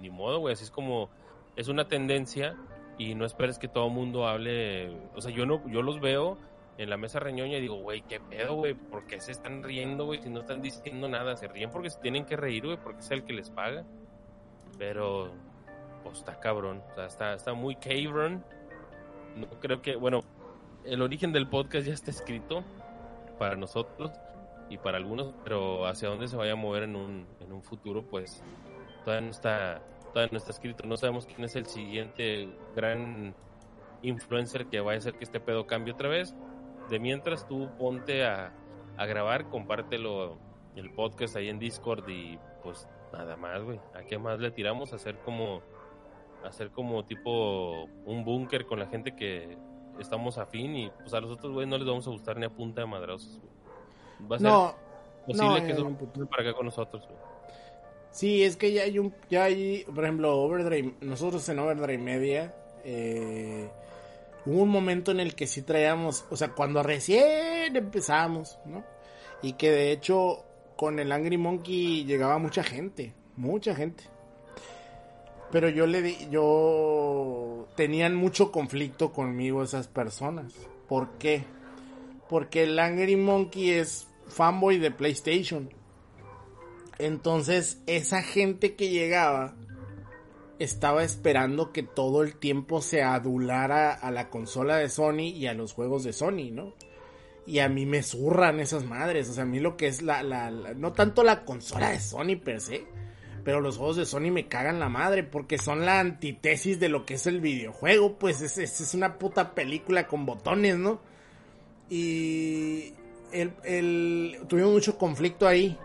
ni 0.00 0.10
modo, 0.10 0.38
güey, 0.38 0.54
así 0.54 0.64
es 0.64 0.70
como 0.70 1.10
es 1.56 1.68
una 1.68 1.88
tendencia 1.88 2.56
y 2.96 3.14
no 3.14 3.24
esperes 3.24 3.58
que 3.58 3.68
todo 3.68 3.86
el 3.86 3.92
mundo 3.92 4.26
hable, 4.26 4.90
o 5.14 5.20
sea, 5.20 5.30
yo 5.30 5.46
no 5.46 5.66
yo 5.68 5.82
los 5.82 6.00
veo 6.00 6.38
en 6.78 6.90
la 6.90 6.96
mesa 6.96 7.18
reñoña 7.18 7.58
y 7.58 7.60
digo, 7.60 7.76
güey, 7.76 8.02
qué 8.02 8.20
pedo, 8.20 8.54
güey, 8.54 8.74
¿por 8.74 9.06
qué 9.06 9.20
se 9.20 9.32
están 9.32 9.62
riendo, 9.62 10.06
güey, 10.06 10.22
si 10.22 10.30
no 10.30 10.40
están 10.40 10.62
diciendo 10.62 11.08
nada? 11.08 11.36
Se 11.36 11.48
ríen 11.48 11.70
porque 11.70 11.90
se 11.90 12.00
tienen 12.00 12.24
que 12.24 12.36
reír, 12.36 12.64
güey, 12.64 12.76
porque 12.76 13.00
es 13.00 13.10
el 13.10 13.24
que 13.24 13.32
les 13.32 13.50
paga. 13.50 13.84
Pero 14.78 15.32
pues 16.04 16.18
está 16.18 16.38
cabrón, 16.38 16.82
o 16.92 16.94
sea, 16.94 17.06
está 17.06 17.34
está 17.34 17.52
muy 17.52 17.74
cabrón. 17.76 18.44
No 19.38 19.46
creo 19.60 19.80
que, 19.82 19.96
bueno, 19.96 20.22
el 20.84 21.02
origen 21.02 21.32
del 21.32 21.48
podcast 21.48 21.86
ya 21.86 21.94
está 21.94 22.10
escrito 22.10 22.64
para 23.38 23.56
nosotros 23.56 24.10
y 24.68 24.78
para 24.78 24.98
algunos, 24.98 25.32
pero 25.44 25.86
hacia 25.86 26.08
dónde 26.08 26.28
se 26.28 26.36
vaya 26.36 26.52
a 26.52 26.56
mover 26.56 26.82
en 26.82 26.96
un, 26.96 27.26
en 27.40 27.52
un 27.52 27.62
futuro, 27.62 28.02
pues 28.02 28.42
todavía 29.04 29.26
no 29.26 29.30
está, 29.30 29.80
todavía 30.12 30.30
no 30.32 30.38
está 30.38 30.50
escrito. 30.50 30.86
No 30.86 30.96
sabemos 30.96 31.26
quién 31.26 31.44
es 31.44 31.56
el 31.56 31.66
siguiente 31.66 32.48
gran 32.74 33.34
influencer 34.02 34.66
que 34.66 34.80
vaya 34.80 34.96
a 34.96 34.98
hacer 34.98 35.14
que 35.14 35.24
este 35.24 35.40
pedo 35.40 35.66
cambie 35.66 35.94
otra 35.94 36.08
vez. 36.08 36.34
De 36.90 36.98
mientras 36.98 37.46
tú 37.46 37.68
ponte 37.78 38.24
a, 38.24 38.52
a 38.96 39.06
grabar, 39.06 39.48
compártelo 39.48 40.38
el 40.74 40.90
podcast 40.90 41.36
ahí 41.36 41.48
en 41.48 41.58
Discord 41.58 42.08
y 42.08 42.38
pues 42.62 42.88
nada 43.12 43.36
más, 43.36 43.62
güey. 43.62 43.80
¿A 43.94 44.02
qué 44.02 44.18
más 44.18 44.40
le 44.40 44.50
tiramos? 44.50 44.92
Hacer 44.92 45.18
como 45.18 45.62
hacer 46.44 46.70
como 46.70 47.04
tipo 47.04 47.84
un 48.04 48.24
búnker 48.24 48.66
con 48.66 48.78
la 48.78 48.86
gente 48.86 49.14
que 49.14 49.56
estamos 49.98 50.38
afín 50.38 50.76
y 50.76 50.90
pues 51.00 51.12
a 51.14 51.20
los 51.20 51.30
otros 51.32 51.52
güey 51.52 51.66
no 51.66 51.76
les 51.78 51.86
vamos 51.86 52.06
a 52.06 52.10
gustar 52.10 52.36
ni 52.36 52.46
a 52.46 52.50
punta 52.50 52.80
de 52.82 52.86
madrazos. 52.86 53.40
güey. 53.40 54.28
Va 54.30 54.36
a 54.36 54.38
ser 54.38 54.48
No, 54.48 54.74
posible 55.26 55.60
no, 55.60 55.66
que 55.66 56.04
puto- 56.04 56.26
para 56.28 56.42
acá 56.42 56.52
con 56.54 56.66
nosotros. 56.66 57.04
güey. 57.04 57.18
Sí, 58.10 58.42
es 58.42 58.56
que 58.56 58.72
ya 58.72 58.82
hay 58.84 58.98
un, 58.98 59.14
ya 59.28 59.44
hay, 59.44 59.84
por 59.94 60.02
ejemplo, 60.04 60.36
Overdrive, 60.40 60.94
nosotros 61.02 61.46
en 61.50 61.58
Overdrive 61.58 61.98
Media, 62.02 62.54
eh, 62.84 63.68
hubo 64.46 64.62
un 64.62 64.70
momento 64.70 65.10
en 65.10 65.20
el 65.20 65.34
que 65.34 65.46
sí 65.46 65.62
traíamos, 65.62 66.24
o 66.30 66.36
sea, 66.36 66.54
cuando 66.54 66.82
recién 66.82 67.76
empezamos, 67.76 68.58
¿no? 68.64 68.82
Y 69.42 69.52
que 69.54 69.70
de 69.70 69.92
hecho 69.92 70.44
con 70.76 70.98
el 71.00 71.12
Angry 71.12 71.36
Monkey 71.36 72.04
llegaba 72.04 72.38
mucha 72.38 72.62
gente, 72.62 73.12
mucha 73.36 73.74
gente. 73.74 74.04
Pero 75.50 75.68
yo 75.70 75.86
le 75.86 76.02
di, 76.02 76.16
yo 76.30 77.66
tenían 77.76 78.14
mucho 78.14 78.52
conflicto 78.52 79.12
conmigo 79.12 79.62
esas 79.62 79.88
personas. 79.88 80.52
¿Por 80.88 81.12
qué? 81.18 81.44
Porque 82.28 82.64
el 82.64 82.78
Angry 82.78 83.16
Monkey 83.16 83.70
es 83.70 84.06
fanboy 84.28 84.78
de 84.78 84.90
PlayStation. 84.90 85.70
Entonces, 86.98 87.80
esa 87.86 88.22
gente 88.22 88.74
que 88.74 88.90
llegaba 88.90 89.54
estaba 90.58 91.04
esperando 91.04 91.72
que 91.72 91.84
todo 91.84 92.22
el 92.22 92.34
tiempo 92.36 92.82
se 92.82 93.02
adulara 93.02 93.92
a 93.92 94.10
la 94.10 94.28
consola 94.28 94.76
de 94.76 94.88
Sony 94.88 95.28
y 95.34 95.46
a 95.46 95.54
los 95.54 95.72
juegos 95.72 96.02
de 96.02 96.12
Sony, 96.12 96.50
¿no? 96.52 96.74
Y 97.46 97.60
a 97.60 97.68
mí 97.68 97.86
me 97.86 98.02
zurran 98.02 98.58
esas 98.60 98.84
madres. 98.84 99.28
O 99.30 99.32
sea, 99.32 99.44
a 99.44 99.46
mí 99.46 99.60
lo 99.60 99.76
que 99.76 99.86
es 99.86 100.02
la, 100.02 100.22
la, 100.22 100.50
la- 100.50 100.74
no 100.74 100.92
tanto 100.92 101.22
la 101.22 101.44
consola 101.44 101.90
de 101.90 102.00
Sony 102.00 102.36
per 102.44 102.60
se, 102.60 102.84
pero 103.48 103.62
los 103.62 103.78
juegos 103.78 103.96
de 103.96 104.04
Sony 104.04 104.30
me 104.30 104.46
cagan 104.46 104.78
la 104.78 104.90
madre 104.90 105.22
porque 105.22 105.56
son 105.56 105.86
la 105.86 106.00
antítesis 106.00 106.78
de 106.78 106.90
lo 106.90 107.06
que 107.06 107.14
es 107.14 107.26
el 107.26 107.40
videojuego. 107.40 108.18
Pues 108.18 108.42
es, 108.42 108.58
es, 108.58 108.92
una 108.92 109.18
puta 109.18 109.54
película 109.54 110.06
con 110.06 110.26
botones, 110.26 110.76
¿no? 110.76 111.00
Y 111.88 112.92
el, 113.32 113.54
el- 113.64 114.40
tuvimos 114.48 114.72
mucho 114.72 114.98
conflicto 114.98 115.48
ahí. 115.48 115.78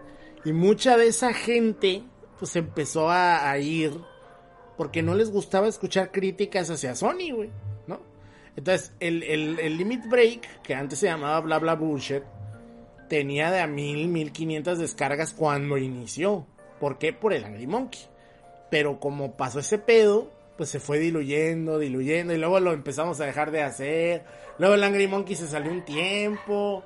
Y 0.43 0.51
mucha 0.51 0.97
de 0.97 1.07
esa 1.07 1.33
gente 1.33 2.03
pues 2.37 2.53
empezó 2.57 3.09
a, 3.09 3.49
a 3.49 3.57
ir 3.59 3.93
porque 4.75 5.01
no 5.01 5.15
les 5.15 5.31
gustaba 5.31 5.69
escuchar 5.69 6.11
críticas 6.11 6.69
hacia 6.69 6.95
Sony, 6.95 7.31
güey, 7.33 7.49
¿no? 7.87 8.01
Entonces, 8.57 8.91
el, 8.99 9.23
el, 9.23 9.57
el 9.61 9.77
Limit 9.77 10.05
Break, 10.09 10.63
que 10.63 10.75
antes 10.75 10.99
se 10.99 11.05
llamaba 11.05 11.39
Bla 11.39 11.59
Bla 11.59 11.75
Bullshit, 11.75 12.23
tenía 13.07 13.51
de 13.51 13.61
a 13.61 13.67
mil, 13.67 14.09
mil 14.09 14.33
quinientas 14.33 14.79
descargas 14.79 15.31
cuando 15.31 15.77
inició. 15.77 16.45
¿Por 16.83 16.97
qué? 16.97 17.13
Por 17.13 17.31
el 17.31 17.45
Angry 17.45 17.65
Monkey. 17.65 18.01
Pero 18.69 18.99
como 18.99 19.37
pasó 19.37 19.59
ese 19.59 19.77
pedo, 19.77 20.29
pues 20.57 20.69
se 20.69 20.81
fue 20.81 20.99
diluyendo, 20.99 21.79
diluyendo, 21.79 22.33
y 22.33 22.37
luego 22.37 22.59
lo 22.59 22.73
empezamos 22.73 23.21
a 23.21 23.25
dejar 23.25 23.51
de 23.51 23.63
hacer. 23.63 24.25
Luego 24.57 24.75
el 24.75 24.83
Angry 24.83 25.07
Monkey 25.07 25.37
se 25.37 25.47
salió 25.47 25.71
un 25.71 25.85
tiempo. 25.85 26.83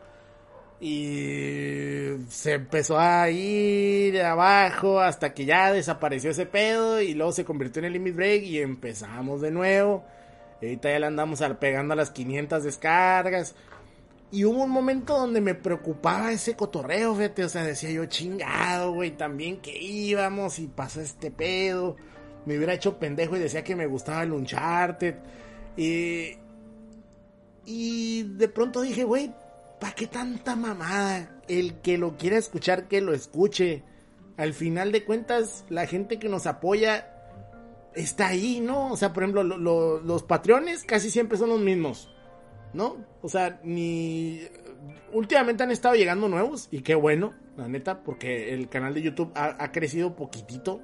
Y 0.80 2.12
se 2.30 2.54
empezó 2.54 3.00
a 3.00 3.28
ir 3.32 4.22
abajo 4.22 5.00
hasta 5.00 5.34
que 5.34 5.46
ya 5.46 5.74
desapareció 5.74 6.30
ese 6.30 6.46
pedo 6.46 7.02
y 7.02 7.16
luego 7.16 7.32
se 7.32 7.44
convirtió 7.44 7.80
en 7.80 7.86
el 7.86 7.94
Limit 7.94 8.16
Break 8.16 8.44
y 8.44 8.60
empezamos 8.60 9.42
de 9.42 9.50
nuevo. 9.50 10.06
Ahorita 10.62 10.92
ya 10.92 11.00
le 11.00 11.08
andamos 11.08 11.42
pegando 11.60 11.94
a 11.94 11.98
las 11.98 12.12
500 12.12 12.64
descargas. 12.64 13.56
Y 14.32 14.44
hubo 14.44 14.64
un 14.66 14.72
momento 14.72 15.18
donde 15.18 15.40
me 15.40 15.56
preocupaba 15.56 16.32
ese 16.34 16.56
cotorreo, 16.56 17.16
fíjate, 17.16 17.46
o 17.46 17.50
sea, 17.50 17.64
decía 17.64 17.92
yo, 17.92 18.06
chingado, 18.08 18.92
güey, 18.92 19.12
también 19.12 19.62
que 19.62 19.78
íbamos 19.82 20.60
y 20.60 20.68
pasó 20.68 21.00
este 21.00 21.32
pedo. 21.32 21.96
Me 22.46 22.58
hubiera 22.58 22.74
hecho 22.74 23.00
pendejo 23.00 23.36
y 23.38 23.40
decía 23.40 23.64
que 23.64 23.76
me 23.76 23.88
gustaba 23.88 24.24
el 24.24 24.34
Uncharted. 24.34 25.16
Y, 25.78 26.38
y 27.66 28.24
de 28.24 28.48
pronto 28.50 28.82
dije, 28.82 29.04
güey, 29.04 29.34
¿para 29.80 29.94
qué 29.94 30.08
tanta 30.08 30.56
mamada? 30.56 31.40
El 31.48 31.76
que 31.82 31.98
lo 31.98 32.18
quiera 32.18 32.38
escuchar, 32.38 32.88
que 32.88 33.02
lo 33.02 33.14
escuche. 33.14 33.84
Al 34.38 34.54
final 34.54 34.92
de 34.92 35.04
cuentas, 35.04 35.66
la 35.70 35.88
gente 35.88 36.20
que 36.20 36.30
nos 36.30 36.48
apoya 36.48 37.14
está 37.96 38.28
ahí, 38.28 38.60
¿no? 38.60 38.92
O 38.92 38.98
sea, 38.98 39.12
por 39.14 39.24
ejemplo, 39.24 39.44
lo- 39.44 39.58
lo- 39.58 40.00
los 40.00 40.24
patrones 40.24 40.84
casi 40.84 41.10
siempre 41.10 41.38
son 41.38 41.50
los 41.50 41.60
mismos, 41.60 42.14
¿no? 42.74 42.98
O 43.22 43.30
sea, 43.30 43.60
ni... 43.64 44.42
Últimamente 45.12 45.64
han 45.64 45.72
estado 45.72 45.96
llegando 45.96 46.28
nuevos 46.28 46.68
y 46.72 46.82
qué 46.82 46.96
bueno, 46.96 47.34
la 47.56 47.68
neta, 47.68 48.04
porque 48.04 48.54
el 48.54 48.70
canal 48.70 48.94
de 48.94 49.02
YouTube 49.02 49.32
ha, 49.36 49.72
crecido 49.72 50.16
poquitito. 50.16 50.82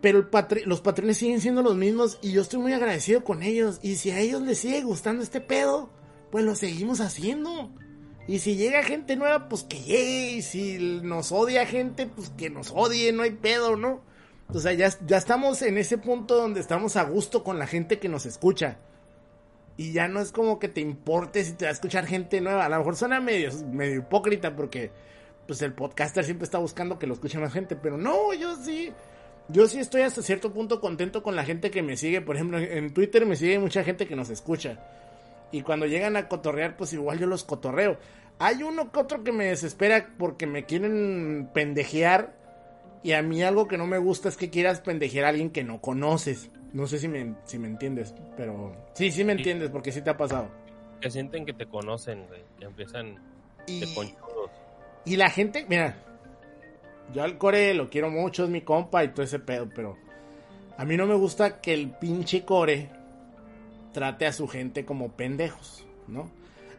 Pero 0.00 0.28
los 0.66 0.80
patrones 0.80 1.16
siguen 1.16 1.40
siendo 1.40 1.62
los 1.62 1.74
mismos 1.74 2.18
y 2.22 2.32
yo 2.32 2.42
estoy 2.42 2.60
muy 2.60 2.72
agradecido 2.72 3.24
con 3.24 3.42
ellos. 3.42 3.80
Y 3.82 3.96
si 3.96 4.10
a 4.10 4.20
ellos 4.20 4.42
les 4.42 4.58
sigue 4.58 4.82
gustando 4.82 5.22
este 5.22 5.40
pedo, 5.40 5.90
pues 6.30 6.44
lo 6.44 6.54
seguimos 6.54 7.00
haciendo. 7.00 7.70
Y 8.28 8.40
si 8.40 8.56
llega 8.56 8.82
gente 8.82 9.16
nueva, 9.16 9.48
pues 9.48 9.64
que 9.64 9.80
llegue. 9.80 10.32
Y 10.32 10.42
si 10.42 11.00
nos 11.02 11.32
odia 11.32 11.66
gente, 11.66 12.06
pues 12.06 12.30
que 12.30 12.50
nos 12.50 12.70
odie, 12.72 13.12
no 13.12 13.22
hay 13.22 13.30
pedo, 13.30 13.76
¿no? 13.76 14.02
O 14.52 14.60
sea, 14.60 14.72
ya, 14.72 14.90
ya 15.06 15.16
estamos 15.16 15.62
en 15.62 15.78
ese 15.78 15.98
punto 15.98 16.36
donde 16.36 16.60
estamos 16.60 16.96
a 16.96 17.04
gusto 17.04 17.42
con 17.42 17.58
la 17.58 17.66
gente 17.66 17.98
que 17.98 18.08
nos 18.08 18.24
escucha. 18.26 18.78
Y 19.78 19.92
ya 19.92 20.08
no 20.08 20.20
es 20.20 20.32
como 20.32 20.58
que 20.58 20.66
te 20.66 20.80
importe 20.80 21.44
si 21.44 21.52
te 21.52 21.64
va 21.64 21.68
a 21.68 21.72
escuchar 21.72 22.04
gente 22.04 22.40
nueva. 22.40 22.66
A 22.66 22.68
lo 22.68 22.78
mejor 22.78 22.96
suena 22.96 23.20
medio, 23.20 23.50
medio 23.70 24.00
hipócrita 24.00 24.56
porque 24.56 24.90
pues 25.46 25.62
el 25.62 25.72
podcaster 25.72 26.24
siempre 26.24 26.44
está 26.44 26.58
buscando 26.58 26.98
que 26.98 27.06
lo 27.06 27.14
escuche 27.14 27.38
más 27.38 27.52
gente. 27.52 27.76
Pero 27.76 27.96
no, 27.96 28.34
yo 28.34 28.56
sí. 28.56 28.92
Yo 29.46 29.68
sí 29.68 29.78
estoy 29.78 30.02
hasta 30.02 30.20
cierto 30.20 30.52
punto 30.52 30.80
contento 30.80 31.22
con 31.22 31.36
la 31.36 31.44
gente 31.44 31.70
que 31.70 31.84
me 31.84 31.96
sigue. 31.96 32.20
Por 32.20 32.34
ejemplo, 32.34 32.58
en 32.58 32.92
Twitter 32.92 33.24
me 33.24 33.36
sigue 33.36 33.60
mucha 33.60 33.84
gente 33.84 34.08
que 34.08 34.16
nos 34.16 34.30
escucha. 34.30 34.80
Y 35.52 35.62
cuando 35.62 35.86
llegan 35.86 36.16
a 36.16 36.28
cotorrear, 36.28 36.76
pues 36.76 36.92
igual 36.92 37.20
yo 37.20 37.28
los 37.28 37.44
cotorreo. 37.44 37.98
Hay 38.40 38.64
uno 38.64 38.90
que 38.90 38.98
otro 38.98 39.22
que 39.22 39.30
me 39.30 39.46
desespera 39.46 40.08
porque 40.18 40.48
me 40.48 40.64
quieren 40.64 41.50
pendejear. 41.54 42.34
Y 43.04 43.12
a 43.12 43.22
mí 43.22 43.44
algo 43.44 43.68
que 43.68 43.78
no 43.78 43.86
me 43.86 43.98
gusta 43.98 44.28
es 44.28 44.36
que 44.36 44.50
quieras 44.50 44.80
pendejear 44.80 45.24
a 45.24 45.28
alguien 45.28 45.50
que 45.50 45.62
no 45.62 45.80
conoces. 45.80 46.50
No 46.72 46.86
sé 46.86 46.98
si 46.98 47.08
me, 47.08 47.34
si 47.44 47.58
me 47.58 47.68
entiendes, 47.68 48.14
pero... 48.36 48.74
Sí, 48.94 49.10
sí 49.10 49.24
me 49.24 49.32
entiendes 49.32 49.70
porque 49.70 49.90
sí 49.92 50.02
te 50.02 50.10
ha 50.10 50.16
pasado. 50.16 50.48
Que 51.00 51.10
sienten 51.10 51.46
que 51.46 51.52
te 51.54 51.66
conocen, 51.66 52.26
güey. 52.26 52.42
Que 52.58 52.66
empiezan 52.66 53.16
Y, 53.66 53.80
de 53.80 53.94
conchudos. 53.94 54.50
y 55.04 55.16
la 55.16 55.30
gente, 55.30 55.64
mira, 55.68 55.96
yo 57.14 57.22
al 57.22 57.38
core 57.38 57.72
lo 57.74 57.88
quiero 57.88 58.10
mucho, 58.10 58.44
es 58.44 58.50
mi 58.50 58.60
compa 58.60 59.02
y 59.04 59.08
todo 59.08 59.22
ese 59.22 59.38
pedo, 59.38 59.68
pero 59.74 59.96
a 60.76 60.84
mí 60.84 60.96
no 60.96 61.06
me 61.06 61.14
gusta 61.14 61.60
que 61.60 61.72
el 61.72 61.90
pinche 61.90 62.44
core 62.44 62.90
trate 63.92 64.26
a 64.26 64.32
su 64.32 64.46
gente 64.46 64.84
como 64.84 65.12
pendejos, 65.12 65.86
¿no? 66.06 66.30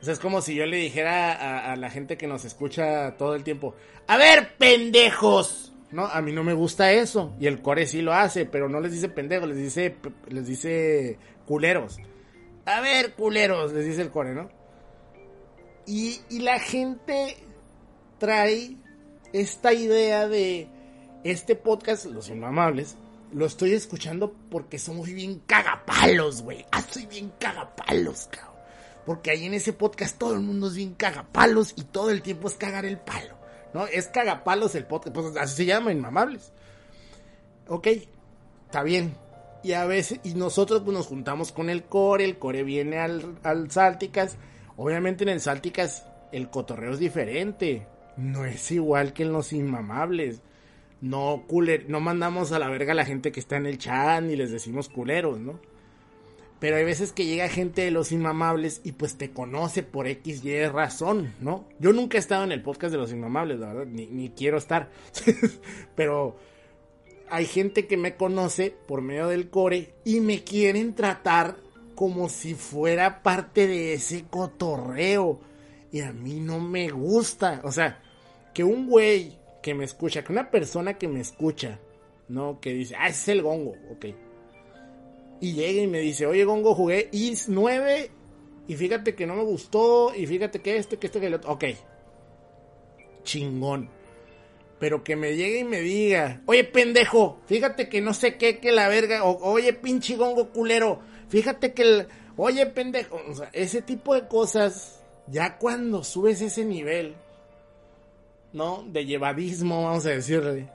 O 0.01 0.03
sea, 0.05 0.13
es 0.13 0.19
como 0.19 0.41
si 0.41 0.55
yo 0.55 0.65
le 0.65 0.77
dijera 0.77 1.33
a, 1.33 1.73
a 1.73 1.75
la 1.75 1.89
gente 1.89 2.15
que 2.17 2.27
nos 2.27 2.45
escucha 2.45 3.15
todo 3.17 3.35
el 3.35 3.43
tiempo, 3.43 3.75
a 4.07 4.17
ver, 4.17 4.53
pendejos, 4.57 5.73
¿no? 5.91 6.05
A 6.05 6.21
mí 6.21 6.31
no 6.31 6.43
me 6.43 6.53
gusta 6.53 6.91
eso. 6.91 7.35
Y 7.39 7.47
el 7.47 7.61
core 7.61 7.85
sí 7.85 8.01
lo 8.01 8.13
hace, 8.13 8.45
pero 8.45 8.69
no 8.69 8.79
les 8.79 8.91
dice 8.91 9.09
pendejo, 9.09 9.45
les 9.45 9.57
dice, 9.57 9.95
les 10.27 10.45
dice 10.45 11.17
culeros. 11.45 11.97
A 12.65 12.81
ver, 12.81 13.13
culeros, 13.13 13.73
les 13.73 13.85
dice 13.85 14.01
el 14.01 14.11
core, 14.11 14.33
¿no? 14.33 14.49
Y, 15.85 16.21
y 16.29 16.39
la 16.39 16.59
gente 16.59 17.37
trae 18.19 18.77
esta 19.33 19.73
idea 19.73 20.27
de 20.27 20.67
este 21.23 21.55
podcast, 21.55 22.05
Los 22.05 22.29
Inmamables, 22.29 22.95
lo 23.31 23.45
estoy 23.45 23.73
escuchando 23.73 24.33
porque 24.49 24.79
somos 24.79 25.07
bien 25.07 25.41
cagapalos, 25.45 26.41
güey. 26.41 26.65
Ah, 26.71 26.81
soy 26.81 27.05
bien 27.05 27.31
cagapalos, 27.39 28.27
cabrón. 28.31 28.49
Porque 29.05 29.31
ahí 29.31 29.45
en 29.45 29.53
ese 29.55 29.73
podcast 29.73 30.17
todo 30.17 30.33
el 30.33 30.41
mundo 30.41 30.67
es 30.67 30.75
bien 30.75 30.93
cagapalos 30.93 31.73
y 31.75 31.83
todo 31.83 32.11
el 32.11 32.21
tiempo 32.21 32.47
es 32.47 32.55
cagar 32.55 32.85
el 32.85 32.99
palo. 32.99 33.38
¿No? 33.73 33.85
Es 33.87 34.07
cagapalos 34.07 34.75
el 34.75 34.85
podcast. 34.85 35.15
Pues 35.15 35.37
así 35.37 35.55
se 35.55 35.65
llama, 35.65 35.91
Inmamables. 35.91 36.51
Ok, 37.67 37.87
está 38.65 38.83
bien. 38.83 39.15
Y 39.63 39.73
a 39.73 39.85
veces, 39.85 40.19
y 40.23 40.33
nosotros 40.33 40.81
pues, 40.83 40.95
nos 40.95 41.07
juntamos 41.07 41.51
con 41.51 41.69
el 41.69 41.83
core, 41.83 42.23
el 42.23 42.37
core 42.37 42.63
viene 42.63 42.99
al, 42.99 43.37
al 43.43 43.69
Salticas. 43.69 44.37
Obviamente 44.77 45.23
en 45.23 45.29
el 45.29 45.41
Salticas 45.41 46.05
el 46.31 46.49
cotorreo 46.49 46.93
es 46.93 46.99
diferente. 46.99 47.85
No 48.17 48.45
es 48.45 48.71
igual 48.71 49.13
que 49.13 49.23
en 49.23 49.33
los 49.33 49.53
Inmamables. 49.53 50.41
No, 51.01 51.45
culer, 51.47 51.85
no 51.89 51.99
mandamos 51.99 52.51
a 52.51 52.59
la 52.59 52.69
verga 52.69 52.91
a 52.91 52.95
la 52.95 53.05
gente 53.05 53.31
que 53.31 53.39
está 53.39 53.55
en 53.55 53.65
el 53.65 53.77
chat 53.77 54.21
ni 54.21 54.35
les 54.35 54.51
decimos 54.51 54.89
culeros, 54.89 55.39
¿no? 55.39 55.59
Pero 56.59 56.75
hay 56.75 56.83
veces 56.83 57.13
que 57.13 57.25
llega 57.25 57.47
gente 57.47 57.83
de 57.83 57.91
los 57.91 58.11
inmamables 58.11 58.81
y 58.83 58.91
pues 58.91 59.17
te 59.17 59.31
conoce 59.31 59.81
por 59.81 60.07
X, 60.07 60.43
Y 60.43 60.65
razón, 60.65 61.33
¿no? 61.39 61.65
Yo 61.79 61.93
nunca 61.93 62.17
he 62.17 62.19
estado 62.19 62.43
en 62.43 62.51
el 62.51 62.61
podcast 62.61 62.91
de 62.91 62.97
los 62.97 63.11
inmamables, 63.11 63.59
la 63.59 63.73
verdad, 63.73 63.85
ni, 63.85 64.07
ni 64.07 64.29
quiero 64.31 64.57
estar. 64.57 64.89
Pero 65.95 66.35
hay 67.29 67.45
gente 67.45 67.87
que 67.87 67.95
me 67.95 68.15
conoce 68.15 68.75
por 68.87 69.01
medio 69.01 69.27
del 69.27 69.49
core 69.49 69.93
y 70.03 70.19
me 70.19 70.43
quieren 70.43 70.95
tratar 70.95 71.55
como 71.95 72.29
si 72.29 72.55
fuera 72.55 73.23
parte 73.23 73.67
de 73.67 73.93
ese 73.93 74.25
cotorreo. 74.29 75.39
Y 75.91 76.01
a 76.01 76.11
mí 76.11 76.39
no 76.39 76.59
me 76.59 76.89
gusta. 76.89 77.61
O 77.63 77.71
sea, 77.71 78.01
que 78.53 78.63
un 78.63 78.87
güey 78.87 79.37
que 79.61 79.73
me 79.73 79.85
escucha, 79.85 80.23
que 80.23 80.31
una 80.31 80.51
persona 80.51 80.95
que 80.95 81.07
me 81.07 81.19
escucha, 81.19 81.79
¿no? 82.27 82.59
Que 82.59 82.73
dice, 82.73 82.95
ah, 82.97 83.07
ese 83.07 83.19
es 83.19 83.27
el 83.29 83.41
gongo, 83.41 83.75
ok. 83.91 84.05
Y 85.41 85.53
llega 85.53 85.81
y 85.81 85.87
me 85.87 85.99
dice, 85.99 86.25
oye 86.25 86.43
gongo, 86.43 86.75
jugué 86.75 87.09
IS 87.11 87.47
9 87.49 88.11
y 88.67 88.75
fíjate 88.75 89.15
que 89.15 89.25
no 89.25 89.35
me 89.35 89.43
gustó 89.43 90.13
y 90.15 90.27
fíjate 90.27 90.61
que 90.61 90.77
este, 90.77 90.97
que 90.97 91.07
este, 91.07 91.19
que 91.19 91.27
el 91.27 91.33
otro. 91.35 91.51
Ok. 91.51 91.65
Chingón. 93.23 93.89
Pero 94.79 95.03
que 95.03 95.15
me 95.15 95.35
llegue 95.35 95.59
y 95.59 95.63
me 95.63 95.81
diga, 95.81 96.41
oye 96.45 96.63
pendejo, 96.63 97.39
fíjate 97.47 97.89
que 97.89 97.99
no 97.99 98.13
sé 98.13 98.37
qué, 98.37 98.59
que 98.59 98.71
la 98.71 98.87
verga, 98.87 99.23
oye 99.25 99.73
pinche 99.73 100.15
gongo 100.15 100.51
culero, 100.51 101.01
fíjate 101.27 101.73
que 101.73 101.81
el, 101.81 102.07
oye 102.37 102.65
pendejo, 102.67 103.19
o 103.27 103.35
sea, 103.35 103.49
ese 103.51 103.81
tipo 103.81 104.13
de 104.15 104.27
cosas, 104.27 105.01
ya 105.27 105.57
cuando 105.57 106.03
subes 106.03 106.39
ese 106.41 106.63
nivel, 106.63 107.15
¿no? 108.53 108.85
De 108.87 109.05
llevadismo, 109.05 109.83
vamos 109.83 110.05
a 110.05 110.11
decirle. 110.11 110.69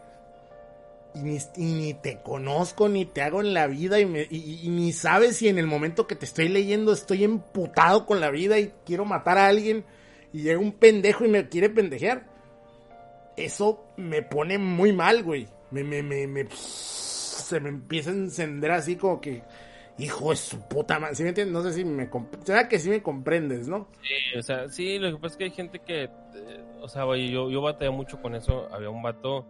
Y 1.14 1.20
ni, 1.20 1.38
ni 1.56 1.94
te 1.94 2.20
conozco, 2.22 2.88
ni 2.88 3.04
te 3.04 3.22
hago 3.22 3.40
en 3.40 3.54
la 3.54 3.68
vida, 3.68 4.00
y, 4.00 4.06
me, 4.06 4.26
y, 4.30 4.68
ni 4.68 4.92
sabes 4.92 5.36
si 5.36 5.48
en 5.48 5.58
el 5.58 5.66
momento 5.66 6.08
que 6.08 6.16
te 6.16 6.24
estoy 6.24 6.48
leyendo 6.48 6.92
estoy 6.92 7.22
emputado 7.22 8.04
con 8.04 8.20
la 8.20 8.30
vida 8.30 8.58
y 8.58 8.72
quiero 8.84 9.04
matar 9.04 9.38
a 9.38 9.46
alguien, 9.46 9.84
y 10.32 10.42
llega 10.42 10.58
un 10.58 10.72
pendejo 10.72 11.24
y 11.24 11.28
me 11.28 11.48
quiere 11.48 11.70
pendejear. 11.70 12.26
Eso 13.36 13.84
me 13.96 14.22
pone 14.22 14.58
muy 14.58 14.92
mal, 14.92 15.22
güey. 15.22 15.46
Me, 15.70 15.84
me, 15.84 16.02
me, 16.02 16.26
me 16.26 16.46
se 17.44 17.60
me 17.60 17.68
empieza 17.68 18.10
a 18.10 18.14
encender 18.14 18.70
así 18.70 18.96
como 18.96 19.20
que, 19.20 19.42
hijo 19.98 20.30
de 20.30 20.36
su 20.36 20.60
puta 20.68 20.98
madre. 20.98 21.14
¿Sí 21.14 21.22
me 21.22 21.30
entiendes? 21.30 21.52
No 21.52 21.62
sé 21.62 21.72
si 21.72 21.84
me. 21.84 22.08
Será 22.44 22.68
que 22.68 22.78
sí 22.78 22.88
me 22.88 23.02
comprendes, 23.02 23.68
¿no? 23.68 23.88
Sí, 24.02 24.38
o 24.38 24.42
sea, 24.42 24.68
sí, 24.68 24.98
lo 24.98 25.12
que 25.12 25.16
pasa 25.18 25.34
es 25.34 25.36
que 25.36 25.44
hay 25.44 25.50
gente 25.50 25.78
que. 25.80 26.04
Eh, 26.04 26.10
o 26.80 26.88
sea, 26.88 27.04
yo, 27.16 27.50
yo 27.50 27.62
batallé 27.62 27.90
mucho 27.90 28.20
con 28.20 28.34
eso. 28.34 28.68
Había 28.72 28.90
un 28.90 29.02
vato 29.02 29.46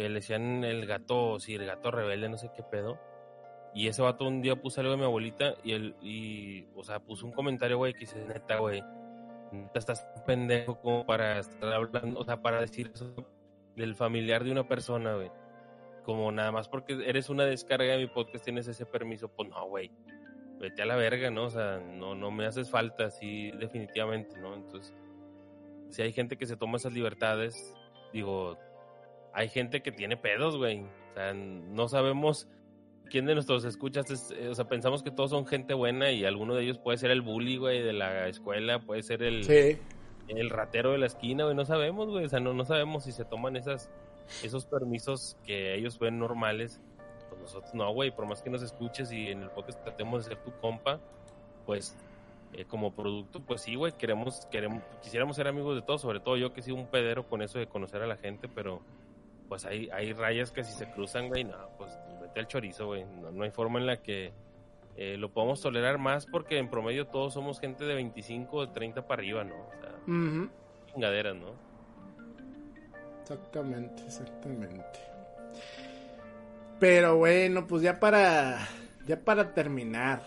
que 0.00 0.08
le 0.08 0.14
decían 0.14 0.64
el 0.64 0.86
gato, 0.86 1.38
sí, 1.40 1.54
el 1.56 1.66
gato 1.66 1.90
rebelde, 1.90 2.30
no 2.30 2.38
sé 2.38 2.50
qué 2.56 2.62
pedo. 2.62 2.98
Y 3.74 3.86
ese 3.86 4.00
vato 4.00 4.26
un 4.26 4.40
día 4.40 4.56
puso 4.56 4.80
algo 4.80 4.92
de 4.92 4.96
mi 4.96 5.04
abuelita 5.04 5.54
y 5.62 5.72
él, 5.72 5.94
y, 6.00 6.66
o 6.74 6.82
sea, 6.82 7.00
puso 7.00 7.26
un 7.26 7.32
comentario, 7.32 7.76
güey, 7.76 7.92
que 7.92 8.00
dice, 8.00 8.24
neta, 8.24 8.58
güey, 8.58 8.82
neta 9.52 9.78
estás 9.78 10.08
pendejo 10.26 10.80
como 10.80 11.04
para 11.04 11.38
estar 11.38 11.70
hablando, 11.70 12.18
o 12.18 12.24
sea, 12.24 12.40
para 12.40 12.62
decir 12.62 12.90
eso 12.94 13.14
del 13.76 13.94
familiar 13.94 14.42
de 14.42 14.52
una 14.52 14.66
persona, 14.66 15.16
güey. 15.16 15.30
Como 16.02 16.32
nada 16.32 16.50
más 16.50 16.66
porque 16.66 16.94
eres 17.06 17.28
una 17.28 17.44
descarga 17.44 17.92
de 17.92 17.98
mi 17.98 18.06
podcast, 18.06 18.42
tienes 18.42 18.66
ese 18.68 18.86
permiso, 18.86 19.28
pues 19.28 19.50
no, 19.50 19.66
güey. 19.68 19.92
Vete 20.58 20.80
a 20.80 20.86
la 20.86 20.96
verga, 20.96 21.30
¿no? 21.30 21.44
O 21.44 21.50
sea, 21.50 21.78
no, 21.78 22.14
no 22.14 22.30
me 22.30 22.46
haces 22.46 22.70
falta, 22.70 23.10
sí, 23.10 23.50
definitivamente, 23.52 24.38
¿no? 24.38 24.54
Entonces, 24.54 24.94
si 25.90 26.00
hay 26.00 26.12
gente 26.12 26.38
que 26.38 26.46
se 26.46 26.56
toma 26.56 26.78
esas 26.78 26.94
libertades, 26.94 27.74
digo, 28.14 28.56
hay 29.32 29.48
gente 29.48 29.82
que 29.82 29.92
tiene 29.92 30.16
pedos, 30.16 30.56
güey. 30.56 30.80
O 30.82 31.14
sea, 31.14 31.32
no 31.34 31.88
sabemos 31.88 32.48
quién 33.10 33.26
de 33.26 33.34
nuestros 33.34 33.64
escuchas 33.64 34.10
es, 34.10 34.32
o 34.48 34.54
sea, 34.54 34.66
pensamos 34.68 35.02
que 35.02 35.10
todos 35.10 35.30
son 35.30 35.46
gente 35.46 35.74
buena 35.74 36.10
y 36.12 36.24
alguno 36.24 36.54
de 36.54 36.62
ellos 36.62 36.78
puede 36.78 36.98
ser 36.98 37.10
el 37.10 37.22
bully, 37.22 37.56
güey, 37.56 37.82
de 37.82 37.92
la 37.92 38.28
escuela, 38.28 38.78
puede 38.80 39.02
ser 39.02 39.22
el, 39.22 39.44
Sí. 39.44 39.78
el 40.28 40.48
ratero 40.50 40.92
de 40.92 40.98
la 40.98 41.06
esquina, 41.06 41.44
güey, 41.44 41.56
no 41.56 41.64
sabemos, 41.64 42.08
güey, 42.08 42.24
o 42.24 42.28
sea, 42.28 42.38
no, 42.38 42.54
no 42.54 42.64
sabemos 42.64 43.04
si 43.04 43.12
se 43.12 43.24
toman 43.24 43.56
esas, 43.56 43.90
esos 44.44 44.64
permisos 44.64 45.36
que 45.44 45.74
ellos 45.74 45.98
ven 45.98 46.20
normales, 46.20 46.80
pues 47.28 47.40
nosotros 47.40 47.74
no, 47.74 47.92
güey, 47.92 48.12
por 48.12 48.26
más 48.26 48.42
que 48.42 48.50
nos 48.50 48.62
escuches 48.62 49.10
y 49.10 49.26
en 49.26 49.42
el 49.42 49.50
podcast 49.50 49.82
tratemos 49.82 50.24
de 50.24 50.34
ser 50.34 50.44
tu 50.44 50.52
compa, 50.60 51.00
pues 51.66 51.96
eh, 52.52 52.64
como 52.64 52.92
producto, 52.94 53.40
pues 53.40 53.62
sí, 53.62 53.74
güey, 53.74 53.90
queremos, 53.92 54.46
queremos, 54.52 54.84
quisiéramos 55.02 55.34
ser 55.34 55.48
amigos 55.48 55.74
de 55.74 55.82
todos, 55.82 56.00
sobre 56.00 56.20
todo 56.20 56.36
yo 56.36 56.52
que 56.52 56.62
soy 56.62 56.74
un 56.74 56.86
pedero 56.86 57.26
con 57.28 57.42
eso 57.42 57.58
de 57.58 57.66
conocer 57.66 58.02
a 58.02 58.06
la 58.06 58.16
gente, 58.16 58.48
pero 58.48 58.80
pues 59.50 59.66
hay, 59.66 59.90
hay 59.92 60.14
rayas 60.14 60.50
que 60.52 60.64
si 60.64 60.72
se 60.72 60.90
cruzan, 60.90 61.28
güey, 61.28 61.44
no, 61.44 61.56
pues 61.76 61.90
vete 62.22 62.40
al 62.40 62.46
chorizo, 62.46 62.86
güey, 62.86 63.04
no, 63.04 63.30
no 63.30 63.44
hay 63.44 63.50
forma 63.50 63.78
en 63.78 63.86
la 63.86 63.98
que 64.00 64.32
eh, 64.96 65.16
lo 65.18 65.30
podamos 65.32 65.60
tolerar 65.60 65.98
más 65.98 66.24
porque 66.24 66.56
en 66.58 66.70
promedio 66.70 67.06
todos 67.08 67.34
somos 67.34 67.60
gente 67.60 67.84
de 67.84 67.94
25 67.94 68.66
de 68.66 68.72
30 68.72 69.06
para 69.06 69.20
arriba, 69.20 69.44
¿no? 69.44 69.56
O 69.56 69.70
sea, 69.80 69.90
chingaderas, 70.86 71.36
¿no? 71.36 71.52
Exactamente, 73.22 74.02
exactamente. 74.04 74.98
Pero 76.78 77.16
bueno, 77.16 77.66
pues 77.66 77.82
ya 77.82 78.00
para 78.00 78.58
ya 79.06 79.20
para 79.20 79.52
terminar. 79.52 80.22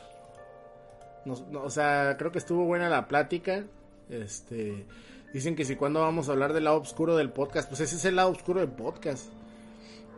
Nos- 1.25 1.47
no, 1.47 1.63
o 1.63 1.69
sea, 1.69 2.15
creo 2.17 2.31
que 2.31 2.37
estuvo 2.39 2.65
buena 2.65 2.89
la 2.89 3.07
plática. 3.07 3.63
Este, 4.09 4.85
dicen 5.34 5.55
que 5.55 5.65
si 5.65 5.76
cuando 5.76 6.01
vamos 6.01 6.30
a 6.30 6.34
hablar 6.34 6.53
del 6.53 6.65
lado 6.65 6.80
oscuro 6.80 7.18
del 7.18 7.31
podcast, 7.31 7.68
pues 7.68 7.81
ese 7.81 7.95
es 7.95 8.05
el 8.05 8.15
lado 8.15 8.30
oscuro 8.30 8.60
del 8.60 8.69
podcast. 8.69 9.30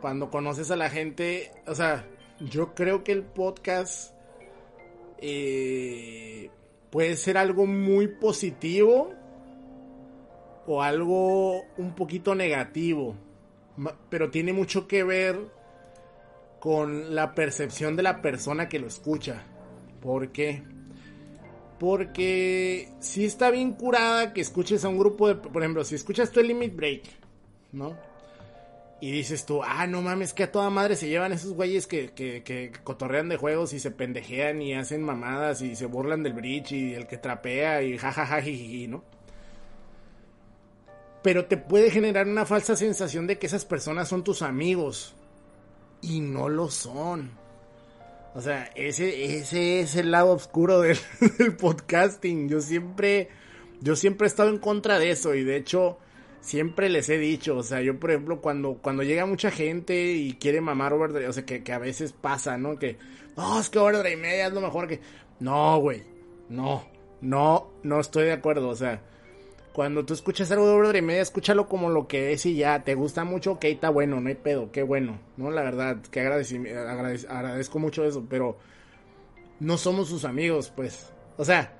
Cuando 0.00 0.30
conoces 0.30 0.70
a 0.70 0.76
la 0.76 0.90
gente, 0.90 1.50
o 1.66 1.74
sea, 1.74 2.06
yo 2.38 2.74
creo 2.74 3.02
que 3.02 3.12
el 3.12 3.22
podcast 3.22 4.12
eh, 5.18 6.50
puede 6.90 7.16
ser 7.16 7.38
algo 7.38 7.66
muy 7.66 8.08
positivo 8.08 9.12
o 10.66 10.82
algo 10.82 11.62
un 11.78 11.94
poquito 11.94 12.34
negativo, 12.34 13.16
pero 14.10 14.30
tiene 14.30 14.52
mucho 14.52 14.86
que 14.86 15.02
ver 15.02 15.38
con 16.60 17.14
la 17.14 17.34
percepción 17.34 17.96
de 17.96 18.02
la 18.02 18.20
persona 18.20 18.68
que 18.68 18.78
lo 18.78 18.86
escucha. 18.86 19.44
¿Por 20.00 20.30
qué? 20.32 20.62
Porque 21.78 22.88
si 23.00 23.24
está 23.24 23.50
bien 23.50 23.72
curada 23.72 24.32
que 24.32 24.40
escuches 24.40 24.84
a 24.84 24.88
un 24.88 24.98
grupo 24.98 25.28
de, 25.28 25.34
por 25.34 25.62
ejemplo, 25.62 25.84
si 25.84 25.94
escuchas 25.94 26.30
tú 26.30 26.40
el 26.40 26.48
Limit 26.48 26.74
Break, 26.74 27.02
¿no? 27.72 27.96
Y 28.98 29.10
dices 29.10 29.44
tú, 29.44 29.62
ah, 29.62 29.86
no 29.86 30.00
mames, 30.00 30.32
que 30.32 30.44
a 30.44 30.52
toda 30.52 30.70
madre 30.70 30.96
se 30.96 31.08
llevan 31.08 31.32
esos 31.32 31.52
güeyes 31.52 31.86
que, 31.86 32.12
que, 32.12 32.42
que 32.42 32.72
cotorrean 32.82 33.28
de 33.28 33.36
juegos 33.36 33.74
y 33.74 33.78
se 33.78 33.90
pendejean 33.90 34.62
y 34.62 34.72
hacen 34.72 35.02
mamadas 35.02 35.60
y 35.60 35.76
se 35.76 35.84
burlan 35.84 36.22
del 36.22 36.32
bridge 36.32 36.72
y 36.72 36.94
el 36.94 37.06
que 37.06 37.18
trapea 37.18 37.82
y 37.82 37.98
jajaja, 37.98 38.40
jijiji, 38.40 38.86
¿no? 38.88 39.04
Pero 41.22 41.44
te 41.46 41.56
puede 41.56 41.90
generar 41.90 42.26
una 42.26 42.46
falsa 42.46 42.74
sensación 42.76 43.26
de 43.26 43.38
que 43.38 43.48
esas 43.48 43.64
personas 43.64 44.08
son 44.08 44.24
tus 44.24 44.42
amigos. 44.42 45.14
Y 46.00 46.20
no 46.20 46.48
lo 46.48 46.70
son. 46.70 47.32
O 48.36 48.42
sea, 48.42 48.70
ese, 48.74 49.38
ese 49.38 49.80
es 49.80 49.96
el 49.96 50.10
lado 50.10 50.32
oscuro 50.32 50.80
del, 50.82 50.98
podcasting. 51.58 52.50
Yo 52.50 52.60
siempre, 52.60 53.30
yo 53.80 53.96
siempre 53.96 54.26
he 54.26 54.28
estado 54.28 54.50
en 54.50 54.58
contra 54.58 54.98
de 54.98 55.10
eso. 55.10 55.34
Y 55.34 55.42
de 55.42 55.56
hecho, 55.56 55.96
siempre 56.42 56.90
les 56.90 57.08
he 57.08 57.16
dicho. 57.16 57.56
O 57.56 57.62
sea, 57.62 57.80
yo 57.80 57.98
por 57.98 58.10
ejemplo, 58.10 58.42
cuando, 58.42 58.74
cuando 58.74 59.02
llega 59.02 59.24
mucha 59.24 59.50
gente 59.50 60.12
y 60.12 60.34
quiere 60.34 60.60
mamar 60.60 60.92
Overdrive, 60.92 61.28
o 61.28 61.32
sea, 61.32 61.46
que, 61.46 61.64
que 61.64 61.72
a 61.72 61.78
veces 61.78 62.12
pasa, 62.12 62.58
¿no? 62.58 62.78
Que, 62.78 62.98
no, 63.38 63.58
es 63.58 63.70
que 63.70 63.78
Overdrive 63.78 64.18
Media 64.18 64.48
es 64.48 64.52
lo 64.52 64.60
mejor 64.60 64.86
que. 64.86 65.00
No, 65.40 65.78
güey. 65.78 66.02
No, 66.50 66.84
no, 67.22 67.72
no 67.84 68.00
estoy 68.00 68.24
de 68.24 68.32
acuerdo. 68.32 68.68
O 68.68 68.76
sea, 68.76 69.00
Cuando 69.76 70.06
tú 70.06 70.14
escuchas 70.14 70.50
algo 70.50 70.66
de 70.66 70.72
Overdrive 70.72 71.02
Media, 71.06 71.20
escúchalo 71.20 71.68
como 71.68 71.90
lo 71.90 72.08
que 72.08 72.32
es 72.32 72.46
y 72.46 72.56
ya. 72.56 72.82
Te 72.82 72.94
gusta 72.94 73.24
mucho, 73.24 73.52
ok, 73.52 73.64
está 73.64 73.90
bueno, 73.90 74.18
no 74.22 74.30
hay 74.30 74.34
pedo, 74.34 74.72
qué 74.72 74.82
bueno. 74.82 75.20
No, 75.36 75.50
la 75.50 75.62
verdad, 75.62 75.98
que 76.10 76.20
agradezco 76.20 77.78
mucho 77.78 78.02
eso, 78.06 78.24
pero 78.26 78.56
no 79.60 79.76
somos 79.76 80.08
sus 80.08 80.24
amigos, 80.24 80.72
pues. 80.74 81.12
O 81.36 81.44
sea, 81.44 81.76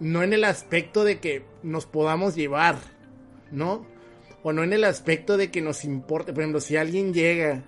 no 0.00 0.24
en 0.24 0.32
el 0.32 0.42
aspecto 0.42 1.04
de 1.04 1.20
que 1.20 1.44
nos 1.62 1.86
podamos 1.86 2.34
llevar, 2.34 2.78
¿no? 3.52 3.86
O 4.42 4.52
no 4.52 4.64
en 4.64 4.72
el 4.72 4.82
aspecto 4.82 5.36
de 5.36 5.52
que 5.52 5.62
nos 5.62 5.84
importe. 5.84 6.32
Por 6.32 6.42
ejemplo, 6.42 6.60
si 6.60 6.76
alguien 6.76 7.14
llega, 7.14 7.62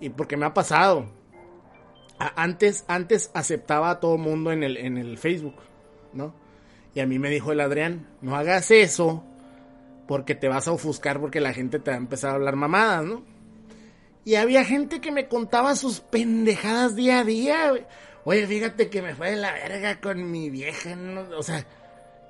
y 0.00 0.08
porque 0.08 0.38
me 0.38 0.46
ha 0.46 0.54
pasado, 0.54 1.10
antes, 2.18 2.86
antes 2.88 3.30
aceptaba 3.34 3.90
a 3.90 4.00
todo 4.00 4.16
mundo 4.16 4.50
en 4.50 4.62
el, 4.62 4.78
en 4.78 4.96
el 4.96 5.18
Facebook, 5.18 5.56
¿no? 6.14 6.40
Y 6.94 7.00
a 7.00 7.06
mí 7.06 7.18
me 7.18 7.30
dijo 7.30 7.52
el 7.52 7.60
Adrián, 7.60 8.06
no 8.20 8.36
hagas 8.36 8.70
eso 8.70 9.24
porque 10.06 10.34
te 10.34 10.48
vas 10.48 10.68
a 10.68 10.72
ofuscar 10.72 11.20
porque 11.20 11.40
la 11.40 11.54
gente 11.54 11.78
te 11.78 11.90
va 11.90 11.96
a 11.96 12.00
empezar 12.00 12.30
a 12.30 12.34
hablar 12.34 12.56
mamadas, 12.56 13.04
¿no? 13.04 13.24
Y 14.24 14.36
había 14.36 14.64
gente 14.64 15.00
que 15.00 15.10
me 15.10 15.26
contaba 15.26 15.74
sus 15.74 16.00
pendejadas 16.00 16.94
día 16.94 17.20
a 17.20 17.24
día. 17.24 17.72
Oye, 18.24 18.46
fíjate 18.46 18.88
que 18.88 19.02
me 19.02 19.14
fue 19.14 19.30
de 19.30 19.36
la 19.36 19.52
verga 19.52 20.00
con 20.00 20.30
mi 20.30 20.50
vieja, 20.50 20.94
¿no? 20.94 21.22
o 21.36 21.42
sea, 21.42 21.66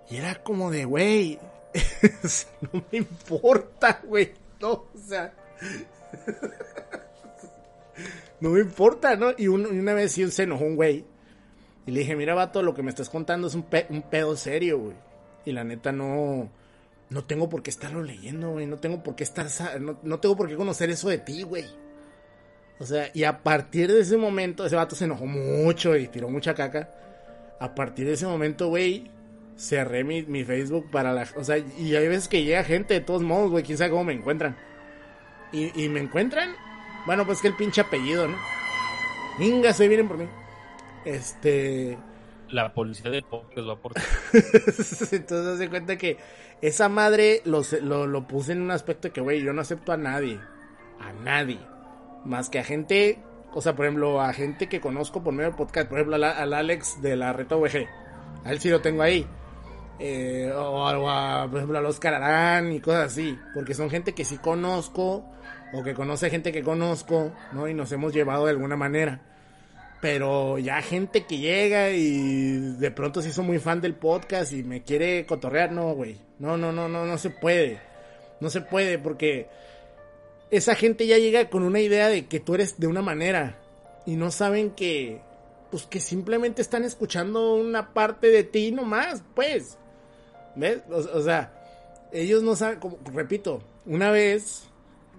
y 0.09 0.16
era 0.16 0.43
como 0.43 0.70
de, 0.70 0.84
güey, 0.84 1.39
no 2.72 2.84
me 2.90 2.98
importa, 2.98 4.01
güey, 4.05 4.32
no, 4.60 4.70
o 4.70 4.90
sea, 5.06 5.34
no 8.40 8.51
me 8.51 8.60
importa, 8.60 9.16
¿no? 9.16 9.32
Y, 9.32 9.44
y 9.44 9.48
una 9.48 9.94
vez 9.94 10.12
sí 10.12 10.30
se 10.30 10.44
enojó 10.44 10.64
un 10.64 10.76
güey. 10.76 11.05
Y 11.86 11.90
le 11.90 12.00
dije, 12.00 12.14
mira, 12.16 12.34
vato, 12.34 12.62
lo 12.62 12.74
que 12.74 12.82
me 12.82 12.90
estás 12.90 13.09
contando 13.10 13.48
es 13.48 13.54
un, 13.54 13.64
pe- 13.64 13.86
un 13.90 14.02
pedo 14.02 14.36
serio, 14.36 14.78
güey. 14.78 14.96
Y 15.44 15.52
la 15.52 15.64
neta 15.64 15.92
no... 15.92 16.48
No 17.10 17.24
tengo 17.24 17.48
por 17.48 17.62
qué 17.62 17.68
estarlo 17.70 18.02
leyendo, 18.02 18.50
güey. 18.52 18.66
No 18.66 18.78
tengo 18.78 19.02
por 19.02 19.16
qué 19.16 19.24
estar... 19.24 19.46
No, 19.80 20.18
tengo 20.20 20.36
por 20.36 20.48
qué 20.48 20.56
conocer 20.56 20.88
eso 20.90 21.09
de 21.09 21.18
ti, 21.18 21.42
güey. 21.42 21.66
O 22.78 22.86
sea, 22.86 23.10
y 23.12 23.24
a 23.24 23.42
partir 23.42 23.92
de 23.92 24.00
ese 24.00 24.16
momento, 24.16 24.64
ese 24.64 24.76
vato 24.76 24.96
se 24.96 25.04
enojó 25.04 25.26
mucho 25.26 25.96
y 25.96 26.09
tiró 26.09 26.28
mucha 26.30 26.54
caca. 26.54 26.90
A 27.60 27.74
partir 27.74 28.06
de 28.06 28.12
ese 28.14 28.26
momento, 28.26 28.68
güey, 28.68 29.10
cerré 29.56 30.04
mi, 30.04 30.22
Facebook 30.44 30.90
para 30.90 31.12
la... 31.12 31.26
O 31.36 31.44
sea, 31.44 31.59
y 31.59 31.94
hay 31.96 32.09
veces 32.09 32.28
que 32.28 32.44
llega 32.44 32.64
gente 32.64 32.94
de 32.94 33.00
todos 33.00 33.22
modos, 33.22 33.50
güey. 33.50 33.64
Quién 33.64 33.76
sabe 33.76 33.90
cómo 33.90 34.04
me 34.04 34.14
encuentran. 34.14 34.56
Y, 35.52 35.82
y 35.84 35.88
me 35.88 36.00
encuentran... 36.00 36.54
Bueno, 37.04 37.26
pues 37.26 37.40
que 37.42 37.48
el 37.48 37.56
pinche 37.56 37.80
apellido, 37.80 38.28
¿no? 38.28 38.36
Venga, 39.38 39.72
se 39.72 39.88
vienen 39.88 40.06
por 40.09 40.16
mí. 40.18 40.28
Este... 41.04 41.98
La 42.48 42.74
policía 42.74 43.10
de 43.10 43.22
podcast 43.22 43.66
va 43.66 43.76
por. 43.76 43.92
Entonces 45.12 45.58
se 45.58 45.70
cuenta 45.70 45.96
que 45.96 46.18
esa 46.60 46.90
madre 46.90 47.40
lo, 47.46 47.62
lo, 47.80 48.06
lo 48.06 48.26
puse 48.26 48.52
en 48.52 48.60
un 48.60 48.70
aspecto 48.70 49.10
que, 49.10 49.22
güey, 49.22 49.42
yo 49.42 49.54
no 49.54 49.62
acepto 49.62 49.90
a 49.92 49.96
nadie. 49.96 50.38
A 51.00 51.12
nadie. 51.24 51.58
Más 52.26 52.50
que 52.50 52.58
a 52.58 52.64
gente, 52.64 53.22
o 53.54 53.60
sea, 53.60 53.74
por 53.74 53.86
ejemplo, 53.86 54.20
a 54.20 54.32
gente 54.32 54.68
que 54.68 54.80
conozco 54.80 55.22
por 55.22 55.32
medio 55.32 55.48
del 55.48 55.56
podcast. 55.56 55.88
Por 55.88 55.98
ejemplo, 55.98 56.16
al, 56.16 56.24
al 56.24 56.52
Alex 56.52 57.00
de 57.00 57.16
la 57.16 57.32
Reto 57.32 57.58
VG. 57.58 57.88
A 58.44 58.52
él 58.52 58.60
sí 58.60 58.68
lo 58.68 58.80
tengo 58.80 59.02
ahí. 59.02 59.26
Eh, 59.98 60.52
o, 60.54 60.60
o 60.60 61.08
a, 61.10 61.46
por 61.48 61.58
ejemplo, 61.58 61.78
a 61.78 61.82
los 61.82 62.00
Cararán 62.00 62.72
y 62.72 62.80
cosas 62.80 63.12
así. 63.12 63.38
Porque 63.54 63.74
son 63.74 63.88
gente 63.88 64.14
que 64.14 64.24
sí 64.24 64.38
conozco. 64.38 65.24
O 65.74 65.82
que 65.82 65.94
conoce 65.94 66.28
gente 66.28 66.52
que 66.52 66.62
conozco, 66.62 67.32
¿no? 67.52 67.66
Y 67.66 67.72
nos 67.72 67.90
hemos 67.92 68.12
llevado 68.12 68.44
de 68.44 68.50
alguna 68.50 68.76
manera. 68.76 69.22
Pero 70.02 70.58
ya 70.58 70.82
gente 70.82 71.26
que 71.26 71.38
llega 71.38 71.90
y 71.90 72.58
de 72.76 72.90
pronto 72.90 73.22
se 73.22 73.28
hizo 73.28 73.44
muy 73.44 73.60
fan 73.60 73.80
del 73.80 73.94
podcast 73.94 74.52
y 74.52 74.64
me 74.64 74.82
quiere 74.82 75.24
cotorrear, 75.26 75.70
no, 75.70 75.94
güey. 75.94 76.16
No, 76.40 76.56
no, 76.56 76.72
no, 76.72 76.88
no, 76.88 77.06
no 77.06 77.18
se 77.18 77.30
puede. 77.30 77.78
No 78.40 78.50
se 78.50 78.62
puede 78.62 78.98
porque 78.98 79.46
esa 80.50 80.74
gente 80.74 81.06
ya 81.06 81.18
llega 81.18 81.48
con 81.48 81.62
una 81.62 81.78
idea 81.78 82.08
de 82.08 82.26
que 82.26 82.40
tú 82.40 82.54
eres 82.54 82.80
de 82.80 82.88
una 82.88 83.00
manera 83.00 83.60
y 84.04 84.16
no 84.16 84.32
saben 84.32 84.72
que, 84.72 85.20
pues 85.70 85.84
que 85.84 86.00
simplemente 86.00 86.62
están 86.62 86.82
escuchando 86.82 87.54
una 87.54 87.94
parte 87.94 88.26
de 88.26 88.42
ti 88.42 88.72
nomás, 88.72 89.22
pues. 89.36 89.78
¿Ves? 90.56 90.80
O, 90.90 90.96
o 90.96 91.22
sea, 91.22 91.52
ellos 92.10 92.42
no 92.42 92.56
saben, 92.56 92.80
como, 92.80 92.98
repito, 93.14 93.62
una 93.86 94.10
vez 94.10 94.64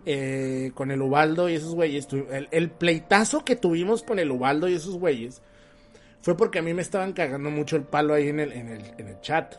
eh, 0.05 0.71
con 0.73 0.91
el 0.91 1.01
Ubaldo 1.01 1.49
y 1.49 1.55
esos 1.55 1.75
güeyes, 1.75 2.07
el 2.51 2.69
pleitazo 2.71 3.45
que 3.45 3.55
tuvimos 3.55 4.03
con 4.03 4.19
el 4.19 4.31
Ubaldo 4.31 4.67
y 4.67 4.75
esos 4.75 4.97
güeyes 4.97 5.41
fue 6.23 6.37
porque 6.37 6.59
a 6.59 6.61
mí 6.61 6.73
me 6.73 6.81
estaban 6.81 7.11
cagando 7.11 7.51
mucho 7.51 7.75
el 7.75 7.83
palo 7.83 8.13
ahí 8.13 8.29
en 8.29 8.39
el, 8.39 8.53
en 8.53 8.69
el, 8.69 8.81
en 8.97 9.07
el 9.09 9.19
chat. 9.19 9.55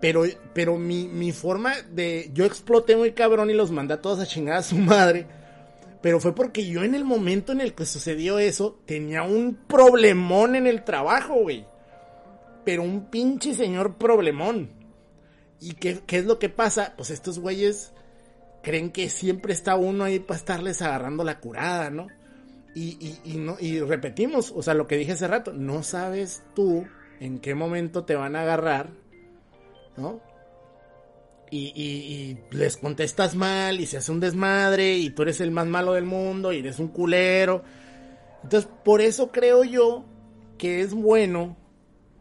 Pero, 0.00 0.24
pero 0.54 0.78
mi, 0.78 1.06
mi 1.08 1.30
forma 1.30 1.74
de. 1.92 2.30
Yo 2.32 2.46
exploté 2.46 2.96
muy 2.96 3.12
cabrón 3.12 3.50
y 3.50 3.54
los 3.54 3.70
mandé 3.70 3.94
a 3.94 4.00
todos 4.00 4.18
a 4.18 4.26
chingar 4.26 4.56
a 4.56 4.62
su 4.62 4.76
madre. 4.76 5.26
Pero 6.00 6.20
fue 6.20 6.34
porque 6.34 6.66
yo 6.66 6.82
en 6.82 6.94
el 6.94 7.04
momento 7.04 7.52
en 7.52 7.60
el 7.60 7.74
que 7.74 7.84
sucedió 7.84 8.38
eso, 8.38 8.78
tenía 8.86 9.24
un 9.24 9.56
problemón 9.66 10.56
en 10.56 10.66
el 10.66 10.84
trabajo, 10.84 11.34
güey. 11.34 11.66
Pero 12.64 12.82
un 12.82 13.10
pinche 13.10 13.54
señor 13.54 13.96
problemón. 13.96 14.70
¿Y 15.60 15.74
qué, 15.74 16.00
qué 16.06 16.18
es 16.18 16.24
lo 16.24 16.38
que 16.38 16.48
pasa? 16.48 16.94
Pues 16.96 17.10
estos 17.10 17.38
güeyes 17.38 17.92
creen 18.64 18.90
que 18.90 19.08
siempre 19.08 19.52
está 19.52 19.76
uno 19.76 20.02
ahí 20.02 20.18
para 20.18 20.38
estarles 20.38 20.82
agarrando 20.82 21.22
la 21.22 21.38
curada, 21.38 21.90
¿no? 21.90 22.08
Y, 22.74 22.96
y, 22.98 23.20
y 23.34 23.36
no, 23.38 23.56
y 23.60 23.78
repetimos, 23.78 24.50
o 24.50 24.60
sea, 24.60 24.74
lo 24.74 24.88
que 24.88 24.96
dije 24.96 25.12
hace 25.12 25.28
rato, 25.28 25.52
no 25.52 25.84
sabes 25.84 26.42
tú 26.56 26.84
en 27.20 27.38
qué 27.38 27.54
momento 27.54 28.04
te 28.04 28.16
van 28.16 28.34
a 28.34 28.42
agarrar, 28.42 28.90
¿no? 29.96 30.20
Y, 31.50 31.72
y- 31.76 32.40
y 32.50 32.56
les 32.56 32.76
contestas 32.76 33.36
mal 33.36 33.78
y 33.80 33.86
se 33.86 33.98
hace 33.98 34.10
un 34.10 34.18
desmadre 34.18 34.96
y 34.96 35.10
tú 35.10 35.22
eres 35.22 35.40
el 35.40 35.52
más 35.52 35.66
malo 35.68 35.92
del 35.92 36.04
mundo 36.04 36.52
y 36.52 36.58
eres 36.58 36.80
un 36.80 36.88
culero. 36.88 37.62
Entonces, 38.42 38.68
por 38.84 39.00
eso 39.00 39.30
creo 39.30 39.62
yo 39.62 40.04
que 40.58 40.80
es 40.80 40.92
bueno, 40.92 41.56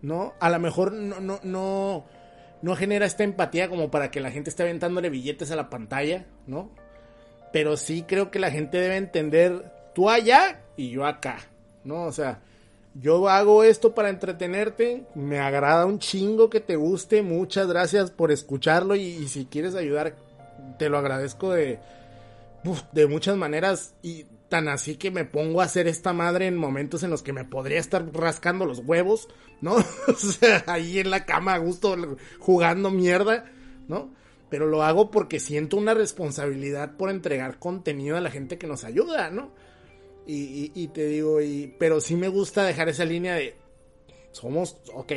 ¿no? 0.03 0.33
A 0.39 0.51
lo 0.51 0.59
mejor 0.59 0.93
no, 0.93 1.19
no, 1.19 1.39
no, 1.41 2.05
no 2.63 2.77
genera 2.77 3.05
esta 3.05 3.25
empatía 3.25 3.67
como 3.67 3.91
para 3.91 4.09
que 4.09 4.21
la 4.21 4.31
gente 4.31 4.49
esté 4.49 4.63
aventándole 4.63 5.09
billetes 5.09 5.51
a 5.51 5.57
la 5.57 5.69
pantalla, 5.69 6.25
¿no? 6.47 6.71
Pero 7.51 7.75
sí 7.75 8.05
creo 8.07 8.31
que 8.31 8.39
la 8.39 8.51
gente 8.51 8.79
debe 8.79 8.95
entender 8.95 9.69
tú 9.93 10.09
allá 10.09 10.61
y 10.77 10.89
yo 10.89 11.05
acá, 11.05 11.39
¿no? 11.83 12.05
O 12.05 12.13
sea, 12.13 12.39
yo 12.93 13.27
hago 13.27 13.65
esto 13.65 13.93
para 13.93 14.09
entretenerte, 14.09 15.03
me 15.13 15.39
agrada 15.39 15.85
un 15.85 15.99
chingo 15.99 16.49
que 16.49 16.61
te 16.61 16.77
guste, 16.77 17.21
muchas 17.21 17.67
gracias 17.67 18.11
por 18.11 18.31
escucharlo 18.31 18.95
y, 18.95 19.27
si 19.27 19.43
quieres 19.45 19.75
ayudar, 19.75 20.15
te 20.79 20.87
lo 20.87 20.97
agradezco 20.97 21.51
de, 21.51 21.79
de 22.93 23.07
muchas 23.07 23.35
maneras 23.35 23.93
y 24.01 24.25
tan 24.53 24.67
así 24.67 24.97
que 24.97 25.09
me 25.09 25.25
pongo 25.25 25.61
a 25.61 25.63
hacer 25.63 25.87
esta 25.87 26.13
madre 26.13 26.45
en 26.45 26.57
momentos 26.57 27.01
en 27.01 27.09
los 27.09 27.23
que 27.23 27.33
me 27.33 27.43
podría 27.43 27.79
estar 27.79 28.05
rascando 28.13 28.67
los 28.67 28.83
huevos, 28.85 29.27
¿no? 29.61 29.77
o 30.07 30.13
sea, 30.13 30.63
ahí 30.67 30.99
en 30.99 31.09
la 31.09 31.25
cama 31.25 31.55
a 31.55 31.57
gusto 31.57 31.97
jugando 32.37 32.91
mierda, 32.91 33.51
¿no? 33.87 34.13
Pero 34.51 34.67
lo 34.67 34.83
hago 34.83 35.09
porque 35.09 35.39
siento 35.39 35.75
una 35.75 35.95
responsabilidad 35.95 36.97
por 36.97 37.09
entregar 37.09 37.57
contenido 37.57 38.15
a 38.15 38.21
la 38.21 38.29
gente 38.29 38.59
que 38.59 38.67
nos 38.67 38.83
ayuda, 38.83 39.31
¿no? 39.31 39.49
Y, 40.27 40.87
te 40.89 41.07
digo, 41.07 41.41
y, 41.41 41.73
pero 41.79 41.99
sí 41.99 42.15
me 42.15 42.27
gusta 42.27 42.63
dejar 42.63 42.89
esa 42.89 43.05
línea 43.05 43.33
de, 43.33 43.55
somos, 44.33 44.77
ok, 44.93 45.13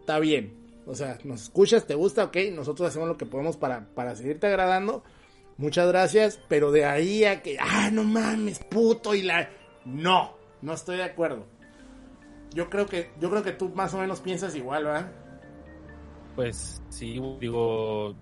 está 0.00 0.18
bien. 0.18 0.82
O 0.84 0.94
sea, 0.94 1.18
nos 1.24 1.44
escuchas, 1.44 1.86
te 1.86 1.94
gusta, 1.94 2.24
ok, 2.24 2.36
nosotros 2.52 2.90
hacemos 2.90 3.08
lo 3.08 3.16
que 3.16 3.24
podemos 3.24 3.56
para, 3.56 3.88
para 3.94 4.14
seguirte 4.14 4.48
agradando. 4.48 5.02
Muchas 5.56 5.88
gracias, 5.88 6.40
pero 6.48 6.72
de 6.72 6.84
ahí 6.84 7.24
a 7.24 7.42
que, 7.42 7.56
ah, 7.60 7.90
no 7.92 8.02
mames, 8.04 8.58
puto, 8.58 9.14
y 9.14 9.22
la... 9.22 9.48
No, 9.84 10.36
no 10.62 10.72
estoy 10.72 10.96
de 10.96 11.04
acuerdo. 11.04 11.46
Yo 12.52 12.70
creo 12.70 12.86
que, 12.86 13.10
yo 13.20 13.30
creo 13.30 13.42
que 13.42 13.52
tú 13.52 13.68
más 13.68 13.94
o 13.94 13.98
menos 13.98 14.20
piensas 14.20 14.54
igual, 14.56 14.84
¿verdad? 14.84 15.12
Pues 16.34 16.82
sí, 16.88 17.20
digo, 17.38 18.16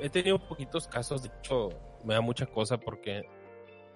he 0.00 0.10
tenido 0.10 0.38
poquitos 0.38 0.86
casos, 0.86 1.22
de 1.22 1.30
hecho, 1.38 1.70
me 2.04 2.14
da 2.14 2.20
mucha 2.20 2.46
cosa 2.46 2.78
porque 2.78 3.22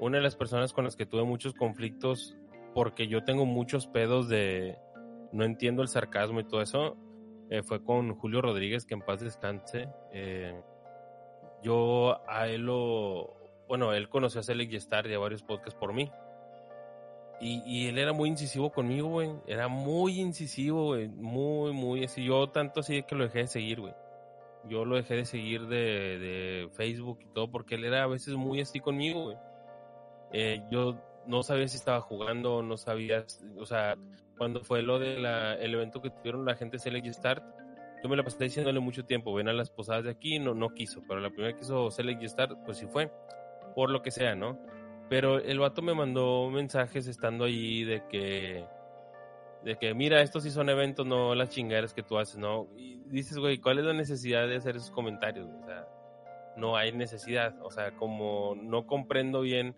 una 0.01 0.17
de 0.19 0.25
las 0.25 0.35
personas 0.35 0.73
con 0.73 0.85
las 0.85 0.97
que 0.97 1.07
tuve 1.07 1.23
muchos 1.25 1.55
conflictos, 1.55 2.37
porque 2.75 3.07
yo 3.07 3.23
tengo 3.23 3.47
muchos 3.47 3.87
pedos 3.87 4.29
de 4.29 4.77
no 5.33 5.45
entiendo 5.45 5.83
el 5.83 5.89
sarcasmo 5.89 6.41
y 6.41 6.45
todo 6.45 6.63
eso, 6.63 6.97
eh, 7.51 7.63
fue 7.63 7.85
con 7.85 8.15
Julio 8.15 8.41
Rodríguez, 8.41 8.85
que 8.87 8.95
en 8.95 9.03
paz 9.03 9.21
descanse. 9.21 9.89
Eh, 10.13 10.61
yo 11.63 12.21
a 12.29 12.49
él 12.49 12.63
lo, 12.63 13.37
bueno, 13.69 13.93
él 13.93 14.09
conoció 14.09 14.41
a 14.41 14.43
Select 14.43 14.73
y 14.73 14.77
Star 14.77 15.07
varios 15.19 15.43
podcasts 15.43 15.79
por 15.79 15.93
mí. 15.93 16.11
Y, 17.41 17.63
y 17.65 17.89
él 17.89 17.99
era 17.99 18.13
muy 18.13 18.29
incisivo 18.29 18.71
conmigo, 18.71 19.09
güey. 19.09 19.31
Era 19.47 19.69
muy 19.69 20.21
incisivo, 20.21 20.89
güey. 20.89 21.09
Muy, 21.09 21.73
muy 21.73 22.05
así. 22.05 22.23
Yo 22.25 22.49
tanto 22.49 22.81
así 22.81 23.03
que 23.03 23.15
lo 23.15 23.25
dejé 23.25 23.39
de 23.41 23.47
seguir, 23.47 23.81
güey. 23.81 23.95
Yo 24.69 24.85
lo 24.85 24.97
dejé 24.97 25.15
de 25.15 25.25
seguir 25.25 25.67
de, 25.69 26.19
de 26.19 26.69
Facebook 26.73 27.21
y 27.23 27.33
todo 27.33 27.51
porque 27.51 27.77
él 27.77 27.85
era 27.85 28.03
a 28.03 28.07
veces 28.07 28.35
muy 28.35 28.61
así 28.61 28.81
conmigo, 28.81 29.25
güey. 29.25 29.37
Eh, 30.33 30.63
yo 30.71 30.97
no 31.27 31.43
sabía 31.43 31.69
si 31.69 31.77
estaba 31.77 32.01
jugando, 32.01 32.63
no 32.63 32.77
sabía, 32.77 33.25
o 33.59 33.67
sea, 33.67 33.97
cuando 34.37 34.61
fue 34.61 34.83
lo 34.83 34.99
del 34.99 35.25
el 35.25 35.75
evento 35.75 36.01
que 36.03 36.11
tuvieron 36.11 36.45
la 36.45 36.57
gente 36.57 36.79
Select 36.79 37.07
y 37.07 37.13
Start, 37.13 37.43
yo 38.03 38.09
me 38.09 38.17
la 38.17 38.23
pasé 38.23 38.45
diciéndole 38.45 38.81
mucho 38.81 39.05
tiempo, 39.05 39.35
ven 39.35 39.49
a 39.49 39.53
las 39.53 39.71
posadas 39.71 40.05
de 40.05 40.11
aquí, 40.11 40.39
no, 40.39 40.55
no 40.55 40.71
quiso, 40.71 41.03
pero 41.07 41.21
la 41.21 41.31
primera 41.31 41.53
que 41.53 41.61
quiso 41.61 41.91
Select 41.91 42.23
y 42.23 42.27
Star, 42.27 42.57
pues 42.65 42.79
sí 42.79 42.87
fue, 42.87 43.11
por 43.75 43.91
lo 43.91 44.03
que 44.03 44.11
sea, 44.11 44.35
¿no? 44.35 44.59
Pero 45.09 45.39
el 45.39 45.59
vato 45.59 45.83
me 45.83 45.95
mandó 45.95 46.49
mensajes 46.51 47.07
estando 47.07 47.45
allí 47.45 47.85
de 47.85 48.07
que, 48.09 48.65
de 49.65 49.77
que, 49.77 49.93
mira, 49.93 50.23
estos 50.23 50.45
sí 50.45 50.51
son 50.51 50.69
eventos, 50.69 51.05
no 51.05 51.35
las 51.35 51.51
chingaderas 51.51 51.93
que 51.93 52.03
tú 52.03 52.17
haces, 52.19 52.39
¿no? 52.39 52.69
Y 52.77 53.01
dices, 53.07 53.39
güey, 53.39 53.59
¿cuál 53.59 53.79
es 53.79 53.85
la 53.85 53.93
necesidad 53.93 54.47
de 54.47 54.57
hacer 54.57 54.77
esos 54.77 54.91
comentarios? 54.91 55.49
O 55.63 55.67
sea, 55.67 55.89
no 56.57 56.77
hay 56.77 56.93
necesidad, 56.93 57.55
o 57.63 57.71
sea, 57.71 57.93
como 57.97 58.55
no 58.55 58.87
comprendo 58.87 59.41
bien 59.41 59.75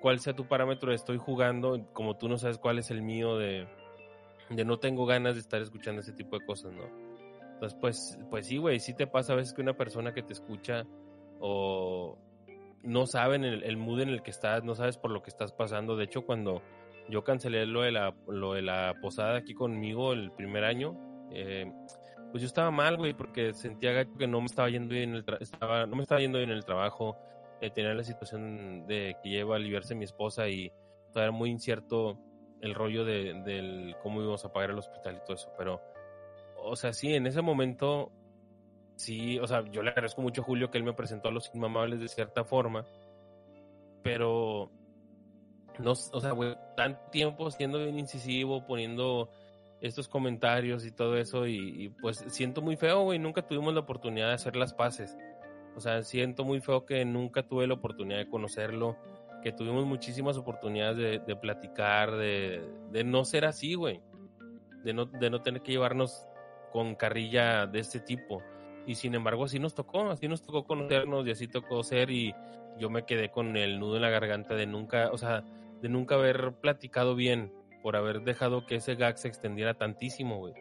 cuál 0.00 0.20
sea 0.20 0.34
tu 0.34 0.46
parámetro 0.46 0.92
estoy 0.92 1.18
jugando, 1.18 1.86
como 1.92 2.16
tú 2.16 2.28
no 2.28 2.38
sabes 2.38 2.58
cuál 2.58 2.78
es 2.78 2.90
el 2.90 3.02
mío 3.02 3.36
de, 3.36 3.66
de 4.50 4.64
no 4.64 4.78
tengo 4.78 5.06
ganas 5.06 5.34
de 5.34 5.40
estar 5.40 5.60
escuchando 5.60 6.00
ese 6.00 6.12
tipo 6.12 6.38
de 6.38 6.46
cosas, 6.46 6.72
¿no? 6.72 7.07
Entonces, 7.58 7.78
pues, 7.80 8.18
pues 8.30 8.46
sí, 8.46 8.56
güey, 8.56 8.78
sí 8.78 8.94
te 8.94 9.08
pasa 9.08 9.32
a 9.32 9.36
veces 9.36 9.52
que 9.52 9.62
una 9.62 9.76
persona 9.76 10.14
que 10.14 10.22
te 10.22 10.32
escucha 10.32 10.84
o 11.40 12.16
no 12.84 13.06
saben 13.06 13.44
el, 13.44 13.64
el 13.64 13.76
mood 13.76 14.00
en 14.02 14.10
el 14.10 14.22
que 14.22 14.30
estás, 14.30 14.62
no 14.62 14.76
sabes 14.76 14.96
por 14.96 15.10
lo 15.10 15.22
que 15.22 15.30
estás 15.30 15.52
pasando. 15.52 15.96
De 15.96 16.04
hecho, 16.04 16.24
cuando 16.24 16.62
yo 17.08 17.24
cancelé 17.24 17.66
lo 17.66 17.82
de 17.82 17.92
la, 17.92 18.14
lo 18.28 18.54
de 18.54 18.62
la 18.62 18.94
posada 19.00 19.38
aquí 19.38 19.54
conmigo 19.54 20.12
el 20.12 20.30
primer 20.30 20.64
año, 20.64 20.96
eh, 21.32 21.70
pues 22.30 22.42
yo 22.42 22.46
estaba 22.46 22.70
mal, 22.70 22.96
güey, 22.96 23.14
porque 23.14 23.54
sentía 23.54 24.04
que 24.04 24.26
no 24.26 24.40
me 24.40 24.46
estaba 24.46 24.68
yendo 24.68 24.94
bien 24.94 25.10
en 25.10 25.16
el 25.16 25.24
no 25.88 25.96
me 25.96 26.02
estaba 26.02 26.20
yendo 26.20 26.38
bien 26.38 26.50
en 26.50 26.56
el 26.56 26.64
trabajo, 26.64 27.16
eh, 27.60 27.70
tenía 27.70 27.94
la 27.94 28.04
situación 28.04 28.86
de 28.86 29.16
que 29.22 29.30
lleva 29.30 29.54
a 29.54 29.58
aliviarse 29.58 29.94
mi 29.94 30.04
esposa 30.04 30.48
y 30.48 30.70
todavía 31.12 31.28
era 31.28 31.32
muy 31.32 31.50
incierto 31.50 32.18
el 32.60 32.74
rollo 32.74 33.04
de, 33.04 33.94
cómo 34.02 34.20
íbamos 34.20 34.44
a 34.44 34.52
pagar 34.52 34.70
el 34.70 34.78
hospital 34.78 35.16
y 35.16 35.24
todo 35.24 35.34
eso, 35.36 35.52
pero, 35.56 35.80
o 36.62 36.76
sea, 36.76 36.92
sí, 36.92 37.14
en 37.14 37.26
ese 37.26 37.42
momento 37.42 38.12
sí, 38.96 39.38
o 39.38 39.46
sea, 39.46 39.64
yo 39.70 39.82
le 39.82 39.90
agradezco 39.90 40.22
mucho 40.22 40.42
a 40.42 40.44
Julio 40.44 40.70
que 40.70 40.78
él 40.78 40.84
me 40.84 40.92
presentó 40.92 41.28
a 41.28 41.32
los 41.32 41.50
inmamables 41.54 42.00
de 42.00 42.08
cierta 42.08 42.44
forma, 42.44 42.84
pero 44.02 44.70
no, 45.78 45.92
o 45.92 46.20
sea, 46.20 46.32
güey, 46.32 46.56
tan 46.76 46.98
tiempo 47.10 47.50
siendo 47.50 47.78
bien 47.78 47.98
incisivo, 47.98 48.66
poniendo 48.66 49.30
estos 49.80 50.08
comentarios 50.08 50.84
y 50.84 50.90
todo 50.90 51.16
eso, 51.16 51.46
y, 51.46 51.90
pues 52.00 52.24
siento 52.28 52.60
muy 52.62 52.76
feo, 52.76 53.02
güey, 53.02 53.18
nunca 53.18 53.42
tuvimos 53.42 53.72
la 53.74 53.80
oportunidad 53.80 54.28
de 54.28 54.34
hacer 54.34 54.56
las 54.56 54.74
paces. 54.74 55.16
O 55.76 55.80
sea, 55.80 56.02
siento 56.02 56.44
muy 56.44 56.60
feo 56.60 56.84
que 56.84 57.04
nunca 57.04 57.44
tuve 57.46 57.68
la 57.68 57.74
oportunidad 57.74 58.18
de 58.18 58.28
conocerlo, 58.28 58.96
que 59.42 59.52
tuvimos 59.52 59.86
muchísimas 59.86 60.36
oportunidades 60.36 60.96
de, 60.96 61.18
de 61.20 61.36
platicar, 61.36 62.16
de, 62.16 62.68
de 62.90 63.04
no 63.04 63.24
ser 63.24 63.44
así, 63.44 63.74
güey. 63.74 64.02
De 64.82 64.92
no, 64.92 65.06
de 65.06 65.30
no 65.30 65.42
tener 65.42 65.62
que 65.62 65.72
llevarnos 65.72 66.26
con 66.70 66.94
carrilla 66.94 67.66
de 67.66 67.80
este 67.80 68.00
tipo 68.00 68.42
y 68.88 68.94
sin 68.94 69.14
embargo 69.14 69.44
así 69.44 69.58
nos 69.58 69.74
tocó, 69.74 70.08
así 70.10 70.28
nos 70.28 70.42
tocó 70.42 70.64
conocernos 70.64 71.26
y 71.26 71.30
así 71.30 71.46
tocó 71.46 71.82
ser 71.82 72.10
y 72.10 72.34
yo 72.78 72.88
me 72.88 73.04
quedé 73.04 73.30
con 73.30 73.56
el 73.58 73.78
nudo 73.78 73.96
en 73.96 74.02
la 74.02 74.08
garganta 74.08 74.54
de 74.54 74.66
nunca, 74.66 75.10
o 75.12 75.18
sea, 75.18 75.44
de 75.82 75.90
nunca 75.90 76.14
haber 76.14 76.54
platicado 76.54 77.14
bien 77.14 77.52
por 77.82 77.96
haber 77.96 78.22
dejado 78.22 78.64
que 78.64 78.76
ese 78.76 78.94
gag 78.94 79.18
se 79.18 79.28
extendiera 79.28 79.74
tantísimo, 79.74 80.38
güey. 80.38 80.54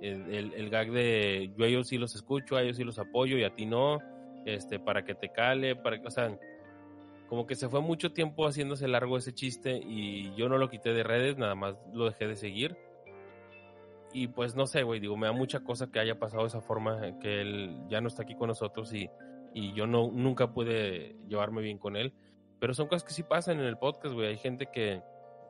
El, 0.00 0.52
el, 0.54 0.70
gag 0.70 0.90
de 0.90 1.52
yo 1.56 1.64
a 1.64 1.68
ellos 1.68 1.86
sí 1.86 1.96
los 1.96 2.16
escucho, 2.16 2.56
a 2.56 2.62
ellos 2.62 2.76
sí 2.76 2.82
los 2.82 2.98
apoyo 2.98 3.38
y 3.38 3.44
a 3.44 3.54
ti 3.54 3.66
no, 3.66 4.00
este, 4.44 4.80
para 4.80 5.04
que 5.04 5.14
te 5.14 5.28
cale, 5.28 5.76
para 5.76 6.00
que, 6.00 6.08
o 6.08 6.10
sea, 6.10 6.36
como 7.28 7.46
que 7.46 7.54
se 7.54 7.68
fue 7.68 7.80
mucho 7.80 8.12
tiempo 8.12 8.44
haciéndose 8.44 8.88
largo 8.88 9.16
ese 9.16 9.32
chiste 9.32 9.76
y 9.76 10.34
yo 10.34 10.48
no 10.48 10.58
lo 10.58 10.68
quité 10.68 10.92
de 10.92 11.04
redes, 11.04 11.38
nada 11.38 11.54
más 11.54 11.76
lo 11.92 12.06
dejé 12.06 12.26
de 12.26 12.34
seguir 12.34 12.76
y 14.12 14.28
pues 14.28 14.54
no 14.54 14.66
sé, 14.66 14.82
güey, 14.82 15.00
digo, 15.00 15.16
me 15.16 15.26
da 15.26 15.32
mucha 15.32 15.60
cosa 15.60 15.90
que 15.90 16.00
haya 16.00 16.18
pasado 16.18 16.42
de 16.42 16.48
esa 16.48 16.60
forma, 16.60 17.18
que 17.20 17.40
él 17.40 17.82
ya 17.88 18.00
no 18.00 18.08
está 18.08 18.22
aquí 18.22 18.34
con 18.34 18.48
nosotros 18.48 18.92
y, 18.92 19.08
y 19.54 19.72
yo 19.72 19.86
no, 19.86 20.10
nunca 20.12 20.52
pude 20.52 21.16
llevarme 21.28 21.62
bien 21.62 21.78
con 21.78 21.96
él. 21.96 22.12
Pero 22.58 22.74
son 22.74 22.86
cosas 22.86 23.04
que 23.04 23.12
sí 23.12 23.22
pasan 23.22 23.58
en 23.58 23.66
el 23.66 23.76
podcast, 23.76 24.14
güey. 24.14 24.28
Hay 24.28 24.38
gente 24.38 24.66
que 24.66 25.02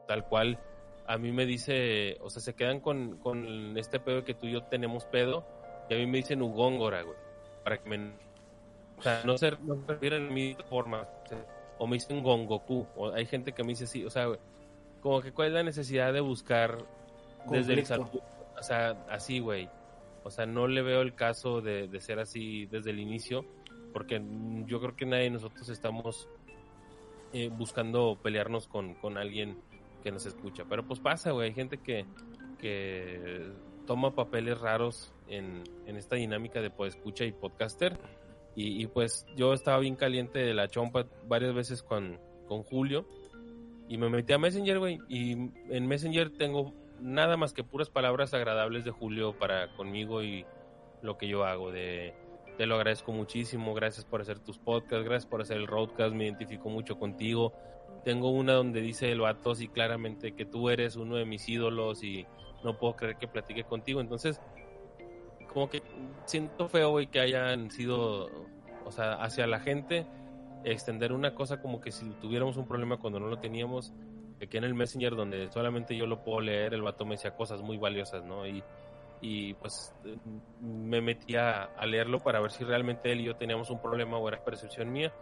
tal 0.09 0.27
cual 0.27 0.59
a 1.07 1.19
mí 1.19 1.31
me 1.31 1.45
dice, 1.45 2.17
o 2.21 2.31
sea, 2.31 2.41
se 2.41 2.55
quedan 2.55 2.81
con, 2.81 3.19
con 3.19 3.77
este 3.77 4.01
pedo 4.01 4.25
que 4.25 4.35
tú 4.35 4.47
y 4.47 4.53
yo 4.53 4.63
tenemos 4.65 5.05
pedo 5.05 5.45
y 5.89 5.95
a 5.95 5.99
mí 5.99 6.07
me 6.07 6.19
dicen 6.19 6.41
Ugóngora, 6.41 7.03
güey. 7.03 7.17
Para 7.65 7.79
que 7.79 7.89
me... 7.89 8.13
O 8.97 9.03
sea, 9.03 9.23
no 9.25 9.37
se, 9.37 9.51
no 9.63 9.77
se 9.77 9.87
refieren 9.87 10.29
a 10.29 10.31
mi 10.31 10.57
forma. 10.69 11.07
O, 11.79 11.87
me 11.87 11.97
dicen 11.97 12.23
Gongoku. 12.23 12.87
O 12.97 13.13
hay 13.13 13.27
gente 13.27 13.53
que 13.53 13.63
me 13.63 13.71
dice 13.71 13.85
así, 13.85 14.05
o 14.05 14.11
sea, 14.11 14.27
güey, 14.27 14.39
como 15.01 15.21
que 15.21 15.33
cuál 15.33 15.49
es 15.49 15.55
la 15.55 15.63
necesidad 15.63 16.13
de 16.13 16.21
buscar 16.21 16.79
desde 17.51 17.75
el 17.75 17.85
o 18.63 18.65
sea, 18.65 18.91
así, 19.11 19.41
güey. 19.41 19.69
O 20.23 20.31
sea, 20.31 20.47
no 20.47 20.69
le 20.69 20.83
veo 20.83 21.03
el 21.03 21.17
caso 21.17 21.61
de, 21.61 21.89
ser 21.99 22.21
así 22.21 22.67
desde 22.67 22.91
el 22.91 23.01
inicio, 23.01 23.45
porque 23.93 24.23
yo 24.67 24.79
creo 24.79 24.95
que 24.95 25.05
nadie 25.05 25.25
de 25.25 25.31
nosotros 25.31 25.69
estamos 25.69 26.29
eh, 27.33 27.49
buscando 27.49 28.17
pelearnos 28.23 28.69
con, 28.69 28.95
con 28.95 29.19
alguien 29.19 29.59
que 30.05 30.13
nos 30.13 30.27
escucha. 30.27 30.65
Pero 30.69 30.87
pues 30.87 31.01
pasa, 31.01 31.33
güey. 31.33 31.49
Hay 31.49 31.55
gente 31.55 31.79
que, 31.79 32.07
que 32.61 33.51
toma 33.85 34.15
papeles 34.15 34.61
raros 34.61 35.13
en, 35.27 35.65
en 35.87 35.97
esta 35.97 36.15
dinámica 36.15 36.61
de 36.61 36.73
escucha 36.87 37.25
y 37.25 37.33
podcaster. 37.33 37.99
Y, 38.55 38.81
y, 38.81 38.87
pues 38.87 39.27
yo 39.35 39.55
estaba 39.55 39.81
bien 39.81 39.97
caliente 39.97 40.39
de 40.39 40.55
la 40.55 40.69
chompa 40.69 41.09
varias 41.27 41.53
veces 41.53 41.83
con, 41.83 42.21
con 42.47 42.63
Julio. 42.63 43.09
Y 43.89 43.99
me 43.99 44.09
metí 44.09 44.33
a 44.33 44.39
Messenger, 44.39 44.79
güey. 44.79 45.01
Y 45.09 45.33
en 45.33 45.89
Messenger 45.89 46.31
tengo 46.31 46.73
nada 47.03 47.37
más 47.37 47.53
que 47.53 47.65
puras 47.65 47.91
palabras 47.91 48.33
agradables 48.33 48.85
de 48.85 48.91
Julio 48.91 49.37
para 49.39 49.73
conmigo 49.74 50.23
y 50.23 50.47
lo 51.03 51.19
que 51.19 51.29
yo 51.29 51.45
hago. 51.45 51.73
De 51.73 52.15
te 52.57 52.66
lo 52.66 52.77
agradezco 52.77 53.12
muchísimo, 53.12 53.74
gracias 53.74 54.05
por 54.05 54.20
hacer 54.20 54.39
tus 54.39 54.59
podcasts, 54.59 55.05
gracias 55.05 55.27
por 55.27 55.41
hacer 55.41 55.57
el 55.57 55.66
roadcast, 55.66 56.15
me 56.15 56.24
identifico 56.24 56.69
mucho 56.69 56.99
contigo. 56.99 57.53
Tengo 58.05 58.31
una 58.31 58.53
donde 58.53 58.81
dice 58.81 59.11
el 59.11 59.20
vato 59.20 59.53
así 59.53 59.69
claramente 59.69 60.33
que 60.33 60.45
tú 60.45 60.69
eres 60.69 60.97
uno 60.97 61.16
de 61.16 61.24
mis 61.24 61.49
ídolos 61.49 62.03
y 62.05 62.27
no 62.62 62.79
puedo 62.79 62.97
creer 62.97 63.16
que 63.16 63.27
platique 63.27 63.65
contigo. 63.65 64.01
Entonces, 64.01 64.41
como 65.53 65.69
que 65.69 65.83
siento 66.24 66.69
feo, 66.69 66.91
güey, 66.91 67.07
que 67.07 67.20
hayan 67.20 67.70
sido, 67.70 68.29
o 68.85 68.91
sea, 68.91 69.15
hacia 69.15 69.47
la 69.47 69.61
gente, 69.61 70.07
extender 70.65 71.12
una 71.12 71.35
cosa 71.35 71.61
como 71.61 71.81
que 71.81 71.91
si 71.91 72.11
tuviéramos 72.20 72.57
un 72.57 72.66
problema 72.66 72.99
cuando 72.99 73.20
no 73.20 73.29
lo 73.29 73.39
teníamos, 73.39 73.93
aquí 74.44 74.56
en 74.56 74.64
el 74.64 74.74
Messenger 74.74 75.14
donde 75.14 75.51
solamente 75.51 75.97
yo 75.97 76.06
lo 76.06 76.23
puedo 76.23 76.40
leer, 76.40 76.74
el 76.74 76.82
vato 76.82 77.05
me 77.05 77.12
decía 77.12 77.35
cosas 77.35 77.62
muy 77.62 77.78
valiosas, 77.78 78.24
¿no? 78.24 78.47
Y, 78.47 78.62
y 79.20 79.55
pues 79.55 79.94
me 80.60 81.01
metía 81.01 81.64
a 81.64 81.86
leerlo 81.86 82.19
para 82.19 82.40
ver 82.40 82.51
si 82.51 82.64
realmente 82.64 83.12
él 83.12 83.20
y 83.20 83.24
yo 83.24 83.36
teníamos 83.36 83.70
un 83.70 83.81
problema 83.81 84.19
o 84.19 84.28
era 84.28 84.44
percepción 84.44 84.93
mía. 84.93 85.12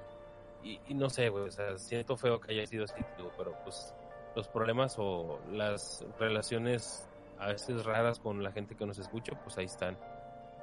Y, 0.62 0.78
y 0.88 0.94
no 0.94 1.08
sé, 1.08 1.28
güey, 1.28 1.44
o 1.44 1.50
sea, 1.50 1.76
siento 1.78 2.16
feo 2.16 2.40
que 2.40 2.52
haya 2.52 2.66
sido 2.66 2.84
así, 2.84 3.00
digo, 3.16 3.30
pero 3.36 3.54
pues 3.62 3.94
los 4.34 4.48
problemas 4.48 4.96
o 4.98 5.40
las 5.50 6.04
relaciones 6.18 7.08
a 7.38 7.48
veces 7.48 7.84
raras 7.84 8.20
con 8.20 8.42
la 8.42 8.52
gente 8.52 8.74
que 8.74 8.86
nos 8.86 8.98
escucha, 8.98 9.32
pues 9.42 9.56
ahí 9.58 9.64
están. 9.64 9.98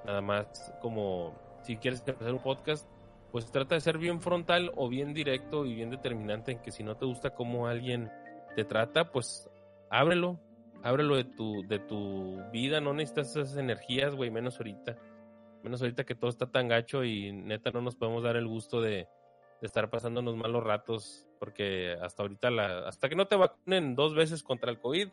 Nada 0.06 0.22
más 0.22 0.74
como 0.82 1.34
si 1.64 1.78
quieres 1.78 2.04
empezar 2.06 2.34
un 2.34 2.40
podcast, 2.40 2.88
pues 3.32 3.52
trata 3.52 3.76
de 3.76 3.82
ser 3.82 3.98
bien 3.98 4.22
frontal 4.22 4.72
o 4.76 4.88
bien 4.88 5.14
directo 5.14 5.66
y 5.66 5.74
bien 5.74 5.90
determinante 5.90 6.54
en 6.54 6.60
que 6.60 6.72
si 6.72 6.84
no 6.84 6.96
te 6.96 7.06
gusta 7.06 7.32
cómo 7.32 7.68
alguien 7.68 8.10
te 8.58 8.66
trata, 8.66 9.12
pues 9.12 9.48
ábrelo, 9.92 10.40
ábrelo 10.82 11.16
de 11.16 11.26
tu, 11.26 11.62
de 11.68 11.78
tu 11.78 12.42
vida, 12.52 12.82
no 12.82 12.92
necesitas 12.92 13.36
esas 13.36 13.56
energías, 13.56 14.16
güey, 14.16 14.32
menos 14.32 14.58
ahorita. 14.58 14.98
Menos 15.62 15.80
ahorita 15.80 16.06
que 16.06 16.16
todo 16.16 16.32
está 16.32 16.48
tan 16.48 16.68
gacho 16.68 17.04
y 17.04 17.32
neta 17.32 17.70
no 17.70 17.82
nos 17.82 17.96
podemos 17.96 18.24
dar 18.24 18.36
el 18.36 18.48
gusto 18.48 18.82
de, 18.82 19.08
de 19.62 19.68
estar 19.68 19.92
pasándonos 19.92 20.36
malos 20.38 20.64
ratos, 20.64 21.28
porque 21.38 21.96
hasta 22.02 22.24
ahorita, 22.24 22.50
la, 22.50 22.88
hasta 22.88 23.10
que 23.10 23.16
no 23.16 23.28
te 23.28 23.36
vacunen 23.36 23.94
dos 23.94 24.16
veces 24.16 24.42
contra 24.42 24.72
el 24.72 24.80
COVID, 24.80 25.10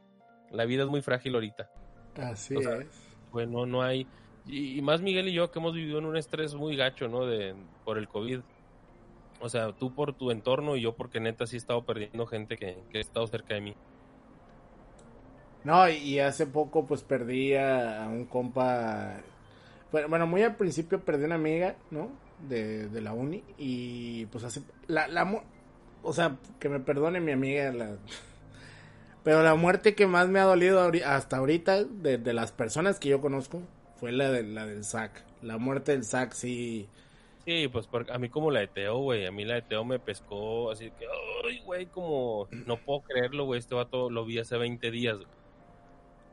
la 0.51 0.65
vida 0.65 0.85
es 0.85 0.89
muy 0.89 1.03
frágil 1.03 1.35
ahorita. 1.35 1.71
Así 2.17 2.57
O 2.57 2.63
sea, 2.63 2.79
es. 2.79 3.15
Bueno, 3.31 3.67
no 3.67 3.83
hay... 3.83 4.07
Y, 4.47 4.79
y 4.79 4.81
más 4.81 5.03
Miguel 5.03 5.29
y 5.29 5.35
yo 5.35 5.51
que 5.51 5.59
hemos 5.59 5.75
vivido 5.75 5.99
en 5.99 6.07
un 6.07 6.17
estrés 6.17 6.55
muy 6.55 6.77
gacho, 6.77 7.09
¿no? 7.09 7.27
De, 7.27 7.55
por 7.85 7.99
el 7.99 8.09
COVID. 8.09 8.41
O 9.45 9.51
sea, 9.51 9.73
tú 9.73 9.95
por 9.95 10.15
tu 10.15 10.31
entorno 10.31 10.75
y 10.75 10.81
yo 10.81 10.95
porque 10.95 11.21
neta 11.21 11.47
sí 11.47 11.57
he 11.57 11.59
estado 11.59 11.85
perdiendo 11.85 12.25
gente 12.25 12.57
que, 12.57 12.79
que 12.91 12.97
ha 12.97 13.01
estado 13.03 13.27
cerca 13.27 13.53
de 13.53 13.61
mí. 13.61 13.77
No, 15.65 15.87
y 15.87 16.19
hace 16.19 16.47
poco 16.47 16.87
pues 16.87 17.03
perdí 17.03 17.55
a, 17.55 18.09
un 18.11 18.25
compa. 18.25 19.21
Bueno, 19.93 20.27
muy 20.27 20.43
al 20.43 20.57
principio 20.57 21.05
perdí 21.05 21.25
una 21.25 21.35
amiga, 21.35 21.77
¿no? 21.91 22.09
De, 22.49 22.89
de 22.89 23.01
la 23.03 23.13
uni. 23.13 23.45
Y 23.59 24.25
pues 24.27 24.45
hace. 24.45 24.63
La, 24.87 25.09
la, 25.09 25.43
o 26.03 26.13
sea, 26.15 26.39
que 26.59 26.71
me 26.71 26.81
perdone 26.81 27.21
mi 27.21 27.33
amiga. 27.33 27.71
Pero 29.25 29.43
la 29.43 29.57
muerte 29.57 29.95
que 29.95 30.07
más 30.07 30.27
me 30.31 30.41
ha 30.41 30.45
dolido 30.45 30.91
hasta 31.05 31.37
ahorita 31.37 31.85
de, 31.85 32.17
de 32.17 32.33
las 32.33 32.51
personas 32.51 32.99
que 32.99 33.11
yo 33.11 33.21
conozco 33.21 33.61
fue 33.97 34.11
la, 34.11 34.31
de, 34.31 34.43
la 34.43 34.65
del 34.65 34.85
SAC. 34.85 35.23
La 35.43 35.59
muerte 35.59 35.93
del 35.93 36.05
SAC 36.05 36.33
sí. 36.33 36.89
Sí, 37.47 37.69
pues 37.69 37.87
por- 37.87 38.11
a 38.11 38.19
mí 38.19 38.29
como 38.31 38.51
la 38.51 38.61
de 38.61 38.69
Teo, 38.69 38.99
güey, 38.99 39.27
a 39.27 39.31
mí 39.31 39.45
la 39.45 39.57
de 39.57 39.63
Teo 39.63 39.85
me 39.85 39.99
pescó 39.99 40.71
así 40.71 40.91
que, 40.99 41.07
ay, 41.47 41.61
güey, 41.65 41.87
como 41.87 42.49
no 42.67 42.79
puedo 42.79 43.01
creerlo, 43.03 43.45
güey, 43.45 43.61
este 43.61 43.75
vato 43.75 44.09
lo 44.09 44.25
vi 44.25 44.39
hace 44.39 44.57
20 44.57 44.91
días. 44.91 45.19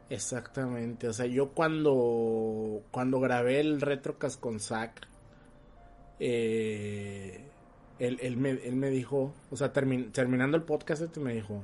Exactamente, 0.09 1.07
o 1.07 1.13
sea, 1.13 1.25
yo 1.25 1.49
cuando 1.49 2.81
cuando 2.91 3.19
grabé 3.19 3.59
el 3.61 3.79
retrocast 3.81 4.39
con 4.39 4.59
Zack, 4.59 5.07
eh, 6.19 7.43
él, 7.99 8.17
él, 8.21 8.37
me, 8.37 8.51
él 8.51 8.75
me 8.75 8.89
dijo, 8.89 9.33
o 9.49 9.55
sea, 9.55 9.71
termin- 9.73 10.11
terminando 10.11 10.57
el 10.57 10.63
podcast 10.63 11.01
este 11.01 11.19
me 11.19 11.33
dijo, 11.33 11.61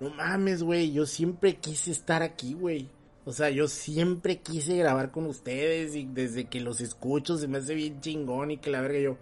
no 0.00 0.10
mames, 0.10 0.62
güey, 0.62 0.92
yo 0.92 1.06
siempre 1.06 1.56
quise 1.56 1.90
estar 1.90 2.22
aquí, 2.22 2.54
güey. 2.54 2.88
O 3.24 3.32
sea, 3.32 3.50
yo 3.50 3.68
siempre 3.68 4.38
quise 4.38 4.76
grabar 4.76 5.12
con 5.12 5.26
ustedes 5.26 5.94
y 5.94 6.08
desde 6.12 6.46
que 6.46 6.60
los 6.60 6.80
escucho 6.80 7.36
se 7.36 7.46
me 7.46 7.58
hace 7.58 7.74
bien 7.74 8.00
chingón 8.00 8.50
y 8.50 8.58
que 8.58 8.70
la 8.70 8.80
verga 8.80 8.98
yo... 8.98 9.16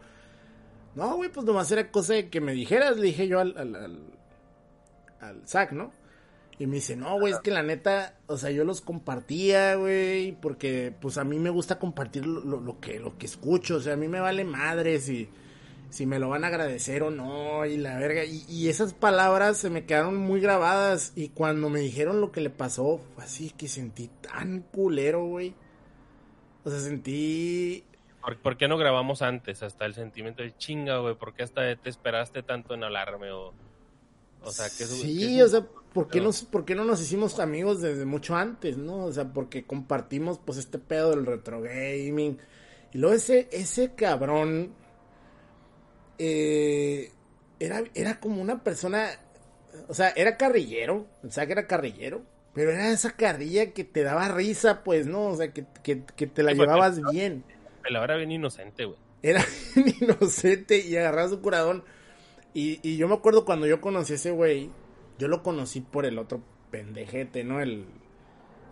No, 0.94 1.16
güey, 1.16 1.31
pues 1.31 1.47
nomás 1.47 1.70
era 1.70 1.90
cosa 1.90 2.14
de 2.14 2.31
que 2.31 2.40
me 2.40 2.52
dijeras, 2.52 2.97
le 2.97 3.02
dije 3.09 3.28
yo 3.28 3.40
al, 3.40 3.56
al, 3.56 3.74
al, 3.77 3.98
al 5.20 5.47
Zack, 5.47 5.72
¿no? 5.72 5.93
Y 6.59 6.66
me 6.66 6.77
dice, 6.77 6.97
no, 6.97 7.18
güey, 7.18 7.32
es 7.32 7.39
que 7.40 7.51
la 7.51 7.62
neta, 7.62 8.18
o 8.27 8.36
sea, 8.36 8.51
yo 8.51 8.64
los 8.64 8.81
compartía, 8.81 9.77
güey, 9.77 10.32
porque 10.32 10.93
pues 11.01 11.16
a 11.16 11.24
mí 11.24 11.39
me 11.39 11.48
gusta 11.48 11.78
compartir 11.78 12.27
lo, 12.27 12.40
lo, 12.40 12.60
lo 12.60 12.81
que, 12.81 12.98
lo 12.98 13.16
que 13.16 13.27
escucho, 13.27 13.77
o 13.77 13.81
sea, 13.81 13.94
a 13.94 13.97
mí 13.97 14.09
me 14.09 14.20
vale 14.20 14.44
madre 14.44 14.98
si, 15.01 15.28
si 15.90 16.06
me 16.06 16.18
lo 16.18 16.28
van 16.28 16.44
a 16.44 16.48
agradecer 16.48 17.02
o 17.02 17.10
no, 17.10 17.66
y 17.66 17.76
la 17.76 17.98
verga, 17.98 18.24
y, 18.24 18.44
y 18.48 18.68
esas 18.68 18.94
palabras 18.94 19.58
se 19.58 19.70
me 19.70 19.84
quedaron 19.84 20.16
muy 20.16 20.40
grabadas, 20.40 21.12
y 21.16 21.28
cuando 21.28 21.68
me 21.68 21.80
dijeron 21.80 22.20
lo 22.20 22.32
que 22.32 22.40
le 22.40 22.50
pasó, 22.50 23.00
fue 23.14 23.24
así 23.24 23.50
que 23.50 23.68
sentí 23.68 24.08
tan 24.20 24.62
culero, 24.62 25.24
güey. 25.24 25.54
O 26.64 26.70
sea, 26.70 26.80
sentí 26.80 27.84
¿Por, 28.20 28.36
por 28.38 28.56
qué 28.56 28.68
no 28.68 28.76
grabamos 28.76 29.22
antes? 29.22 29.62
Hasta 29.62 29.86
el 29.86 29.94
sentimiento 29.94 30.42
de 30.42 30.54
chinga, 30.56 30.98
güey. 30.98 31.14
¿Por 31.14 31.32
qué 31.34 31.42
hasta 31.42 31.74
te 31.76 31.88
esperaste 31.88 32.42
tanto 32.42 32.74
en 32.74 32.84
hablarme? 32.84 33.30
O, 33.30 33.54
o 34.42 34.50
sea, 34.52 34.66
que 34.66 34.84
Sí, 34.84 35.40
o 35.40 35.48
sea, 35.48 35.62
¿por 35.62 36.06
qué, 36.06 36.12
Pero- 36.18 36.24
nos, 36.24 36.42
¿por 36.42 36.64
qué 36.66 36.74
no 36.74 36.84
nos 36.84 37.00
hicimos 37.00 37.40
amigos 37.40 37.80
desde 37.80 38.04
mucho 38.04 38.36
antes, 38.36 38.76
no? 38.76 39.04
O 39.06 39.12
sea, 39.12 39.32
porque 39.32 39.64
compartimos, 39.64 40.38
pues, 40.38 40.58
este 40.58 40.78
pedo 40.78 41.10
del 41.10 41.24
retro 41.24 41.62
gaming. 41.62 42.36
Y 42.92 42.98
luego 42.98 43.14
ese, 43.14 43.48
ese 43.52 43.94
cabrón, 43.94 44.74
eh, 46.20 47.12
era, 47.60 47.82
era 47.94 48.20
como 48.20 48.42
una 48.42 48.62
persona, 48.64 49.10
o 49.88 49.94
sea, 49.94 50.10
era 50.10 50.36
carrillero, 50.36 51.09
o 51.24 51.30
sea, 51.30 51.47
que 51.47 51.52
era 51.52 51.66
carrillero, 51.66 52.24
pero 52.55 52.72
era 52.72 52.90
esa 52.92 53.12
carrilla 53.16 53.72
que 53.72 53.84
te 53.84 54.02
daba 54.02 54.28
risa, 54.28 54.84
pues, 54.84 55.06
¿no? 55.06 55.26
O 55.28 55.36
sea, 55.36 55.52
que, 55.52 55.66
que, 55.82 56.05
que 56.05 56.26
te 56.28 56.42
la 56.42 56.52
Sí, 56.52 56.56
llevabas 56.56 57.01
bien 57.02 57.44
El 57.84 57.97
ahora 57.97 58.16
bien 58.16 58.32
inocente, 58.32 58.84
güey. 58.86 58.98
era 59.22 59.44
inocente 60.01 60.78
y 60.78 60.97
agarraba 60.97 61.28
su 61.28 61.40
curadón. 61.40 61.84
Y, 62.55 62.80
y 62.88 62.97
yo 62.98 63.09
me 63.09 63.14
acuerdo 63.14 63.44
cuando 63.44 63.66
yo 63.66 63.80
conocí 63.80 64.14
a 64.14 64.16
ese 64.16 64.32
güey, 64.32 64.74
yo 65.18 65.28
lo 65.28 65.42
conocí 65.42 65.80
por 65.82 66.06
el 66.06 66.18
otro 66.18 66.42
pendejete, 66.70 67.44
¿no? 67.44 67.60
El, 67.60 67.99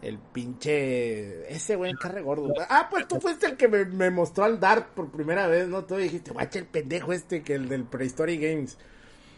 el 0.03 0.19
pinche... 0.19 1.53
Ese 1.53 1.77
güey, 1.77 1.91
el 1.91 1.99
carre 1.99 2.23
gordo. 2.23 2.53
Ah, 2.69 2.89
pues 2.91 3.09
tú 3.09 3.21
fuiste 3.21 3.47
el 3.47 3.57
que 3.57 3.69
me, 3.69 3.85
me 3.85 4.11
mostró 4.11 4.45
al 4.45 4.61
Dart 4.61 4.89
por 4.95 5.11
primera 5.11 5.47
vez, 5.47 5.69
¿no? 5.69 5.85
Tú 5.85 5.97
dijiste, 5.97 6.31
guacha 6.31 6.59
el 6.59 6.67
pendejo 6.67 7.13
este, 7.13 7.43
que 7.43 7.55
el 7.55 7.69
del 7.69 7.85
Prehistory 7.85 8.39
Games. 8.39 8.79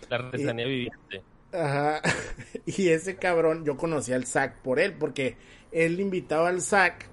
La 0.08 0.16
artesanía 0.16 0.66
viviente. 0.66 1.22
Ajá. 1.52 2.00
Y 2.66 2.88
ese 2.88 3.16
cabrón, 3.16 3.64
yo 3.64 3.76
conocí 3.76 4.12
al 4.12 4.26
Zack 4.26 4.60
por 4.62 4.78
él, 4.78 4.94
porque 4.94 5.36
él 5.72 6.00
invitaba 6.00 6.48
al 6.48 6.60
Zack. 6.60 7.08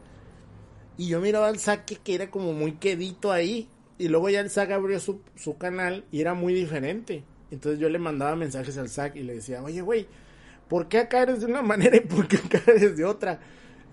Y 0.97 1.09
yo 1.09 1.21
miraba 1.21 1.47
al 1.47 1.59
Zack 1.59 1.85
que, 1.85 1.95
que 1.95 2.15
era 2.15 2.29
como 2.29 2.53
muy 2.53 2.73
quedito 2.73 3.31
ahí. 3.31 3.69
Y 3.97 4.09
luego 4.09 4.29
ya 4.29 4.41
el 4.41 4.49
Zack 4.49 4.71
abrió 4.71 4.99
su, 4.99 5.21
su 5.35 5.57
canal 5.57 6.05
y 6.11 6.21
era 6.21 6.33
muy 6.33 6.53
diferente. 6.53 7.23
Entonces 7.49 7.79
yo 7.79 7.89
le 7.89 7.99
mandaba 7.99 8.35
mensajes 8.35 8.77
al 8.77 8.89
Zack 8.89 9.15
y 9.15 9.23
le 9.23 9.35
decía, 9.35 9.63
oye, 9.63 9.81
güey, 9.81 10.07
¿por 10.67 10.87
qué 10.87 10.99
acá 10.99 11.23
eres 11.23 11.41
de 11.41 11.45
una 11.47 11.61
manera 11.61 11.97
y 11.97 12.01
por 12.01 12.27
qué 12.27 12.37
acá 12.37 12.61
eres 12.67 12.97
de 12.97 13.05
otra? 13.05 13.39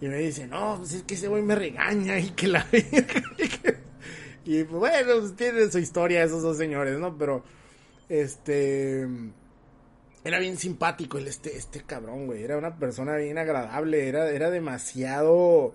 Y 0.01 0.09
me 0.09 0.19
dice, 0.19 0.47
no, 0.47 0.77
pues 0.79 0.95
es 0.95 1.03
que 1.05 1.15
ese 1.15 1.29
güey 1.29 1.43
me 1.43 1.55
regaña 1.55 2.19
y 2.19 2.31
que 2.31 2.49
la... 2.49 2.67
y 4.45 4.65
pues, 4.65 4.79
bueno, 4.79 5.21
pues, 5.21 5.37
tienen 5.37 5.71
su 5.71 5.79
historia 5.79 6.25
esos 6.25 6.43
dos 6.43 6.57
señores, 6.59 6.99
¿no? 6.99 7.17
Pero, 7.17 7.45
este 8.09 9.07
era 10.25 10.39
bien 10.39 10.57
simpático 10.57 11.19
el 11.19 11.29
este 11.29 11.57
este 11.57 11.83
cabrón, 11.83 12.27
güey. 12.27 12.43
Era 12.43 12.57
una 12.57 12.79
persona 12.79 13.17
bien 13.17 13.39
agradable, 13.39 14.09
era 14.09 14.31
era 14.31 14.51
demasiado 14.51 15.75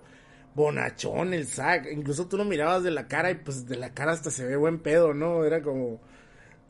bonachón 0.54 1.34
el 1.34 1.46
Zack. 1.46 1.86
Incluso 1.92 2.26
tú 2.26 2.36
lo 2.36 2.44
mirabas 2.44 2.82
de 2.82 2.90
la 2.90 3.08
cara 3.08 3.30
y 3.30 3.36
pues 3.36 3.66
de 3.66 3.76
la 3.76 3.94
cara 3.94 4.12
hasta 4.12 4.30
se 4.30 4.44
ve 4.44 4.56
buen 4.56 4.80
pedo, 4.80 5.14
¿no? 5.14 5.44
Era 5.44 5.62
como 5.62 6.00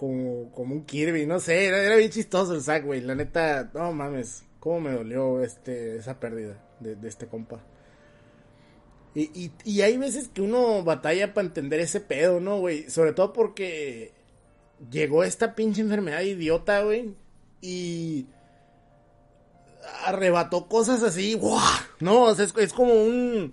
como 0.00 0.50
como 0.52 0.74
un 0.74 0.86
Kirby, 0.86 1.26
no 1.26 1.40
sé, 1.40 1.66
era, 1.66 1.76
era 1.82 1.96
bien 1.96 2.08
chistoso 2.08 2.54
el 2.54 2.62
Zack, 2.62 2.86
güey. 2.86 3.02
La 3.02 3.14
neta, 3.14 3.70
no 3.74 3.92
mames, 3.92 4.44
cómo 4.58 4.80
me 4.80 4.92
dolió 4.92 5.42
este 5.42 5.98
esa 5.98 6.18
pérdida 6.18 6.56
de, 6.80 6.96
este 7.06 7.26
compa. 7.26 7.60
Y, 9.14 9.52
y, 9.64 9.82
hay 9.82 9.98
veces 9.98 10.28
que 10.28 10.40
uno 10.40 10.82
batalla 10.84 11.34
para 11.34 11.48
entender 11.48 11.80
ese 11.80 12.00
pedo, 12.00 12.40
¿no, 12.40 12.60
güey? 12.60 12.88
Sobre 12.88 13.12
todo 13.12 13.34
porque 13.34 14.14
llegó 14.90 15.22
esta 15.22 15.54
pinche 15.54 15.82
enfermedad 15.82 16.22
idiota, 16.22 16.82
güey. 16.82 17.14
Y 17.60 18.26
arrebató 20.06 20.66
cosas 20.66 21.02
así, 21.02 21.34
¡guau! 21.34 21.60
No, 21.98 22.22
o 22.22 22.34
sea, 22.34 22.46
es, 22.46 22.54
es 22.56 22.72
como 22.72 22.94
un... 22.94 23.52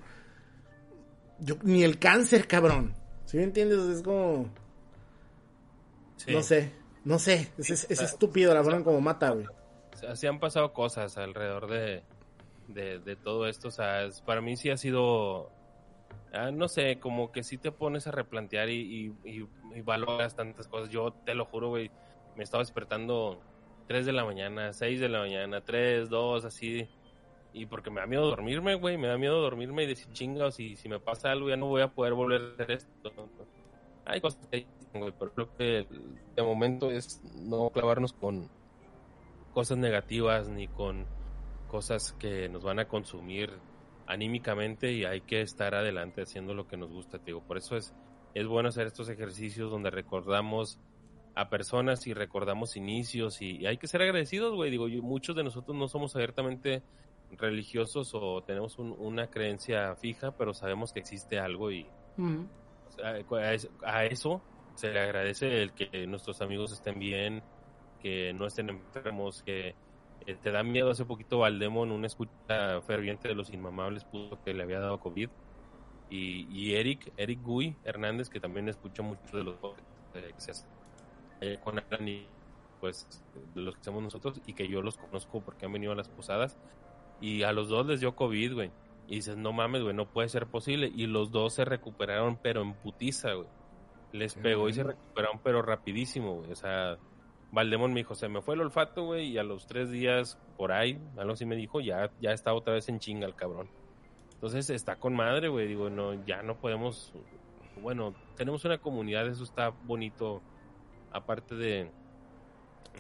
Ni 1.64 1.84
el 1.84 2.00
cáncer, 2.00 2.48
cabrón. 2.48 2.96
¿Sí 3.26 3.36
me 3.36 3.44
entiendes? 3.44 3.80
Es 3.80 4.02
como... 4.02 4.50
Sí. 6.18 6.32
No 6.34 6.42
sé, 6.44 6.72
no 7.06 7.20
sé. 7.20 7.52
Es, 7.58 7.70
es, 7.70 7.90
es 7.92 8.02
estúpido 8.02 8.54
la 8.54 8.64
forma 8.64 8.84
como 8.84 9.00
mata, 9.02 9.30
güey. 9.32 9.46
Así 10.08 10.28
han 10.28 10.40
pasado 10.40 10.74
cosas 10.74 11.18
alrededor 11.18 11.68
de, 11.68 12.04
de, 12.68 13.00
de 13.00 13.16
todo 13.16 13.48
esto. 13.48 13.70
O 13.70 13.72
sea, 13.72 14.04
es- 14.04 14.22
para 14.22 14.42
mí 14.42 14.56
sí 14.58 14.70
ha 14.70 14.78
sido, 14.78 15.50
ah, 16.34 16.52
no 16.52 16.68
sé, 16.68 17.00
como 17.00 17.32
que 17.32 17.44
sí 17.44 17.58
te 17.58 17.72
pones 17.72 18.06
a 18.08 18.12
replantear 18.12 18.70
y, 18.70 19.14
y, 19.24 19.30
y- 19.32 19.48
y 19.76 19.82
valoras 19.82 20.36
tantas 20.36 20.68
cosas. 20.68 20.90
Yo 20.90 21.12
te 21.26 21.34
lo 21.34 21.46
juro, 21.46 21.70
güey, 21.70 21.90
me 22.36 22.44
estaba 22.44 22.62
despertando 22.62 23.40
3 23.88 24.06
de 24.06 24.12
la 24.12 24.26
mañana, 24.26 24.74
6 24.74 25.00
de 25.00 25.10
la 25.10 25.20
mañana, 25.20 25.62
3, 25.62 26.10
2, 26.10 26.46
así. 26.46 26.88
Y 27.54 27.66
porque 27.66 27.90
me 27.90 28.02
da 28.02 28.06
miedo 28.06 28.28
dormirme, 28.28 28.76
güey, 28.76 28.98
me 28.98 29.08
da 29.08 29.18
miedo 29.18 29.42
dormirme 29.42 29.84
y 29.84 29.88
decir, 29.88 30.08
chingados, 30.12 30.56
si, 30.56 30.76
si 30.76 30.90
me 30.90 31.00
pasa 31.00 31.32
algo 31.32 31.50
ya 31.50 31.58
no 31.58 31.66
voy 31.68 31.82
a 31.82 31.88
poder 31.88 32.14
volver 32.14 32.42
a 32.42 32.54
hacer 32.54 32.72
esto. 32.72 33.12
Hay 34.06 34.22
cosas 34.22 34.46
que 34.52 34.68
güey, 35.00 35.14
pero 35.18 35.34
creo 35.34 35.56
que 35.58 35.88
de 36.36 36.44
momento 36.44 36.92
es 36.92 37.22
no 37.36 37.70
clavarnos 37.70 38.14
con 38.14 38.50
cosas 39.54 39.78
negativas 39.78 40.50
ni 40.50 40.68
con 40.68 41.06
cosas 41.68 42.14
que 42.14 42.48
nos 42.50 42.64
van 42.64 42.80
a 42.80 42.88
consumir 42.88 43.52
anímicamente 44.06 44.92
y 44.94 45.04
hay 45.04 45.22
que 45.22 45.42
estar 45.42 45.76
adelante 45.76 46.22
haciendo 46.22 46.54
lo 46.54 46.68
que 46.68 46.78
nos 46.78 46.92
gusta, 46.92 47.20
te 47.20 47.26
digo. 47.28 47.42
Por 47.42 47.58
eso 47.58 47.76
es, 47.76 47.94
es 48.34 48.48
bueno 48.48 48.70
hacer 48.70 48.88
estos 48.88 49.10
ejercicios 49.10 49.70
donde 49.70 49.90
recordamos 49.90 50.80
a 51.36 51.50
personas 51.50 52.08
y 52.08 52.14
recordamos 52.14 52.78
inicios 52.78 53.42
y, 53.42 53.58
y 53.58 53.66
hay 53.68 53.78
que 53.78 53.88
ser 53.88 54.02
agradecidos, 54.02 54.56
güey. 54.56 54.72
Digo, 54.72 54.88
yo- 54.88 55.02
muchos 55.04 55.36
de 55.36 55.44
nosotros 55.44 55.76
no 55.78 55.88
somos 55.88 56.16
abiertamente 56.16 56.82
religiosos 57.32 58.12
o 58.16 58.42
tenemos 58.44 58.80
un- 58.80 58.96
una 58.98 59.28
creencia 59.28 59.94
fija, 59.96 60.32
pero 60.32 60.54
sabemos 60.54 60.94
que 60.94 61.00
existe 61.02 61.38
algo 61.40 61.70
y 61.72 61.86
a 63.86 64.06
eso 64.06 64.42
se 64.78 64.92
le 64.92 65.00
agradece 65.00 65.64
el 65.64 65.74
que 65.74 66.06
nuestros 66.06 66.40
amigos 66.42 66.72
estén 66.72 67.00
bien, 67.00 67.42
que 68.00 68.32
no 68.34 68.46
estén 68.46 68.70
enfermos, 68.70 69.42
que 69.42 69.74
eh, 70.28 70.36
te 70.42 70.52
da 70.52 70.62
miedo. 70.62 70.92
Hace 70.92 71.04
poquito 71.04 71.40
Valdemon, 71.40 71.92
una 71.92 72.06
escucha 72.06 72.80
ferviente 72.86 73.28
de 73.28 73.34
los 73.34 73.50
inmamables, 73.50 74.06
puso 74.06 74.40
que 74.44 74.54
le 74.54 74.62
había 74.62 74.80
dado 74.80 75.00
COVID. 75.00 75.30
Y, 76.12 76.48
y 76.52 76.76
Eric, 76.76 77.12
Eric 77.18 77.42
Gui 77.42 77.76
Hernández, 77.84 78.30
que 78.30 78.40
también 78.40 78.70
escucha 78.70 79.02
mucho 79.02 79.36
de 79.36 79.44
los 79.44 79.56
eh, 80.14 80.32
que 80.34 80.42
se 80.42 80.52
hace 80.52 80.66
eh, 81.42 81.60
con 81.64 81.80
Alan 81.80 82.08
y 82.08 82.28
pues 82.80 83.08
de 83.56 83.62
los 83.62 83.74
que 83.74 83.82
hacemos 83.82 84.04
nosotros 84.04 84.40
y 84.46 84.54
que 84.54 84.68
yo 84.68 84.84
los 84.84 84.98
conozco 84.98 85.42
porque 85.42 85.66
han 85.66 85.74
venido 85.74 85.92
a 85.92 85.96
las 85.96 86.08
posadas 86.08 86.56
y 87.20 87.42
a 87.42 87.52
los 87.52 87.68
dos 87.68 87.88
les 87.88 88.00
dio 88.00 88.16
COVID, 88.16 88.54
güey. 88.54 88.72
Y 89.08 89.16
dices, 89.16 89.38
no 89.38 89.54
mames, 89.54 89.82
güey, 89.82 89.96
no 89.96 90.06
puede 90.06 90.30
ser 90.30 90.46
posible. 90.46 90.92
Y 90.94 91.08
los 91.08 91.32
dos 91.32 91.54
se 91.54 91.66
recuperaron, 91.66 92.38
pero 92.38 92.62
en 92.62 92.76
putiza, 92.76 93.34
güey. 93.34 93.48
Les 94.18 94.36
pegó 94.36 94.70
y 94.70 94.74
se 94.74 94.84
recuperaron, 94.84 95.40
pero 95.44 95.62
rapidísimo, 95.62 96.36
güey. 96.36 96.52
O 96.52 96.56
sea, 96.56 96.98
Valdemón 97.52 97.94
me 97.94 98.00
dijo, 98.00 98.16
se 98.16 98.28
me 98.28 98.42
fue 98.42 98.56
el 98.56 98.62
olfato, 98.62 99.06
güey, 99.06 99.28
y 99.28 99.38
a 99.38 99.44
los 99.44 99.68
tres 99.68 99.90
días, 99.90 100.40
por 100.58 100.72
ahí, 100.72 101.00
algo 101.18 101.34
así 101.34 101.46
me 101.46 101.56
dijo, 101.56 101.80
ya, 101.80 102.12
ya 102.20 102.32
está 102.32 102.54
otra 102.54 102.74
vez 102.74 102.90
en 102.90 103.00
chinga 103.00 103.28
el 103.28 103.36
cabrón. 103.36 103.70
Entonces 104.34 104.70
está 104.70 104.98
con 104.98 105.16
madre, 105.16 105.48
güey. 105.48 105.68
Digo, 105.68 105.90
no, 105.90 106.14
ya 106.26 106.44
no 106.44 106.58
podemos. 106.60 107.12
Bueno, 107.82 108.14
tenemos 108.36 108.64
una 108.66 108.78
comunidad, 108.78 109.28
eso 109.28 109.44
está 109.44 109.70
bonito. 109.70 110.42
Aparte 111.12 111.56
de, 111.56 111.90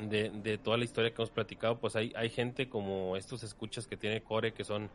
de, 0.10 0.31
de 0.31 0.57
toda 0.57 0.77
la 0.77 0.85
historia 0.85 1.11
que 1.11 1.22
hemos 1.22 1.30
platicado, 1.30 1.80
pues 1.80 1.95
hay, 1.95 2.11
hay 2.15 2.30
gente 2.30 2.69
como 2.69 3.15
estos 3.18 3.44
escuchas 3.44 3.85
que 3.85 3.98
tiene 3.98 4.23
Core, 4.23 4.53
que 4.53 4.64
son 4.64 4.89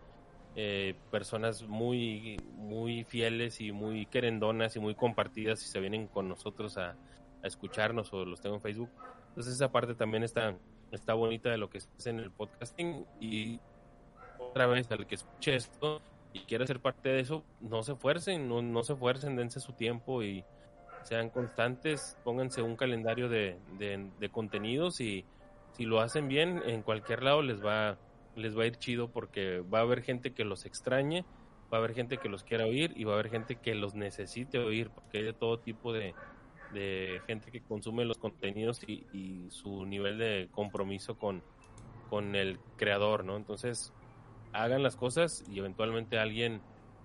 eh, 0.55 0.95
personas 1.11 1.63
muy, 1.63 2.37
muy 2.55 3.05
fieles 3.05 3.61
y 3.61 3.73
muy 3.73 4.07
querendonas 4.07 4.77
y 4.77 4.81
muy 4.81 4.95
compartidas 4.95 5.63
y 5.63 5.67
se 5.67 5.81
vienen 5.81 6.07
con 6.07 6.29
nosotros 6.29 6.79
a, 6.79 6.97
escucharnos 7.43 8.13
o 8.13 8.25
los 8.25 8.41
tengo 8.41 8.55
en 8.55 8.63
Facebook. 8.63 8.91
Entonces 9.31 9.55
esa 9.55 9.73
parte 9.73 9.97
también 9.97 10.23
está, 10.23 10.55
está 10.93 11.15
bonita 11.15 11.51
de 11.51 11.59
lo 11.59 11.69
que 11.69 11.79
es 11.79 11.89
en 12.07 12.21
el 12.21 12.31
podcasting 12.31 13.05
y 13.19 13.59
otra 14.39 14.69
vez 14.69 14.89
al 14.93 15.09
que 15.09 15.17
escuche 15.17 15.57
esto 15.57 16.01
y 16.33 16.41
quiera 16.41 16.67
ser 16.69 16.79
parte 16.79 17.09
de 17.09 17.19
eso, 17.19 17.45
no 17.61 17.83
se 17.83 17.95
esfuercen, 17.95 18.49
no, 18.49 18.63
no 18.63 18.85
se 18.85 18.93
esfuercen, 18.93 19.35
dense 19.35 19.59
su 19.59 19.73
tiempo 19.73 20.23
y 20.23 20.45
sean 21.03 21.31
constantes, 21.31 22.17
pónganse 22.23 22.63
un 22.63 22.77
calendario 22.77 23.29
de, 23.29 23.59
de, 23.77 24.09
de 24.21 24.29
contenidos 24.29 25.01
y 25.01 25.25
si 25.73 25.85
lo 25.85 26.01
hacen 26.01 26.29
bien, 26.29 26.63
en 26.67 26.83
cualquier 26.83 27.23
lado 27.23 27.43
les 27.43 27.65
va, 27.65 27.99
les 28.37 28.57
va 28.57 28.65
a 28.65 28.67
ir 28.67 28.77
chido 28.77 29.11
porque 29.11 29.61
va 29.61 29.79
a 29.79 29.83
haber 29.83 30.03
gente 30.03 30.33
que 30.33 30.45
los 30.45 30.65
extrañe, 30.67 31.25
va 31.73 31.79
a 31.79 31.81
haber 31.81 31.95
gente 31.95 32.19
que 32.19 32.29
los 32.29 32.45
quiera 32.45 32.67
oír 32.67 32.93
y 32.97 33.05
va 33.05 33.13
a 33.13 33.15
haber 33.15 33.31
gente 33.31 33.57
que 33.57 33.75
los 33.75 33.95
necesite 33.95 34.59
oír, 34.59 34.91
porque 34.91 35.19
hay 35.19 35.25
de 35.25 35.33
todo 35.33 35.59
tipo 35.59 35.93
de, 35.93 36.15
de 36.73 37.23
gente 37.27 37.51
que 37.51 37.61
consume 37.63 38.05
los 38.05 38.19
contenidos 38.19 38.83
y, 38.87 39.49
su 39.51 39.85
nivel 39.85 40.19
de 40.19 40.49
compromiso 40.51 41.17
con, 41.17 41.43
con 42.09 42.35
el 42.35 42.59
creador, 42.77 43.25
¿no? 43.25 43.37
Entonces, 43.37 43.93
hagan 44.53 44.83
las 44.83 44.97
cosas 44.97 45.45
y 45.49 45.59
eventualmente 45.59 46.19
alguien 46.19 46.61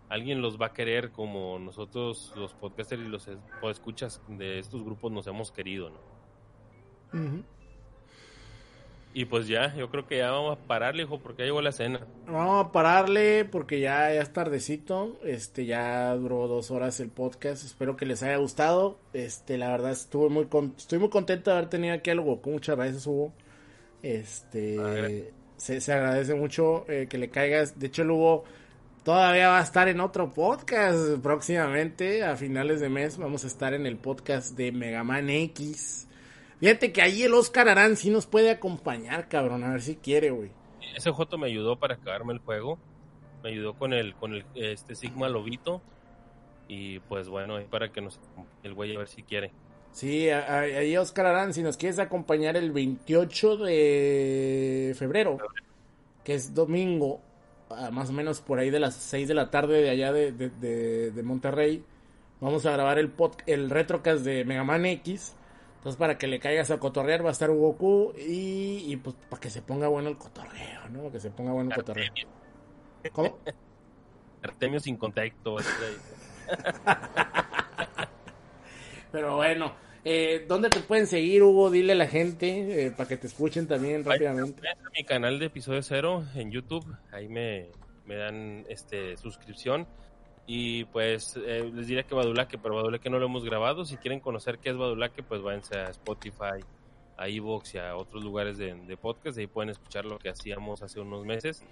alguien 0.10 0.42
los 0.42 0.60
va 0.60 0.68
a 0.68 0.74
querer 0.74 1.12
como 1.12 1.60
nosotros 1.60 2.32
los 2.36 2.54
podcasters 2.54 3.02
y 3.02 3.08
los 3.08 3.30
escuchas 3.70 4.22
de 4.28 4.60
estos 4.60 4.84
grupos 4.84 5.12
nos 5.12 5.28
hemos 5.28 5.52
querido, 5.52 5.90
¿no? 5.90 6.00
Ujú. 7.14 7.44
Y 9.20 9.26
pues 9.26 9.48
ya, 9.48 9.74
yo 9.76 9.90
creo 9.90 10.06
que 10.06 10.18
ya 10.18 10.30
vamos 10.30 10.56
a 10.60 10.68
pararle, 10.68 11.02
hijo, 11.02 11.18
porque 11.20 11.40
ya 11.42 11.46
llegó 11.46 11.60
la 11.64 11.72
cena. 11.72 12.02
Vamos 12.28 12.68
a 12.68 12.72
pararle 12.72 13.46
porque 13.46 13.80
ya, 13.80 14.14
ya 14.14 14.22
es 14.22 14.32
tardecito. 14.32 15.18
Este 15.24 15.66
ya 15.66 16.14
duró 16.14 16.48
dos 16.48 16.70
horas 16.70 17.00
el 17.00 17.10
podcast. 17.10 17.66
Espero 17.66 17.98
que 17.98 18.06
les 18.06 18.22
haya 18.22 18.38
gustado. 18.38 19.00
Este, 19.14 19.58
la 19.58 19.70
verdad 19.72 19.90
estuve 19.94 20.30
muy 20.30 20.46
con- 20.46 20.76
estoy 20.78 21.00
muy 21.00 21.10
contento 21.10 21.50
de 21.50 21.58
haber 21.58 21.68
tenido 21.70 21.96
aquí 21.96 22.12
al 22.12 22.22
Goku. 22.22 22.52
Muchas 22.52 22.76
gracias, 22.76 23.08
Hugo. 23.08 23.34
Este 24.04 24.78
Ah, 24.80 25.32
se, 25.58 25.82
se 25.82 25.94
agradece 25.94 26.36
mucho 26.36 26.86
eh, 26.88 27.08
que 27.10 27.18
le 27.18 27.32
caigas. 27.32 27.80
De 27.80 27.88
hecho, 27.88 28.04
el 28.04 28.12
Hugo 28.12 28.44
todavía 29.04 29.48
va 29.50 29.58
a 29.60 29.64
estar 29.64 29.88
en 29.88 30.00
otro 30.00 30.32
podcast 30.32 31.18
próximamente. 31.24 32.24
A 32.24 32.36
finales 32.36 32.82
de 32.82 32.90
mes 32.90 33.18
vamos 33.18 33.44
a 33.46 33.48
estar 33.48 33.74
en 33.74 33.88
el 33.88 33.98
podcast 33.98 34.56
de 34.56 34.72
Mega 34.72 35.04
Man 35.04 35.28
X. 35.32 36.08
Fíjate 36.60 36.92
que 36.92 37.02
ahí 37.02 37.24
el 37.24 37.34
Oscar 37.34 37.70
Arán 37.70 37.96
sí 37.98 38.10
nos 38.10 38.26
puede 38.26 38.50
acompañar, 38.52 39.28
cabrón. 39.30 39.64
A 39.64 39.72
ver 39.72 39.82
si 39.82 39.96
quiere, 39.96 40.32
güey. 40.32 40.52
Ese 40.96 41.12
Joto 41.12 41.38
me 41.38 41.48
ayudó 41.48 41.78
para 41.78 41.96
acabarme 41.96 42.34
el 42.34 42.40
juego. 42.40 42.80
Me 43.44 43.50
ayudó 43.52 43.74
con 43.76 43.94
el, 43.94 44.16
con 44.16 44.34
el 44.34 44.46
este 44.56 44.96
Sigma 44.96 45.30
Lobito. 45.30 45.82
Y 46.68 47.00
pues 47.02 47.30
bueno, 47.30 47.56
ahí 47.58 47.66
para 47.66 47.92
que 47.92 48.02
nos 48.02 48.20
el 48.64 48.74
güey 48.74 48.96
a 48.96 49.00
ver 49.00 49.08
si 49.08 49.24
quiere. 49.24 49.52
Sí, 49.92 50.30
ahí 50.30 50.96
Oscar 50.98 51.28
Arán, 51.28 51.54
si 51.54 51.64
nos 51.64 51.78
quieres 51.78 51.98
acompañar 51.98 52.58
el 52.58 52.72
28 52.72 53.58
de 53.58 54.94
febrero, 54.98 55.38
que 56.24 56.34
es 56.36 56.54
domingo, 56.54 57.22
más 57.92 58.10
o 58.10 58.14
menos 58.14 58.42
por 58.42 58.60
ahí 58.60 58.70
de 58.70 58.80
las 58.80 58.96
6 58.96 59.28
de 59.28 59.34
la 59.34 59.50
tarde 59.50 59.82
de 59.82 59.90
allá 59.90 60.12
de, 60.12 60.32
de, 60.34 60.50
de- 60.50 61.12
de 61.12 61.24
Monterrey, 61.24 61.84
vamos 62.42 62.66
a 62.66 62.72
grabar 62.74 63.00
el 63.00 63.10
pod, 63.10 63.36
el 63.48 63.70
retrocast 63.70 64.24
de 64.26 64.44
Mega 64.44 64.64
Man 64.66 64.86
X. 64.86 65.36
Entonces, 65.88 66.00
para 66.00 66.18
que 66.18 66.28
le 66.28 66.38
caigas 66.38 66.70
a 66.70 66.80
cotorrear, 66.80 67.24
va 67.24 67.30
a 67.30 67.32
estar 67.32 67.50
Goku 67.50 68.12
y, 68.18 68.92
y 68.92 68.98
pues 68.98 69.16
para 69.30 69.40
que 69.40 69.50
se 69.50 69.62
ponga 69.62 69.88
bueno 69.88 70.10
el 70.10 70.18
cotorreo, 70.18 70.90
¿no? 70.90 71.10
Que 71.10 71.22
se 71.22 71.30
ponga 71.30 71.54
bueno 71.54 71.70
el 71.70 71.78
cotorreo. 71.78 72.12
¿Cómo? 73.14 73.40
Artemio 74.44 74.82
sin 74.82 74.98
contacto. 74.98 75.56
Pero 79.14 79.38
bueno, 79.38 79.76
eh, 80.04 80.44
¿dónde 80.46 80.70
te 80.70 80.82
pueden 80.82 81.08
seguir, 81.08 81.42
Hugo? 81.42 81.72
Dile 81.72 81.94
a 81.94 81.96
la 81.96 82.08
gente 82.08 82.88
eh, 82.88 82.92
para 82.92 83.08
que 83.08 83.16
te 83.16 83.28
escuchen 83.28 83.66
también 83.66 84.04
rápidamente. 84.04 84.62
Mi 84.94 85.06
canal 85.06 85.40
de 85.40 85.46
episodio 85.46 85.82
cero 85.84 86.26
en 86.36 86.52
YouTube, 86.52 86.86
ahí 87.14 87.30
me, 87.30 87.70
me 88.04 88.16
dan 88.16 88.66
este 88.68 89.16
suscripción. 89.16 89.88
Y 90.50 90.86
pues 90.86 91.36
eh, 91.46 91.70
les 91.74 91.88
diría 91.88 92.04
que 92.04 92.16
Badulaque, 92.16 92.58
pero 92.58 92.76
Badulaque 92.76 93.10
no 93.10 93.20
lo 93.20 93.26
hemos 93.26 93.44
grabado. 93.44 93.84
Si 93.84 93.98
quieren 93.98 94.22
conocer 94.22 94.60
qué 94.60 94.70
es 94.70 94.78
Badulaque, 94.78 95.22
pues 95.22 95.42
váyanse 95.42 95.78
a 95.78 95.90
Spotify, 95.90 96.64
a 97.18 97.28
Evox 97.28 97.76
y 97.76 97.80
a 97.80 97.96
otros 97.98 98.24
lugares 98.24 98.58
de, 98.58 98.74
de 98.74 98.98
podcast. 98.98 99.38
Ahí 99.38 99.48
pueden 99.48 99.70
escuchar 99.72 100.06
lo 100.06 100.18
que 100.18 100.30
hacíamos 100.30 100.82
hace 100.82 101.02
unos 101.02 101.26
meses. 101.26 101.64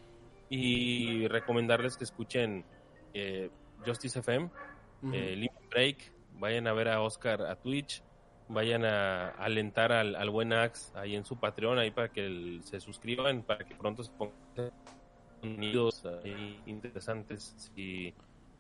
Y 0.50 1.28
recomendarles 1.30 1.96
que 1.98 2.04
escuchen 2.04 2.66
eh, 3.14 3.50
Justice 3.86 4.20
FM, 4.20 4.50
Ujú. 5.02 5.14
eh, 5.14 5.36
Limit 5.36 5.70
Break, 5.72 6.12
vayan 6.40 6.68
a 6.68 6.74
ver 6.74 6.90
a 6.90 7.02
Oscar 7.02 7.44
a 7.44 7.56
Twitch, 7.56 8.04
vayan 8.50 8.84
a 8.86 9.30
alentar 9.30 9.92
al, 9.94 10.16
al 10.16 10.30
buen 10.30 10.52
Axe 10.54 10.92
ahí 10.96 11.16
en 11.16 11.24
su 11.26 11.38
Patreon, 11.40 11.80
ahí 11.80 11.92
para 11.92 12.10
que 12.10 12.26
el- 12.26 12.62
se 12.64 12.80
suscriban, 12.82 13.42
para 13.44 13.64
que 13.66 13.74
pronto 13.74 14.04
se 14.04 14.12
pongan 14.12 14.36
contenidos 15.42 16.04
interesantes. 16.66 17.56
Si 17.74 18.14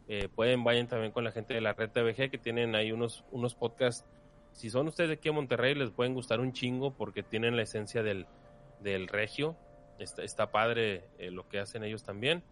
eh, 0.07 0.29
pueden, 0.33 0.63
vayan 0.63 0.87
también 0.87 1.11
con 1.11 1.23
la 1.23 1.31
gente 1.31 1.53
de 1.53 1.61
la 1.61 1.73
red 1.73 1.89
TVG 1.89 2.29
que 2.29 2.37
tienen 2.37 2.75
ahí 2.75 2.91
unos, 2.91 3.23
unos 3.31 3.55
podcasts. 3.55 4.05
Si 4.51 4.69
son 4.69 4.87
ustedes 4.87 5.09
de 5.09 5.15
aquí 5.15 5.29
a 5.29 5.33
Monterrey, 5.33 5.73
les 5.75 5.91
pueden 5.91 6.13
gustar 6.13 6.39
un 6.39 6.53
chingo 6.53 6.91
porque 6.91 7.23
tienen 7.23 7.55
la 7.55 7.63
esencia 7.63 8.03
del, 8.03 8.27
del 8.81 9.07
regio. 9.07 9.57
Está, 9.99 10.23
está 10.23 10.51
padre 10.51 11.05
eh, 11.17 11.31
lo 11.31 11.47
que 11.47 11.59
hacen 11.59 11.83
ellos 11.83 12.03
también. 12.03 12.43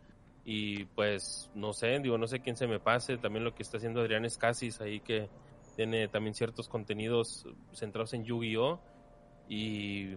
Y 0.45 0.85
pues, 0.85 1.49
no 1.53 1.73
sé, 1.73 1.99
digo, 1.99 2.17
no 2.17 2.27
sé 2.27 2.39
quién 2.39 2.57
se 2.57 2.67
me 2.67 2.79
pase. 2.79 3.17
También 3.17 3.45
lo 3.45 3.53
que 3.53 3.63
está 3.63 3.77
haciendo 3.77 4.01
Adrián 4.01 4.25
Escasis 4.25 4.81
ahí 4.81 4.99
que 4.99 5.29
tiene 5.75 6.07
también 6.07 6.33
ciertos 6.33 6.67
contenidos 6.67 7.45
centrados 7.71 8.13
en 8.13 8.25
Yu-Gi-Oh! 8.25 8.79
Y 9.47 10.15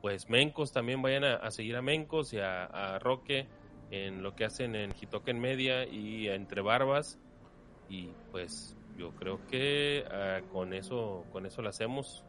pues 0.00 0.28
Mencos 0.28 0.72
también 0.72 1.02
vayan 1.02 1.24
a, 1.24 1.34
a 1.34 1.50
seguir 1.50 1.76
a 1.76 1.82
Mencos 1.82 2.32
y 2.32 2.38
a, 2.38 2.64
a 2.64 2.98
Roque 2.98 3.46
en 3.90 4.22
lo 4.22 4.34
que 4.34 4.44
hacen 4.44 4.74
en 4.74 4.92
Hitoken 5.00 5.40
Media 5.40 5.84
y 5.86 6.28
Entre 6.28 6.60
Barbas. 6.60 7.18
Y 7.88 8.10
pues 8.32 8.74
yo 8.98 9.10
creo 9.12 9.40
que 9.48 10.04
ah, 10.10 10.40
con 10.52 10.72
eso 10.72 11.24
con 11.32 11.46
eso 11.46 11.62
lo 11.62 11.68
hacemos. 11.68 12.24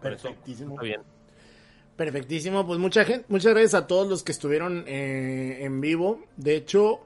Con 0.00 0.12
eso 0.12 0.28
Perfectísimo. 0.28 0.74
está 0.74 0.82
bien. 0.82 1.02
Perfectísimo, 1.96 2.66
pues 2.66 2.80
mucha 2.80 3.04
gente, 3.04 3.24
muchas 3.28 3.52
gracias 3.52 3.74
a 3.74 3.86
todos 3.86 4.08
los 4.08 4.24
que 4.24 4.32
estuvieron 4.32 4.84
eh, 4.88 5.58
en 5.60 5.80
vivo. 5.80 6.24
De 6.36 6.56
hecho, 6.56 7.00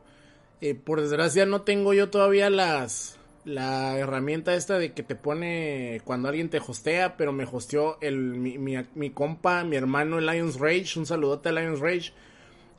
eh, 0.62 0.74
por 0.74 1.02
desgracia 1.02 1.44
no 1.44 1.62
tengo 1.62 1.92
yo 1.92 2.08
todavía 2.08 2.48
las 2.48 3.16
la 3.44 3.98
herramienta 3.98 4.54
esta 4.54 4.78
de 4.78 4.92
que 4.92 5.02
te 5.02 5.14
pone 5.14 6.02
cuando 6.04 6.28
alguien 6.28 6.50
te 6.50 6.58
hostea, 6.58 7.16
pero 7.16 7.32
me 7.32 7.44
hosteó 7.50 7.98
el 8.00 8.16
mi, 8.16 8.58
mi, 8.58 8.76
mi 8.94 9.10
compa, 9.10 9.64
mi 9.64 9.76
hermano 9.76 10.18
el 10.18 10.26
Lions 10.26 10.58
Rage, 10.58 10.98
un 10.98 11.06
saludote 11.06 11.48
a 11.48 11.52
Lions 11.52 11.80
Rage 11.80 12.12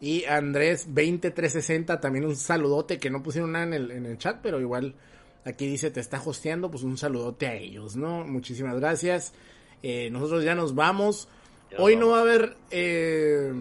y 0.02 0.24
Andrés 0.26 0.86
20360 0.94 2.00
también 2.00 2.26
un 2.26 2.36
saludote 2.36 3.00
que 3.00 3.10
no 3.10 3.22
pusieron 3.24 3.52
nada 3.52 3.66
en 3.66 3.74
el, 3.74 3.92
en 3.92 4.06
el 4.06 4.18
chat, 4.18 4.40
pero 4.42 4.60
igual 4.62 4.96
aquí 5.46 5.68
dice 5.68 5.92
te 5.92 6.00
está 6.00 6.22
hosteando, 6.24 6.70
pues 6.72 6.84
un 6.84 6.98
saludote 6.98 7.48
a 7.48 7.56
ellos, 7.56 7.96
¿no? 7.96 8.24
Muchísimas 8.26 8.76
gracias. 8.80 9.34
Eh, 9.84 10.10
nosotros 10.12 10.44
ya 10.44 10.56
nos 10.56 10.76
vamos. 10.76 11.28
Ya 11.72 11.78
Hoy 11.78 11.96
no 11.96 12.10
va 12.10 12.20
a 12.20 12.22
haber. 12.22 12.56
eh, 12.72 13.52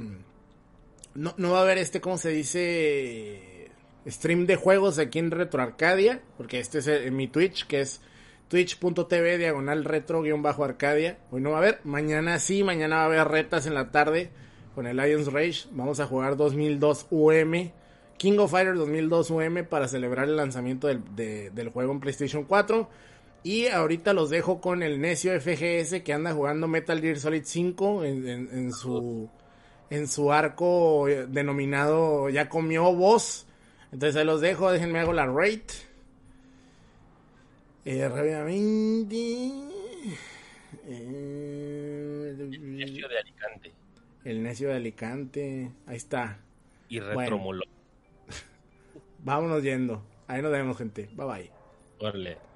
no, 1.15 1.35
no 1.37 1.53
va 1.53 1.59
a 1.61 1.63
haber 1.63 1.79
este, 1.79 2.01
¿cómo 2.01 2.19
se 2.19 2.31
dice? 2.31 3.71
Stream 4.07 4.47
de 4.47 4.57
juegos 4.57 4.99
aquí 4.99 5.19
en 5.19 5.31
Retro 5.31 5.63
Arcadia. 5.63 6.21
Porque 6.37 6.61
este 6.61 6.79
es 6.79 6.87
el- 6.87 7.05
en 7.05 7.17
mi 7.17 7.29
Twitch, 7.29 7.67
que 7.67 7.81
es 7.81 8.01
twitch.tv 8.49 9.37
diagonal 9.39 9.85
retro-arcadia. 9.85 11.19
Hoy 11.31 11.41
no 11.41 11.51
va 11.51 11.57
a 11.57 11.61
haber. 11.61 11.81
Mañana 11.85 12.39
sí, 12.39 12.63
mañana 12.65 12.97
va 12.97 13.03
a 13.03 13.07
haber 13.07 13.29
retas 13.29 13.67
en 13.67 13.75
la 13.75 13.91
tarde 13.91 14.31
con 14.75 14.87
el 14.87 14.97
Lions 14.97 15.33
Rage. 15.33 15.67
Vamos 15.73 16.01
a 16.01 16.07
jugar 16.07 16.37
2002 16.37 17.07
UM. 17.11 17.71
King 18.17 18.39
of 18.39 18.51
Fighters 18.51 18.79
2002 18.79 19.31
UM 19.31 19.65
para 19.69 19.87
celebrar 19.89 20.29
el 20.29 20.37
lanzamiento 20.37 20.89
del, 20.89 21.03
de- 21.15 21.51
del 21.51 21.69
juego 21.69 21.93
en 21.93 22.01
PlayStation 22.01 22.45
4. 22.45 22.89
Y 23.45 23.67
ahorita 23.69 24.13
los 24.13 24.31
dejo 24.31 24.61
con 24.61 24.83
el 24.83 25.01
necio 25.01 25.33
FGS 25.41 26.03
que 26.03 26.13
anda 26.13 26.33
jugando 26.35 26.67
Metal 26.67 27.01
Gear 27.01 27.19
Solid 27.19 27.43
5 27.45 28.05
en, 28.05 28.73
su 28.73 29.29
en 29.91 30.07
su 30.09 30.33
arco 30.33 31.09
eh, 31.09 31.27
denominado 31.29 32.29
Ya 32.31 32.49
comió 32.49 32.93
voz. 32.95 33.47
Entonces 33.93 34.17
ahí 34.17 34.27
los 34.27 34.41
dejo, 34.41 34.71
déjenme 34.73 34.99
hago 34.99 35.13
la 35.13 35.27
rate. 35.27 35.67
Eh, 37.85 38.07
rápidamente. 38.09 39.53
Eh, 40.87 42.35
de 42.37 43.19
Alicante 43.19 43.73
el 44.25 44.43
necio 44.43 44.69
de 44.69 44.77
Alicante. 44.77 45.73
Ahí 45.87 45.97
está. 45.97 46.39
y 46.89 47.01
Bueno. 47.01 47.21
Retromolo. 47.21 47.63
Vámonos 49.25 49.63
yendo. 49.63 50.03
Ahí 50.27 50.43
nos 50.43 50.53
vemos, 50.53 50.77
gente. 50.77 51.09
Bye 51.15 51.27
bye. 51.27 51.51
Órale. 52.01 52.48